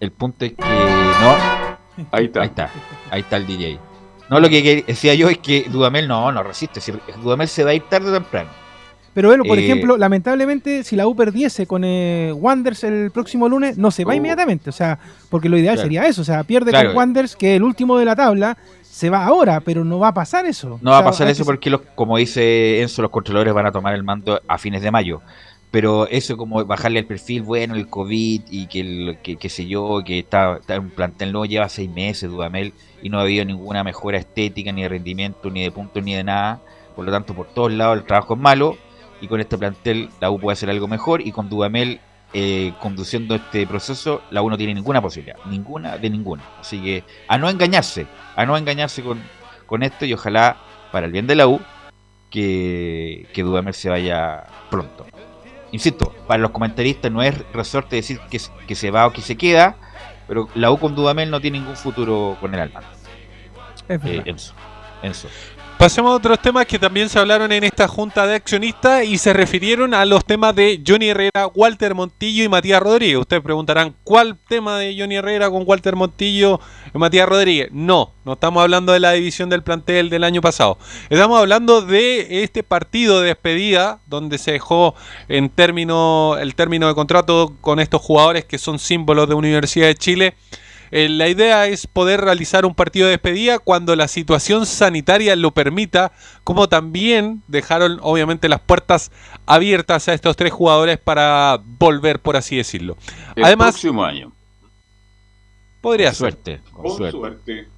El 0.00 0.10
punto 0.12 0.44
es 0.44 0.52
que. 0.52 0.62
No. 0.62 2.06
Ahí 2.12 2.26
está. 2.26 2.40
Ahí 2.42 2.46
está. 2.48 2.70
Ahí 3.10 3.20
está 3.20 3.36
el 3.36 3.46
DJ. 3.46 3.78
No, 4.28 4.38
lo 4.40 4.48
que 4.48 4.62
que 4.62 4.82
decía 4.86 5.14
yo 5.14 5.28
es 5.28 5.38
que 5.38 5.64
Dudamel 5.70 6.06
no, 6.06 6.30
no 6.32 6.42
resiste. 6.42 6.80
Si 6.80 6.92
Dudamel 7.22 7.48
se 7.48 7.64
va 7.64 7.70
a 7.70 7.74
ir 7.74 7.82
tarde 7.88 8.10
o 8.10 8.12
temprano. 8.12 8.48
Pero 9.12 9.30
Velu, 9.30 9.44
por 9.44 9.58
Eh, 9.58 9.64
ejemplo, 9.64 9.96
lamentablemente, 9.96 10.84
si 10.84 10.94
la 10.94 11.06
U 11.08 11.16
perdiese 11.16 11.66
con 11.66 11.82
eh, 11.84 12.32
Wanders 12.32 12.84
el 12.84 13.10
próximo 13.10 13.48
lunes, 13.48 13.76
no 13.76 13.90
se 13.90 14.04
va 14.04 14.12
Uh. 14.12 14.16
inmediatamente. 14.16 14.70
O 14.70 14.72
sea, 14.72 14.98
porque 15.28 15.48
lo 15.48 15.58
ideal 15.58 15.74
Claro. 15.74 15.86
sería 15.86 16.06
eso. 16.06 16.22
O 16.22 16.24
sea, 16.24 16.44
pierde 16.44 16.70
Claro. 16.70 16.90
con 16.90 16.98
Wanders, 16.98 17.34
que 17.34 17.52
es 17.52 17.56
el 17.56 17.62
último 17.64 17.98
de 17.98 18.04
la 18.04 18.14
tabla, 18.14 18.56
se 18.82 19.10
va 19.10 19.24
ahora, 19.24 19.60
pero 19.60 19.84
no 19.84 19.98
va 19.98 20.08
a 20.08 20.14
pasar 20.14 20.46
eso. 20.46 20.78
No 20.82 20.90
O 20.90 20.92
va 20.92 20.98
a 21.00 21.04
pasar 21.04 21.28
eso 21.28 21.42
que- 21.42 21.46
porque, 21.46 21.70
los, 21.70 21.80
como 21.94 22.18
dice 22.18 22.82
Enzo, 22.82 23.02
los 23.02 23.10
controladores 23.10 23.52
van 23.54 23.66
a 23.66 23.72
tomar 23.72 23.94
el 23.94 24.04
mando 24.04 24.40
a 24.46 24.58
fines 24.58 24.82
de 24.82 24.90
mayo. 24.90 25.20
Pero 25.72 26.08
eso 26.08 26.36
como 26.36 26.64
bajarle 26.64 26.98
el 27.00 27.06
perfil, 27.06 27.42
bueno, 27.42 27.76
el 27.76 27.86
COVID 27.88 28.42
y 28.50 28.66
que, 28.66 28.80
el, 28.80 29.18
que, 29.22 29.36
qué 29.36 29.48
sé 29.48 29.66
yo, 29.66 30.02
que 30.04 30.18
está, 30.20 30.56
está 30.56 30.74
en 30.74 30.82
un 30.82 30.90
plantel 30.90 31.30
nuevo, 31.32 31.46
lleva 31.46 31.68
seis 31.68 31.88
meses 31.88 32.28
Dudamel 32.28 32.72
y 33.02 33.08
no 33.08 33.18
ha 33.18 33.22
habido 33.22 33.44
ninguna 33.44 33.84
mejora 33.84 34.18
estética, 34.18 34.72
ni 34.72 34.82
de 34.82 34.88
rendimiento, 34.88 35.48
ni 35.48 35.62
de 35.62 35.70
puntos, 35.70 36.02
ni 36.02 36.14
de 36.14 36.24
nada. 36.24 36.60
Por 36.96 37.04
lo 37.04 37.12
tanto, 37.12 37.34
por 37.34 37.46
todos 37.46 37.72
lados 37.72 37.98
el 37.98 38.04
trabajo 38.04 38.34
es 38.34 38.40
malo 38.40 38.76
y 39.20 39.28
con 39.28 39.40
este 39.40 39.58
plantel 39.58 40.10
la 40.20 40.30
U 40.30 40.38
puede 40.38 40.54
hacer 40.54 40.70
algo 40.70 40.88
mejor 40.88 41.20
y 41.20 41.32
con 41.32 41.48
Dudamel 41.48 42.00
eh, 42.32 42.72
conduciendo 42.80 43.34
este 43.34 43.66
proceso, 43.66 44.22
la 44.30 44.42
U 44.42 44.50
no 44.50 44.56
tiene 44.56 44.74
ninguna 44.74 45.02
posibilidad, 45.02 45.36
ninguna 45.46 45.98
de 45.98 46.10
ninguna. 46.10 46.42
Así 46.60 46.80
que 46.80 47.04
a 47.26 47.38
no 47.38 47.48
engañarse, 47.48 48.06
a 48.36 48.46
no 48.46 48.56
engañarse 48.56 49.02
con, 49.02 49.20
con 49.66 49.82
esto 49.82 50.04
y 50.04 50.12
ojalá 50.12 50.56
para 50.92 51.06
el 51.06 51.12
bien 51.12 51.26
de 51.26 51.34
la 51.34 51.48
U 51.48 51.60
que, 52.30 53.26
que 53.32 53.42
Dudamel 53.42 53.74
se 53.74 53.88
vaya 53.88 54.44
pronto. 54.70 55.06
Insisto, 55.72 56.14
para 56.26 56.40
los 56.40 56.50
comentaristas 56.50 57.10
no 57.10 57.22
es 57.22 57.34
resorte 57.52 57.96
decir 57.96 58.20
que, 58.30 58.40
que 58.66 58.74
se 58.74 58.90
va 58.90 59.06
o 59.06 59.12
que 59.12 59.22
se 59.22 59.36
queda, 59.36 59.76
pero 60.28 60.48
la 60.54 60.70
U 60.70 60.78
con 60.78 60.94
Dudamel 60.94 61.30
no 61.30 61.40
tiene 61.40 61.58
ningún 61.58 61.76
futuro 61.76 62.36
con 62.40 62.54
el 62.54 62.60
alma. 62.60 62.82
Eh, 63.88 64.22
Enzo, 64.24 64.54
Enzo. 65.02 65.28
Pasemos 65.80 66.12
a 66.12 66.16
otros 66.16 66.42
temas 66.42 66.66
que 66.66 66.78
también 66.78 67.08
se 67.08 67.18
hablaron 67.18 67.50
en 67.52 67.64
esta 67.64 67.88
junta 67.88 68.26
de 68.26 68.34
accionistas 68.34 69.02
y 69.02 69.16
se 69.16 69.32
refirieron 69.32 69.94
a 69.94 70.04
los 70.04 70.26
temas 70.26 70.54
de 70.54 70.82
Johnny 70.86 71.08
Herrera, 71.08 71.46
Walter 71.54 71.94
Montillo 71.94 72.44
y 72.44 72.50
Matías 72.50 72.82
Rodríguez. 72.82 73.16
Ustedes 73.16 73.42
preguntarán, 73.42 73.94
¿cuál 74.04 74.36
tema 74.46 74.78
de 74.78 74.94
Johnny 74.98 75.16
Herrera 75.16 75.48
con 75.48 75.62
Walter 75.64 75.96
Montillo 75.96 76.60
y 76.94 76.98
Matías 76.98 77.26
Rodríguez? 77.26 77.70
No, 77.72 78.12
no 78.26 78.34
estamos 78.34 78.62
hablando 78.62 78.92
de 78.92 79.00
la 79.00 79.12
división 79.12 79.48
del 79.48 79.62
plantel 79.62 80.10
del 80.10 80.24
año 80.24 80.42
pasado. 80.42 80.76
Estamos 81.08 81.40
hablando 81.40 81.80
de 81.80 82.42
este 82.42 82.62
partido 82.62 83.22
de 83.22 83.28
despedida 83.28 84.00
donde 84.04 84.36
se 84.36 84.52
dejó 84.52 84.94
en 85.28 85.48
término 85.48 86.36
el 86.38 86.54
término 86.56 86.88
de 86.88 86.94
contrato 86.94 87.54
con 87.62 87.80
estos 87.80 88.02
jugadores 88.02 88.44
que 88.44 88.58
son 88.58 88.78
símbolos 88.78 89.30
de 89.30 89.34
Universidad 89.34 89.86
de 89.86 89.94
Chile. 89.94 90.34
Eh, 90.92 91.08
la 91.08 91.28
idea 91.28 91.66
es 91.66 91.86
poder 91.86 92.20
realizar 92.20 92.64
un 92.66 92.74
partido 92.74 93.06
de 93.06 93.12
despedida 93.12 93.58
cuando 93.58 93.94
la 93.96 94.08
situación 94.08 94.66
sanitaria 94.66 95.36
lo 95.36 95.52
permita, 95.52 96.12
como 96.44 96.68
también 96.68 97.42
dejaron 97.48 97.98
obviamente 98.02 98.48
las 98.48 98.60
puertas 98.60 99.12
abiertas 99.46 100.08
a 100.08 100.14
estos 100.14 100.36
tres 100.36 100.52
jugadores 100.52 100.98
para 100.98 101.60
volver, 101.64 102.20
por 102.20 102.36
así 102.36 102.56
decirlo. 102.56 102.96
El 103.36 103.44
Además, 103.44 103.70
próximo 103.72 104.04
año. 104.04 104.32
podría 105.80 106.08
Con 106.08 106.14
ser. 106.16 106.32
suerte, 106.32 106.60
con 106.72 106.82
Con 106.84 106.96
suerte. 106.96 107.18
suerte. 107.18 107.68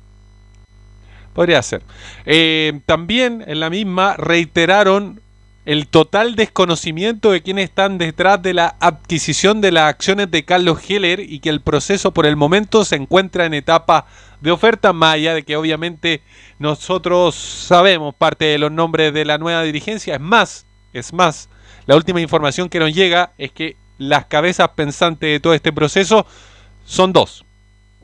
Podría 1.34 1.62
ser. 1.62 1.82
Eh, 2.26 2.80
también 2.84 3.42
en 3.46 3.60
la 3.60 3.70
misma 3.70 4.16
reiteraron 4.16 5.20
el 5.64 5.86
total 5.86 6.34
desconocimiento 6.34 7.30
de 7.30 7.42
quienes 7.42 7.64
están 7.64 7.96
detrás 7.96 8.42
de 8.42 8.52
la 8.52 8.76
adquisición 8.80 9.60
de 9.60 9.70
las 9.70 9.88
acciones 9.88 10.30
de 10.30 10.44
Carlos 10.44 10.78
Heller 10.88 11.20
y 11.20 11.38
que 11.38 11.50
el 11.50 11.60
proceso 11.60 12.12
por 12.12 12.26
el 12.26 12.36
momento 12.36 12.84
se 12.84 12.96
encuentra 12.96 13.46
en 13.46 13.54
etapa 13.54 14.06
de 14.40 14.50
oferta, 14.50 14.92
allá 15.00 15.34
de 15.34 15.44
que 15.44 15.56
obviamente 15.56 16.22
nosotros 16.58 17.36
sabemos 17.36 18.14
parte 18.14 18.46
de 18.46 18.58
los 18.58 18.72
nombres 18.72 19.14
de 19.14 19.24
la 19.24 19.38
nueva 19.38 19.62
dirigencia. 19.62 20.16
Es 20.16 20.20
más, 20.20 20.66
es 20.92 21.12
más, 21.12 21.48
la 21.86 21.94
última 21.94 22.20
información 22.20 22.68
que 22.68 22.80
nos 22.80 22.92
llega 22.92 23.32
es 23.38 23.52
que 23.52 23.76
las 23.98 24.26
cabezas 24.26 24.70
pensantes 24.70 25.30
de 25.30 25.38
todo 25.38 25.54
este 25.54 25.72
proceso 25.72 26.26
son 26.84 27.12
dos. 27.12 27.44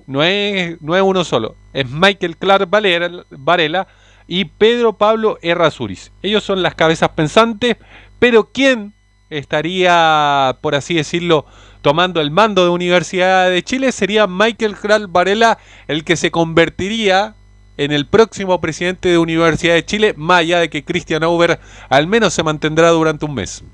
No 0.07 0.23
es, 0.23 0.81
no 0.81 0.97
es 0.97 1.03
uno 1.03 1.25
solo. 1.25 1.57
Es 1.73 1.91
Michael 1.91 2.37
Clark 2.37 2.69
Varela 2.71 3.89
y 4.29 4.45
Pedro 4.45 4.93
Pablo 4.93 5.39
Errázuriz. 5.43 6.13
Ellos 6.23 6.45
son 6.45 6.63
las 6.63 6.75
cabezas 6.75 7.09
pensantes, 7.11 7.79
pero 8.19 8.51
¿quién 8.53 8.93
estaría, 9.31 10.59
por 10.61 10.75
así 10.75 10.95
decirlo, 10.95 11.47
tomando 11.81 12.21
el 12.21 12.31
mando 12.31 12.63
de 12.63 12.71
Universidad 12.71 13.49
de 13.49 13.65
Chile? 13.65 13.91
Sería 13.91 14.27
Michael 14.27 14.77
Clark 14.77 15.11
Varela 15.11 15.59
el 15.89 16.05
que 16.05 16.17
se 16.17 16.31
convertiría 16.31 17.35
en 17.79 17.91
el 17.91 18.07
próximo 18.07 18.61
presidente 18.61 19.09
de 19.09 19.19
Universidad 19.19 19.75
de 19.75 19.85
Chile, 19.85 20.15
más 20.17 20.41
allá 20.41 20.59
de 20.61 20.69
que 20.69 20.85
Christian 20.85 21.23
Auber 21.23 21.59
al 21.89 22.07
menos 22.07 22.35
se 22.35 22.43
mantendrá 22.43 22.91
durante 22.91 23.25
un 23.25 23.35
mes. 23.35 23.65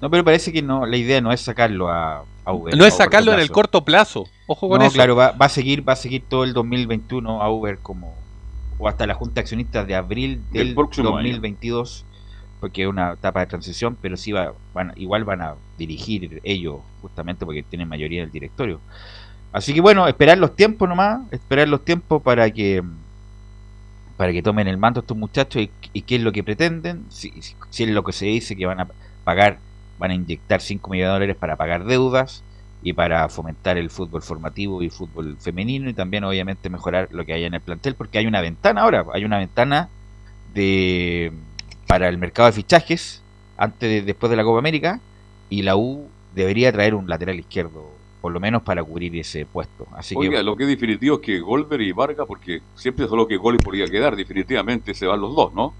No, 0.00 0.10
pero 0.10 0.24
parece 0.24 0.52
que 0.52 0.62
no, 0.62 0.86
la 0.86 0.96
idea 0.96 1.20
no 1.20 1.30
es 1.30 1.40
sacarlo 1.42 1.90
a, 1.90 2.24
Uber. 2.46 2.76
No 2.76 2.86
es 2.86 2.94
sacarlo 2.94 3.32
en 3.32 3.38
el 3.38 3.50
corto 3.52 3.84
plazo. 3.84 4.26
Ojo 4.46 4.68
con 4.68 4.80
no, 4.80 4.86
eso. 4.86 4.94
claro, 4.94 5.14
va, 5.14 5.30
va, 5.32 5.46
a 5.46 5.48
seguir, 5.48 5.86
va 5.88 5.92
a 5.92 5.96
seguir 5.96 6.24
todo 6.28 6.42
el 6.42 6.54
2021 6.54 7.40
a 7.40 7.50
Uber 7.50 7.78
como 7.78 8.21
o 8.82 8.88
hasta 8.88 9.06
la 9.06 9.14
Junta 9.14 9.34
de 9.34 9.40
Accionistas 9.42 9.86
de 9.86 9.94
abril 9.94 10.42
del, 10.50 10.74
2022, 10.74 12.04
porque 12.58 12.82
es 12.82 12.88
una 12.88 13.12
etapa 13.12 13.38
de 13.38 13.46
transición, 13.46 13.96
pero 14.02 14.16
sí 14.16 14.32
va, 14.32 14.54
van, 14.74 14.92
igual 14.96 15.22
van 15.22 15.40
a 15.40 15.54
dirigir 15.78 16.40
ellos, 16.42 16.80
justamente 17.00 17.46
porque 17.46 17.62
tienen 17.62 17.88
mayoría 17.88 18.22
del 18.22 18.32
directorio. 18.32 18.80
Así 19.52 19.72
que 19.72 19.80
bueno, 19.80 20.08
esperar 20.08 20.36
los 20.38 20.56
tiempos 20.56 20.88
nomás, 20.88 21.20
esperar 21.30 21.68
los 21.68 21.84
tiempos 21.84 22.22
para 22.22 22.50
que 22.50 22.82
para 24.16 24.32
que 24.32 24.42
tomen 24.42 24.66
el 24.66 24.76
mando 24.76 25.00
estos 25.00 25.16
muchachos 25.16 25.62
y, 25.92 26.02
qué 26.02 26.16
es 26.16 26.22
lo 26.22 26.32
que 26.32 26.42
pretenden, 26.42 27.04
si, 27.08 27.32
si, 27.70 27.84
es 27.84 27.90
lo 27.90 28.02
que 28.02 28.12
se 28.12 28.26
dice 28.26 28.56
que 28.56 28.66
van 28.66 28.80
a 28.80 28.88
pagar, 29.22 29.58
van 29.98 30.10
a 30.10 30.14
inyectar 30.14 30.60
5 30.60 30.90
millones 30.90 31.08
de 31.08 31.12
dólares 31.12 31.36
para 31.36 31.56
pagar 31.56 31.84
deudas 31.84 32.42
y 32.82 32.92
para 32.92 33.28
fomentar 33.28 33.78
el 33.78 33.90
fútbol 33.90 34.22
formativo 34.22 34.82
y 34.82 34.90
fútbol 34.90 35.36
femenino 35.38 35.88
y 35.88 35.94
también 35.94 36.24
obviamente 36.24 36.68
mejorar 36.68 37.08
lo 37.12 37.24
que 37.24 37.32
hay 37.32 37.44
en 37.44 37.54
el 37.54 37.60
plantel 37.60 37.94
porque 37.94 38.18
hay 38.18 38.26
una 38.26 38.40
ventana 38.40 38.82
ahora, 38.82 39.04
hay 39.12 39.24
una 39.24 39.38
ventana 39.38 39.88
de 40.54 41.32
para 41.86 42.08
el 42.08 42.18
mercado 42.18 42.46
de 42.46 42.52
fichajes 42.52 43.22
antes 43.56 43.88
de, 43.88 44.02
después 44.02 44.30
de 44.30 44.36
la 44.36 44.44
Copa 44.44 44.58
América 44.58 45.00
y 45.48 45.62
la 45.62 45.76
U 45.76 46.08
debería 46.34 46.72
traer 46.72 46.94
un 46.94 47.08
lateral 47.08 47.38
izquierdo 47.38 47.90
por 48.22 48.32
lo 48.32 48.38
menos 48.38 48.62
para 48.62 48.84
cubrir 48.84 49.16
ese 49.16 49.44
puesto. 49.44 49.86
Así 49.96 50.14
Oiga, 50.16 50.38
que 50.38 50.42
lo 50.44 50.56
que 50.56 50.62
es 50.62 50.68
definitivo 50.68 51.16
es 51.16 51.22
que 51.22 51.40
Golver 51.40 51.80
y 51.80 51.90
Vargas, 51.90 52.24
porque 52.26 52.62
siempre 52.76 53.08
solo 53.08 53.26
que 53.26 53.36
Gol 53.36 53.56
podía 53.58 53.86
quedar, 53.88 54.14
definitivamente 54.14 54.94
se 54.94 55.06
van 55.06 55.20
los 55.20 55.34
dos, 55.34 55.52
¿no? 55.52 55.74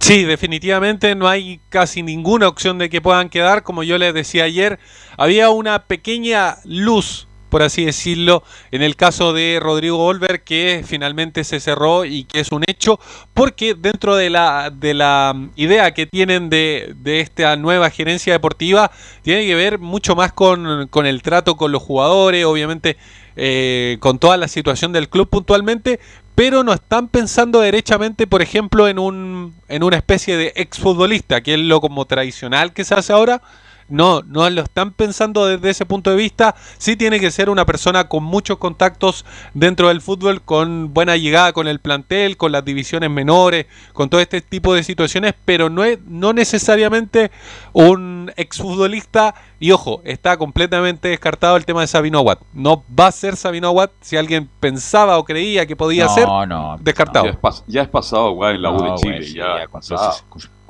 Sí, 0.00 0.24
definitivamente 0.24 1.14
no 1.14 1.28
hay 1.28 1.60
casi 1.68 2.02
ninguna 2.02 2.48
opción 2.48 2.78
de 2.78 2.88
que 2.88 3.02
puedan 3.02 3.28
quedar. 3.28 3.62
Como 3.62 3.82
yo 3.82 3.98
les 3.98 4.14
decía 4.14 4.44
ayer, 4.44 4.78
había 5.16 5.50
una 5.50 5.84
pequeña 5.84 6.56
luz, 6.64 7.28
por 7.50 7.62
así 7.62 7.84
decirlo, 7.84 8.42
en 8.70 8.82
el 8.82 8.96
caso 8.96 9.32
de 9.34 9.58
Rodrigo 9.60 10.04
Olver, 10.04 10.42
que 10.42 10.82
finalmente 10.86 11.44
se 11.44 11.60
cerró 11.60 12.06
y 12.06 12.24
que 12.24 12.40
es 12.40 12.50
un 12.50 12.64
hecho, 12.66 12.98
porque 13.34 13.74
dentro 13.74 14.16
de 14.16 14.30
la, 14.30 14.70
de 14.70 14.94
la 14.94 15.34
idea 15.54 15.92
que 15.92 16.06
tienen 16.06 16.48
de, 16.48 16.94
de 16.96 17.20
esta 17.20 17.56
nueva 17.56 17.90
gerencia 17.90 18.32
deportiva, 18.32 18.90
tiene 19.22 19.46
que 19.46 19.54
ver 19.54 19.78
mucho 19.78 20.16
más 20.16 20.32
con, 20.32 20.88
con 20.88 21.06
el 21.06 21.22
trato 21.22 21.56
con 21.56 21.72
los 21.72 21.82
jugadores, 21.82 22.44
obviamente. 22.46 22.96
Eh, 23.36 23.98
con 24.00 24.18
toda 24.18 24.36
la 24.36 24.48
situación 24.48 24.92
del 24.92 25.08
club 25.08 25.28
puntualmente, 25.28 26.00
pero 26.34 26.64
no 26.64 26.72
están 26.72 27.08
pensando 27.08 27.60
derechamente, 27.60 28.26
por 28.26 28.42
ejemplo, 28.42 28.88
en, 28.88 28.98
un, 28.98 29.54
en 29.68 29.82
una 29.82 29.96
especie 29.96 30.36
de 30.36 30.52
exfutbolista, 30.56 31.42
que 31.42 31.54
es 31.54 31.60
lo 31.60 31.80
como 31.80 32.06
tradicional 32.06 32.72
que 32.72 32.84
se 32.84 32.94
hace 32.94 33.12
ahora. 33.12 33.42
No, 33.90 34.22
no 34.22 34.48
lo 34.48 34.62
están 34.62 34.92
pensando 34.92 35.46
desde 35.46 35.70
ese 35.70 35.84
punto 35.84 36.10
de 36.10 36.16
vista. 36.16 36.54
Sí 36.78 36.96
tiene 36.96 37.20
que 37.20 37.30
ser 37.30 37.50
una 37.50 37.66
persona 37.66 38.08
con 38.08 38.24
muchos 38.24 38.58
contactos 38.58 39.24
dentro 39.52 39.88
del 39.88 40.00
fútbol, 40.00 40.42
con 40.42 40.94
buena 40.94 41.16
llegada 41.16 41.52
con 41.52 41.68
el 41.68 41.80
plantel, 41.80 42.36
con 42.36 42.52
las 42.52 42.64
divisiones 42.64 43.10
menores, 43.10 43.66
con 43.92 44.08
todo 44.08 44.20
este 44.20 44.40
tipo 44.40 44.74
de 44.74 44.82
situaciones, 44.82 45.34
pero 45.44 45.68
no, 45.68 45.84
es, 45.84 45.98
no 46.06 46.32
necesariamente 46.32 47.30
un 47.72 48.32
exfutbolista. 48.36 49.34
Y 49.58 49.72
ojo, 49.72 50.00
está 50.04 50.36
completamente 50.38 51.08
descartado 51.08 51.56
el 51.56 51.66
tema 51.66 51.82
de 51.82 51.86
Sabino 51.86 52.20
Watt. 52.20 52.40
No 52.54 52.82
va 52.98 53.08
a 53.08 53.12
ser 53.12 53.36
Sabino 53.36 53.72
Watt 53.72 53.90
si 54.00 54.16
alguien 54.16 54.48
pensaba 54.60 55.18
o 55.18 55.24
creía 55.24 55.66
que 55.66 55.76
podía 55.76 56.04
no, 56.04 56.14
ser. 56.14 56.26
No, 56.26 56.76
descartado. 56.80 57.26
Ya 57.26 57.32
es, 57.32 57.36
pas 57.36 57.64
ya 57.66 57.82
es 57.82 57.88
pasado, 57.88 58.48
en 58.48 58.62
la 58.62 58.70
U 58.70 58.82
de 58.82 58.94
Chile. 58.94 59.32
Ya, 59.34 59.58
ya 59.58 59.68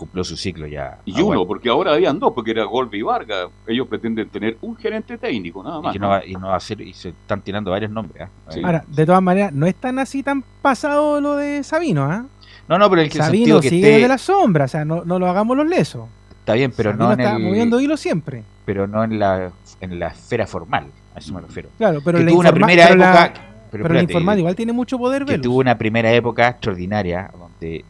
cumplió, 0.01 0.25
su, 0.25 0.37
ciclo 0.37 0.67
ya. 0.67 0.99
Y 1.05 1.21
uno, 1.21 1.47
porque 1.47 1.69
ahora 1.69 1.93
habían 1.93 2.19
dos, 2.19 2.33
porque 2.33 2.53
era 2.53 2.65
Golpe 2.65 2.97
y 2.97 3.03
Vargas. 3.03 3.49
Ellos 3.67 3.87
pretenden 3.87 4.31
tener 4.31 4.57
un 4.63 4.75
gerente 4.77 5.19
técnico, 5.19 5.63
nada 5.63 5.81
más. 5.81 5.95
Y, 5.95 5.99
no 5.99 6.09
va, 6.09 6.25
y 6.25 6.33
no 6.33 6.49
va 6.49 6.57
a 6.57 6.61
ser, 6.61 6.81
y 6.81 6.95
se 6.95 7.11
están 7.11 7.43
tirando 7.43 7.71
varios 7.71 7.91
nombres. 7.91 8.23
¿eh? 8.23 8.31
Sí. 8.49 8.61
Ahora, 8.65 8.83
de 8.87 9.05
todas 9.07 9.23
maneras, 9.23 9.53
no 9.53 9.67
es 9.67 9.75
tan 9.75 9.99
así 9.99 10.23
tan 10.23 10.43
pasado 10.63 11.21
lo 11.21 11.37
de 11.37 11.63
Sabino, 11.63 12.05
¿ah? 12.05 12.25
¿eh? 12.25 12.47
No, 12.67 12.79
no, 12.79 12.89
pero 12.89 13.03
el 13.03 13.11
que 13.11 13.19
Sabino 13.19 13.61
que 13.61 13.69
sigue 13.69 13.81
esté... 13.83 13.95
desde 13.97 14.09
la 14.09 14.19
sombra, 14.19 14.65
o 14.65 14.69
sea, 14.69 14.85
no, 14.85 15.05
no 15.05 15.19
lo 15.19 15.27
hagamos 15.27 15.57
los 15.57 15.67
lesos. 15.67 16.09
Está 16.39 16.55
bien, 16.55 16.73
pero 16.75 16.93
Sabino 16.93 17.07
no 17.07 17.13
en 17.13 17.21
está 17.21 17.37
el... 17.37 17.43
moviendo 17.43 17.81
hilo 17.81 17.97
siempre. 17.97 18.43
Pero 18.65 18.87
no 18.87 19.05
en 19.05 19.19
la, 19.19 19.53
en 19.81 19.99
la 19.99 20.07
esfera 20.09 20.47
formal, 20.47 20.87
a 21.15 21.19
eso 21.19 21.35
me 21.35 21.43
refiero. 21.43 21.69
Claro, 21.77 22.01
pero 22.03 22.19
que 22.19 22.25
la 22.25 22.31
tuvo 22.31 22.41
una 22.41 22.53
primera 22.53 22.89
pero 22.89 22.95
época... 22.95 23.13
La... 23.13 23.33
Pero, 23.71 23.85
pero 23.85 23.95
espérate, 23.95 23.95
la 23.95 24.19
informal 24.19 24.39
igual 24.39 24.57
tiene 24.57 24.73
mucho 24.73 24.99
poder, 24.99 25.25
Que 25.25 25.33
Velus. 25.33 25.45
tuvo 25.45 25.59
una 25.59 25.79
primera 25.79 26.13
época 26.13 26.49
extraordinaria, 26.49 27.31
donde 27.39 27.85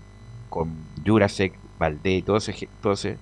con 0.51 0.71
Jurasek, 1.07 1.55
Valdé 1.81 2.19
y 2.19 2.23
todo 2.23 2.37
ese... 2.37 2.69
Todo 2.81 2.93
ese 2.93 3.19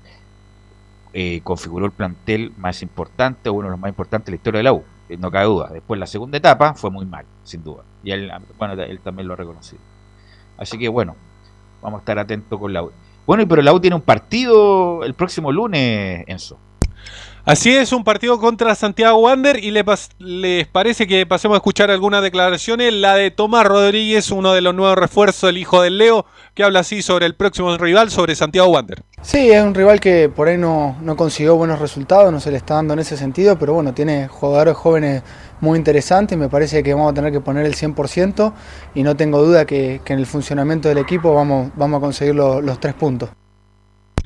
eh, 1.14 1.40
configuró 1.42 1.86
el 1.86 1.92
plantel 1.92 2.52
más 2.58 2.82
importante, 2.82 3.48
uno 3.48 3.68
de 3.68 3.70
los 3.70 3.80
más 3.80 3.88
importantes 3.88 4.26
de 4.26 4.32
la 4.32 4.36
historia 4.36 4.58
de 4.58 4.64
la 4.64 4.72
U, 4.74 4.84
eh, 5.08 5.16
no 5.16 5.30
cabe 5.30 5.46
duda. 5.46 5.70
Después 5.72 5.98
la 5.98 6.06
segunda 6.06 6.36
etapa 6.36 6.74
fue 6.74 6.90
muy 6.90 7.06
mal, 7.06 7.24
sin 7.44 7.64
duda. 7.64 7.82
Y 8.04 8.10
él, 8.10 8.30
bueno, 8.58 8.74
él 8.82 9.00
también 9.00 9.26
lo 9.26 9.32
ha 9.32 9.36
reconocido. 9.36 9.80
Así 10.58 10.76
que 10.76 10.88
bueno, 10.88 11.16
vamos 11.80 11.98
a 11.98 12.00
estar 12.02 12.18
atentos 12.18 12.58
con 12.58 12.72
la 12.72 12.82
U. 12.82 12.92
Bueno, 13.26 13.48
pero 13.48 13.62
la 13.62 13.72
U 13.72 13.80
tiene 13.80 13.96
un 13.96 14.02
partido 14.02 15.02
el 15.02 15.14
próximo 15.14 15.50
lunes, 15.50 16.24
Enzo. 16.26 16.58
Así 17.48 17.74
es, 17.74 17.94
un 17.94 18.04
partido 18.04 18.38
contra 18.38 18.74
Santiago 18.74 19.20
Wander 19.20 19.64
y 19.64 19.70
les, 19.70 20.10
les, 20.18 20.66
parece 20.66 21.06
que 21.06 21.24
pasemos 21.24 21.54
a 21.54 21.60
escuchar 21.60 21.90
algunas 21.90 22.22
declaraciones. 22.22 22.92
La 22.92 23.14
de 23.14 23.30
Tomás 23.30 23.64
Rodríguez, 23.64 24.30
uno 24.30 24.52
de 24.52 24.60
los 24.60 24.74
nuevos 24.74 24.98
refuerzos, 24.98 25.48
el 25.48 25.56
hijo 25.56 25.80
del 25.80 25.96
Leo, 25.96 26.26
que 26.52 26.62
habla 26.62 26.80
así 26.80 27.00
sobre 27.00 27.24
el 27.24 27.36
próximo 27.36 27.74
rival, 27.78 28.10
sobre 28.10 28.34
Santiago 28.34 28.68
Wander. 28.68 29.02
Sí, 29.22 29.50
es 29.50 29.62
un 29.62 29.74
rival 29.74 29.98
que 29.98 30.28
por 30.28 30.48
ahí 30.48 30.58
no, 30.58 30.98
no 31.00 31.16
consiguió 31.16 31.56
buenos 31.56 31.78
resultados, 31.78 32.30
no 32.30 32.38
se 32.38 32.50
le 32.50 32.58
está 32.58 32.74
dando 32.74 32.92
en 32.92 32.98
ese 32.98 33.16
sentido, 33.16 33.58
pero 33.58 33.72
bueno, 33.72 33.94
tiene 33.94 34.28
jugadores 34.28 34.76
jóvenes 34.76 35.22
muy 35.62 35.78
interesantes, 35.78 36.36
me 36.36 36.50
parece 36.50 36.82
que 36.82 36.92
vamos 36.92 37.12
a 37.12 37.14
tener 37.14 37.32
que 37.32 37.40
poner 37.40 37.64
el 37.64 37.74
100% 37.74 38.52
y 38.94 39.02
no 39.02 39.16
tengo 39.16 39.42
duda 39.42 39.64
que, 39.64 40.02
en 40.04 40.18
el 40.18 40.26
funcionamiento 40.26 40.90
del 40.90 40.98
equipo 40.98 41.32
vamos, 41.32 41.70
vamos 41.76 41.96
a 41.96 42.00
conseguir 42.02 42.34
lo, 42.34 42.60
los 42.60 42.78
tres 42.78 42.92
puntos. 42.92 43.30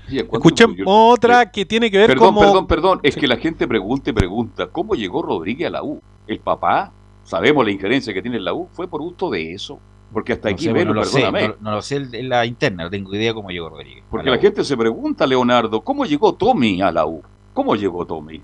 Escuchen 0.09 0.76
otra 0.84 1.50
que 1.50 1.64
tiene 1.64 1.90
que 1.90 1.98
ver 1.98 2.09
perdón, 2.09 2.34
como... 2.34 2.40
Perdón, 2.40 2.66
perdón, 2.66 3.00
es 3.03 3.16
que 3.16 3.26
la 3.26 3.36
gente 3.36 3.66
pregunta 3.66 4.11
y 4.11 4.12
pregunta, 4.12 4.66
¿cómo 4.66 4.94
llegó 4.94 5.22
Rodríguez 5.22 5.68
a 5.68 5.70
la 5.70 5.82
U? 5.82 6.00
El 6.26 6.38
papá, 6.40 6.92
sabemos 7.24 7.64
la 7.64 7.70
injerencia 7.70 8.12
que 8.12 8.20
tiene 8.20 8.36
en 8.36 8.44
la 8.44 8.53
U, 8.53 8.68
fue 8.72 8.88
por 8.88 9.00
gusto 9.00 9.30
de 9.30 9.53
eso. 9.53 9.78
Porque 10.12 10.34
hasta 10.34 10.50
no 10.50 10.55
aquí, 10.55 10.64
sé, 10.64 10.84
no, 10.84 10.92
lo 10.92 11.05
sé, 11.05 11.20
perdóname. 11.20 11.48
no, 11.48 11.55
no, 11.61 11.70
lo 11.76 11.82
sé 11.82 11.96
en 11.96 12.28
la 12.28 12.44
interna, 12.44 12.84
no 12.84 12.90
tengo 12.90 13.14
idea 13.14 13.32
cómo 13.32 13.50
llegó 13.50 13.70
Rodríguez. 13.70 14.05
Porque 14.11 14.28
la, 14.28 14.36
la 14.36 14.42
gente 14.42 14.62
se 14.62 14.76
pregunta, 14.76 15.26
Leonardo, 15.26 15.80
¿cómo 15.80 16.05
llegó 16.05 16.34
Tommy 16.34 16.82
a 16.82 16.92
la 16.92 17.07
U? 17.07 17.22
¿Cómo 17.55 17.74
llegó 17.76 18.05
Tommy? 18.05 18.42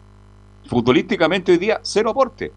Futbolísticamente 0.67 1.53
hoy 1.53 1.59
día, 1.59 1.81
cero 1.83 2.11
aporte. 2.11 2.53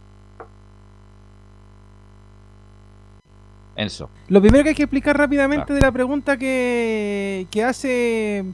Enzo. 3.75 4.09
Lo 4.27 4.41
primero 4.41 4.63
que 4.63 4.69
hay 4.69 4.75
que 4.75 4.83
explicar 4.83 5.17
rápidamente 5.17 5.71
ah. 5.71 5.75
de 5.75 5.81
la 5.81 5.91
pregunta 5.91 6.37
que, 6.37 7.47
que 7.49 7.63
hace 7.63 8.45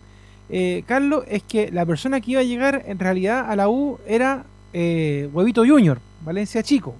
eh, 0.49 0.83
Carlos 0.85 1.23
es 1.27 1.43
que 1.43 1.71
la 1.71 1.85
persona 1.85 2.21
que 2.21 2.31
iba 2.31 2.41
a 2.41 2.43
llegar 2.43 2.83
en 2.87 2.99
realidad 2.99 3.49
a 3.49 3.55
la 3.55 3.69
U 3.69 3.99
era 4.07 4.45
eh, 4.73 5.29
Huevito 5.33 5.65
Junior, 5.65 5.99
Valencia 6.21 6.63
Chico. 6.63 6.95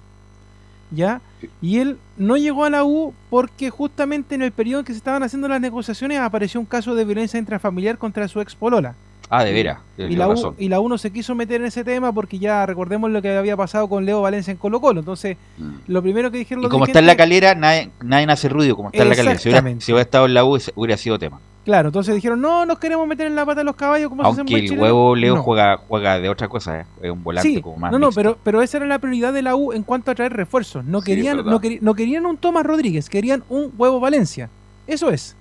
¿Ya? 0.90 1.20
Y 1.60 1.78
él 1.78 1.98
no 2.16 2.38
llegó 2.38 2.64
a 2.64 2.70
la 2.70 2.84
U 2.84 3.12
porque 3.28 3.68
justamente 3.68 4.34
en 4.34 4.42
el 4.42 4.52
periodo 4.52 4.80
en 4.80 4.86
que 4.86 4.92
se 4.92 4.98
estaban 4.98 5.22
haciendo 5.22 5.46
las 5.46 5.60
negociaciones 5.60 6.18
apareció 6.18 6.58
un 6.60 6.66
caso 6.66 6.94
de 6.94 7.04
violencia 7.04 7.38
intrafamiliar 7.38 7.98
contra 7.98 8.26
su 8.26 8.40
ex 8.40 8.54
polola. 8.54 8.94
Ah, 9.30 9.44
de 9.44 9.52
veras. 9.52 9.78
Y 9.98 10.16
la, 10.16 10.28
U, 10.28 10.54
y 10.56 10.70
la 10.70 10.80
U 10.80 10.88
no 10.88 10.96
se 10.96 11.10
quiso 11.10 11.34
meter 11.34 11.60
en 11.60 11.66
ese 11.66 11.84
tema 11.84 12.12
porque 12.12 12.38
ya 12.38 12.64
recordemos 12.64 13.10
lo 13.10 13.20
que 13.20 13.36
había 13.36 13.56
pasado 13.58 13.86
con 13.86 14.06
Leo 14.06 14.22
Valencia 14.22 14.50
en 14.50 14.56
Colo 14.56 14.80
Colo. 14.80 15.00
Entonces, 15.00 15.36
mm. 15.58 15.74
lo 15.88 16.00
primero 16.00 16.30
que 16.30 16.38
dijeron 16.38 16.64
Y 16.64 16.68
como 16.68 16.86
está 16.86 17.00
en 17.00 17.06
la 17.06 17.16
calera, 17.16 17.54
nadie, 17.54 17.90
nadie 18.02 18.26
hace 18.30 18.48
ruido 18.48 18.74
como 18.74 18.88
está 18.88 19.02
en 19.02 19.08
la 19.10 19.16
calera. 19.16 19.38
Si 19.38 19.50
hubiera, 19.50 19.80
si 19.80 19.92
hubiera 19.92 20.02
estado 20.02 20.24
en 20.24 20.32
la 20.32 20.44
U, 20.46 20.58
hubiera 20.74 20.96
sido 20.96 21.18
tema. 21.18 21.40
Claro, 21.64 21.88
entonces 21.88 22.14
dijeron, 22.14 22.40
no, 22.40 22.64
nos 22.64 22.78
queremos 22.78 23.06
meter 23.06 23.26
en 23.26 23.34
la 23.34 23.44
pata 23.44 23.60
de 23.60 23.64
los 23.64 23.76
caballos 23.76 24.08
como 24.08 24.22
Aunque 24.22 24.66
se 24.66 24.74
el 24.74 24.80
huevo 24.80 25.14
Leo 25.14 25.36
no. 25.36 25.42
juega, 25.42 25.76
juega 25.76 26.18
de 26.18 26.30
otra 26.30 26.48
cosa, 26.48 26.80
¿eh? 26.80 26.86
es 27.02 27.10
un 27.10 27.22
volante 27.22 27.48
sí, 27.48 27.60
como 27.60 27.76
más. 27.76 27.92
No, 27.92 27.98
no, 27.98 28.06
mixto. 28.06 28.20
pero, 28.20 28.38
pero 28.42 28.62
esa 28.62 28.78
era 28.78 28.86
la 28.86 28.98
prioridad 28.98 29.32
de 29.34 29.42
la 29.42 29.54
U 29.54 29.72
en 29.72 29.82
cuanto 29.82 30.10
a 30.10 30.14
traer 30.14 30.32
refuerzos. 30.32 30.84
No 30.84 31.02
querían, 31.02 31.38
sí, 31.38 31.42
no, 31.44 31.60
querían 31.60 31.84
no, 31.84 31.94
querían 31.94 32.26
un 32.26 32.38
Tomás 32.38 32.64
Rodríguez, 32.64 33.10
querían 33.10 33.44
un 33.50 33.72
huevo 33.76 34.00
Valencia. 34.00 34.48
Eso 34.86 35.10
es. 35.10 35.36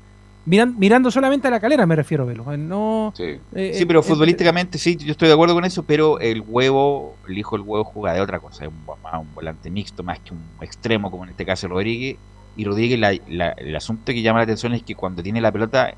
Miran, 0.45 0.75
mirando 0.77 1.11
solamente 1.11 1.47
a 1.49 1.51
la 1.51 1.59
calera 1.59 1.85
me 1.85 1.95
refiero, 1.95 2.25
Velo. 2.25 2.45
No, 2.57 3.13
sí. 3.15 3.37
Eh, 3.53 3.71
sí, 3.73 3.85
pero 3.85 3.99
eh, 3.99 4.03
futbolísticamente 4.03 4.77
sí, 4.77 4.95
yo 4.95 5.11
estoy 5.11 5.27
de 5.27 5.33
acuerdo 5.33 5.53
con 5.53 5.65
eso, 5.65 5.83
pero 5.83 6.19
el 6.19 6.41
huevo, 6.41 7.15
el 7.27 7.37
hijo 7.37 7.57
del 7.57 7.65
huevo 7.65 7.83
juega 7.83 8.13
de 8.13 8.21
otra 8.21 8.39
cosa, 8.39 8.63
es 8.63 8.69
un, 8.69 9.19
un 9.19 9.33
volante 9.33 9.69
mixto 9.69 10.03
más 10.03 10.19
que 10.19 10.33
un 10.33 10.41
extremo, 10.61 11.11
como 11.11 11.25
en 11.25 11.31
este 11.31 11.45
caso 11.45 11.67
Rodríguez. 11.67 12.17
Y 12.57 12.65
Rodríguez, 12.65 12.99
la, 12.99 13.15
la, 13.29 13.49
el 13.51 13.75
asunto 13.75 14.11
que 14.11 14.21
llama 14.21 14.39
la 14.39 14.43
atención 14.43 14.73
es 14.73 14.83
que 14.83 14.95
cuando 14.95 15.23
tiene 15.23 15.39
la 15.39 15.51
pelota, 15.51 15.93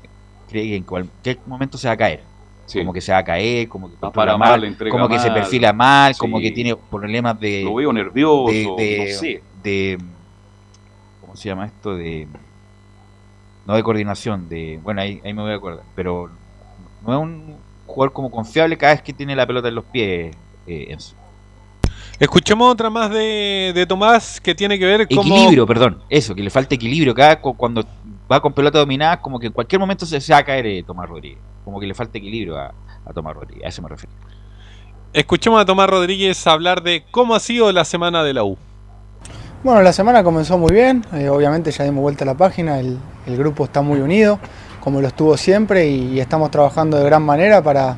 cree 0.48 0.64
que 0.68 0.76
en 0.76 0.84
cualquier 0.84 1.38
momento 1.46 1.76
se 1.78 1.88
va 1.88 1.94
a 1.94 1.96
caer. 1.96 2.22
Sí. 2.66 2.78
Como 2.78 2.92
que 2.92 3.00
se 3.00 3.10
va 3.10 3.18
a 3.18 3.24
caer, 3.24 3.66
como 3.68 3.90
que 3.90 3.96
para 3.96 4.36
mal, 4.36 4.60
mal 4.60 4.76
como 4.90 5.08
que 5.08 5.14
mal. 5.16 5.22
se 5.24 5.30
perfila 5.32 5.72
mal, 5.72 6.14
Sí. 6.14 6.20
como 6.20 6.38
que 6.38 6.52
tiene 6.52 6.76
problemas 6.76 7.40
de. 7.40 7.62
Lo 7.64 7.74
veo 7.74 7.92
nervioso, 7.92 8.46
de, 8.52 8.84
de, 8.84 8.98
no 9.12 9.18
sé. 9.18 9.42
de- 9.62 9.98
¿Cómo 11.20 11.34
se 11.34 11.48
llama 11.48 11.66
esto? 11.66 11.96
De 11.96 12.28
no 13.66 13.74
de 13.74 13.82
coordinación, 13.82 14.48
de 14.48 14.78
bueno, 14.82 15.00
ahí, 15.00 15.20
ahí 15.24 15.32
me 15.32 15.42
voy 15.42 15.52
a 15.52 15.56
acordar, 15.56 15.84
pero 15.94 16.30
no 17.06 17.12
es 17.14 17.20
un 17.20 17.56
jugador 17.86 18.12
como 18.12 18.30
confiable 18.30 18.76
cada 18.76 18.94
vez 18.94 19.02
que 19.02 19.12
tiene 19.12 19.34
la 19.36 19.46
pelota 19.46 19.68
en 19.68 19.74
los 19.74 19.84
pies, 19.84 20.34
eh, 20.66 20.86
Enzo. 20.90 21.14
Escuchemos 22.20 22.70
otra 22.70 22.90
más 22.90 23.10
de, 23.10 23.72
de 23.74 23.86
Tomás 23.86 24.40
que 24.40 24.54
tiene 24.54 24.78
que 24.78 24.84
ver 24.84 25.08
con. 25.08 25.26
Equilibrio, 25.26 25.66
perdón, 25.66 26.02
eso, 26.08 26.34
que 26.34 26.42
le 26.42 26.50
falta 26.50 26.74
equilibrio. 26.74 27.14
Cada 27.14 27.40
cu- 27.40 27.56
cuando 27.56 27.82
va 28.30 28.40
con 28.40 28.52
pelota 28.52 28.78
dominada, 28.78 29.20
como 29.20 29.40
que 29.40 29.46
en 29.46 29.52
cualquier 29.52 29.80
momento 29.80 30.04
se, 30.04 30.20
se 30.20 30.32
va 30.32 30.40
a 30.40 30.44
caer 30.44 30.66
eh, 30.66 30.84
Tomás 30.86 31.08
Rodríguez. 31.08 31.38
Como 31.64 31.80
que 31.80 31.86
le 31.86 31.94
falta 31.94 32.18
equilibrio 32.18 32.58
a, 32.58 32.74
a 33.06 33.12
Tomás 33.14 33.34
Rodríguez, 33.34 33.64
a 33.64 33.68
eso 33.68 33.80
me 33.82 33.88
refiero. 33.88 34.14
Escuchemos 35.14 35.60
a 35.60 35.64
Tomás 35.64 35.88
Rodríguez 35.88 36.46
hablar 36.46 36.82
de 36.82 37.04
cómo 37.10 37.34
ha 37.34 37.40
sido 37.40 37.72
la 37.72 37.84
semana 37.84 38.22
de 38.22 38.34
la 38.34 38.44
U. 38.44 38.56
Bueno, 39.64 39.82
la 39.82 39.92
semana 39.92 40.22
comenzó 40.22 40.56
muy 40.58 40.72
bien, 40.72 41.04
eh, 41.14 41.28
obviamente 41.28 41.70
ya 41.70 41.84
dimos 41.84 42.02
vuelta 42.02 42.24
a 42.24 42.26
la 42.26 42.36
página, 42.36 42.78
el, 42.80 42.98
el 43.26 43.36
grupo 43.36 43.64
está 43.64 43.82
muy 43.82 44.00
unido, 44.00 44.38
como 44.80 45.00
lo 45.00 45.08
estuvo 45.08 45.36
siempre, 45.36 45.88
y, 45.88 46.14
y 46.14 46.20
estamos 46.20 46.50
trabajando 46.50 46.96
de 46.96 47.04
gran 47.04 47.22
manera 47.22 47.62
para, 47.62 47.96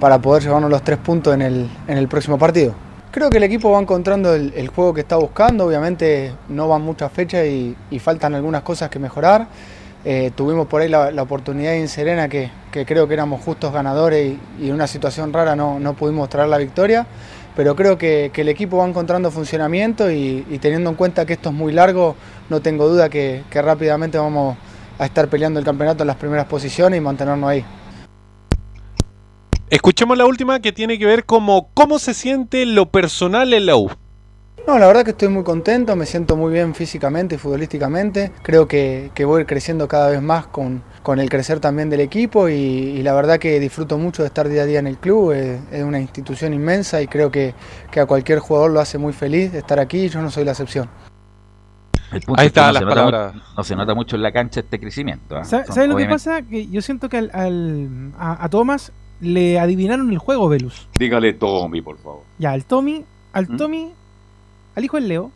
para 0.00 0.18
poder 0.20 0.42
llevarnos 0.42 0.70
los 0.70 0.82
tres 0.82 0.98
puntos 0.98 1.34
en 1.34 1.42
el, 1.42 1.68
en 1.86 1.98
el 1.98 2.08
próximo 2.08 2.38
partido. 2.38 2.74
Creo 3.14 3.30
que 3.30 3.36
el 3.36 3.44
equipo 3.44 3.70
va 3.70 3.78
encontrando 3.80 4.34
el, 4.34 4.66
juego 4.74 4.92
que 4.92 5.02
está 5.02 5.14
buscando, 5.14 5.66
obviamente 5.66 6.32
no 6.48 6.66
van 6.66 6.82
muchas 6.82 7.12
fechas 7.12 7.46
y, 7.46 7.76
faltan 8.00 8.34
algunas 8.34 8.62
cosas 8.62 8.90
que 8.90 8.98
mejorar. 8.98 9.46
Eh, 10.04 10.32
tuvimos 10.34 10.66
por 10.66 10.82
ahí 10.82 10.88
la, 10.88 11.22
oportunidad 11.22 11.74
en 11.76 11.86
Serena 11.86 12.28
que, 12.28 12.50
creo 12.72 13.06
que 13.06 13.14
éramos 13.14 13.40
justos 13.40 13.72
ganadores 13.72 14.34
y, 14.60 14.66
en 14.66 14.74
una 14.74 14.88
situación 14.88 15.32
rara 15.32 15.54
no, 15.54 15.94
pudimos 15.96 16.28
traer 16.28 16.48
la 16.48 16.58
victoria, 16.58 17.06
pero 17.54 17.76
creo 17.76 17.96
que, 17.96 18.32
el 18.34 18.48
equipo 18.48 18.78
va 18.78 18.88
encontrando 18.88 19.30
funcionamiento 19.30 20.10
y, 20.10 20.44
y 20.50 20.58
teniendo 20.58 20.90
en 20.90 20.96
cuenta 20.96 21.24
que 21.24 21.34
esto 21.34 21.50
es 21.50 21.54
muy 21.54 21.72
largo, 21.72 22.16
no 22.50 22.62
tengo 22.62 22.88
duda 22.88 23.08
que, 23.10 23.44
que 23.48 23.62
rápidamente 23.62 24.18
vamos 24.18 24.56
a 24.98 25.04
estar 25.04 25.28
peleando 25.28 25.60
el 25.60 25.64
campeonato 25.64 26.02
en 26.02 26.08
las 26.08 26.16
primeras 26.16 26.46
posiciones 26.46 26.98
y 26.98 27.00
mantenernos 27.00 27.48
ahí. 27.48 27.64
Escuchemos 29.74 30.16
la 30.16 30.24
última 30.24 30.60
que 30.60 30.70
tiene 30.72 31.00
que 31.00 31.04
ver 31.04 31.24
como 31.24 31.68
cómo 31.74 31.98
se 31.98 32.14
siente 32.14 32.64
lo 32.64 32.86
personal 32.86 33.52
en 33.52 33.66
la 33.66 33.74
U. 33.74 33.90
No, 34.68 34.78
la 34.78 34.86
verdad 34.86 35.02
que 35.04 35.10
estoy 35.10 35.26
muy 35.26 35.42
contento, 35.42 35.96
me 35.96 36.06
siento 36.06 36.36
muy 36.36 36.52
bien 36.52 36.76
físicamente 36.76 37.34
y 37.34 37.38
futbolísticamente. 37.38 38.30
Creo 38.42 38.68
que, 38.68 39.10
que 39.16 39.24
voy 39.24 39.44
creciendo 39.46 39.88
cada 39.88 40.10
vez 40.10 40.22
más 40.22 40.46
con, 40.46 40.84
con 41.02 41.18
el 41.18 41.28
crecer 41.28 41.58
también 41.58 41.90
del 41.90 42.02
equipo 42.02 42.48
y, 42.48 42.52
y 42.54 43.02
la 43.02 43.14
verdad 43.14 43.40
que 43.40 43.58
disfruto 43.58 43.98
mucho 43.98 44.22
de 44.22 44.28
estar 44.28 44.48
día 44.48 44.62
a 44.62 44.64
día 44.66 44.78
en 44.78 44.86
el 44.86 44.96
club. 44.96 45.32
Es, 45.32 45.60
es 45.72 45.82
una 45.82 45.98
institución 45.98 46.54
inmensa 46.54 47.02
y 47.02 47.08
creo 47.08 47.32
que, 47.32 47.52
que 47.90 47.98
a 47.98 48.06
cualquier 48.06 48.38
jugador 48.38 48.70
lo 48.70 48.78
hace 48.78 48.96
muy 48.96 49.12
feliz 49.12 49.52
estar 49.54 49.80
aquí 49.80 50.04
y 50.04 50.08
yo 50.08 50.22
no 50.22 50.30
soy 50.30 50.44
la 50.44 50.52
excepción. 50.52 50.88
El 52.12 52.20
punto 52.20 52.40
Ahí 52.40 52.46
es 52.46 52.52
que 52.52 52.60
está 52.60 52.66
no 52.68 52.72
las 52.74 52.80
se 52.80 52.84
nota 52.84 52.94
palabras. 52.94 53.34
no 53.56 53.64
se 53.64 53.74
nota 53.74 53.94
mucho 53.94 54.14
en 54.14 54.22
la 54.22 54.30
cancha 54.30 54.60
este 54.60 54.78
crecimiento. 54.78 55.36
¿ah? 55.36 55.44
¿Sabe- 55.44 55.66
Son- 55.66 55.74
¿Sabes 55.74 55.90
lo 55.90 55.96
que 55.96 56.06
pasa? 56.06 56.42
Que 56.42 56.68
yo 56.68 56.80
siento 56.80 57.08
que 57.08 57.16
al, 57.18 57.30
al- 57.34 58.12
a, 58.16 58.44
a 58.44 58.48
Thomas 58.48 58.92
le 59.24 59.58
adivinaron 59.58 60.10
el 60.10 60.18
juego, 60.18 60.48
Velus. 60.48 60.88
Dígale 60.98 61.32
Tommy, 61.32 61.80
por 61.82 61.98
favor. 61.98 62.22
Ya, 62.38 62.52
al 62.52 62.64
Tommy, 62.64 63.04
al 63.32 63.48
¿Mm? 63.48 63.56
Tommy, 63.56 63.92
al 64.76 64.84
hijo 64.84 64.96
del 64.98 65.08
Leo, 65.08 65.30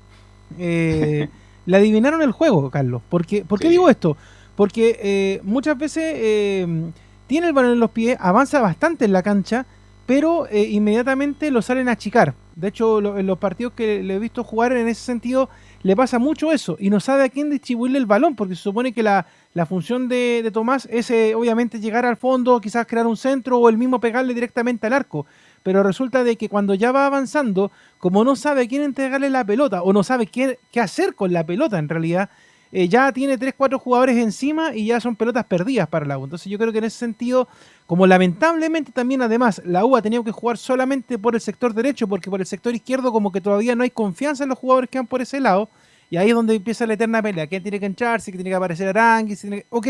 eh, 0.59 1.28
le 1.66 1.77
adivinaron 1.77 2.23
el 2.23 2.32
juego, 2.32 2.70
Carlos. 2.70 3.02
Porque, 3.09 3.44
¿Por 3.44 3.59
qué 3.60 3.69
digo 3.69 3.89
esto? 3.89 4.16
Porque 4.56 4.98
eh, 5.02 5.40
muchas 5.44 5.78
veces 5.78 6.05
eh, 6.16 6.90
tiene 7.27 7.47
el 7.48 7.52
balón 7.52 7.73
en 7.73 7.81
los 7.81 7.90
pies, 7.90 8.16
avanza 8.20 8.60
bastante 8.60 9.05
en 9.05 9.12
la 9.12 9.23
cancha, 9.23 9.66
pero 10.06 10.47
eh, 10.48 10.62
inmediatamente 10.70 11.51
lo 11.51 11.62
salen 11.62 11.89
a 11.89 11.93
achicar. 11.93 12.35
De 12.56 12.69
hecho, 12.69 13.01
lo- 13.01 13.19
en 13.19 13.27
los 13.27 13.39
partidos 13.39 13.74
que 13.74 14.02
le 14.02 14.15
he 14.16 14.19
visto 14.19 14.43
jugar 14.43 14.73
en 14.73 14.89
ese 14.89 15.02
sentido, 15.02 15.48
le 15.82 15.94
pasa 15.94 16.18
mucho 16.18 16.50
eso 16.50 16.76
y 16.80 16.90
no 16.90 16.98
sabe 17.00 17.24
a 17.24 17.28
quién 17.28 17.50
distribuirle 17.50 17.98
el 17.98 18.06
balón, 18.06 18.34
porque 18.34 18.56
se 18.56 18.62
supone 18.62 18.92
que 18.92 19.02
la, 19.02 19.26
la 19.55 19.66
función 19.66 20.09
de, 20.09 20.40
de 20.42 20.50
Tomás 20.50 20.88
es 20.90 21.10
eh, 21.10 21.34
obviamente 21.34 21.80
llegar 21.80 22.05
al 22.05 22.16
fondo, 22.16 22.60
quizás 22.60 22.86
crear 22.86 23.06
un 23.06 23.16
centro 23.16 23.59
o 23.59 23.68
el 23.68 23.78
mismo 23.78 24.00
pegarle 24.00 24.34
directamente 24.34 24.86
al 24.86 24.92
arco. 24.92 25.26
Pero 25.62 25.82
resulta 25.82 26.24
de 26.24 26.36
que 26.36 26.48
cuando 26.48 26.74
ya 26.74 26.92
va 26.92 27.06
avanzando, 27.06 27.70
como 27.98 28.24
no 28.24 28.36
sabe 28.36 28.62
a 28.62 28.68
quién 28.68 28.82
entregarle 28.82 29.30
la 29.30 29.44
pelota 29.44 29.82
o 29.82 29.92
no 29.92 30.02
sabe 30.02 30.26
qué, 30.26 30.59
qué 30.72 30.80
hacer 30.80 31.14
con 31.14 31.32
la 31.32 31.44
pelota 31.44 31.78
en 31.78 31.88
realidad, 31.88 32.30
eh, 32.72 32.88
ya 32.88 33.10
tiene 33.12 33.38
3-4 33.38 33.78
jugadores 33.78 34.16
encima 34.16 34.74
y 34.74 34.86
ya 34.86 35.00
son 35.00 35.16
pelotas 35.16 35.44
perdidas 35.44 35.88
para 35.88 36.04
la 36.06 36.18
U. 36.18 36.24
Entonces 36.24 36.50
yo 36.50 36.58
creo 36.58 36.72
que 36.72 36.78
en 36.78 36.84
ese 36.84 36.98
sentido, 36.98 37.48
como 37.86 38.06
lamentablemente 38.06 38.92
también 38.92 39.22
además 39.22 39.62
la 39.64 39.84
U 39.84 39.96
ha 39.96 40.02
tenido 40.02 40.22
que 40.24 40.32
jugar 40.32 40.58
solamente 40.58 41.18
por 41.18 41.34
el 41.34 41.40
sector 41.40 41.72
derecho, 41.74 42.06
porque 42.06 42.30
por 42.30 42.40
el 42.40 42.46
sector 42.46 42.74
izquierdo 42.74 43.12
como 43.12 43.32
que 43.32 43.40
todavía 43.40 43.74
no 43.74 43.82
hay 43.84 43.90
confianza 43.90 44.42
en 44.44 44.50
los 44.50 44.58
jugadores 44.58 44.90
que 44.90 44.98
van 44.98 45.06
por 45.06 45.22
ese 45.22 45.40
lado, 45.40 45.68
y 46.10 46.16
ahí 46.16 46.28
es 46.30 46.34
donde 46.34 46.54
empieza 46.54 46.86
la 46.86 46.94
eterna 46.94 47.20
pelea. 47.22 47.46
¿Quién 47.46 47.62
tiene 47.62 47.78
que 47.78 47.86
entrar? 47.86 48.20
Si 48.20 48.32
tiene 48.32 48.48
que 48.48 48.54
aparecer 48.56 48.88
Aranguis, 48.88 49.42
que- 49.42 49.66
Ok, 49.68 49.86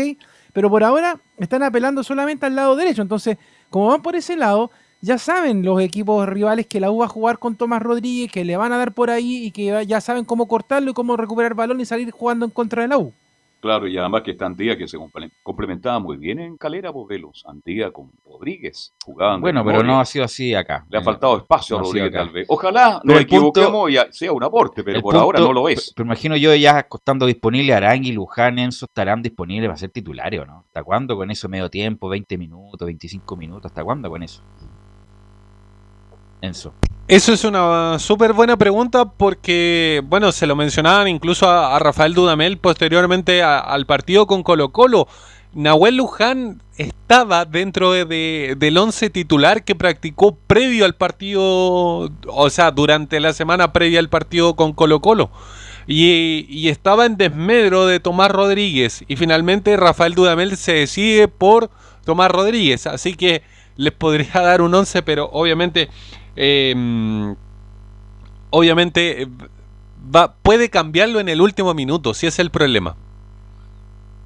pero 0.51 0.69
por 0.69 0.83
ahora 0.83 1.17
están 1.37 1.63
apelando 1.63 2.03
solamente 2.03 2.45
al 2.45 2.55
lado 2.55 2.75
derecho. 2.75 3.01
Entonces, 3.01 3.37
como 3.69 3.87
van 3.87 4.01
por 4.01 4.15
ese 4.17 4.35
lado, 4.35 4.69
ya 5.01 5.17
saben 5.17 5.63
los 5.63 5.81
equipos 5.81 6.27
rivales 6.27 6.67
que 6.67 6.79
la 6.79 6.91
U 6.91 6.99
va 6.99 7.05
a 7.05 7.09
jugar 7.09 7.39
con 7.39 7.55
Tomás 7.55 7.81
Rodríguez, 7.81 8.31
que 8.31 8.43
le 8.45 8.57
van 8.57 8.73
a 8.73 8.77
dar 8.77 8.93
por 8.93 9.09
ahí 9.09 9.45
y 9.45 9.51
que 9.51 9.85
ya 9.85 10.01
saben 10.01 10.25
cómo 10.25 10.47
cortarlo 10.47 10.91
y 10.91 10.93
cómo 10.93 11.15
recuperar 11.17 11.53
balón 11.53 11.79
y 11.81 11.85
salir 11.85 12.11
jugando 12.11 12.45
en 12.45 12.51
contra 12.51 12.81
de 12.81 12.87
la 12.89 12.97
U. 12.97 13.13
Claro, 13.61 13.87
y 13.89 13.97
además 13.97 14.21
que 14.21 14.31
está 14.31 14.45
Andía 14.45 14.77
que 14.77 14.87
se 14.87 14.97
comple- 14.97 15.29
complementaba 15.43 15.99
muy 15.99 16.15
bien 16.15 16.39
en 16.39 16.55
Calera, 16.55 16.91
Bovelos. 16.91 17.43
Andía 17.45 17.91
con 17.91 18.09
Rodríguez 18.25 18.93
jugaban. 19.03 19.41
Bueno, 19.41 19.65
pero 19.65 19.83
no 19.83 19.99
ha 19.99 20.05
sido 20.05 20.23
así 20.23 20.55
acá. 20.55 20.85
Le 20.89 20.97
ha 20.97 21.01
faltado 21.01 21.35
espacio 21.35 21.75
No 21.75 21.81
a 21.81 21.83
Rodríguez, 21.83 22.13
tal 22.13 22.29
vez. 22.29 22.45
Ojalá 22.47 23.01
Pero 23.03 23.13
nos 23.15 23.21
el 23.21 23.27
punto- 23.27 23.59
equivoquemos 23.59 23.91
y 23.91 23.97
sea 24.13 24.31
un 24.31 24.43
aporte, 24.45 24.81
pero 24.81 24.95
El 24.95 25.01
por 25.03 25.13
ahora 25.17 25.41
no 25.41 25.51
lo 25.51 25.67
es. 25.67 25.91
Pero 25.93 26.05
imagino 26.05 26.37
yo 26.37 26.55
ya 26.55 26.87
estando 26.89 27.25
disponible 27.25 27.73
Arangui, 27.73 28.13
Luján, 28.13 28.59
Enzo 28.59 28.85
estarán 28.85 29.21
disponibles 29.21 29.67
para 29.67 29.77
ser 29.77 29.89
titulares, 29.89 30.39
¿o 30.39 30.45
no? 30.45 30.59
¿Hasta 30.65 30.81
cuándo 30.81 31.17
con 31.17 31.29
eso 31.29 31.49
medio 31.49 31.69
tiempo, 31.69 32.07
20 32.07 32.37
minutos, 32.37 32.85
25 32.85 33.35
minutos? 33.35 33.65
¿Hasta 33.65 33.83
cuándo 33.83 34.09
con 34.09 34.23
eso? 34.23 34.41
Eso 37.07 37.33
es 37.33 37.43
una 37.43 37.97
súper 37.97 38.33
buena 38.33 38.55
pregunta 38.55 39.05
porque, 39.05 40.01
bueno, 40.05 40.31
se 40.31 40.45
lo 40.45 40.55
mencionaban 40.55 41.07
incluso 41.07 41.49
a, 41.49 41.79
Rafael 41.79 42.13
Dudamel 42.13 42.57
posteriormente 42.59 43.41
al 43.41 43.85
partido 43.87 44.27
con 44.27 44.43
Colo 44.43 44.69
Colo. 44.71 45.07
Nahuel 45.53 45.97
Luján 45.97 46.61
estaba 46.77 47.45
dentro 47.45 47.91
de- 47.91 48.05
de- 48.05 48.55
del 48.59 48.77
once 48.77 49.09
titular 49.09 49.63
que 49.63 49.73
practicó 49.73 50.35
previo 50.45 50.85
al 50.85 50.93
partido, 50.93 52.11
o 52.27 52.49
sea, 52.51 52.69
durante 52.69 53.19
la 53.19 53.33
semana 53.33 53.73
previa 53.73 53.99
al 53.99 54.09
partido 54.09 54.55
con 54.55 54.73
Colo 54.73 55.01
Colo. 55.01 55.31
Y, 55.87 56.45
y 56.47 56.69
estaba 56.69 57.07
en 57.07 57.17
desmedro 57.17 57.87
de 57.87 57.99
Tomás 57.99 58.29
Rodríguez. 58.29 59.03
Y 59.07 59.15
finalmente 59.15 59.75
Rafael 59.75 60.13
Dudamel 60.13 60.55
se 60.55 60.73
decide 60.73 61.27
por 61.27 61.71
Tomás 62.05 62.29
Rodríguez. 62.29 62.85
Así 62.85 63.15
que 63.15 63.41
les 63.75 63.93
podría 63.93 64.29
dar 64.41 64.61
un 64.61 64.75
11, 64.75 65.01
pero 65.01 65.29
obviamente, 65.33 65.89
eh, 66.41 67.35
obviamente 68.49 69.23
eh, 69.23 69.27
va, 70.15 70.33
puede 70.33 70.69
cambiarlo 70.69 71.19
en 71.19 71.29
el 71.29 71.41
último 71.41 71.73
minuto, 71.73 72.13
si 72.13 72.27
es 72.27 72.39
el 72.39 72.49
problema. 72.49 72.95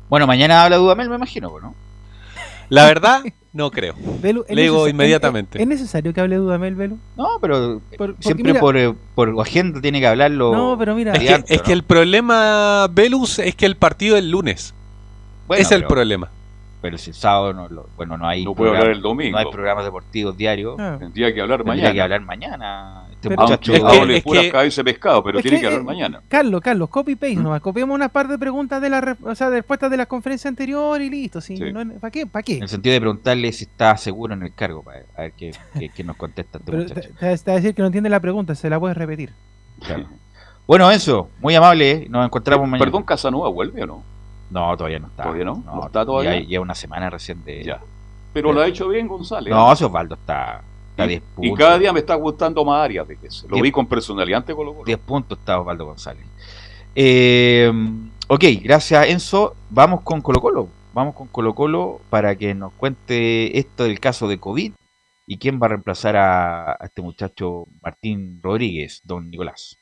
Bueno, 0.10 0.28
mañana 0.28 0.64
habla 0.64 0.78
Dudamel, 0.78 1.10
me 1.10 1.16
imagino, 1.16 1.52
¿no? 1.60 1.74
La 2.70 2.86
verdad, 2.86 3.24
no 3.52 3.72
creo. 3.72 3.96
Belu, 4.22 4.46
¿es 4.48 4.56
Le 4.56 4.62
digo 4.64 4.88
inmediatamente. 4.88 5.58
¿Es, 5.58 5.62
es 5.64 5.68
necesario 5.68 6.14
que 6.14 6.22
hable 6.22 6.36
Dudamel, 6.38 6.76
Velu? 6.76 6.98
No, 7.18 7.40
pero 7.42 7.82
Por- 7.98 8.16
Siempre 8.20 8.52
mira- 8.52 8.60
por, 8.60 8.78
eh, 8.78 8.94
por 9.16 9.34
agenda 9.42 9.82
tiene 9.82 10.00
que 10.00 10.08
hablarlo. 10.08 10.54
No, 10.56 10.78
pero 10.78 10.96
mira- 10.96 11.14
Es 11.14 11.62
que, 11.62 11.74
el 11.74 11.84
problema, 11.84 12.88
Velus, 12.92 13.40
es 13.40 13.56
que 13.56 13.66
el 13.66 13.76
partido 13.76 14.16
es 14.16 14.24
el 14.24 14.30
lunes. 14.32 14.74
Bueno, 15.48 15.62
es 15.62 15.72
el 15.72 15.80
pero- 15.82 15.90
problema. 15.90 16.30
Pero 16.84 16.98
si 16.98 17.12
el 17.12 17.16
sábado 17.16 17.54
no, 17.54 17.70
lo- 17.70 17.88
bueno, 17.96 18.18
no 18.18 18.28
hay 18.28 18.44
No 18.44 18.54
puede 18.54 18.72
hablar 18.72 18.92
el 18.92 19.02
domingo. 19.02 19.32
No 19.32 19.38
hay 19.38 19.50
programas 19.50 19.86
deportivos 19.86 20.36
diarios. 20.36 20.76
Ah. 20.78 20.98
Tendría 21.00 21.34
que 21.34 21.40
hablar 21.40 21.60
Tendría 21.64 21.76
mañana. 21.86 21.94
que 21.94 22.02
hablar 22.02 22.22
mañana. 22.22 23.06
Este 23.10 23.30
Pero- 23.30 23.42
muchacho 23.42 23.74
Es 23.74 23.80
que- 23.82 24.16
es 24.18 24.24
pura 24.24 24.42
que- 24.42 24.52
cabeza 24.52 24.82
de 24.84 24.92
pescado, 24.92 25.24
pero 25.24 25.40
Es 25.40 25.44
tiene 25.44 25.58
que, 25.58 25.62
que 25.62 25.68
hablar 25.68 25.82
eh, 25.82 25.86
mañana. 25.86 26.22
Carlos, 26.28 26.60
Carlos, 26.60 26.90
copy 26.90 27.16
paste 27.16 27.36
nomás. 27.38 27.62
Copiamos 27.62 27.96
una 27.96 28.10
parte 28.10 28.34
de 28.34 28.38
preguntas 28.38 28.82
de 28.82 28.90
la, 28.90 29.18
o 29.24 29.34
sea, 29.34 29.50
de 29.50 29.56
respuestas 29.60 29.90
de 29.92 29.96
la 29.96 30.06
conferencia 30.08 30.50
anterior 30.50 31.02
y 31.02 31.10
listo. 31.10 31.40
¿sí? 31.40 31.56
Sí. 31.56 31.72
No- 31.72 31.90
¿Para 32.02 32.12
qué? 32.12 32.28
¿Para 32.28 32.44
qué? 32.44 32.58
En 32.58 32.64
el 32.64 32.68
sentido 32.70 32.92
de 32.94 33.00
preguntarle 33.00 33.50
si 33.54 33.64
está 33.64 33.96
seguro 33.96 34.34
en 34.34 34.44
el 34.44 34.54
cargo, 34.54 34.84
para 34.84 35.04
a 35.16 35.22
ver 35.22 35.32
qué, 35.38 35.52
qué- 35.80 35.88
qué 35.88 36.04
nos 36.04 36.18
contesta 36.18 36.58
este 36.58 36.70
Pero 36.70 36.86
te, 36.86 36.94
muchacho. 36.96 37.14
te- 37.18 37.38
te 37.38 37.52
va 37.52 37.54
a 37.54 37.56
decir 37.62 37.74
que 37.74 37.82
no 37.82 37.86
entiende 37.86 38.10
la 38.10 38.20
pregunta, 38.20 38.56
se 38.56 38.70
la 38.70 38.78
puedes 38.78 38.98
repetir. 38.98 39.32
Claro. 39.80 40.06
Bueno, 40.68 40.92
eso, 40.92 41.30
muy 41.40 41.56
amable, 41.56 41.92
¿eh? 41.92 42.08
nos 42.10 42.26
encontramos 42.26 42.68
mañana. 42.68 42.86
Perdón, 42.86 43.04
Casanova 43.04 43.48
vuelve 43.50 43.84
o 43.84 43.86
no? 43.88 44.04
No, 44.54 44.78
todavía 44.78 45.00
no 45.00 45.08
está. 45.08 45.24
¿Todavía 45.24 45.46
no? 45.46 45.64
¿No 45.66 45.86
está 45.88 46.06
todavía? 46.06 46.40
ya- 46.40 46.46
Lleva 46.48 46.62
una 46.64 46.76
semana 46.76 47.10
recién 47.10 47.44
de. 47.44 47.64
Ya. 47.64 47.82
Pero 48.34 48.54
lo 48.54 48.62
ha 48.62 48.68
hecho 48.68 48.88
bien 48.88 49.08
González. 49.08 49.52
No, 49.54 49.72
ese 49.74 49.86
Osvaldo 49.86 50.16
está, 50.16 50.62
está 50.92 51.04
a 51.04 51.08
10 51.08 51.22
y, 51.22 51.36
puntos. 51.36 51.54
y 51.54 51.54
cada 51.62 51.78
día 51.80 51.92
me 51.94 52.00
está 52.00 52.16
gustando 52.16 52.64
más 52.66 52.84
Arias 52.86 53.08
de 53.08 53.18
que 53.18 53.30
se- 53.32 53.48
Lo 53.48 53.60
vi 53.62 53.72
con 53.72 53.86
personalidad 53.88 54.38
ante 54.40 54.56
Colo 54.56 54.74
Colo. 54.74 54.86
10 54.86 55.00
puntos 55.00 55.38
está 55.40 55.60
Osvaldo 55.60 55.86
González. 55.86 56.26
Eh, 56.96 57.72
ok, 58.28 58.44
gracias 58.62 59.08
Enzo. 59.08 59.56
Vamos 59.70 60.02
con 60.02 60.22
Colo 60.22 60.40
Colo. 60.42 60.68
Vamos 60.94 61.16
con 61.16 61.28
Colo 61.28 61.56
Colo 61.56 62.02
para 62.10 62.36
que 62.36 62.54
nos 62.54 62.72
cuente 62.74 63.58
esto 63.58 63.84
del 63.86 64.00
caso 64.00 64.28
de 64.28 64.40
COVID 64.40 64.74
y 65.26 65.38
quién 65.38 65.60
va 65.62 65.66
a 65.66 65.70
reemplazar 65.70 66.16
a, 66.16 66.72
a 66.74 66.78
este 66.84 67.02
muchacho 67.02 67.66
Martín 67.82 68.40
Rodríguez, 68.44 69.02
don 69.04 69.30
Nicolás. 69.32 69.78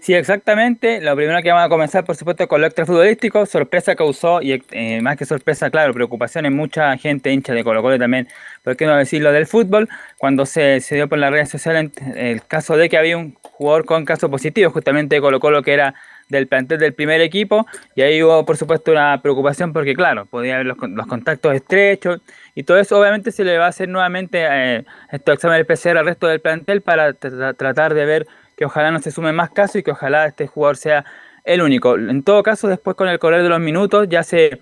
Sí, 0.00 0.14
exactamente. 0.14 1.00
Lo 1.00 1.16
primero 1.16 1.42
que 1.42 1.50
vamos 1.50 1.66
a 1.66 1.68
comenzar, 1.68 2.04
por 2.04 2.14
supuesto, 2.16 2.46
con 2.46 2.60
lo 2.60 2.66
extrafutbolístico. 2.68 3.44
Sorpresa 3.46 3.96
causó, 3.96 4.40
y 4.40 4.62
eh, 4.70 5.00
más 5.02 5.16
que 5.16 5.24
sorpresa, 5.26 5.70
claro, 5.70 5.92
preocupación 5.92 6.46
en 6.46 6.54
mucha 6.54 6.96
gente 6.98 7.32
hincha 7.32 7.52
de 7.52 7.64
Colo 7.64 7.82
Colo 7.82 7.98
también, 7.98 8.28
por 8.62 8.76
qué 8.76 8.86
no 8.86 8.96
decirlo 8.96 9.32
del 9.32 9.46
fútbol, 9.46 9.88
cuando 10.16 10.46
se, 10.46 10.80
dio 10.90 11.08
por 11.08 11.18
las 11.18 11.32
redes 11.32 11.48
sociales 11.50 11.90
el 12.14 12.46
caso 12.46 12.76
de 12.76 12.88
que 12.88 12.96
había 12.96 13.16
un 13.18 13.34
jugador 13.42 13.84
con 13.86 14.04
caso 14.04 14.30
positivo, 14.30 14.70
justamente 14.70 15.16
de 15.16 15.20
Colo 15.20 15.40
Colo, 15.40 15.62
que 15.62 15.72
era 15.74 15.94
del 16.28 16.46
plantel 16.46 16.78
del 16.78 16.94
primer 16.94 17.20
equipo, 17.20 17.66
y 17.94 18.02
ahí 18.02 18.22
hubo, 18.22 18.44
por 18.44 18.56
supuesto, 18.56 18.92
una 18.92 19.20
preocupación 19.22 19.72
porque, 19.72 19.94
claro, 19.94 20.26
podía 20.26 20.54
haber 20.56 20.66
los, 20.66 20.76
los 20.78 21.06
contactos 21.06 21.54
estrechos, 21.54 22.20
y 22.54 22.62
todo 22.62 22.78
eso 22.78 22.98
obviamente 23.00 23.32
se 23.32 23.44
le 23.44 23.58
va 23.58 23.66
a 23.66 23.68
hacer 23.68 23.88
nuevamente 23.88 24.46
eh, 24.48 24.84
estos 25.10 25.34
exámenes 25.34 25.66
PCR 25.66 25.98
al 25.98 26.06
resto 26.06 26.26
del 26.28 26.40
plantel 26.40 26.82
para 26.82 27.10
tra- 27.14 27.56
tratar 27.56 27.94
de 27.94 28.04
ver 28.04 28.26
que 28.58 28.64
ojalá 28.64 28.90
no 28.90 28.98
se 28.98 29.12
sumen 29.12 29.36
más 29.36 29.50
casos 29.50 29.76
y 29.76 29.82
que 29.84 29.92
ojalá 29.92 30.26
este 30.26 30.48
jugador 30.48 30.76
sea 30.76 31.04
el 31.44 31.62
único. 31.62 31.94
En 31.94 32.24
todo 32.24 32.42
caso, 32.42 32.66
después 32.66 32.96
con 32.96 33.08
el 33.08 33.20
correr 33.20 33.44
de 33.44 33.48
los 33.48 33.60
minutos 33.60 34.08
ya 34.10 34.24
se, 34.24 34.60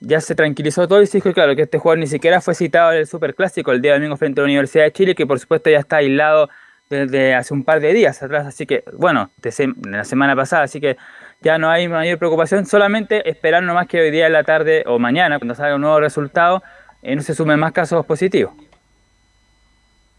ya 0.00 0.20
se 0.20 0.34
tranquilizó 0.34 0.88
todo 0.88 1.00
y 1.00 1.06
se 1.06 1.18
dijo, 1.18 1.32
claro, 1.32 1.54
que 1.54 1.62
este 1.62 1.78
jugador 1.78 2.00
ni 2.00 2.08
siquiera 2.08 2.40
fue 2.40 2.56
citado 2.56 2.90
en 2.90 2.98
el 2.98 3.06
Superclásico 3.06 3.70
el 3.70 3.80
día 3.80 3.94
domingo 3.94 4.16
frente 4.16 4.40
a 4.40 4.42
la 4.42 4.46
Universidad 4.46 4.82
de 4.82 4.92
Chile, 4.92 5.14
que 5.14 5.26
por 5.26 5.38
supuesto 5.38 5.70
ya 5.70 5.78
está 5.78 5.98
aislado 5.98 6.50
desde 6.90 7.34
hace 7.34 7.54
un 7.54 7.62
par 7.62 7.78
de 7.78 7.92
días 7.92 8.20
atrás, 8.20 8.46
así 8.46 8.66
que, 8.66 8.82
bueno, 8.92 9.30
de, 9.36 9.74
la 9.84 10.04
semana 10.04 10.34
pasada, 10.34 10.64
así 10.64 10.80
que 10.80 10.96
ya 11.40 11.56
no 11.56 11.70
hay 11.70 11.86
mayor 11.86 12.18
preocupación, 12.18 12.66
solamente 12.66 13.28
esperar 13.30 13.62
nomás 13.62 13.86
que 13.86 14.00
hoy 14.00 14.10
día 14.10 14.26
en 14.26 14.32
la 14.32 14.42
tarde 14.42 14.82
o 14.86 14.98
mañana, 14.98 15.38
cuando 15.38 15.54
salga 15.54 15.76
un 15.76 15.82
nuevo 15.82 16.00
resultado, 16.00 16.64
eh, 17.02 17.14
no 17.14 17.22
se 17.22 17.34
sumen 17.34 17.60
más 17.60 17.72
casos 17.72 18.04
positivos. 18.06 18.54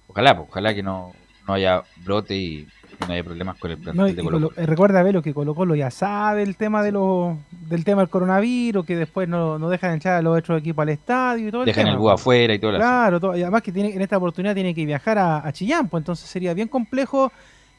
Ojalá, 0.07 0.31
ojalá 0.31 0.73
que 0.73 0.83
no, 0.83 1.13
no 1.47 1.53
haya 1.53 1.83
brote 2.03 2.35
y 2.35 2.67
no 3.05 3.13
haya 3.13 3.23
problemas 3.23 3.57
con 3.59 3.71
el 3.71 3.77
plantel 3.77 3.97
No, 3.97 4.05
de 4.05 4.23
Colo- 4.23 4.51
eh, 4.57 4.65
recuerda, 4.65 5.03
Velo, 5.03 5.21
que 5.21 5.33
Colo 5.33 5.53
Colo 5.53 5.75
ya 5.75 5.91
sabe 5.91 6.43
el 6.43 6.55
tema 6.55 6.81
de 6.83 6.91
los, 6.91 7.35
del 7.69 7.83
tema 7.83 8.01
del 8.01 8.09
coronavirus, 8.09 8.85
que 8.85 8.95
después 8.95 9.27
no, 9.29 9.59
no 9.59 9.69
dejan 9.69 9.93
entrar 9.93 10.15
a 10.15 10.21
los 10.21 10.37
otros 10.37 10.59
equipos 10.59 10.81
al 10.83 10.89
estadio 10.89 11.47
y 11.47 11.51
todo 11.51 11.61
el 11.61 11.65
Dejan 11.67 11.83
tema. 11.85 11.93
el 11.93 11.97
búho 11.99 12.11
afuera 12.11 12.53
y 12.53 12.59
todo 12.59 12.75
Claro, 12.75 13.19
todo- 13.19 13.37
y 13.37 13.41
además 13.41 13.61
que 13.61 13.71
tiene, 13.71 13.93
en 13.93 14.01
esta 14.01 14.17
oportunidad 14.17 14.53
tiene 14.55 14.73
que 14.73 14.85
viajar 14.85 15.17
a, 15.17 15.45
a 15.47 15.51
Chillán, 15.53 15.87
pues 15.89 16.01
entonces 16.01 16.29
sería 16.29 16.53
bien 16.53 16.67
complejo 16.67 17.31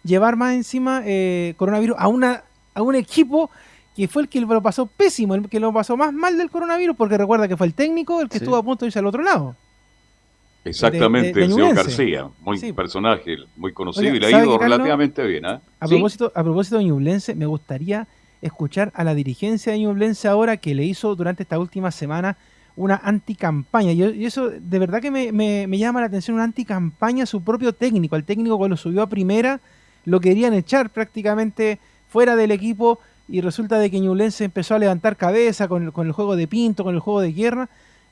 llevar 0.04 0.36
más 0.36 0.54
encima 0.54 1.02
eh, 1.04 1.54
coronavirus 1.56 1.96
a 1.98 2.08
una 2.08 2.42
a 2.74 2.82
un 2.82 2.94
equipo 2.94 3.50
que 3.96 4.06
fue 4.06 4.22
el 4.22 4.28
que 4.28 4.40
lo 4.40 4.62
pasó 4.62 4.86
pésimo, 4.86 5.34
el 5.34 5.48
que 5.48 5.58
lo 5.58 5.72
pasó 5.72 5.96
más 5.96 6.12
mal 6.12 6.38
del 6.38 6.48
coronavirus, 6.50 6.96
porque 6.96 7.18
recuerda 7.18 7.48
que 7.48 7.56
fue 7.56 7.66
el 7.66 7.74
técnico 7.74 8.20
el 8.20 8.28
que 8.28 8.38
Sí. 8.38 8.44
estuvo 8.44 8.56
a 8.56 8.62
punto 8.62 8.84
de 8.84 8.88
irse 8.90 9.00
al 9.00 9.06
otro 9.06 9.24
lado. 9.24 9.56
Exactamente, 10.64 11.28
de- 11.28 11.34
de 11.40 11.44
el 11.46 11.50
señor. 11.52 11.74
García, 11.74 12.28
muy 12.42 12.72
personaje, 12.72 13.36
muy 13.56 13.72
conocido 13.72 14.04
Oiga, 14.12 14.16
y 14.16 14.20
le 14.20 14.26
ha 14.26 14.30
¿sabe 14.30 14.44
ido 14.44 14.58
relativamente 14.58 15.26
bien. 15.26 15.46
¿ah? 15.46 15.60
A 15.80 15.86
Sí, 15.88 15.94
propósito, 15.94 16.32
a 16.34 16.42
propósito 16.42 16.78
de 16.78 16.84
Ñublense, 16.84 17.34
me 17.34 17.46
gustaría 17.46 18.06
escuchar 18.42 18.92
a 18.94 19.04
la 19.04 19.14
dirigencia 19.14 19.72
de 19.72 19.78
Ñublense 19.80 20.28
ahora 20.28 20.56
que 20.58 20.74
le 20.74 20.84
hizo 20.84 21.14
durante 21.16 21.42
esta 21.42 21.58
última 21.58 21.90
semana 21.90 22.36
una 22.76 23.00
anticampaña. 23.02 23.92
Y, 23.92 24.02
y 24.02 24.24
eso 24.26 24.50
de 24.50 24.78
verdad 24.78 25.00
que 25.00 25.10
me, 25.10 25.32
me- 25.32 25.66
me 25.66 25.78
llama 25.78 26.00
la 26.00 26.06
atención, 26.06 26.34
una 26.34 26.44
anticampaña 26.44 27.24
a 27.24 27.26
su 27.26 27.42
propio 27.42 27.72
técnico. 27.72 28.14
Al 28.14 28.24
técnico 28.24 28.56
cuando 28.58 28.76
subió 28.76 29.02
a 29.02 29.08
primera 29.08 29.60
lo 30.04 30.20
querían 30.20 30.54
echar 30.54 30.90
prácticamente 30.90 31.78
fuera 32.08 32.36
del 32.36 32.50
equipo 32.50 33.00
y 33.28 33.40
resulta 33.42 33.78
de 33.78 33.90
que 33.90 34.00
Ñublense 34.00 34.44
empezó 34.44 34.74
a 34.74 34.78
levantar 34.78 35.16
cabeza 35.16 35.68
con 35.68 35.82
el, 35.84 35.92
con 35.92 36.06
el 36.06 36.12
juego 36.12 36.34
de 36.36 36.46
Pinto, 36.46 36.84
con 36.84 36.94
el 36.94 37.00
juego 37.00 37.20
de 37.20 37.32
Guerra. 37.32 37.68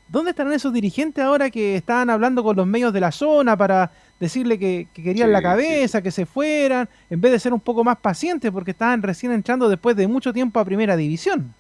¿Dónde 0.09 0.31
estarán 0.31 0.53
esos 0.53 0.73
dirigentes 0.73 1.25
ahora 1.25 1.51
que 1.51 1.77
estaban 1.77 2.11
hablando 2.11 2.45
con 2.45 2.57
los 2.57 2.67
medios 2.67 2.93
de 2.93 3.01
la 3.01 3.11
zona 3.11 3.57
para 3.57 3.91
decirle 4.21 4.59
que, 4.59 4.89
que 4.95 5.03
querían 5.03 5.29
Sí, 5.29 5.33
la 5.33 5.43
cabeza, 5.43 6.01
que 6.01 6.11
se 6.11 6.27
fueran, 6.27 6.89
en 7.11 7.21
vez 7.21 7.33
de 7.33 7.41
ser 7.41 7.53
un 7.53 7.61
poco 7.61 7.83
más 7.83 7.99
pacientes 7.99 8.51
porque 8.53 8.71
estaban 8.71 9.03
recién 9.03 9.33
entrando 9.33 9.69
después 9.69 9.97
de 9.97 10.07
mucho 10.07 10.33
tiempo 10.33 10.61
a 10.61 10.65
primera 10.65 10.97
división? 10.97 11.55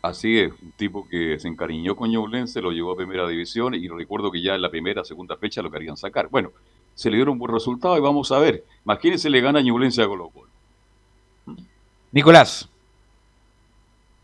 Así 0.00 0.38
es, 0.38 0.52
un 0.62 0.70
tipo 0.72 1.08
que 1.08 1.40
se 1.40 1.48
encariñó 1.48 1.96
con 1.96 2.10
Ñublense, 2.10 2.62
lo 2.62 2.70
llevó 2.70 2.92
a 2.92 2.96
primera 2.96 3.26
división 3.26 3.74
y 3.74 3.88
recuerdo 3.88 4.30
que 4.30 4.40
ya 4.40 4.54
en 4.54 4.62
la 4.62 4.70
primera, 4.70 5.04
segunda 5.04 5.36
fecha 5.36 5.60
lo 5.60 5.70
querían 5.70 5.96
sacar. 5.96 6.28
Bueno, 6.28 6.52
se 6.94 7.10
le 7.10 7.16
dieron 7.16 7.32
un 7.32 7.38
buen 7.38 7.52
resultado 7.52 7.96
y 7.98 8.00
vamos 8.00 8.30
a 8.30 8.38
ver. 8.38 8.64
Imagínense, 8.84 9.28
le 9.28 9.40
gana 9.40 9.60
Ñublense 9.60 10.02
a 10.02 10.06
Colo 10.06 10.30
Colo. 10.30 10.48
Nicolás. 12.12 12.68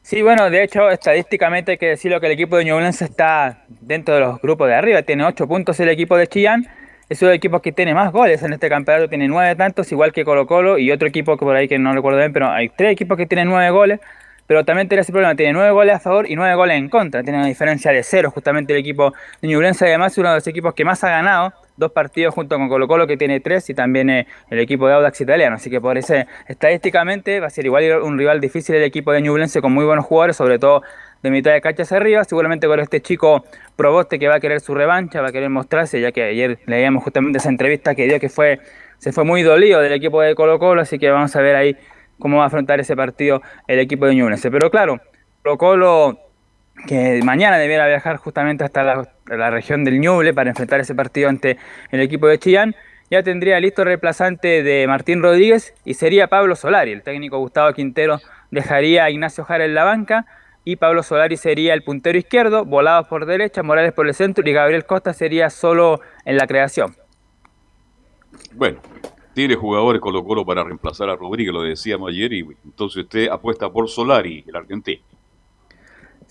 Sí, 0.05 0.21
bueno, 0.21 0.51
de 0.51 0.63
hecho, 0.63 0.91
estadísticamente 0.91 1.73
hay 1.73 1.79
que 1.79 1.87
decirlo 1.87 2.21
que 2.21 2.27
el 2.27 2.33
equipo 2.33 2.59
de 2.59 2.67
Ñublense 2.67 3.07
está 3.07 3.65
dentro 3.81 4.13
de 4.13 4.21
los 4.21 4.39
grupos 4.39 4.69
de 4.69 4.75
arriba. 4.75 5.01
Tiene 5.01 5.25
8 5.25 5.49
puntos 5.49 5.81
el 5.81 5.89
equipo 5.89 6.15
de 6.19 6.27
Chillán. 6.27 6.69
Es 7.09 7.23
uno 7.23 7.31
de 7.31 7.37
los 7.37 7.39
equipos 7.39 7.63
que 7.63 7.73
tiene 7.73 7.95
más 7.95 8.13
goles 8.13 8.43
en 8.43 8.53
este 8.53 8.69
campeonato. 8.69 9.09
Tiene 9.09 9.29
9 9.29 9.57
tantos, 9.57 9.91
igual 9.93 10.13
que 10.13 10.23
Colo 10.23 10.47
Colo 10.47 10.77
y 10.77 10.93
otro 10.93 11.09
equipo 11.09 11.39
que 11.39 11.47
por 11.47 11.57
ahí 11.57 11.69
que 11.69 11.79
no 11.79 11.95
recuerdo 11.95 12.19
bien, 12.19 12.35
pero 12.35 12.51
hay 12.51 12.69
tres 12.69 12.93
equipos 12.93 13.17
que 13.17 13.25
tienen 13.25 13.49
9 13.49 13.71
goles. 13.71 13.99
Pero 14.47 14.63
también 14.67 14.89
tiene 14.89 15.01
ese 15.01 15.11
problema, 15.11 15.35
tiene 15.37 15.55
9 15.55 15.71
goles 15.71 15.95
a 15.95 16.01
favor 16.01 16.31
y 16.31 16.37
9 16.37 16.55
goles 16.55 16.77
en 16.77 16.91
contra. 16.91 17.23
Tiene 17.23 17.39
una 17.39 17.47
diferencia 17.47 17.91
de 17.91 18.03
0 18.03 18.31
justamente 18.31 18.75
el 18.75 18.81
equipo 18.81 19.15
de 19.41 19.49
Ñublense. 19.49 19.87
Además 19.87 20.13
es 20.13 20.19
uno 20.19 20.29
de 20.29 20.35
los 20.35 20.47
equipos 20.47 20.75
que 20.75 20.85
más 20.85 21.03
ha 21.03 21.09
ganado. 21.09 21.55
Dos 21.77 21.91
partidos 21.91 22.35
junto 22.35 22.57
con 22.57 22.69
Colo 22.69 22.87
Colo 22.87 23.07
que 23.07 23.17
tiene 23.17 23.41
3 23.41 23.71
y 23.71 23.75
también 23.75 24.09
eh, 24.09 24.27
el 24.51 24.61
equipo 24.61 24.87
de 24.87 24.95
Audax 24.95 25.21
italiano. 25.21 25.57
Así 25.57 25.71
que 25.71 25.81
por 25.81 25.99
ese, 25.99 26.27
estadísticamente 26.47 27.41
va 27.41 27.49
a 27.49 27.51
ser 27.51 27.67
igual 27.67 28.03
un 28.03 28.17
rival 28.17 28.41
difícil 28.41 28.77
el 28.77 28.85
equipo 28.85 29.13
de 29.13 29.23
Ñublense 29.23 29.61
con 29.61 29.73
muy 29.73 29.85
buenos 29.85 30.05
jugadores, 30.05 30.37
sobre 30.37 30.59
todo 30.59 30.83
de 31.23 31.31
mitad 31.31 31.53
de 31.53 31.61
cancha 31.61 31.83
hacia 31.83 31.97
arriba. 31.97 32.23
Seguramente 32.25 32.67
con 32.69 32.79
este 32.79 33.01
chico 33.01 33.45
Proboste 33.77 34.19
que 34.19 34.29
va 34.29 34.37
a 34.37 34.41
querer 34.41 34.61
su 34.61 34.75
revancha, 34.75 35.21
va 35.21 35.29
a 35.29 35.33
querer 35.33 35.51
mostrarse, 35.51 36.01
ya 36.01 36.13
que 36.13 36.23
ayer 36.23 36.59
leíamos 36.67 37.03
justamente 37.03 37.39
esa 37.39 37.49
entrevista 37.49 37.95
que 37.95 38.07
dio 38.07 38.21
que 38.21 38.29
fue 38.29 38.61
se 38.99 39.13
fue 39.13 39.25
muy 39.25 39.43
dolido 39.43 39.81
del 39.81 39.93
equipo 39.93 40.23
de 40.23 40.35
Colo 40.35 40.59
Colo, 40.59 40.81
así 40.81 40.99
que 40.99 41.11
vamos 41.11 41.35
a 41.37 41.41
ver 41.43 41.57
ahí 41.57 41.77
cómo 42.19 42.39
va 42.39 42.45
a 42.45 42.47
afrontar 42.47 42.81
ese 42.81 42.95
partido 42.97 43.43
el 43.67 43.79
equipo 43.79 44.07
de 44.07 44.15
Ñublense. 44.15 44.51
Pero 44.51 44.71
claro, 44.71 45.01
Colo 45.43 45.59
Colo 45.59 46.24
que 46.87 47.21
mañana 47.23 47.59
debiera 47.59 47.87
viajar 47.87 48.17
justamente 48.17 48.65
hasta 48.65 49.07
la, 49.27 49.51
región 49.51 49.85
del 49.85 50.01
Ñuble 50.01 50.35
para 50.35 50.51
enfrentar 50.51 50.81
ese 50.81 50.95
partido 50.95 51.29
ante 51.29 51.57
el 51.91 52.01
equipo 52.01 52.27
de 52.27 52.39
Chillán. 52.39 52.75
Ya 53.11 53.23
tendría 53.23 53.61
listo 53.61 53.85
reemplazante 53.85 54.63
de 54.63 54.87
Martín 54.87 55.23
Rodríguez 55.23 55.75
y 55.85 55.95
sería 55.95 56.27
Pablo 56.27 56.57
Solari. 56.57 56.93
El 56.93 57.03
técnico 57.03 57.39
Gustavo 57.39 57.73
Quintero 57.73 58.21
dejaría 58.51 59.05
a 59.05 59.11
Ignacio 59.11 59.45
Jara 59.45 59.65
en 59.65 59.75
la 59.75 59.85
banca 59.85 60.27
y 60.65 60.77
Pablo 60.77 61.03
Solari 61.03 61.37
sería 61.37 61.75
el 61.75 61.83
puntero 61.83 62.19
izquierdo, 62.19 62.65
Volados 62.65 63.07
por 63.09 63.27
derecha, 63.27 63.63
Morales 63.63 63.93
por 63.93 64.09
el 64.09 64.15
centro 64.15 64.49
y 64.49 64.53
Gabriel 64.53 64.87
Costa 64.87 65.13
sería 65.13 65.51
solo 65.51 66.01
en 66.25 66.39
la 66.39 66.47
creación. 66.47 66.97
Bueno, 68.55 68.81
tiene 69.35 69.57
jugadores 69.57 70.01
Colo 70.01 70.25
Colo 70.25 70.45
para 70.45 70.65
reemplazar 70.65 71.11
a 71.11 71.17
Rodríguez, 71.17 71.53
lo 71.53 71.63
decíamos 71.63 72.11
ayer, 72.11 72.33
y 72.33 72.47
entonces 72.65 73.05
usted 73.05 73.29
apuesta 73.29 73.71
por 73.71 73.89
Solari, 73.89 74.45
el 74.47 74.57
argentino. 74.57 75.03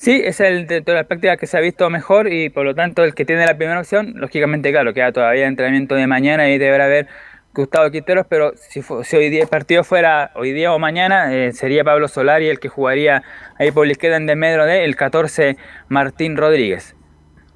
Sí, 0.03 0.21
es 0.21 0.41
el 0.41 0.67
de 0.67 0.81
todas 0.81 0.99
las 0.99 1.07
prácticas 1.07 1.37
que 1.37 1.47
se 1.47 1.55
ha 1.55 1.61
visto 1.61 1.89
mejor 1.89 2.27
y 2.29 2.49
por 2.49 2.65
lo 2.65 2.75
tanto 2.75 3.05
el 3.05 3.13
que 3.15 3.23
tiene 3.23 3.45
la 3.45 3.55
primera 3.55 3.79
opción, 3.79 4.11
lógicamente, 4.17 4.69
claro, 4.69 4.93
queda 4.93 5.13
todavía 5.13 5.47
entrenamiento 5.47 5.95
de 5.95 6.07
mañana 6.07 6.49
y 6.49 6.57
deberá 6.57 6.85
haber 6.85 7.07
Gustavo 7.53 7.89
Quinteros, 7.89 8.25
pero 8.27 8.51
si, 8.57 8.81
fu- 8.81 9.05
si 9.05 9.15
hoy 9.15 9.29
día 9.29 9.43
el 9.43 9.47
partido 9.47 9.85
fuera 9.85 10.31
hoy 10.35 10.51
día 10.51 10.73
o 10.73 10.79
mañana, 10.79 11.33
eh, 11.33 11.53
sería 11.53 11.85
Pablo 11.85 12.09
Solari 12.09 12.49
el 12.49 12.59
que 12.59 12.67
jugaría 12.67 13.23
ahí 13.57 13.71
por 13.71 13.85
la 13.85 13.93
izquierda 13.93 14.17
en 14.17 14.25
desmedro 14.25 14.65
de 14.65 14.83
el 14.83 14.97
14 14.97 15.55
Martín 15.87 16.35
Rodríguez. 16.35 16.97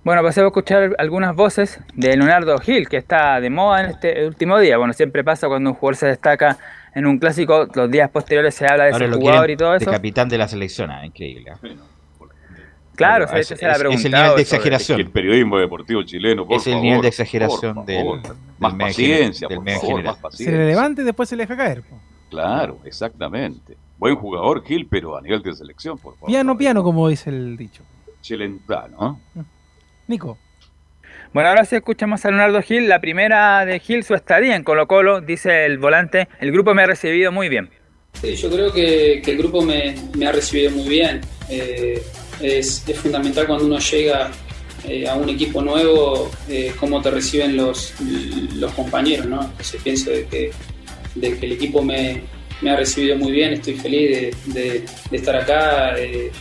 Bueno, 0.06 0.24
pasemos 0.24 0.46
a 0.46 0.52
escuchar 0.52 0.96
algunas 1.00 1.36
voces 1.36 1.82
de 1.96 2.16
Leonardo 2.16 2.58
Gil, 2.60 2.88
que 2.88 2.96
está 2.96 3.42
de 3.42 3.50
moda 3.50 3.84
en 3.84 3.90
este 3.90 4.26
último 4.26 4.58
día. 4.58 4.78
Bueno, 4.78 4.94
siempre 4.94 5.22
pasa 5.22 5.50
cuando 5.50 5.72
un 5.72 5.76
jugador 5.76 5.98
se 5.98 6.08
destaca 6.08 6.58
en 6.96 7.06
un 7.08 7.18
clásico, 7.20 7.68
los 7.76 7.92
días 7.92 8.10
posteriores 8.10 8.56
se 8.56 8.66
habla 8.66 8.86
de 8.86 8.92
Ahora 8.92 9.04
ese 9.06 9.14
lo 9.14 9.20
jugador 9.20 9.50
y 9.50 9.58
todo 9.58 9.72
de 9.72 9.78
eso. 9.80 9.92
capitán 9.92 10.30
de 10.30 10.38
la 10.38 10.48
selección, 10.48 10.92
ah, 10.92 11.06
increíble. 11.06 11.52
ah. 11.52 11.60
Claro, 12.98 13.28
se, 13.28 13.40
es- 13.40 13.48
se 13.48 13.56
la 13.66 13.72
es- 13.74 13.82
es 13.82 14.06
el 14.06 14.12
nivel 14.12 14.36
de 14.36 14.42
exageración. 14.42 15.00
El 15.00 15.10
periodismo 15.10 15.58
deportivo 15.60 16.04
chileno, 16.04 16.46
por 16.46 16.58
Es 16.58 16.68
el 16.68 16.74
favor, 16.74 16.84
nivel 16.84 16.98
de 16.98 17.02
por 17.02 17.08
exageración 17.08 17.86
del, 17.86 18.06
del 18.24 18.32
Más 18.60 18.74
paciencia, 18.74 19.48
del 19.48 19.58
por 19.60 19.70
favor, 19.70 19.88
general. 19.88 20.04
más 20.06 20.16
Se 20.16 20.20
le 20.20 20.22
paciencia. 20.52 20.66
levanta 20.66 21.02
y 21.02 21.06
después 21.06 21.30
se 21.30 21.36
le 21.36 21.44
deja 21.44 21.56
caer. 21.56 21.82
po. 21.84 22.00
Claro, 22.30 22.80
exactamente. 22.84 23.78
Buen 23.98 24.16
jugador, 24.16 24.64
Gil, 24.66 24.86
pero 24.90 25.18
a 25.18 25.22
nivel 25.22 25.42
de 25.42 25.54
selección, 25.56 25.98
por 25.98 26.16
favor. 26.16 26.28
Piano, 26.30 26.58
piano, 26.58 26.84
como 26.84 27.08
dice 27.08 27.30
el 27.30 27.56
dicho. 27.56 27.84
Chilentano. 28.22 29.20
¿eh? 29.38 29.42
Nico. 30.08 30.38
Bueno, 31.34 31.50
ahora 31.50 31.66
sí 31.66 31.76
escuchamos 31.76 32.24
a 32.26 32.30
Leonardo 32.30 32.62
Gil. 32.62 32.88
La 32.90 33.00
primera 33.02 33.66
de 33.66 33.80
Gil, 33.80 34.04
su 34.04 34.14
estadía 34.14 34.56
en 34.56 34.64
Colo 34.64 34.88
Colo, 34.88 35.22
dice 35.22 35.66
el 35.66 35.78
volante, 35.78 36.28
el 36.40 36.52
grupo 36.52 36.74
me 36.74 36.84
ha 36.84 36.88
recibido 36.88 37.32
muy 37.32 37.50
bien. 37.50 37.70
Sí, 38.14 38.36
yo 38.36 38.50
creo 38.50 38.72
que, 38.74 39.22
que 39.24 39.32
el 39.32 39.38
grupo 39.38 39.62
me, 39.62 39.96
me 40.18 40.26
ha 40.28 40.32
recibido 40.32 40.72
muy 40.72 40.88
bien. 40.90 41.22
Eh, 41.50 42.02
es, 42.42 42.84
fundamental 43.02 43.48
cuando 43.48 43.66
uno 43.66 43.80
llega 43.80 44.32
eh, 44.88 45.08
a 45.08 45.16
un 45.16 45.30
equipo 45.30 45.62
nuevo, 45.62 46.32
eh, 46.48 46.74
cómo 46.80 47.02
te 47.02 47.12
reciben 47.12 47.58
los, 47.58 47.94
los 48.56 48.72
compañeros, 48.74 49.26
¿no? 49.26 49.42
Entonces 49.42 49.82
pienso 49.84 50.12
de 50.12 50.26
que, 50.26 50.52
de 51.16 51.40
el 51.42 51.52
equipo 51.54 51.82
me, 51.82 52.24
ha 52.68 52.76
recibido 52.76 53.18
muy 53.18 53.32
bien, 53.32 53.54
estoy 53.54 53.76
feliz 53.76 54.36
de, 54.46 54.86
estar 55.12 55.36
acá. 55.36 55.98
eh, 55.98 56.32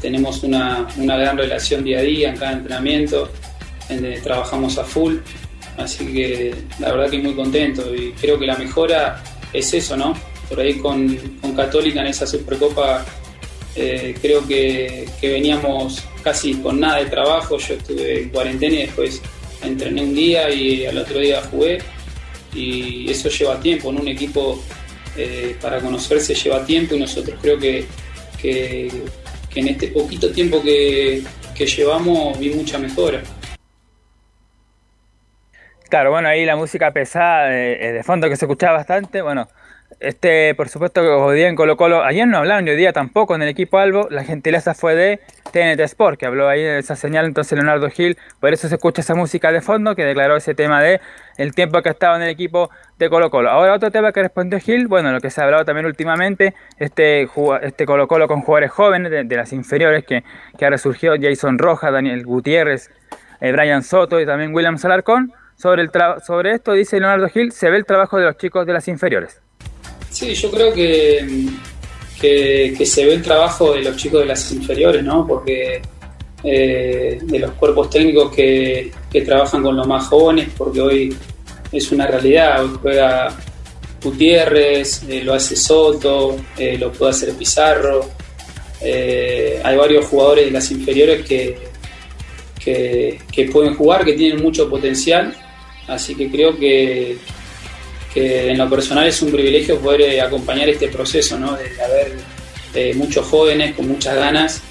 tenemos 0.00 0.44
una, 0.44 0.86
una 0.96 1.16
gran 1.16 1.36
relación 1.36 1.82
día 1.82 1.98
a 1.98 2.02
día 2.02 2.30
en 2.30 2.36
cada 2.36 2.52
entrenamiento, 2.52 3.28
en 3.88 4.02
donde 4.02 4.20
trabajamos 4.20 4.78
a 4.78 4.84
full, 4.84 5.16
así 5.76 6.06
que 6.12 6.54
la 6.78 6.92
verdad 6.92 7.10
que 7.10 7.18
muy 7.18 7.34
contento 7.34 7.92
y 7.92 8.12
creo 8.12 8.38
que 8.38 8.46
la 8.46 8.56
mejora 8.56 9.20
es 9.52 9.74
eso, 9.74 9.96
¿no? 9.96 10.14
por 10.48 10.60
ahí 10.60 10.78
con, 10.78 11.14
con 11.40 11.54
Católica 11.54 12.00
en 12.00 12.08
esa 12.08 12.26
Supercopa 12.26 13.04
eh, 13.76 14.14
creo 14.20 14.46
que, 14.46 15.08
veníamos 15.22 16.04
casi 16.22 16.54
con 16.54 16.80
nada 16.80 16.98
de 16.98 17.06
trabajo, 17.06 17.58
yo 17.58 17.74
estuve 17.74 18.22
en 18.22 18.28
cuarentena 18.30 18.74
y 18.74 18.82
después 18.86 19.22
entrené 19.62 20.02
un 20.02 20.14
día 20.14 20.50
y 20.50 20.86
al 20.86 20.98
otro 20.98 21.18
día 21.18 21.42
jugué. 21.50 21.78
Y 22.54 23.10
eso 23.10 23.28
lleva 23.28 23.60
tiempo, 23.60 23.90
en 23.90 24.00
un 24.00 24.08
equipo 24.08 24.62
eh, 25.16 25.56
para 25.60 25.80
conocerse 25.80 26.34
lleva 26.34 26.64
tiempo 26.64 26.94
y 26.94 27.00
nosotros 27.00 27.38
creo 27.40 27.58
que, 27.58 27.84
que, 28.40 28.90
en 29.54 29.68
este 29.68 29.88
poquito 29.88 30.30
tiempo 30.30 30.62
que, 30.62 31.22
que 31.54 31.66
llevamos 31.66 32.38
vi 32.38 32.50
mucha 32.50 32.78
mejora. 32.78 33.22
Claro, 35.88 36.10
bueno, 36.10 36.28
ahí 36.28 36.44
la 36.44 36.56
música 36.56 36.92
pesada 36.92 37.48
de, 37.48 37.92
de 37.92 38.02
fondo 38.02 38.28
que 38.28 38.36
se 38.36 38.44
escuchaba 38.44 38.78
bastante, 38.78 39.22
bueno, 39.22 39.48
este, 40.00 40.54
por 40.54 40.68
supuesto 40.68 41.00
hoy 41.00 41.36
día 41.36 41.48
en 41.48 41.56
Colo 41.56 41.76
Colo, 41.76 42.04
ayer 42.04 42.26
no 42.26 42.38
hablaron 42.38 42.68
hoy 42.68 42.76
día 42.76 42.92
tampoco 42.92 43.34
en 43.34 43.42
el 43.42 43.48
equipo 43.48 43.78
Albo, 43.78 44.08
la 44.10 44.24
gentileza 44.24 44.74
fue 44.74 44.94
de 44.94 45.20
TNT 45.52 45.80
Sport, 45.80 46.18
que 46.18 46.26
habló 46.26 46.48
ahí 46.48 46.62
de 46.62 46.78
esa 46.78 46.94
señal, 46.94 47.26
entonces 47.26 47.56
Leonardo 47.56 47.90
Gil, 47.90 48.16
por 48.40 48.52
eso 48.52 48.68
se 48.68 48.76
escucha 48.76 49.00
esa 49.00 49.14
música 49.14 49.50
de 49.50 49.60
fondo, 49.60 49.96
que 49.96 50.04
declaró 50.04 50.36
ese 50.36 50.54
tema 50.54 50.80
de 50.80 51.00
el 51.36 51.54
tiempo 51.54 51.82
que 51.82 51.88
ha 51.88 51.92
estado 51.92 52.16
en 52.16 52.22
el 52.22 52.28
equipo 52.28 52.70
de 52.98 53.10
Colo 53.10 53.30
Colo. 53.30 53.50
Ahora 53.50 53.74
otro 53.74 53.90
tema 53.90 54.12
que 54.12 54.22
respondió 54.22 54.60
Gil, 54.60 54.86
bueno, 54.86 55.10
lo 55.10 55.20
que 55.20 55.30
se 55.30 55.40
ha 55.40 55.44
hablado 55.44 55.64
también 55.64 55.86
últimamente, 55.86 56.54
este, 56.78 57.28
este 57.62 57.86
Colo 57.86 58.06
Colo 58.06 58.28
con 58.28 58.42
jugadores 58.42 58.70
jóvenes 58.70 59.10
de, 59.10 59.24
de 59.24 59.36
las 59.36 59.52
inferiores, 59.52 60.04
que, 60.04 60.22
que 60.56 60.64
ha 60.64 60.70
resurgido 60.70 61.14
Jason 61.20 61.58
Rojas, 61.58 61.92
Daniel 61.92 62.24
Gutiérrez, 62.24 62.90
eh, 63.40 63.52
Brian 63.52 63.82
Soto 63.82 64.20
y 64.20 64.26
también 64.26 64.54
William 64.54 64.78
Salarcón. 64.78 65.32
Sobre, 65.56 65.82
el 65.82 65.90
sobre 66.24 66.52
esto 66.52 66.72
dice 66.72 67.00
Leonardo 67.00 67.28
Gil, 67.28 67.50
se 67.50 67.68
ve 67.68 67.78
el 67.78 67.84
trabajo 67.84 68.16
de 68.16 68.26
los 68.26 68.36
chicos 68.36 68.64
de 68.64 68.72
las 68.72 68.86
inferiores. 68.86 69.42
Sí, 70.10 70.34
yo 70.34 70.50
creo 70.50 70.72
que, 70.72 71.26
que, 72.20 72.86
se 72.86 73.06
ve 73.06 73.14
el 73.14 73.22
trabajo 73.22 73.74
de 73.74 73.82
los 73.82 73.96
chicos 73.96 74.20
de 74.20 74.26
las 74.26 74.50
inferiores, 74.52 75.02
¿no? 75.04 75.26
Porque 75.26 75.80
eh, 76.42 77.18
de 77.22 77.38
los 77.38 77.52
cuerpos 77.52 77.90
técnicos 77.90 78.34
que, 78.34 78.90
que, 79.10 79.22
trabajan 79.22 79.62
con 79.62 79.76
los 79.76 79.86
más 79.86 80.06
jóvenes, 80.06 80.48
porque 80.56 80.80
hoy 80.80 81.16
es 81.70 81.92
una 81.92 82.06
realidad, 82.06 82.64
hoy 82.64 82.78
juega 82.80 83.36
Gutiérrez, 84.02 85.02
eh, 85.08 85.22
lo 85.22 85.34
hace 85.34 85.56
Soto, 85.56 86.36
eh, 86.56 86.78
lo 86.78 86.92
puede 86.92 87.10
hacer 87.10 87.34
Pizarro, 87.34 88.08
hay 88.80 89.76
varios 89.76 90.06
jugadores 90.06 90.46
de 90.46 90.50
las 90.52 90.70
inferiores 90.70 91.26
que, 91.26 91.58
que 92.64 93.44
pueden 93.50 93.74
jugar, 93.74 94.04
que 94.04 94.12
tienen 94.12 94.42
mucho 94.42 94.70
potencial, 94.70 95.34
así 95.88 96.14
que 96.14 96.30
creo 96.30 96.56
que 96.56 97.18
en 98.18 98.58
lo 98.58 98.68
personal 98.68 99.06
es 99.06 99.20
un 99.22 99.30
privilegio 99.30 99.78
poder 99.80 100.02
eh, 100.02 100.20
acompañar 100.20 100.68
este 100.68 100.88
proceso, 100.88 101.38
¿no? 101.38 101.56
de, 101.56 101.64
haber 101.82 102.12
eh, 102.74 102.94
muchos 102.94 103.26
jóvenes 103.26 103.74
con 103.74 103.88
muchas 103.88 104.16
ganas, 104.16 104.62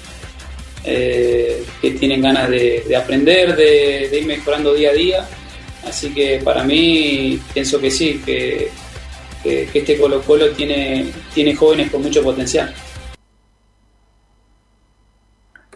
eh, 0.84 1.64
que 1.80 1.90
tienen 1.92 2.22
ganas 2.22 2.48
de, 2.48 2.84
de 2.86 2.96
aprender, 2.96 3.56
de, 3.56 4.18
ir 4.18 4.26
mejorando 4.26 4.74
día 4.74 4.90
a 4.90 4.94
día. 4.94 5.28
Así 5.86 6.12
que 6.12 6.40
para 6.44 6.64
mí 6.64 7.40
pienso 7.52 7.80
que 7.80 7.90
sí, 7.90 8.22
que, 8.24 8.70
este 9.44 9.96
Colo 9.96 10.20
Colo 10.22 10.50
tiene, 10.50 11.06
tiene 11.32 11.54
jóvenes 11.54 11.90
con 11.90 12.02
mucho 12.02 12.22
potencial. 12.22 12.74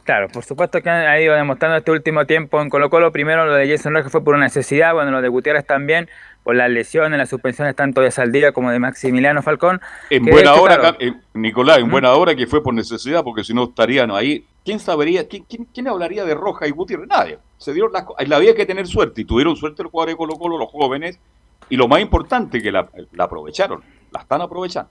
Claro, 0.04 0.28
por 0.28 0.44
supuesto 0.44 0.82
que 0.82 0.90
ha 0.90 1.20
ido 1.20 1.34
demostrando 1.34 1.76
este 1.76 1.92
último 1.92 2.26
tiempo 2.26 2.60
en 2.60 2.68
Colo 2.68 2.90
Colo. 2.90 3.12
Primero 3.12 3.46
lo 3.46 3.54
de 3.54 3.68
Jason 3.68 3.94
Rojas 3.94 4.10
fue 4.10 4.24
por 4.24 4.34
una 4.34 4.46
necesidad, 4.46 4.94
bueno, 4.94 5.12
lo 5.12 5.22
de 5.22 5.28
Gutiérrez 5.28 5.64
también, 5.64 6.08
por 6.42 6.56
las 6.56 6.70
lesiones, 6.70 7.18
las 7.18 7.30
suspensiones 7.30 7.76
tanto 7.76 8.00
de 8.00 8.10
Saldía 8.10 8.52
como 8.52 8.70
de 8.70 8.78
Maximiliano 8.78 9.42
Falcón. 9.42 9.80
En 10.10 10.24
buena 10.24 10.54
hora, 10.54 10.96
eh, 10.98 11.12
Nicolás, 11.34 11.78
en 11.78 11.88
¿Mm? 11.88 11.90
buena 11.90 12.12
hora 12.14 12.34
que 12.34 12.46
fue 12.46 12.62
por 12.62 12.74
necesidad, 12.74 13.22
porque 13.22 13.44
si 13.44 13.54
no 13.54 13.64
estarían 13.64 14.10
ahí. 14.10 14.44
¿Quién 14.64 14.78
sabería, 14.78 15.28
quién, 15.28 15.44
quién, 15.44 15.66
quién 15.72 15.88
hablaría 15.88 16.24
de 16.24 16.34
Rojas 16.34 16.68
y 16.68 16.72
Gutiérrez? 16.72 17.08
Nadie. 17.08 17.38
Se 17.58 17.72
dieron 17.72 17.92
las 17.92 18.04
la 18.26 18.36
había 18.36 18.54
que 18.54 18.66
tener 18.66 18.86
suerte 18.86 19.20
y 19.20 19.24
tuvieron 19.24 19.56
suerte 19.56 19.82
los 19.82 19.92
jugadores 19.92 20.14
de 20.14 20.16
Colo 20.16 20.34
Colo, 20.36 20.58
los 20.58 20.70
jóvenes, 20.70 21.18
y 21.68 21.76
lo 21.76 21.88
más 21.88 22.00
importante 22.00 22.60
que 22.60 22.72
la, 22.72 22.88
la 23.12 23.24
aprovecharon, 23.24 23.82
la 24.10 24.20
están 24.20 24.40
aprovechando. 24.40 24.90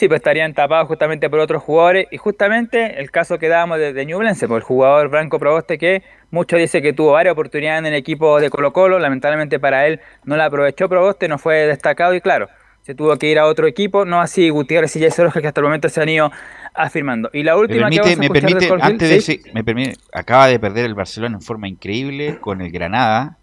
Sí, 0.00 0.08
pues 0.08 0.20
estarían 0.20 0.54
tapados 0.54 0.88
justamente 0.88 1.28
por 1.28 1.40
otros 1.40 1.62
jugadores. 1.62 2.06
Y 2.10 2.16
justamente 2.16 2.98
el 3.02 3.10
caso 3.10 3.38
que 3.38 3.48
dábamos 3.48 3.76
de, 3.76 3.92
de 3.92 4.06
Ñublense, 4.06 4.48
por 4.48 4.56
el 4.56 4.62
jugador 4.62 5.10
Branco 5.10 5.38
Proboste 5.38 5.76
que 5.76 6.02
muchos 6.30 6.58
dicen 6.58 6.82
que 6.82 6.94
tuvo 6.94 7.12
varias 7.12 7.32
oportunidades 7.32 7.80
en 7.80 7.84
el 7.84 7.94
equipo 7.94 8.40
de 8.40 8.48
Colo 8.48 8.72
Colo, 8.72 8.98
lamentablemente 8.98 9.60
para 9.60 9.86
él 9.86 10.00
no 10.24 10.38
la 10.38 10.46
aprovechó 10.46 10.88
Proboste, 10.88 11.28
no 11.28 11.36
fue 11.36 11.66
destacado. 11.66 12.14
Y 12.14 12.22
claro, 12.22 12.48
se 12.80 12.94
tuvo 12.94 13.14
que 13.18 13.26
ir 13.26 13.38
a 13.38 13.44
otro 13.44 13.66
equipo, 13.66 14.06
no 14.06 14.22
así 14.22 14.48
Gutiérrez 14.48 14.96
y 14.96 15.00
Jesse 15.00 15.18
Rojas 15.18 15.42
que 15.42 15.48
hasta 15.48 15.60
el 15.60 15.66
momento 15.66 15.90
se 15.90 16.00
han 16.00 16.08
ido 16.08 16.32
afirmando. 16.72 17.28
Y 17.34 17.42
la 17.42 17.58
última 17.58 17.90
me 17.90 17.98
permite, 17.98 18.14
que 18.14 18.16
me 18.16 18.30
permite 18.30 18.68
antes 18.80 19.06
de 19.06 19.16
ese, 19.16 19.40
me 19.52 19.62
permite, 19.62 19.96
acaba 20.14 20.46
de 20.46 20.58
perder 20.58 20.86
el 20.86 20.94
Barcelona 20.94 21.34
en 21.34 21.42
forma 21.42 21.68
increíble 21.68 22.38
con 22.40 22.62
el 22.62 22.72
Granada 22.72 23.36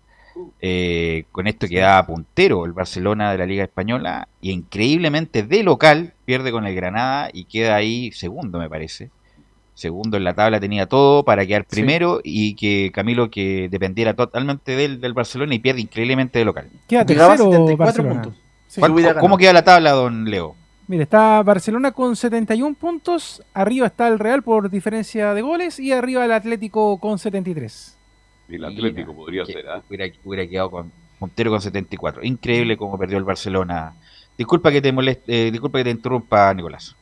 eh, 0.62 1.26
con 1.32 1.48
esto 1.48 1.68
queda 1.68 2.06
puntero 2.06 2.66
el 2.66 2.74
Barcelona 2.74 3.32
de 3.32 3.38
la 3.38 3.46
Liga 3.46 3.64
Española 3.64 4.28
y 4.42 4.52
increíblemente 4.52 5.44
de 5.44 5.64
local 5.64 6.14
pierde 6.26 6.52
con 6.52 6.66
el 6.66 6.76
Granada 6.76 7.30
y 7.34 7.46
queda 7.46 7.76
ahí 7.76 8.12
segundo 8.12 8.60
me 8.60 8.70
parece 8.70 9.10
segundo 9.74 10.18
en 10.18 10.24
la 10.24 10.34
tabla 10.34 10.60
tenía 10.60 10.88
todo 10.88 11.24
para 11.24 11.46
quedar 11.46 11.66
primero 11.66 12.22
sí. 12.24 12.52
y 12.52 12.56
que 12.56 12.92
Camilo 12.92 13.30
que 13.30 13.70
dependiera 13.70 14.14
totalmente 14.16 14.76
del, 14.76 15.00
del 15.00 15.14
Barcelona 15.14 15.54
y 15.56 15.60
pierde 15.60 15.82
increíblemente 15.82 16.40
de 16.40 16.46
local 16.46 16.70
queda 16.88 17.06
tercero 17.06 17.38
74 17.38 18.08
puntos 18.08 18.34
sí. 18.68 18.82
¿Cómo 19.20 19.38
queda 19.38 19.54
la 19.54 19.64
tabla 19.64 19.92
don 19.92 20.26
Leo? 20.26 20.56
Mire, 20.88 21.04
está 21.04 21.44
Barcelona 21.44 21.92
con 21.92 22.16
71 22.16 22.76
puntos, 22.76 23.44
arriba 23.54 23.88
está 23.88 24.08
el 24.08 24.20
Real 24.20 24.42
por 24.42 24.70
diferencia 24.70 25.34
de 25.34 25.42
goles 25.42 25.80
y 25.80 25.92
arriba 25.92 26.24
el 26.24 26.32
Atlético 26.32 26.98
con 26.98 27.20
73. 27.20 27.97
El 28.50 28.64
Atlético 28.64 29.12
Mira, 29.12 29.18
podría 29.18 29.44
que, 29.44 29.54
ser, 29.54 29.66
¿eh? 29.66 29.82
hubiera, 29.90 30.14
hubiera, 30.24 30.48
quedado 30.48 30.72
con 30.72 30.92
puntero 31.20 31.52
con 31.52 31.62
74. 31.62 32.24
Increíble 32.24 32.78
cómo 32.78 32.98
perdió 32.98 33.18
el 33.18 33.24
Barcelona. 33.24 33.94
Disculpa 34.38 34.72
que 34.72 34.82
te 34.82 34.92
moleste, 34.92 35.48
eh, 35.48 35.52
disculpa 35.52 35.80
que 35.80 35.86
te 35.86 35.90
interrumpa, 35.90 36.54
Nicolás. 36.54 36.96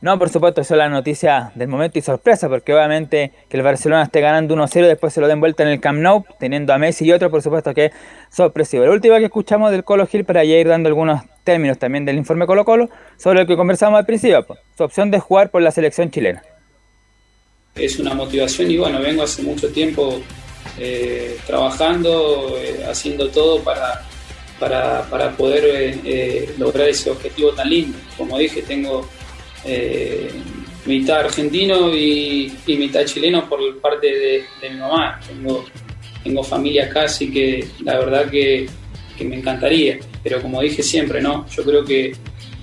No, 0.00 0.16
por 0.16 0.28
supuesto, 0.28 0.60
eso 0.60 0.74
es 0.74 0.78
la 0.78 0.88
noticia 0.88 1.50
del 1.56 1.66
momento 1.66 1.98
y 1.98 2.02
sorpresa, 2.02 2.48
porque 2.48 2.72
obviamente 2.72 3.32
que 3.48 3.56
el 3.56 3.64
Barcelona 3.64 4.04
esté 4.04 4.20
ganando 4.20 4.54
1-0 4.54 4.86
después 4.86 5.12
se 5.12 5.20
lo 5.20 5.26
den 5.26 5.40
vuelta 5.40 5.64
en 5.64 5.70
el 5.70 5.80
Camp 5.80 5.98
Nou, 5.98 6.24
teniendo 6.38 6.72
a 6.72 6.78
Messi 6.78 7.04
y 7.04 7.10
otro, 7.10 7.30
por 7.32 7.42
supuesto 7.42 7.74
que 7.74 7.86
es 7.86 7.92
sorpresivo. 8.30 8.84
La 8.84 8.92
última 8.92 9.18
que 9.18 9.24
escuchamos 9.24 9.72
del 9.72 9.82
Colo 9.82 10.06
Gil, 10.06 10.24
para 10.24 10.44
ya 10.44 10.56
ir 10.56 10.68
dando 10.68 10.88
algunos 10.88 11.22
términos 11.42 11.78
también 11.78 12.04
del 12.04 12.16
informe 12.16 12.46
Colo 12.46 12.64
Colo, 12.64 12.88
sobre 13.16 13.40
el 13.40 13.48
que 13.48 13.56
conversamos 13.56 13.98
al 13.98 14.06
principio, 14.06 14.46
pues, 14.46 14.60
su 14.76 14.84
opción 14.84 15.10
de 15.10 15.18
jugar 15.18 15.50
por 15.50 15.62
la 15.62 15.72
selección 15.72 16.12
chilena. 16.12 16.42
Es 17.74 17.98
una 17.98 18.14
motivación 18.14 18.70
y 18.70 18.76
bueno, 18.78 19.00
vengo 19.00 19.24
hace 19.24 19.42
mucho 19.42 19.68
tiempo 19.72 20.20
eh, 20.80 21.36
trabajando, 21.44 22.56
eh, 22.56 22.84
haciendo 22.88 23.28
todo 23.30 23.64
para, 23.64 24.06
para, 24.60 25.02
para 25.10 25.36
poder 25.36 25.98
eh, 26.04 26.54
lograr 26.56 26.88
ese 26.88 27.10
objetivo 27.10 27.50
tan 27.52 27.68
lindo. 27.68 27.98
Como 28.16 28.38
dije, 28.38 28.62
tengo 28.62 29.08
mitad 30.86 31.18
argentino 31.18 31.92
y, 31.92 32.52
mitad 32.66 33.04
chileno 33.04 33.48
por 33.48 33.80
parte 33.80 34.06
de, 34.06 34.44
mi 34.70 34.76
mamá. 34.76 35.18
Tengo, 35.26 35.64
tengo 36.22 36.44
familia 36.44 36.84
acá, 36.84 37.02
así 37.04 37.30
que 37.30 37.66
la 37.82 37.98
verdad 37.98 38.30
que, 38.30 38.68
me 39.24 39.34
encantaría. 39.34 39.98
Pero 40.22 40.40
como 40.40 40.62
dije 40.62 40.84
siempre, 40.84 41.20
¿no? 41.20 41.44
yo 41.48 41.64
creo 41.64 41.84
que, 41.84 42.12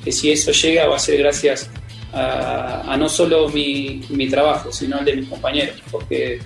que 0.02 0.12
si 0.14 0.32
eso 0.32 0.54
llega 0.54 0.88
va 0.88 0.96
a 0.96 1.00
ser 1.00 1.18
gracias 1.18 1.70
a, 2.14 2.94
a 2.94 2.96
no 2.96 3.10
solo 3.10 3.50
mi, 3.50 4.02
mi 4.08 4.30
trabajo, 4.30 4.72
sino 4.72 4.98
al 4.98 5.04
de 5.04 5.18
mis 5.18 5.28
compañeros. 5.28 5.76
Porque 5.92 6.40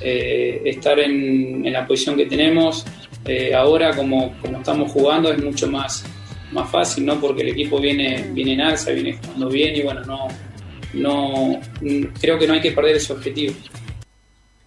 eh, 0.00 0.62
estar 0.64 0.98
en, 0.98 1.66
en, 1.66 1.72
la 1.72 1.86
posición 1.86 2.16
que 2.16 2.26
tenemos 2.26 2.84
eh, 3.24 3.54
ahora 3.54 3.94
como, 3.96 4.34
como, 4.40 4.58
estamos 4.58 4.92
jugando 4.92 5.32
es 5.32 5.42
mucho 5.42 5.68
más, 5.68 6.04
más 6.52 6.70
fácil, 6.70 7.06
¿no? 7.06 7.20
Porque 7.20 7.42
el 7.42 7.48
equipo 7.48 7.80
viene, 7.80 8.30
viene 8.32 8.52
en 8.54 8.60
alza, 8.60 8.92
viene 8.92 9.18
jugando 9.18 9.48
bien 9.48 9.74
y 9.74 9.82
bueno, 9.82 10.02
no, 10.02 10.28
no 10.94 11.60
creo 12.20 12.38
que 12.38 12.46
no 12.46 12.54
hay 12.54 12.60
que 12.60 12.72
perder 12.72 12.96
ese 12.96 13.12
objetivo. 13.12 13.54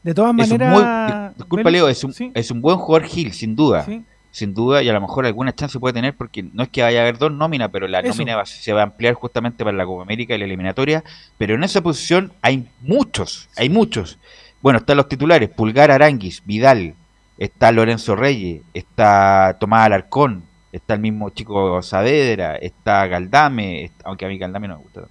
De 0.04 0.14
todas 0.14 0.34
maneras... 0.34 1.36
disculpa 1.36 1.70
Leo, 1.70 1.88
es 1.88 2.04
un, 2.04 2.14
¿sí? 2.14 2.32
es 2.34 2.52
un 2.52 2.62
buen 2.62 2.78
jugador 2.78 3.08
Gil, 3.08 3.34
sin 3.34 3.56
duda. 3.56 3.86
¿Sí? 3.86 4.04
Sin 4.32 4.54
duda, 4.54 4.84
y 4.84 4.90
a 4.90 4.94
lo 4.94 5.02
mejor 5.02 5.26
alguna 5.26 5.56
chance 5.56 5.80
puede 5.80 5.94
tener, 5.94 6.16
porque 6.16 6.44
no 6.44 6.62
es 6.62 6.70
que 6.70 6.84
vaya 6.84 7.00
a 7.00 7.02
haber 7.02 7.18
dos 7.18 7.32
nóminas, 7.32 7.70
pero 7.74 7.88
la 7.88 8.00
Eso. 8.00 8.10
nómina 8.10 8.36
va, 8.36 8.46
se 8.46 8.72
va 8.74 8.82
a 8.82 8.84
ampliar 8.84 9.16
justamente 9.16 9.64
para 9.64 9.76
la 9.76 9.86
Copa 9.86 10.04
América 10.04 10.36
y 10.36 10.38
la 10.38 10.46
eliminatoria. 10.46 11.04
Pero 11.40 11.56
en 11.56 11.64
esa 11.64 11.82
posición 11.82 12.32
hay 12.42 12.68
muchos, 12.82 13.50
hay 13.58 13.70
muchos. 13.70 14.20
Bueno, 14.62 14.80
están 14.80 14.98
los 14.98 15.08
titulares, 15.08 15.50
Pulgar 15.50 15.92
Aranguis, 15.92 16.44
Vidal, 16.46 16.94
está 17.38 17.72
Lorenzo 17.72 18.16
Reyes, 18.16 18.62
está 18.74 19.56
Tomás 19.60 19.86
Alarcón, 19.86 20.44
está 20.72 20.96
el 20.96 21.00
mismo 21.00 21.30
chico 21.30 21.82
Saavedra, 21.82 22.58
está 22.58 23.08
Galdame, 23.08 23.86
está, 23.86 24.04
aunque 24.06 24.26
a 24.26 24.28
mí 24.28 24.38
Galdame 24.38 24.68
no 24.68 24.78
me 24.78 24.84
gusta. 24.84 25.02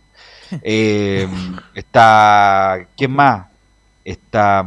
Eh, 0.62 1.29
está, 1.75 2.87
¿quién 2.97 3.11
más? 3.11 3.49
Está, 4.03 4.66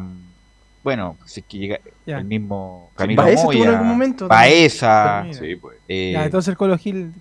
bueno, 0.83 1.17
si 1.25 1.39
es 1.39 1.45
que 1.47 1.57
llega 1.57 1.79
ya. 2.05 2.19
el 2.19 2.25
mismo 2.25 2.91
Camilo 2.95 3.23
Baeza 3.23 3.43
Moya, 3.45 3.63
en 3.63 3.69
algún 3.69 3.87
momento. 3.87 4.27
Baeza, 4.27 5.25
sí, 5.31 5.55
pues. 5.55 5.77
eh, 5.87 6.11
ya, 6.13 6.25
entonces 6.25 6.49
el 6.49 6.57
Colo 6.57 6.77
Gil... 6.77 7.13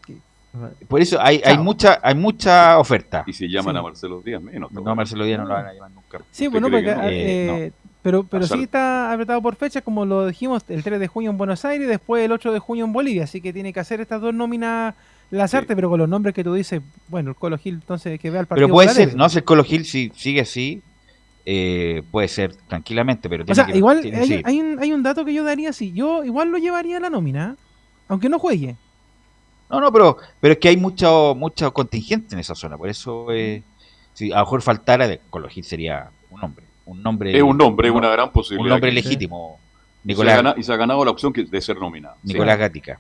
Por 0.89 1.01
eso 1.01 1.19
hay, 1.21 1.41
hay 1.45 1.59
mucha 1.59 2.01
hay 2.03 2.15
mucha 2.15 2.79
oferta. 2.79 3.23
Y 3.27 3.33
si 3.33 3.49
llaman 3.49 3.75
Sí. 3.75 3.79
a 3.79 3.83
Marcelo 3.83 4.21
Díaz, 4.21 4.43
menos. 4.43 4.73
No, 4.73 4.95
Marcelo 4.97 5.25
Díaz 5.25 5.39
no 5.39 5.47
lo 5.47 5.55
van 5.55 5.67
a 5.67 5.73
llamar 5.73 5.91
nunca. 5.93 6.19
Sí, 6.33 6.49
¿Usted 6.49 6.61
bueno, 6.61 6.77
porque, 6.77 6.95
no? 6.95 7.03
eh, 7.09 7.67
Eh, 7.67 7.73
pero, 8.03 8.25
pero 8.25 8.47
sí 8.47 8.63
está 8.63 9.13
apretado 9.13 9.41
por 9.43 9.55
fecha, 9.57 9.81
como 9.83 10.05
lo 10.07 10.27
dijimos, 10.27 10.65
el 10.69 10.83
3 10.83 10.99
de 10.99 11.07
junio 11.07 11.31
en 11.31 11.39
Buenos 11.39 11.65
Aires 11.65 11.87
y 11.87 11.89
después 11.91 12.25
el 12.25 12.33
8 12.33 12.53
de 12.53 12.59
junio 12.59 12.85
en 12.85 12.93
Bolivia, 12.93 13.25
así 13.25 13.41
que 13.41 13.53
tiene 13.53 13.73
que 13.73 13.79
hacer 13.81 14.01
estas 14.01 14.21
dos 14.21 14.35
nóminas 14.35 14.95
Lazarte, 15.31 15.77
pero 15.77 15.89
con 15.89 16.01
los 16.01 16.09
nombres 16.09 16.35
que 16.35 16.43
tú 16.43 16.53
dices, 16.55 16.81
bueno, 17.07 17.31
el 17.31 17.37
Colo 17.37 17.57
Gil, 17.57 17.75
entonces 17.75 18.19
que 18.19 18.31
vea 18.31 18.41
el 18.41 18.47
partido. 18.49 18.67
Pero 18.67 18.75
puede 18.75 18.89
ser, 18.89 19.15
no 19.15 19.29
sé, 19.29 19.43
Colo 19.45 19.63
Gil 19.63 19.85
si 19.85 20.11
sigue 20.17 20.41
así, 20.41 20.83
eh, 21.47 22.03
puede 22.11 22.27
ser 22.27 22.57
tranquilamente, 22.67 23.29
pero 23.29 23.43
O 23.45 23.47
tiene 23.47 23.55
sea, 23.55 23.67
que- 23.67 23.77
igual 23.79 24.01
tiene- 24.01 24.19
hay, 24.19 24.27
sí. 24.27 24.43
hay 24.45 24.61
un, 24.61 24.79
hay 24.81 24.93
un 24.93 25.03
dato 25.05 25.25
que 25.25 25.33
yo 25.33 25.45
daría, 25.45 25.73
sí, 25.73 25.93
yo 25.93 26.25
igual 26.25 26.49
lo 26.51 26.59
llevaría 26.59 26.97
a 26.97 27.01
la 27.01 27.11
nómina, 27.11 27.57
aunque 28.09 28.29
no 28.29 28.39
juegue. 28.41 28.75
No, 29.71 29.81
no, 29.81 29.93
pero, 29.93 30.17
pero 30.41 30.53
es 30.53 30.59
que 30.59 30.69
hay 30.69 30.77
mucho, 30.77 31.35
mucho 31.37 31.73
contingente 31.73 32.35
en 32.35 32.41
esa 32.41 32.55
zona, 32.55 32.77
por 32.77 32.89
eso 32.89 33.29
eh, 33.33 33.63
si 34.15 34.33
a 34.33 34.37
lo 34.37 34.41
mejor 34.43 34.63
faltara, 34.63 35.07
de 35.07 35.21
Colo 35.31 35.49
Gil 35.49 35.65
sería 35.65 36.11
un 36.31 36.41
nombre. 36.41 36.65
Un 36.87 37.03
nombre 37.03 37.37
Es 37.37 37.43
un 37.43 37.57
nombre, 37.57 37.87
es 37.89 37.93
un- 37.93 37.99
una 37.99 38.11
gran 38.11 38.31
posibilidad. 38.33 38.65
Un 38.65 38.69
nombre 38.71 38.91
legítimo. 38.93 39.59
Y 40.05 40.09
se, 40.09 40.09
Nicolás, 40.09 40.45
ha 40.45 40.55
y 40.59 40.63
se 40.65 40.73
ha 40.73 40.77
ganado 40.77 41.05
la 41.05 41.11
opción 41.13 41.33
que- 41.33 41.45
de 41.45 41.61
ser 41.61 41.77
nominado. 41.77 42.17
Sí. 42.25 42.33
Nicolás 42.33 42.59
Gatica. 42.59 42.99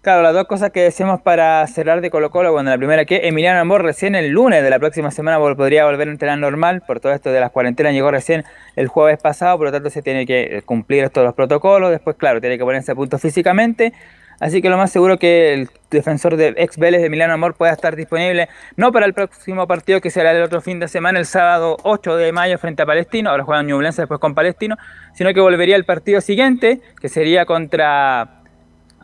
Claro, 0.00 0.22
las 0.22 0.34
dos 0.34 0.46
cosas 0.48 0.72
que 0.72 0.80
decíamos 0.80 1.20
para 1.20 1.64
cerrar 1.68 2.00
de 2.00 2.10
Colo 2.10 2.30
Colo, 2.30 2.50
bueno, 2.50 2.70
la 2.70 2.76
primera 2.76 3.04
que 3.04 3.28
Emiliano 3.28 3.60
Amor 3.60 3.82
recién 3.82 4.16
el 4.16 4.30
lunes 4.30 4.60
de 4.62 4.68
la 4.70 4.80
próxima 4.80 5.12
semana 5.12 5.38
vol- 5.38 5.54
podría 5.56 5.84
volver 5.84 6.08
a 6.08 6.10
entrenar 6.10 6.38
normal, 6.38 6.82
por 6.84 6.98
todo 6.98 7.12
esto 7.12 7.30
de 7.30 7.38
las 7.38 7.52
cuarentenas 7.52 7.92
llegó 7.92 8.10
recién 8.10 8.44
el 8.74 8.88
jueves 8.88 9.20
pasado, 9.22 9.58
por 9.58 9.66
lo 9.68 9.72
tanto 9.72 9.90
se 9.90 10.02
tiene 10.02 10.26
que 10.26 10.56
eh, 10.58 10.62
cumplir 10.62 11.08
todos 11.10 11.24
los 11.26 11.34
protocolos, 11.34 11.90
después 11.92 12.16
claro, 12.16 12.40
tiene 12.40 12.58
que 12.58 12.64
ponerse 12.64 12.90
a 12.90 12.94
punto 12.96 13.16
físicamente, 13.16 13.92
así 14.40 14.62
que 14.62 14.68
lo 14.68 14.76
más 14.76 14.90
seguro 14.90 15.18
que 15.18 15.54
el 15.54 15.70
defensor 15.90 16.36
de 16.36 16.54
ex 16.56 16.78
Vélez 16.78 17.00
de 17.00 17.06
Emiliano 17.06 17.34
Amor 17.34 17.54
pueda 17.54 17.72
estar 17.72 17.96
disponible, 17.96 18.48
no 18.76 18.92
para 18.92 19.06
el 19.06 19.14
próximo 19.14 19.66
partido 19.66 20.00
que 20.00 20.10
será 20.10 20.32
el 20.32 20.42
otro 20.42 20.60
fin 20.60 20.80
de 20.80 20.88
semana, 20.88 21.18
el 21.18 21.26
sábado 21.26 21.76
8 21.82 22.16
de 22.16 22.32
mayo 22.32 22.58
frente 22.58 22.82
a 22.82 22.86
Palestino, 22.86 23.30
ahora 23.30 23.44
juegan 23.44 23.66
Ñublense 23.66 24.02
después 24.02 24.20
con 24.20 24.34
Palestino, 24.34 24.76
sino 25.14 25.32
que 25.32 25.40
volvería 25.40 25.76
el 25.76 25.84
partido 25.84 26.20
siguiente, 26.20 26.80
que 27.00 27.08
sería 27.08 27.44
contra... 27.44 28.40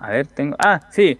A 0.01 0.11
ver, 0.11 0.27
tengo... 0.29 0.57
Ah, 0.59 0.83
sí, 0.91 1.19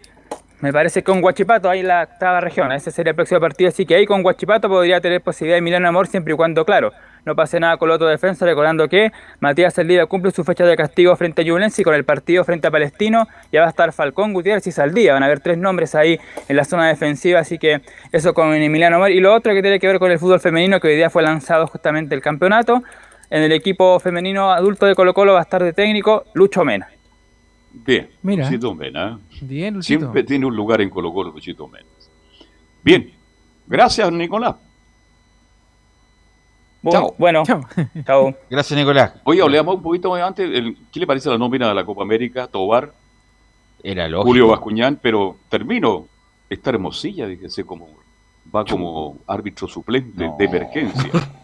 me 0.61 0.73
parece 0.73 1.05
con 1.05 1.21
Guachipato, 1.21 1.71
ahí 1.71 1.81
en 1.81 1.89
la 1.89 2.03
octava 2.03 2.41
región. 2.41 2.73
Ese 2.73 2.91
sería 2.91 3.11
el 3.11 3.17
próximo 3.17 3.41
partido. 3.41 3.69
Así 3.69 3.87
que 3.87 3.95
ahí 3.95 4.07
con 4.07 4.23
Guachipato 4.23 4.69
podría 4.69 5.01
tener 5.01 5.21
posibilidad 5.21 5.59
Emiliano 5.59 5.89
Amor 5.89 6.09
siempre 6.09 6.35
y 6.35 6.37
cuando, 6.37 6.65
claro, 6.65 6.93
no 7.29 7.37
pase 7.37 7.61
nada 7.61 7.77
con 7.77 7.89
el 7.89 7.95
otro 7.95 8.09
defensa. 8.09 8.45
Recordando 8.45 8.89
que 8.89 9.13
Matías 9.39 9.75
Saldivia 9.75 10.07
cumple 10.07 10.33
su 10.33 10.43
fecha 10.43 10.65
de 10.65 10.77
castigo 10.77 11.15
frente 11.15 11.43
a 11.43 11.45
Ñublense 11.45 11.83
y 11.83 11.85
con 11.85 11.95
el 11.95 12.05
partido 12.05 12.43
frente 12.43 12.67
a 12.67 12.71
Palestino 12.73 13.29
ya 13.53 13.61
va 13.61 13.67
a 13.67 13.71
estar 13.71 13.93
Falcón, 13.93 14.33
Gutiérrez 14.33 14.67
y 14.67 14.73
Saldivia. 14.73 15.13
Van 15.13 15.23
a 15.23 15.27
haber 15.27 15.41
tres 15.41 15.59
nombres 15.59 15.95
ahí 15.95 16.19
en 16.49 16.57
la 16.57 16.65
zona 16.65 16.89
defensiva. 16.89 17.39
Así 17.39 17.59
que 17.59 17.83
eso 18.11 18.35
con 18.35 18.53
Emiliano 18.53 18.97
Amor. 18.97 19.13
Y 19.13 19.21
lo 19.21 19.33
otro 19.33 19.53
que 19.55 19.63
tiene 19.63 19.79
que 19.79 19.87
ver 19.87 19.99
con 19.99 20.11
el 20.11 20.19
fútbol 20.19 20.41
femenino, 20.41 20.81
que 20.81 20.89
hoy 20.89 20.97
día 20.97 21.11
fue 21.11 21.23
lanzado 21.23 21.67
justamente 21.69 22.15
el 22.15 22.23
campeonato. 22.23 22.83
En 23.31 23.43
el 23.43 23.53
equipo 23.53 24.01
femenino 24.01 24.51
adulto 24.51 24.87
de 24.87 24.95
Colo 24.95 25.13
Colo 25.13 25.35
va 25.35 25.41
a 25.41 25.43
estar 25.43 25.63
de 25.63 25.73
técnico 25.73 26.25
Lucho 26.33 26.65
Mena. 26.65 26.89
Bien, 27.73 28.09
Mira. 28.23 28.45
Luchito 28.45 28.75
Mena. 28.75 29.19
Bien, 29.43 29.75
Luchito. 29.75 30.01
Siempre 30.01 30.25
tiene 30.25 30.47
un 30.47 30.57
lugar 30.57 30.81
en 30.81 30.89
Colo 30.89 31.13
Colo, 31.13 31.31
Luchito 31.31 31.69
Mena. 31.69 31.87
Bien, 32.83 33.13
gracias 33.67 34.11
Nicolás. 34.11 34.55
Chao. 36.91 37.15
Bueno, 37.19 37.43
chao. 38.07 38.35
Gracias, 38.51 38.79
Nicolás. 38.79 39.15
Oye, 39.25 39.43
hablamos 39.43 39.77
un 39.77 39.83
poquito 39.83 40.11
más 40.11 40.23
antes. 40.23 40.49
el- 40.53 40.77
¿Qué 40.93 41.01
le 41.01 41.07
parece 41.07 41.29
la 41.29 41.37
nómina 41.39 41.69
de 41.69 41.75
la 41.75 41.85
Copa 41.85 42.03
América? 42.03 42.47
Tobar, 42.47 42.93
Era 43.83 44.09
lógico. 44.09 44.29
Julio 44.29 44.49
Bascuñán, 44.49 44.99
pero 45.03 45.37
termino. 45.49 46.07
Esta 46.51 46.71
hermosilla, 46.71 47.27
dígase, 47.27 47.65
como 47.65 47.89
va 48.55 48.65
como 48.65 49.19
árbitro 49.27 49.69
suplente 49.69 50.25
No. 50.25 50.37
de 50.39 50.45
emergencia. 50.45 51.11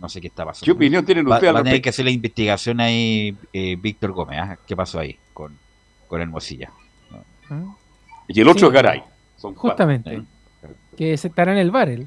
No 0.00 0.08
sé 0.08 0.20
qué 0.20 0.28
está 0.28 0.44
pasando. 0.44 0.64
¿Qué 0.64 0.70
opinión 0.70 1.04
tienen 1.04 1.26
ustedes 1.26 1.52
va 1.52 1.58
a 1.58 1.62
tener 1.64 1.82
que 1.82 1.88
hacer 1.88 2.04
la 2.04 2.12
investigación 2.12 2.78
ahí, 2.80 3.36
eh, 3.52 3.74
Víctor 3.80 4.12
Gómez. 4.12 4.38
¿ah? 4.40 4.56
¿Qué 4.64 4.76
pasó 4.76 5.00
ahí 5.00 5.18
con, 5.34 5.58
con 6.06 6.20
Hermosilla? 6.20 6.70
Y 8.28 8.40
el 8.40 8.46
otro 8.48 8.60
Sí. 8.60 8.66
es 8.66 8.72
Garay. 8.72 9.02
Son 9.36 9.54
cuatro. 9.54 9.70
Justamente. 9.70 10.22
Que 10.96 11.16
se 11.16 11.26
estará 11.26 11.50
en 11.50 11.58
el 11.58 11.72
bar, 11.72 11.88
él. 11.88 12.06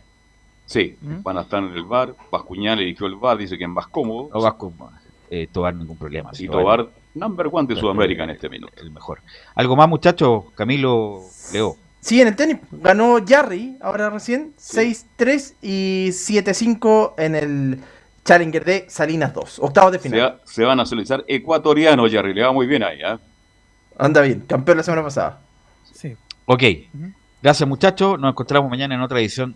Sí, 0.72 0.98
van 1.02 1.38
a 1.38 1.42
estar 1.42 1.62
en 1.62 1.74
el 1.74 1.84
bar. 1.84 2.16
Bascuñán 2.32 2.80
eligió 2.80 3.06
el 3.08 3.16
bar, 3.16 3.38
dice 3.38 3.58
que 3.58 3.66
es 3.66 3.70
más 3.70 3.88
cómodo. 3.88 4.30
O 4.32 4.42
Vasco, 4.42 4.72
eh, 5.30 5.48
Tobar 5.52 5.76
ningún 5.76 5.98
problema. 5.98 6.30
Y 6.34 6.36
sí, 6.38 6.48
Tobar, 6.48 6.88
number 7.14 7.50
one 7.52 7.68
de 7.68 7.76
Sudamérica 7.76 8.24
en 8.24 8.30
este 8.30 8.48
minuto. 8.50 8.74
El 8.82 8.92
mejor. 8.92 9.20
¿Algo 9.56 9.76
más, 9.76 9.90
muchachos? 9.90 10.46
Camilo, 10.56 11.22
Leo. 11.52 11.76
Sí, 12.00 12.22
en 12.22 12.30
el 12.30 12.36
tenis 12.36 12.58
ganó 12.72 13.18
Jarry 13.28 13.78
ahora 13.82 14.10
recién 14.10 14.54
6-3 14.58 15.56
y 15.62 16.08
7-5 16.12 17.14
en 17.18 17.36
el 17.36 17.80
Challenger 18.24 18.64
de 18.66 18.86
Salinas 18.90 19.34
2, 19.34 19.60
octavos 19.60 19.92
de 19.92 20.00
Se, 20.00 20.10
final. 20.10 20.22
va- 20.22 20.40
se 20.46 20.64
van 20.64 20.72
a 20.80 20.84
nacionalizar 20.84 21.24
ecuatoriano, 21.28 22.08
Jerry. 22.08 22.34
Le 22.34 22.44
va 22.44 22.52
muy 22.54 22.66
bien 22.66 22.82
ahí, 22.84 23.02
¿ah? 23.04 23.20
Anda 24.00 24.22
bien, 24.22 24.40
campeón 24.48 24.78
la 24.78 24.84
semana 24.84 25.04
pasada. 25.04 25.42
Sí. 25.94 26.16
Ok. 26.46 26.64
Gracias, 27.44 27.68
muchachos. 27.68 28.20
Nos 28.20 28.32
encontramos 28.32 28.70
mañana 28.70 28.96
en 28.96 29.02
otra 29.02 29.20
edición 29.20 29.56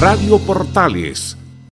Radio 0.00 0.38
Portales 0.38 1.36